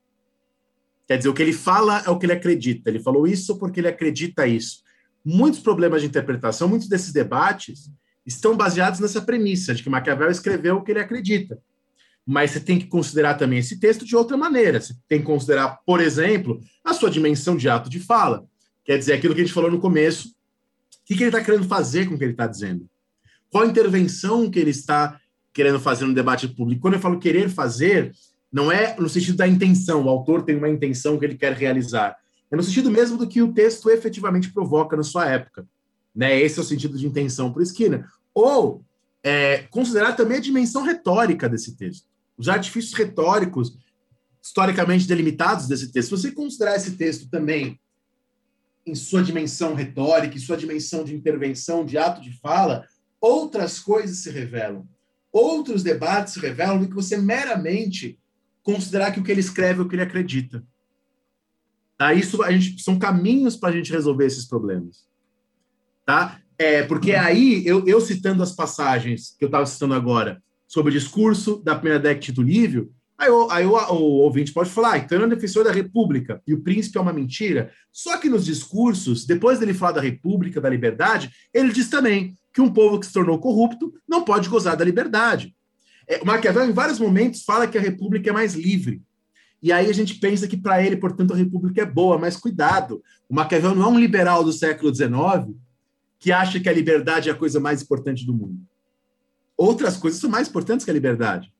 Quer 1.07 1.17
dizer, 1.17 1.29
o 1.29 1.33
que 1.33 1.43
ele 1.43 1.53
fala 1.53 2.01
é 2.05 2.09
o 2.09 2.17
que 2.17 2.25
ele 2.25 2.33
acredita. 2.33 2.89
Ele 2.89 2.99
falou 2.99 3.27
isso 3.27 3.59
porque 3.59 3.79
ele 3.79 3.87
acredita 3.87 4.47
isso. 4.47 4.81
Muitos 5.23 5.59
problemas 5.59 6.01
de 6.01 6.07
interpretação, 6.07 6.67
muitos 6.67 6.87
desses 6.87 7.13
debates 7.13 7.91
estão 8.25 8.57
baseados 8.57 8.99
nessa 8.99 9.21
premissa 9.21 9.75
de 9.75 9.83
que 9.83 9.89
Maquiavel 9.89 10.31
escreveu 10.31 10.77
o 10.77 10.81
que 10.81 10.91
ele 10.91 10.99
acredita. 10.99 11.59
Mas 12.25 12.51
você 12.51 12.59
tem 12.59 12.79
que 12.79 12.87
considerar 12.87 13.35
também 13.35 13.59
esse 13.59 13.79
texto 13.79 14.05
de 14.05 14.15
outra 14.15 14.35
maneira. 14.35 14.81
Você 14.81 14.95
tem 15.07 15.19
que 15.19 15.25
considerar, 15.25 15.79
por 15.85 15.99
exemplo, 15.99 16.59
a 16.83 16.93
sua 16.93 17.11
dimensão 17.11 17.55
de 17.55 17.69
ato 17.69 17.89
de 17.89 17.99
fala. 17.99 18.45
Quer 18.83 18.97
dizer, 18.97 19.13
aquilo 19.13 19.33
que 19.33 19.41
a 19.41 19.43
gente 19.43 19.53
falou 19.53 19.71
no 19.71 19.79
começo. 19.79 20.29
O 20.29 21.05
que, 21.05 21.15
que 21.15 21.23
ele 21.23 21.29
está 21.29 21.43
querendo 21.43 21.67
fazer 21.67 22.07
com 22.07 22.15
o 22.15 22.17
que 22.17 22.23
ele 22.23 22.31
está 22.31 22.47
dizendo? 22.47 22.87
Qual 23.49 23.63
a 23.63 23.67
intervenção 23.67 24.49
que 24.49 24.59
ele 24.59 24.71
está 24.71 25.19
querendo 25.53 25.79
fazer 25.79 26.05
no 26.05 26.13
debate 26.13 26.47
público? 26.47 26.81
Quando 26.81 26.95
eu 26.95 26.99
falo 26.99 27.19
querer 27.19 27.49
fazer, 27.49 28.11
não 28.51 28.71
é 28.71 28.95
no 28.99 29.09
sentido 29.09 29.37
da 29.37 29.47
intenção, 29.47 30.03
o 30.03 30.09
autor 30.09 30.43
tem 30.43 30.55
uma 30.55 30.69
intenção 30.69 31.17
que 31.17 31.25
ele 31.25 31.37
quer 31.37 31.53
realizar. 31.53 32.15
É 32.51 32.55
no 32.55 32.63
sentido 32.63 32.91
mesmo 32.91 33.17
do 33.17 33.27
que 33.27 33.41
o 33.41 33.53
texto 33.53 33.89
efetivamente 33.89 34.51
provoca 34.51 34.95
na 34.95 35.03
sua 35.03 35.27
época. 35.27 35.67
Né? 36.15 36.39
Esse 36.39 36.59
é 36.59 36.61
o 36.61 36.65
sentido 36.65 36.97
de 36.97 37.07
intenção 37.07 37.51
para 37.51 37.63
Skinner. 37.63 38.05
Ou 38.33 38.83
é, 39.23 39.59
considerar 39.69 40.13
também 40.13 40.37
a 40.37 40.41
dimensão 40.41 40.83
retórica 40.83 41.49
desse 41.49 41.75
texto. 41.75 42.07
Os 42.37 42.49
artifícios 42.49 42.93
retóricos 42.93 43.77
historicamente 44.41 45.07
delimitados 45.07 45.67
desse 45.67 45.91
texto. 45.91 46.15
Se 46.15 46.23
você 46.23 46.31
considerar 46.31 46.75
esse 46.75 46.91
texto 46.91 47.29
também 47.29 47.79
em 48.85 48.95
sua 48.95 49.23
dimensão 49.23 49.73
retórica, 49.73 50.35
em 50.35 50.39
sua 50.39 50.57
dimensão 50.57 51.03
de 51.03 51.15
intervenção, 51.15 51.85
de 51.85 51.97
ato 51.97 52.21
de 52.21 52.31
fala, 52.39 52.85
outras 53.19 53.79
coisas 53.79 54.17
se 54.17 54.29
revelam. 54.29 54.87
Outros 55.31 55.81
debates 55.81 56.33
se 56.33 56.39
revelam 56.39 56.79
do 56.79 56.87
que 56.87 56.93
você 56.93 57.17
meramente 57.17 58.19
considerar 58.61 59.11
que 59.11 59.19
o 59.19 59.23
que 59.23 59.31
ele 59.31 59.39
escreve 59.39 59.79
é 59.79 59.83
o 59.83 59.87
que 59.87 59.95
ele 59.95 60.03
acredita. 60.03 60.63
Tá? 61.97 62.13
Isso 62.13 62.43
a 62.43 62.51
gente, 62.51 62.81
são 62.81 62.99
caminhos 62.99 63.55
para 63.55 63.69
a 63.69 63.71
gente 63.71 63.91
resolver 63.91 64.25
esses 64.25 64.45
problemas. 64.45 65.07
Tá? 66.05 66.39
É, 66.57 66.83
porque 66.83 67.13
aí, 67.13 67.65
eu, 67.65 67.87
eu 67.87 67.99
citando 68.01 68.43
as 68.43 68.51
passagens 68.51 69.35
que 69.37 69.45
eu 69.45 69.47
estava 69.47 69.65
citando 69.65 69.93
agora 69.93 70.41
sobre 70.67 70.91
o 70.91 70.99
discurso 70.99 71.57
da 71.63 71.75
primeira 71.75 71.99
década 71.99 72.19
de 72.19 72.25
Tito 72.27 72.41
Livio, 72.41 72.93
aí, 73.17 73.29
o, 73.29 73.49
aí 73.49 73.65
o, 73.65 73.71
o, 73.71 74.21
ouvinte 74.21 74.53
pode 74.53 74.69
falar, 74.69 74.93
ah, 74.93 74.97
então 74.97 75.17
ele 75.17 75.23
é 75.23 75.27
um 75.27 75.29
defensor 75.29 75.63
da 75.63 75.71
República 75.71 76.41
e 76.47 76.53
o 76.53 76.61
príncipe 76.61 76.97
é 76.97 77.01
uma 77.01 77.13
mentira. 77.13 77.71
Só 77.91 78.17
que 78.17 78.29
nos 78.29 78.45
discursos, 78.45 79.25
depois 79.25 79.59
dele 79.59 79.73
falar 79.73 79.93
da 79.93 80.01
República, 80.01 80.61
da 80.61 80.69
liberdade, 80.69 81.31
ele 81.53 81.71
diz 81.71 81.89
também 81.89 82.35
que 82.53 82.61
um 82.61 82.71
povo 82.71 82.99
que 82.99 83.05
se 83.05 83.13
tornou 83.13 83.39
corrupto 83.39 83.93
não 84.07 84.23
pode 84.23 84.49
gozar 84.49 84.77
da 84.77 84.85
liberdade. 84.85 85.55
É, 86.07 86.21
o 86.21 86.25
Maquiavel, 86.25 86.69
em 86.69 86.73
vários 86.73 86.99
momentos, 86.99 87.43
fala 87.43 87.67
que 87.67 87.77
a 87.77 87.81
República 87.81 88.29
é 88.29 88.33
mais 88.33 88.53
livre. 88.53 89.01
E 89.61 89.71
aí 89.71 89.89
a 89.89 89.93
gente 89.93 90.15
pensa 90.15 90.47
que 90.47 90.57
para 90.57 90.83
ele, 90.83 90.97
portanto, 90.97 91.33
a 91.33 91.37
República 91.37 91.81
é 91.81 91.85
boa, 91.85 92.17
mas 92.17 92.35
cuidado. 92.35 93.01
O 93.29 93.33
Maquiavel 93.33 93.73
não 93.73 93.83
é 93.83 93.87
um 93.87 93.99
liberal 93.99 94.43
do 94.43 94.51
século 94.51 94.93
XIX 94.93 95.55
que 96.19 96.31
acha 96.31 96.59
que 96.59 96.69
a 96.69 96.73
liberdade 96.73 97.29
é 97.29 97.31
a 97.31 97.35
coisa 97.35 97.59
mais 97.59 97.81
importante 97.81 98.25
do 98.25 98.33
mundo. 98.33 98.57
Outras 99.57 99.97
coisas 99.97 100.19
são 100.19 100.29
mais 100.29 100.47
importantes 100.47 100.85
que 100.85 100.91
a 100.91 100.93
liberdade. 100.93 101.51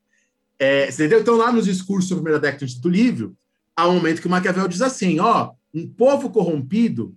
É, 0.58 0.88
entendeu? 0.88 1.20
Então, 1.20 1.36
lá 1.36 1.52
nos 1.52 1.64
discursos 1.66 2.08
sobre 2.08 2.20
a 2.20 2.38
primeira 2.38 2.40
década 2.40 2.80
do 2.80 2.88
Livro, 2.88 3.36
há 3.76 3.88
um 3.88 3.94
momento 3.94 4.20
que 4.20 4.26
o 4.26 4.30
Maquiavel 4.30 4.68
diz 4.68 4.82
assim: 4.82 5.18
ó, 5.18 5.52
um 5.72 5.86
povo 5.86 6.30
corrompido 6.30 7.14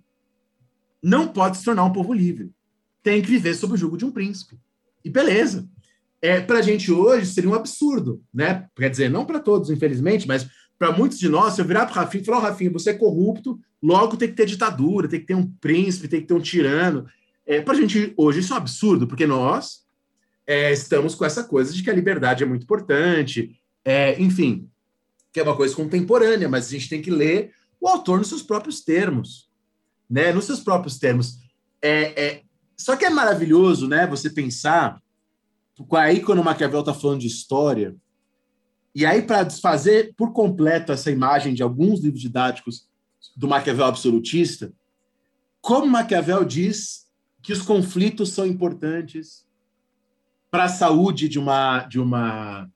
não 1.02 1.28
pode 1.28 1.58
se 1.58 1.64
tornar 1.64 1.84
um 1.84 1.92
povo 1.92 2.12
livre. 2.12 2.50
Tem 3.02 3.22
que 3.22 3.28
viver 3.28 3.54
sob 3.54 3.74
o 3.74 3.76
jugo 3.76 3.96
de 3.96 4.04
um 4.04 4.10
príncipe. 4.10 4.58
E 5.04 5.10
beleza 5.10 5.68
é, 6.20 6.40
para 6.40 6.58
a 6.58 6.62
gente 6.62 6.90
hoje 6.90 7.26
seria 7.26 7.50
um 7.50 7.54
absurdo, 7.54 8.22
né? 8.32 8.66
Quer 8.76 8.90
dizer, 8.90 9.08
não 9.08 9.24
para 9.24 9.38
todos, 9.38 9.70
infelizmente, 9.70 10.26
mas 10.26 10.48
para 10.78 10.92
muitos 10.92 11.18
de 11.18 11.28
nós, 11.28 11.54
se 11.54 11.60
eu 11.60 11.64
virar 11.64 11.86
para 11.86 11.92
o 11.92 11.94
Rafinha 11.94 12.22
e 12.22 12.24
falar, 12.24 12.38
oh, 12.38 12.42
Rafinha, 12.42 12.70
você 12.70 12.90
é 12.90 12.94
corrupto, 12.94 13.58
logo 13.82 14.16
tem 14.16 14.28
que 14.28 14.34
ter 14.34 14.46
ditadura, 14.46 15.08
tem 15.08 15.20
que 15.20 15.26
ter 15.26 15.34
um 15.34 15.46
príncipe, 15.60 16.08
tem 16.08 16.20
que 16.20 16.26
ter 16.26 16.34
um 16.34 16.40
tirano. 16.40 17.06
É, 17.46 17.60
para 17.60 17.74
a 17.74 17.76
gente 17.76 18.12
hoje 18.16 18.40
isso 18.40 18.52
é 18.52 18.56
um 18.56 18.58
absurdo, 18.58 19.06
porque 19.06 19.26
nós 19.26 19.82
é, 20.48 20.72
estamos 20.72 21.14
com 21.14 21.26
essa 21.26 21.44
coisa 21.44 21.74
de 21.74 21.82
que 21.82 21.90
a 21.90 21.94
liberdade 21.94 22.42
é 22.42 22.46
muito 22.46 22.62
importante, 22.62 23.60
é, 23.84 24.18
enfim, 24.18 24.66
que 25.30 25.38
é 25.38 25.42
uma 25.42 25.54
coisa 25.54 25.76
contemporânea, 25.76 26.48
mas 26.48 26.66
a 26.66 26.70
gente 26.70 26.88
tem 26.88 27.02
que 27.02 27.10
ler 27.10 27.52
o 27.78 27.86
autor 27.86 28.16
nos 28.16 28.28
seus 28.28 28.42
próprios 28.42 28.80
termos, 28.80 29.50
né? 30.08 30.32
Nos 30.32 30.46
seus 30.46 30.60
próprios 30.60 30.98
termos. 30.98 31.38
É, 31.82 32.24
é, 32.24 32.42
só 32.78 32.96
que 32.96 33.04
é 33.04 33.10
maravilhoso, 33.10 33.86
né? 33.86 34.06
Você 34.06 34.30
pensar 34.30 35.02
aí 35.92 36.22
quando 36.22 36.38
o 36.38 36.44
Maquiavel 36.44 36.80
está 36.80 36.94
falando 36.94 37.20
de 37.20 37.26
história, 37.26 37.94
e 38.94 39.04
aí 39.04 39.20
para 39.20 39.42
desfazer 39.42 40.14
por 40.16 40.32
completo 40.32 40.92
essa 40.92 41.10
imagem 41.10 41.52
de 41.52 41.62
alguns 41.62 42.00
livros 42.00 42.22
didáticos 42.22 42.88
do 43.36 43.46
Maquiavel 43.46 43.84
absolutista, 43.84 44.72
como 45.60 45.86
Maquiavel 45.86 46.42
diz 46.42 47.06
que 47.42 47.52
os 47.52 47.60
conflitos 47.60 48.30
são 48.30 48.46
importantes 48.46 49.46
para 50.50 50.64
a 50.64 50.68
saúde 50.68 51.28
de 51.28 51.38
uma 51.38 51.80
de 51.84 52.00
uma 52.00 52.68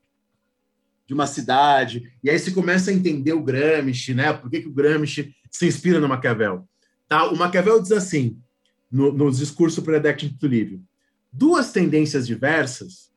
de 1.07 1.15
uma 1.15 1.27
cidade. 1.27 2.13
E 2.23 2.31
aí 2.31 2.39
você 2.39 2.51
começa 2.51 2.91
a 2.91 2.95
entender 2.95 3.33
o 3.33 3.43
Gramsci, 3.43 4.15
né? 4.15 4.33
Por 4.33 4.51
que, 4.51 4.63
que 4.63 4.69
o 4.69 4.73
Gramsci 4.73 5.35
se 5.51 5.67
inspira 5.67 6.01
no 6.01 6.09
Maquiavel? 6.09 6.67
Tá? 7.09 7.29
O 7.29 7.37
Maquiavel 7.37 7.83
diz 7.83 7.93
assim, 7.93 8.39
no, 8.91 9.13
no 9.13 9.31
discurso 9.31 9.83
predéctico 9.83 10.35
do 10.35 10.47
livro, 10.47 10.81
duas 11.31 11.73
tendências 11.73 12.27
diversas. 12.27 13.11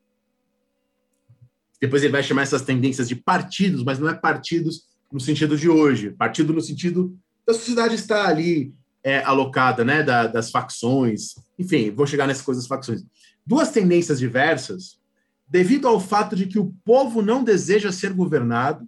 Depois 1.80 2.04
ele 2.04 2.12
vai 2.12 2.24
chamar 2.24 2.44
essas 2.44 2.62
tendências 2.62 3.08
de 3.08 3.16
partidos, 3.16 3.84
mas 3.84 4.00
não 4.00 4.10
é 4.10 4.14
partidos 4.14 4.86
no 5.12 5.20
sentido 5.20 5.58
de 5.58 5.70
hoje, 5.70 6.12
partido 6.12 6.52
no 6.52 6.62
sentido 6.62 7.18
da 7.46 7.54
sociedade 7.54 7.96
estar 7.96 8.26
ali 8.26 8.74
é, 9.04 9.24
alocada, 9.24 9.86
né, 9.86 10.02
da, 10.02 10.28
das 10.28 10.50
facções. 10.50 11.36
Enfim, 11.60 11.92
vou 11.92 12.08
chegar 12.08 12.26
nessas 12.26 12.44
coisas 12.44 12.66
facções. 12.66 13.04
Duas 13.46 13.72
tendências 13.72 14.20
diversas 14.20 15.00
devido 15.48 15.88
ao 15.88 16.00
fato 16.00 16.36
de 16.36 16.48
que 16.48 16.58
o 16.58 16.74
povo 16.84 17.22
não 17.22 17.44
deseja 17.44 17.92
ser 17.92 18.12
governado 18.14 18.88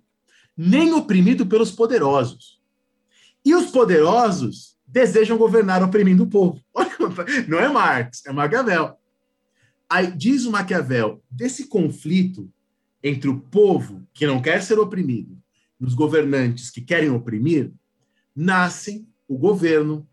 nem 0.55 0.93
oprimido 0.93 1.45
pelos 1.45 1.71
poderosos. 1.71 2.59
E 3.45 3.53
os 3.53 3.69
poderosos 3.69 4.75
desejam 4.87 5.37
governar 5.37 5.83
oprimindo 5.83 6.23
o 6.23 6.27
povo. 6.27 6.59
Não 7.47 7.59
é 7.59 7.69
Marx, 7.69 8.25
é 8.25 8.31
Maquiavel. 8.31 8.97
Aí 9.89 10.11
diz 10.11 10.45
o 10.45 10.51
Maquiavel, 10.51 11.21
desse 11.29 11.67
conflito 11.67 12.51
entre 13.03 13.29
o 13.29 13.39
povo 13.39 14.05
que 14.13 14.27
não 14.27 14.41
quer 14.41 14.61
ser 14.61 14.79
oprimido 14.79 15.37
e 15.79 15.85
os 15.85 15.93
governantes 15.93 16.69
que 16.69 16.81
querem 16.81 17.09
oprimir, 17.09 17.71
nascem 18.35 19.07
o 19.27 19.37
governo, 19.37 20.07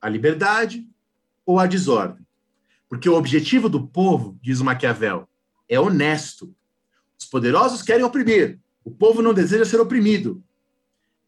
a 0.00 0.08
liberdade 0.08 0.86
ou 1.46 1.58
a 1.58 1.66
desordem. 1.66 2.26
Porque 2.92 3.08
o 3.08 3.14
objetivo 3.14 3.70
do 3.70 3.86
povo, 3.86 4.38
diz 4.42 4.60
Maquiavel, 4.60 5.26
é 5.66 5.80
honesto. 5.80 6.54
Os 7.18 7.24
poderosos 7.24 7.80
querem 7.80 8.04
oprimir, 8.04 8.60
o 8.84 8.90
povo 8.90 9.22
não 9.22 9.32
deseja 9.32 9.64
ser 9.64 9.80
oprimido. 9.80 10.44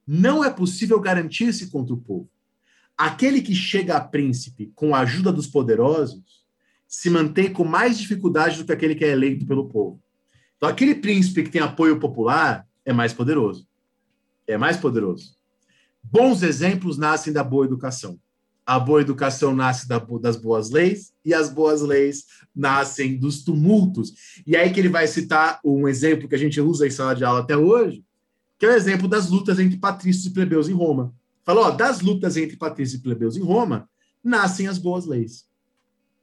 Não 0.07 0.45
é 0.45 0.51
possível 0.51 1.01
garantir-se 1.01 1.71
contra 1.71 1.95
o 1.95 1.97
povo. 1.97 2.29
Aquele 2.99 3.41
que 3.41 3.55
chega 3.55 3.97
a 3.97 4.01
príncipe 4.03 4.73
com 4.75 4.95
a 4.95 5.01
ajuda 5.01 5.33
dos 5.33 5.47
poderosos 5.47 6.45
se 6.87 7.09
mantém 7.09 7.51
com 7.51 7.65
mais 7.65 7.97
dificuldade 7.97 8.59
do 8.59 8.67
que 8.67 8.73
aquele 8.73 8.95
que 8.95 9.07
é 9.07 9.13
eleito 9.13 9.47
pelo 9.47 9.67
povo. 9.67 9.99
Então, 10.59 10.69
aquele 10.69 10.95
príncipe 10.95 11.45
que 11.45 11.51
tem 11.51 11.63
apoio 11.63 11.99
popular 11.99 12.69
é 12.85 12.93
mais 12.93 13.15
poderoso. 13.15 13.67
É 14.47 14.59
mais 14.59 14.77
poderoso. 14.77 15.35
Bons 16.03 16.43
exemplos 16.43 16.99
nascem 16.99 17.33
da 17.33 17.43
boa 17.43 17.65
educação. 17.65 18.21
A 18.67 18.79
boa 18.79 19.03
educação 19.03 19.55
nasce 19.55 19.87
das 19.87 20.37
boas 20.37 20.71
leis 20.71 21.13
e 21.25 21.35
as 21.35 21.51
boas 21.51 21.83
leis 21.83 22.25
nascem 22.55 23.19
dos 23.19 23.45
tumultos. 23.45 24.41
E 24.47 24.57
aí 24.57 24.73
que 24.73 24.81
ele 24.81 24.89
vai 24.89 25.07
citar 25.07 25.61
um 25.65 25.87
exemplo 25.87 26.29
que 26.29 26.35
a 26.35 26.39
gente 26.39 26.61
usa 26.61 26.87
em 26.87 26.91
sala 26.91 27.15
de 27.15 27.25
aula 27.25 27.41
até 27.41 27.57
hoje, 27.57 28.03
que 28.59 28.65
é 28.65 28.71
o 28.71 28.75
exemplo 28.75 29.07
das 29.07 29.29
lutas 29.29 29.59
entre 29.59 29.77
patrícios 29.77 30.27
e 30.27 30.31
plebeus 30.31 30.69
em 30.69 30.73
Roma. 30.73 31.15
Falou, 31.45 31.71
das 31.73 32.01
lutas 32.01 32.39
entre 32.39 32.57
patrícios 32.57 32.99
e 32.99 33.03
plebeus 33.03 33.37
em 33.37 33.43
Roma, 33.43 33.89
nascem 34.23 34.67
as 34.67 34.79
boas 34.79 35.05
leis. 35.05 35.45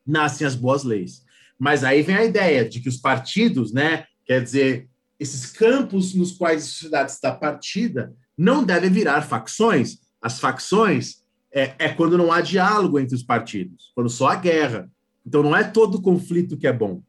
Nascem 0.06 0.48
as 0.48 0.56
boas 0.56 0.84
leis. 0.84 1.24
Mas 1.60 1.84
aí 1.84 2.02
vem 2.02 2.16
a 2.16 2.26
ideia 2.26 2.68
de 2.68 2.80
que 2.80 2.90
os 2.90 2.98
partidos, 2.98 3.72
né, 3.72 4.06
quer 4.26 4.42
dizer, 4.42 4.90
esses 5.20 5.46
campos 5.52 6.16
nos 6.16 6.32
quais 6.32 6.64
a 6.64 6.68
sociedade 6.68 7.12
está 7.12 7.32
partida, 7.32 8.16
não 8.36 8.64
devem 8.64 8.90
virar 8.90 9.22
facções. 9.22 10.00
As 10.20 10.40
facções 10.40 11.21
é, 11.54 11.74
é 11.78 11.90
quando 11.90 12.18
não 12.18 12.32
há 12.32 12.42
diálogo 12.42 13.00
entre 13.00 13.16
os 13.16 13.24
partidos, 13.24 13.92
quando 13.94 14.10
só 14.10 14.30
há 14.30 14.36
guerra. 14.36 14.90
Então 15.26 15.44
não 15.44 15.56
é 15.56 15.64
todo 15.64 16.02
conflito 16.02 16.58
que 16.58 16.68
é 16.68 16.74
bom. 16.74 17.04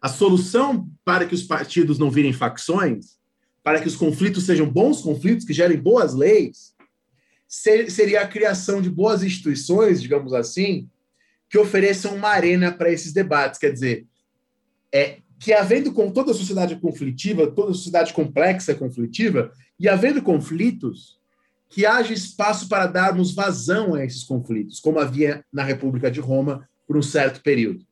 A 0.00 0.08
solução 0.08 0.88
para 1.04 1.24
que 1.26 1.34
os 1.34 1.44
partidos 1.44 1.98
não 1.98 2.10
virem 2.10 2.32
facções, 2.32 3.18
para 3.62 3.80
que 3.80 3.86
os 3.86 3.94
conflitos 3.94 4.44
sejam 4.44 4.68
bons 4.68 5.00
conflitos, 5.00 5.46
que 5.46 5.52
gerem 5.52 5.80
boas 5.80 6.14
leis, 6.14 6.74
seria 7.46 8.22
a 8.22 8.26
criação 8.26 8.82
de 8.82 8.90
boas 8.90 9.22
instituições, 9.22 10.02
digamos 10.02 10.32
assim, 10.32 10.88
que 11.48 11.58
ofereçam 11.58 12.16
uma 12.16 12.30
arena 12.30 12.72
para 12.72 12.90
esses 12.90 13.12
debates. 13.12 13.60
Quer 13.60 13.72
dizer, 13.72 14.06
é 14.92 15.18
que 15.38 15.52
havendo 15.52 15.92
com 15.92 16.10
toda 16.10 16.32
a 16.32 16.34
sociedade 16.34 16.76
conflitiva, 16.76 17.46
toda 17.46 17.72
a 17.72 17.74
sociedade 17.74 18.12
complexa 18.12 18.74
conflitiva, 18.74 19.52
e 19.78 19.88
havendo 19.88 20.22
conflitos, 20.22 21.20
que 21.72 21.86
haja 21.86 22.12
espaço 22.12 22.68
para 22.68 22.86
darmos 22.86 23.34
vazão 23.34 23.94
a 23.94 24.04
esses 24.04 24.24
conflitos, 24.24 24.78
como 24.78 24.98
havia 24.98 25.42
na 25.50 25.64
República 25.64 26.10
de 26.10 26.20
Roma 26.20 26.68
por 26.86 26.98
um 26.98 27.02
certo 27.02 27.40
período. 27.42 27.82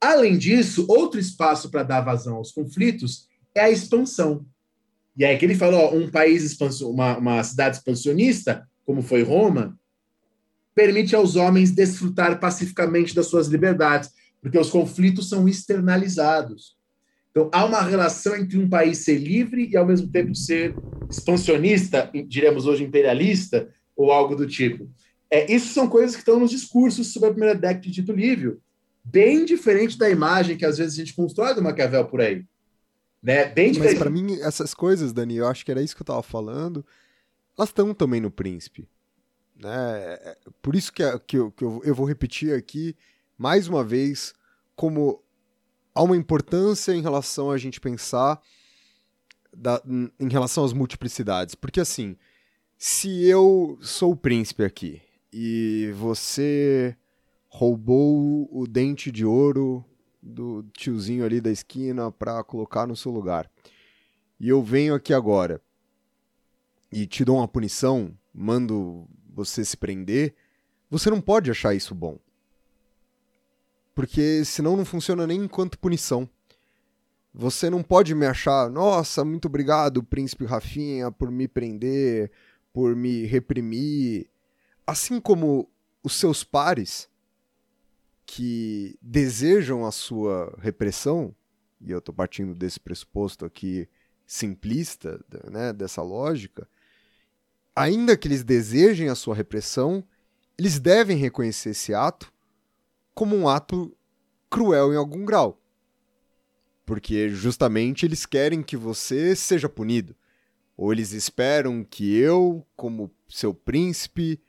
Além 0.00 0.36
disso, 0.36 0.84
outro 0.88 1.20
espaço 1.20 1.70
para 1.70 1.84
dar 1.84 2.00
vazão 2.00 2.34
aos 2.34 2.50
conflitos 2.50 3.28
é 3.54 3.60
a 3.60 3.70
expansão. 3.70 4.44
E 5.16 5.24
aí 5.24 5.38
que 5.38 5.44
ele 5.44 5.54
falou, 5.54 5.96
um 5.96 6.10
país 6.10 6.42
expansion, 6.42 6.90
uma, 6.90 7.16
uma 7.16 7.44
cidade 7.44 7.76
expansionista 7.76 8.68
como 8.84 9.00
foi 9.00 9.22
Roma, 9.22 9.78
permite 10.74 11.14
aos 11.14 11.36
homens 11.36 11.70
desfrutar 11.70 12.40
pacificamente 12.40 13.14
das 13.14 13.26
suas 13.26 13.46
liberdades, 13.46 14.10
porque 14.42 14.58
os 14.58 14.70
conflitos 14.70 15.28
são 15.28 15.48
externalizados. 15.48 16.76
Então, 17.34 17.50
há 17.52 17.64
uma 17.64 17.82
relação 17.82 18.36
entre 18.36 18.56
um 18.56 18.68
país 18.68 18.98
ser 18.98 19.18
livre 19.18 19.68
e, 19.68 19.76
ao 19.76 19.84
mesmo 19.84 20.06
tempo, 20.06 20.34
ser 20.36 20.72
expansionista, 21.10 22.08
diremos 22.28 22.66
hoje 22.66 22.84
imperialista, 22.84 23.68
ou 23.96 24.12
algo 24.12 24.36
do 24.36 24.46
tipo. 24.46 24.88
É, 25.28 25.52
isso 25.52 25.74
são 25.74 25.88
coisas 25.88 26.14
que 26.14 26.20
estão 26.20 26.38
nos 26.38 26.50
discursos 26.50 27.12
sobre 27.12 27.28
a 27.28 27.32
primeira 27.32 27.54
década 27.54 27.80
de 27.80 27.90
Tito 27.90 28.12
Livio, 28.12 28.60
bem 29.02 29.44
diferente 29.44 29.98
da 29.98 30.08
imagem 30.08 30.56
que 30.56 30.64
às 30.64 30.78
vezes 30.78 30.94
a 30.94 30.96
gente 30.98 31.14
constrói 31.14 31.54
do 31.54 31.62
Maquiavel 31.62 32.04
por 32.04 32.20
aí. 32.20 32.44
Né? 33.20 33.46
Bem 33.46 33.72
diferente. 33.72 33.94
Mas 33.94 34.02
para 34.02 34.10
mim, 34.10 34.38
essas 34.40 34.72
coisas, 34.72 35.12
Dani, 35.12 35.36
eu 35.36 35.48
acho 35.48 35.64
que 35.64 35.70
era 35.70 35.82
isso 35.82 35.96
que 35.96 36.02
eu 36.02 36.04
estava 36.04 36.22
falando 36.22 36.84
elas 37.56 37.70
estão 37.70 37.94
também 37.94 38.20
no 38.20 38.30
Príncipe. 38.30 38.88
Né? 39.56 40.14
É, 40.14 40.36
por 40.60 40.74
isso 40.74 40.92
que, 40.92 41.02
que, 41.20 41.38
eu, 41.38 41.50
que 41.52 41.64
eu 41.64 41.94
vou 41.94 42.06
repetir 42.06 42.54
aqui, 42.54 42.96
mais 43.38 43.68
uma 43.68 43.84
vez, 43.84 44.34
como 44.74 45.22
há 45.94 46.02
uma 46.02 46.16
importância 46.16 46.92
em 46.92 47.00
relação 47.00 47.50
a 47.50 47.58
gente 47.58 47.80
pensar 47.80 48.40
da, 49.56 49.80
em 49.86 50.28
relação 50.28 50.64
às 50.64 50.72
multiplicidades. 50.72 51.54
Porque 51.54 51.80
assim, 51.80 52.16
se 52.76 53.24
eu 53.24 53.78
sou 53.80 54.12
o 54.12 54.16
príncipe 54.16 54.64
aqui 54.64 55.00
e 55.32 55.92
você 55.94 56.96
roubou 57.48 58.48
o 58.50 58.66
dente 58.66 59.12
de 59.12 59.24
ouro 59.24 59.84
do 60.20 60.64
tiozinho 60.72 61.24
ali 61.24 61.40
da 61.40 61.50
esquina 61.50 62.10
para 62.10 62.42
colocar 62.42 62.86
no 62.86 62.96
seu 62.96 63.12
lugar. 63.12 63.48
E 64.40 64.48
eu 64.48 64.62
venho 64.62 64.94
aqui 64.94 65.12
agora 65.12 65.60
e 66.90 67.06
te 67.06 67.24
dou 67.24 67.36
uma 67.36 67.48
punição, 67.48 68.16
mando 68.32 69.06
você 69.32 69.64
se 69.64 69.76
prender, 69.76 70.34
você 70.90 71.10
não 71.10 71.20
pode 71.20 71.50
achar 71.50 71.74
isso 71.74 71.94
bom. 71.94 72.18
Porque 73.94 74.44
senão 74.44 74.76
não 74.76 74.84
funciona 74.84 75.26
nem 75.26 75.44
enquanto 75.44 75.78
punição. 75.78 76.28
Você 77.32 77.68
não 77.68 77.82
pode 77.82 78.14
me 78.14 78.26
achar, 78.26 78.70
nossa, 78.70 79.24
muito 79.24 79.46
obrigado, 79.46 80.02
príncipe 80.02 80.44
Rafinha, 80.44 81.10
por 81.10 81.30
me 81.30 81.48
prender, 81.48 82.30
por 82.72 82.94
me 82.94 83.24
reprimir. 83.24 84.28
Assim 84.86 85.20
como 85.20 85.68
os 86.02 86.14
seus 86.14 86.44
pares 86.44 87.08
que 88.26 88.96
desejam 89.00 89.84
a 89.84 89.92
sua 89.92 90.56
repressão, 90.60 91.34
e 91.80 91.90
eu 91.90 91.98
estou 91.98 92.14
partindo 92.14 92.54
desse 92.54 92.80
pressuposto 92.80 93.44
aqui 93.44 93.88
simplista, 94.26 95.22
né, 95.50 95.72
dessa 95.72 96.02
lógica, 96.02 96.68
ainda 97.76 98.16
que 98.16 98.28
eles 98.28 98.42
desejem 98.42 99.08
a 99.08 99.14
sua 99.14 99.34
repressão, 99.34 100.04
eles 100.56 100.78
devem 100.78 101.16
reconhecer 101.16 101.70
esse 101.70 101.92
ato 101.92 102.32
como 103.14 103.36
um 103.36 103.48
ato 103.48 103.96
cruel 104.50 104.92
em 104.92 104.96
algum 104.96 105.24
grau. 105.24 105.60
Porque 106.84 107.30
justamente 107.30 108.04
eles 108.04 108.26
querem 108.26 108.62
que 108.62 108.76
você 108.76 109.34
seja 109.34 109.68
punido. 109.68 110.14
Ou 110.76 110.92
eles 110.92 111.12
esperam 111.12 111.84
que 111.84 112.16
eu, 112.16 112.66
como 112.76 113.10
seu 113.28 113.54
príncipe, 113.54 114.40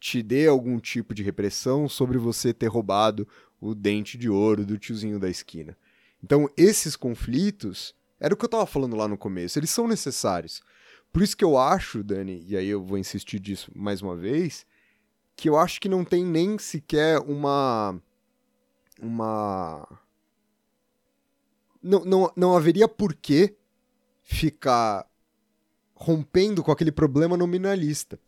te 0.00 0.22
dê 0.22 0.46
algum 0.46 0.78
tipo 0.78 1.14
de 1.14 1.22
repressão 1.22 1.88
sobre 1.88 2.18
você 2.18 2.52
ter 2.52 2.66
roubado 2.66 3.28
o 3.60 3.74
dente 3.74 4.18
de 4.18 4.28
ouro 4.28 4.64
do 4.64 4.78
tiozinho 4.78 5.18
da 5.18 5.28
esquina. 5.30 5.76
Então, 6.22 6.48
esses 6.56 6.96
conflitos, 6.96 7.94
era 8.18 8.32
o 8.34 8.36
que 8.36 8.44
eu 8.44 8.48
estava 8.48 8.66
falando 8.66 8.96
lá 8.96 9.06
no 9.06 9.16
começo, 9.16 9.58
eles 9.58 9.70
são 9.70 9.86
necessários. 9.86 10.62
Por 11.12 11.22
isso 11.22 11.36
que 11.36 11.44
eu 11.44 11.56
acho, 11.56 12.02
Dani, 12.02 12.44
e 12.46 12.56
aí 12.56 12.66
eu 12.66 12.82
vou 12.82 12.98
insistir 12.98 13.38
disso 13.38 13.70
mais 13.74 14.02
uma 14.02 14.16
vez, 14.16 14.66
que 15.36 15.48
eu 15.48 15.56
acho 15.56 15.80
que 15.80 15.88
não 15.88 16.04
tem 16.04 16.24
nem 16.24 16.58
sequer 16.58 17.18
uma. 17.20 18.00
Uma. 19.00 19.86
Não, 21.82 22.04
não, 22.04 22.32
não 22.34 22.56
haveria 22.56 22.88
porquê 22.88 23.56
ficar 24.22 25.06
rompendo 25.94 26.62
com 26.62 26.72
aquele 26.72 26.92
problema 26.92 27.36
nominalista. 27.36 28.18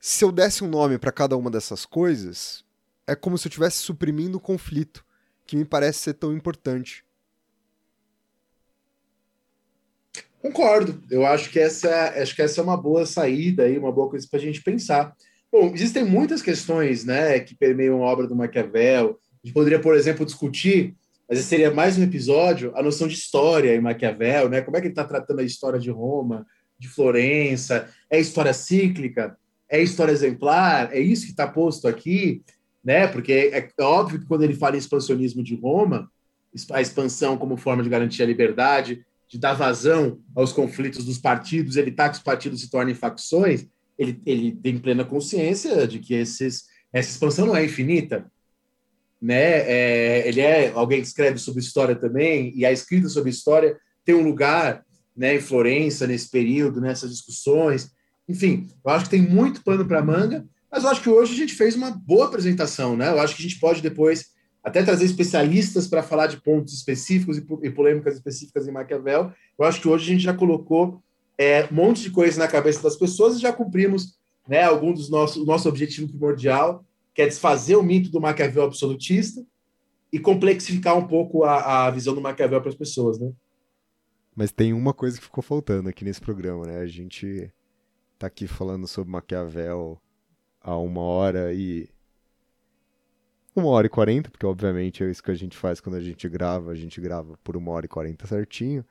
Se 0.00 0.24
eu 0.24 0.30
desse 0.30 0.62
um 0.62 0.68
nome 0.68 0.98
para 0.98 1.12
cada 1.12 1.36
uma 1.36 1.50
dessas 1.50 1.86
coisas, 1.86 2.64
é 3.06 3.14
como 3.14 3.38
se 3.38 3.46
eu 3.46 3.50
estivesse 3.50 3.78
suprimindo 3.78 4.38
o 4.38 4.40
conflito, 4.40 5.04
que 5.46 5.56
me 5.56 5.64
parece 5.64 6.00
ser 6.00 6.14
tão 6.14 6.32
importante. 6.32 7.04
Concordo. 10.40 11.02
Eu 11.10 11.26
acho 11.26 11.50
que 11.50 11.58
essa, 11.58 12.10
acho 12.20 12.34
que 12.34 12.42
essa 12.42 12.60
é 12.60 12.64
uma 12.64 12.76
boa 12.76 13.06
saída 13.06 13.68
e 13.68 13.78
uma 13.78 13.90
boa 13.90 14.08
coisa 14.10 14.26
para 14.30 14.38
a 14.38 14.42
gente 14.42 14.62
pensar. 14.62 15.14
Bom, 15.50 15.72
existem 15.74 16.04
muitas 16.04 16.42
questões, 16.42 17.04
né, 17.04 17.40
que 17.40 17.54
permeiam 17.54 18.02
a 18.02 18.06
obra 18.06 18.26
do 18.26 18.36
Maquiavel. 18.36 19.18
Gente 19.46 19.54
poderia, 19.54 19.78
por 19.78 19.94
exemplo, 19.94 20.26
discutir, 20.26 20.96
mas 21.28 21.38
esse 21.38 21.46
seria 21.46 21.70
mais 21.70 21.96
um 21.96 22.02
episódio, 22.02 22.72
a 22.74 22.82
noção 22.82 23.06
de 23.06 23.14
história 23.14 23.76
em 23.76 23.80
Maquiavel, 23.80 24.48
né? 24.48 24.60
Como 24.60 24.76
é 24.76 24.80
que 24.80 24.88
ele 24.88 24.92
está 24.92 25.04
tratando 25.04 25.38
a 25.38 25.44
história 25.44 25.78
de 25.78 25.88
Roma, 25.88 26.44
de 26.76 26.88
Florença? 26.88 27.88
É 28.10 28.18
história 28.18 28.52
cíclica? 28.52 29.38
É 29.68 29.80
história 29.80 30.10
exemplar? 30.10 30.92
É 30.92 30.98
isso 30.98 31.26
que 31.26 31.30
está 31.30 31.46
posto 31.46 31.86
aqui, 31.86 32.42
né? 32.82 33.06
Porque 33.06 33.52
é 33.52 33.70
óbvio 33.84 34.18
que 34.18 34.26
quando 34.26 34.42
ele 34.42 34.52
fala 34.52 34.74
em 34.74 34.80
expansionismo 34.80 35.44
de 35.44 35.54
Roma, 35.54 36.10
a 36.72 36.80
expansão 36.80 37.38
como 37.38 37.56
forma 37.56 37.84
de 37.84 37.88
garantir 37.88 38.24
a 38.24 38.26
liberdade, 38.26 39.06
de 39.28 39.38
dar 39.38 39.54
vazão 39.54 40.18
aos 40.34 40.52
conflitos 40.52 41.04
dos 41.04 41.18
partidos, 41.18 41.76
evitar 41.76 42.08
que 42.08 42.16
os 42.16 42.22
partidos 42.22 42.62
se 42.62 42.68
tornem 42.68 42.96
facções, 42.96 43.64
ele, 43.96 44.20
ele 44.26 44.50
tem 44.60 44.76
plena 44.76 45.04
consciência 45.04 45.86
de 45.86 46.00
que 46.00 46.14
esses, 46.14 46.64
essa 46.92 47.10
expansão 47.10 47.46
não 47.46 47.54
é 47.54 47.64
infinita. 47.64 48.26
Né? 49.20 49.60
É, 49.60 50.28
ele 50.28 50.40
é 50.40 50.72
alguém 50.74 51.00
que 51.00 51.06
escreve 51.06 51.38
sobre 51.38 51.60
história 51.60 51.96
também, 51.96 52.52
e 52.54 52.64
a 52.64 52.72
escrita 52.72 53.08
sobre 53.08 53.30
história 53.30 53.76
tem 54.04 54.14
um 54.14 54.22
lugar 54.22 54.84
né, 55.16 55.36
em 55.36 55.40
Florença 55.40 56.06
nesse 56.06 56.30
período, 56.30 56.80
nessas 56.80 57.10
discussões. 57.10 57.90
Enfim, 58.28 58.68
eu 58.84 58.90
acho 58.90 59.04
que 59.04 59.10
tem 59.10 59.22
muito 59.22 59.62
pano 59.64 59.86
para 59.86 60.04
manga, 60.04 60.44
mas 60.70 60.84
eu 60.84 60.90
acho 60.90 61.02
que 61.02 61.08
hoje 61.08 61.32
a 61.32 61.36
gente 61.36 61.54
fez 61.54 61.74
uma 61.74 61.90
boa 61.90 62.26
apresentação. 62.26 62.96
Né? 62.96 63.08
Eu 63.08 63.20
acho 63.20 63.34
que 63.34 63.42
a 63.42 63.48
gente 63.48 63.58
pode 63.58 63.80
depois 63.80 64.26
até 64.62 64.82
trazer 64.82 65.04
especialistas 65.04 65.86
para 65.86 66.02
falar 66.02 66.26
de 66.26 66.42
pontos 66.42 66.74
específicos 66.74 67.38
e 67.62 67.70
polêmicas 67.70 68.16
específicas 68.16 68.66
em 68.66 68.72
Maquiavel. 68.72 69.32
Eu 69.58 69.64
acho 69.64 69.80
que 69.80 69.88
hoje 69.88 70.04
a 70.04 70.12
gente 70.12 70.24
já 70.24 70.34
colocou 70.34 71.00
é, 71.38 71.68
um 71.70 71.74
monte 71.74 72.02
de 72.02 72.10
coisa 72.10 72.38
na 72.38 72.48
cabeça 72.48 72.82
das 72.82 72.96
pessoas 72.96 73.36
e 73.36 73.40
já 73.40 73.52
cumprimos 73.52 74.16
né, 74.48 74.62
algum 74.62 74.92
dos 74.92 75.08
nossos, 75.10 75.42
o 75.42 75.46
nosso 75.46 75.68
objetivo 75.68 76.08
primordial, 76.08 76.84
que 77.16 77.22
é 77.22 77.26
desfazer 77.26 77.76
o 77.76 77.82
mito 77.82 78.10
do 78.10 78.20
Maquiavel 78.20 78.64
absolutista 78.64 79.42
e 80.12 80.18
complexificar 80.18 80.94
um 80.98 81.06
pouco 81.08 81.44
a, 81.44 81.86
a 81.86 81.90
visão 81.90 82.14
do 82.14 82.20
Maquiavel 82.20 82.60
para 82.60 82.68
as 82.68 82.76
pessoas, 82.76 83.18
né? 83.18 83.32
Mas 84.34 84.52
tem 84.52 84.74
uma 84.74 84.92
coisa 84.92 85.16
que 85.16 85.24
ficou 85.24 85.42
faltando 85.42 85.88
aqui 85.88 86.04
nesse 86.04 86.20
programa, 86.20 86.66
né? 86.66 86.76
A 86.76 86.86
gente 86.86 87.50
tá 88.18 88.26
aqui 88.26 88.46
falando 88.46 88.86
sobre 88.86 89.10
Maquiavel 89.10 89.98
há 90.60 90.76
uma 90.76 91.00
hora 91.00 91.54
e 91.54 91.88
uma 93.54 93.68
hora 93.68 93.86
e 93.86 93.90
quarenta, 93.90 94.30
porque 94.30 94.44
obviamente 94.44 95.02
é 95.02 95.10
isso 95.10 95.22
que 95.22 95.30
a 95.30 95.34
gente 95.34 95.56
faz 95.56 95.80
quando 95.80 95.94
a 95.94 96.02
gente 96.02 96.28
grava, 96.28 96.70
a 96.70 96.74
gente 96.74 97.00
grava 97.00 97.38
por 97.42 97.56
uma 97.56 97.72
hora 97.72 97.86
e 97.86 97.88
quarenta 97.88 98.26
certinho. 98.26 98.84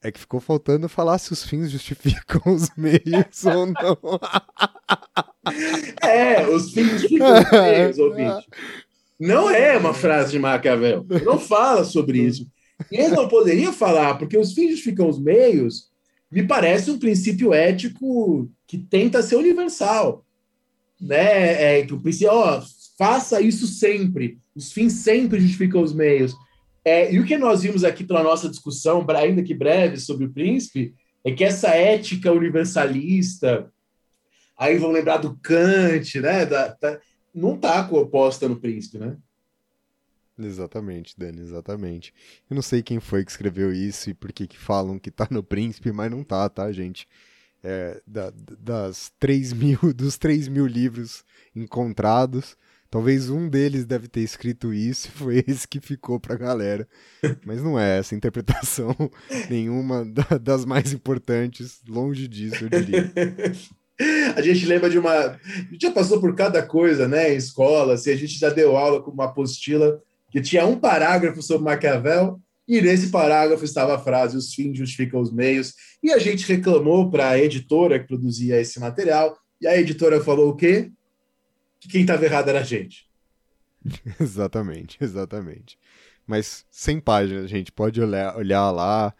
É 0.00 0.12
que 0.12 0.20
ficou 0.20 0.38
faltando 0.38 0.88
falar 0.88 1.18
se 1.18 1.32
os 1.32 1.42
fins 1.42 1.72
justificam 1.72 2.54
os 2.54 2.70
meios 2.76 3.44
ou 3.44 3.66
não. 3.66 3.98
É, 6.02 6.46
os 6.48 6.72
fins 6.72 6.90
justificam 6.90 7.34
os 7.40 7.50
meios, 7.50 7.98
ouvinte. 7.98 8.46
Não 9.18 9.50
é 9.50 9.76
uma 9.76 9.94
frase 9.94 10.32
de 10.32 10.38
Maquiavel. 10.38 11.06
Não 11.24 11.38
fala 11.38 11.84
sobre 11.84 12.18
isso. 12.18 12.46
E 12.90 12.96
ele 12.96 13.14
não 13.14 13.28
poderia 13.28 13.72
falar, 13.72 14.18
porque 14.18 14.36
os 14.36 14.52
fins 14.52 14.70
justificam 14.70 15.08
os 15.08 15.18
meios 15.18 15.88
me 16.34 16.42
parece 16.42 16.90
um 16.90 16.98
princípio 16.98 17.54
ético 17.54 18.50
que 18.66 18.76
tenta 18.76 19.22
ser 19.22 19.36
universal. 19.36 20.26
Né? 21.00 21.78
É, 21.78 21.86
que 21.86 21.94
o 21.94 22.00
princípio, 22.00 22.32
ó, 22.32 22.60
faça 22.98 23.40
isso 23.40 23.68
sempre. 23.68 24.38
Os 24.52 24.72
fins 24.72 24.94
sempre 24.94 25.40
justificam 25.40 25.80
os 25.80 25.94
meios. 25.94 26.34
É, 26.84 27.12
e 27.14 27.20
o 27.20 27.24
que 27.24 27.38
nós 27.38 27.62
vimos 27.62 27.84
aqui 27.84 28.02
pela 28.02 28.22
nossa 28.22 28.48
discussão, 28.48 29.06
ainda 29.10 29.44
que 29.44 29.54
breve, 29.54 29.96
sobre 29.96 30.26
o 30.26 30.32
príncipe, 30.32 30.92
é 31.24 31.30
que 31.30 31.44
essa 31.44 31.68
ética 31.68 32.32
universalista, 32.32 33.72
aí 34.56 34.78
vão 34.78 34.90
lembrar 34.90 35.18
do 35.18 35.36
Kant, 35.36 36.20
né? 36.20 36.46
Da, 36.46 36.68
da, 36.80 37.00
não 37.34 37.54
está 37.54 37.88
oposta 37.90 38.48
no 38.48 38.60
príncipe, 38.60 38.98
né? 38.98 39.16
Exatamente, 40.38 41.14
Dani, 41.16 41.40
exatamente. 41.40 42.12
Eu 42.50 42.54
não 42.54 42.62
sei 42.62 42.82
quem 42.82 42.98
foi 42.98 43.24
que 43.24 43.30
escreveu 43.30 43.72
isso 43.72 44.10
e 44.10 44.14
por 44.14 44.32
que 44.32 44.46
que 44.46 44.58
falam 44.58 44.98
que 44.98 45.10
tá 45.10 45.28
no 45.30 45.42
príncipe, 45.42 45.92
mas 45.92 46.10
não 46.10 46.24
tá, 46.24 46.48
tá, 46.48 46.70
gente? 46.72 47.08
É, 47.62 48.02
da, 48.06 48.32
das 48.58 49.12
3 49.18 49.52
mil, 49.52 49.78
dos 49.94 50.18
3 50.18 50.48
mil 50.48 50.66
livros 50.66 51.24
encontrados, 51.54 52.56
Talvez 52.94 53.28
um 53.28 53.48
deles 53.48 53.84
deve 53.84 54.06
ter 54.06 54.20
escrito 54.20 54.72
isso 54.72 55.08
e 55.08 55.10
foi 55.10 55.42
esse 55.48 55.66
que 55.66 55.80
ficou 55.80 56.20
pra 56.20 56.36
galera. 56.36 56.86
Mas 57.44 57.60
não 57.60 57.76
é 57.76 57.98
essa 57.98 58.14
interpretação 58.14 58.94
nenhuma 59.50 60.06
das 60.40 60.64
mais 60.64 60.92
importantes, 60.92 61.82
longe 61.88 62.28
disso, 62.28 62.64
eu 62.64 62.68
diria. 62.68 63.12
A 64.36 64.42
gente 64.42 64.66
lembra 64.66 64.90
de 64.90 64.98
uma. 64.98 65.12
A 65.12 65.38
gente 65.70 65.82
já 65.82 65.90
passou 65.90 66.20
por 66.20 66.34
cada 66.34 66.62
coisa, 66.62 67.06
né, 67.06 67.32
em 67.32 67.36
escola, 67.36 67.94
assim, 67.94 68.10
a 68.10 68.16
gente 68.16 68.38
já 68.38 68.50
deu 68.50 68.76
aula 68.76 69.02
com 69.02 69.10
uma 69.10 69.26
apostila 69.26 70.00
que 70.30 70.40
tinha 70.40 70.66
um 70.66 70.76
parágrafo 70.76 71.40
sobre 71.40 71.64
Maquiavel, 71.64 72.40
e 72.66 72.80
nesse 72.80 73.10
parágrafo 73.10 73.64
estava 73.64 73.94
a 73.94 73.98
frase: 73.98 74.36
os 74.36 74.52
fins 74.52 74.76
justificam 74.76 75.20
os 75.20 75.32
meios. 75.32 75.74
E 76.02 76.12
a 76.12 76.18
gente 76.18 76.46
reclamou 76.52 77.10
para 77.10 77.30
a 77.30 77.38
editora 77.38 78.00
que 78.00 78.08
produzia 78.08 78.60
esse 78.60 78.80
material, 78.80 79.38
e 79.60 79.66
a 79.66 79.76
editora 79.76 80.20
falou 80.22 80.50
o 80.50 80.56
quê? 80.56 80.90
que 81.84 81.88
quem 81.88 82.00
estava 82.00 82.24
errado 82.24 82.48
era 82.48 82.60
a 82.60 82.64
gente. 82.64 83.06
exatamente, 84.18 84.96
exatamente. 85.00 85.78
Mas 86.26 86.64
sem 86.70 86.98
página, 86.98 87.46
gente 87.46 87.70
pode 87.70 88.00
olhar, 88.00 88.36
olhar 88.36 88.70
lá, 88.70 89.14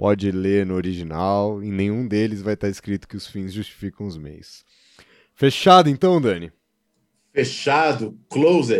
pode 0.00 0.30
ler 0.30 0.64
no 0.64 0.76
original, 0.76 1.62
em 1.62 1.70
nenhum 1.70 2.08
deles 2.08 2.40
vai 2.40 2.54
estar 2.54 2.70
escrito 2.70 3.06
que 3.06 3.18
os 3.18 3.26
fins 3.26 3.52
justificam 3.52 4.06
os 4.06 4.16
meios. 4.16 4.64
Fechado 5.34 5.90
então, 5.90 6.18
Dani? 6.18 6.50
Fechado, 7.34 8.18
close 8.30 8.72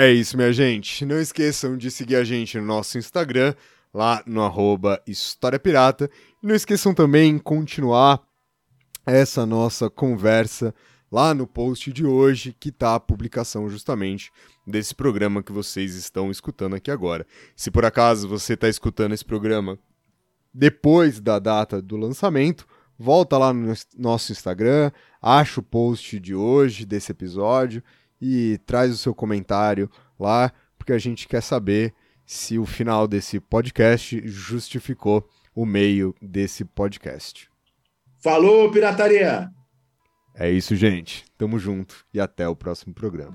É 0.00 0.12
isso, 0.12 0.36
minha 0.36 0.52
gente. 0.52 1.04
Não 1.04 1.20
esqueçam 1.20 1.76
de 1.76 1.90
seguir 1.90 2.14
a 2.14 2.22
gente 2.22 2.56
no 2.56 2.64
nosso 2.64 2.96
Instagram, 2.96 3.52
lá 3.92 4.22
no 4.24 4.44
arroba 4.44 5.02
História 5.08 5.58
Pirata. 5.58 6.08
E 6.40 6.46
não 6.46 6.54
esqueçam 6.54 6.94
também 6.94 7.36
continuar 7.36 8.22
essa 9.04 9.44
nossa 9.44 9.90
conversa 9.90 10.72
lá 11.10 11.34
no 11.34 11.48
post 11.48 11.92
de 11.92 12.06
hoje, 12.06 12.54
que 12.60 12.68
está 12.68 12.94
a 12.94 13.00
publicação 13.00 13.68
justamente 13.68 14.30
desse 14.64 14.94
programa 14.94 15.42
que 15.42 15.50
vocês 15.50 15.96
estão 15.96 16.30
escutando 16.30 16.76
aqui 16.76 16.92
agora. 16.92 17.26
Se 17.56 17.68
por 17.68 17.84
acaso 17.84 18.28
você 18.28 18.52
está 18.52 18.68
escutando 18.68 19.14
esse 19.14 19.24
programa 19.24 19.80
depois 20.54 21.20
da 21.20 21.40
data 21.40 21.82
do 21.82 21.96
lançamento, 21.96 22.68
volta 22.96 23.36
lá 23.36 23.52
no 23.52 23.74
nosso 23.96 24.30
Instagram, 24.30 24.92
acha 25.20 25.58
o 25.58 25.64
post 25.64 26.20
de 26.20 26.36
hoje, 26.36 26.86
desse 26.86 27.10
episódio, 27.10 27.82
e 28.20 28.58
traz 28.66 28.92
o 28.92 28.96
seu 28.96 29.14
comentário 29.14 29.90
lá, 30.18 30.52
porque 30.76 30.92
a 30.92 30.98
gente 30.98 31.28
quer 31.28 31.40
saber 31.40 31.94
se 32.26 32.58
o 32.58 32.66
final 32.66 33.08
desse 33.08 33.40
podcast 33.40 34.20
justificou 34.26 35.28
o 35.54 35.64
meio 35.64 36.14
desse 36.20 36.64
podcast. 36.64 37.48
Falou, 38.20 38.70
pirataria! 38.70 39.50
É 40.34 40.50
isso, 40.50 40.76
gente. 40.76 41.24
Tamo 41.36 41.58
junto 41.58 42.04
e 42.14 42.20
até 42.20 42.48
o 42.48 42.54
próximo 42.54 42.94
programa. 42.94 43.34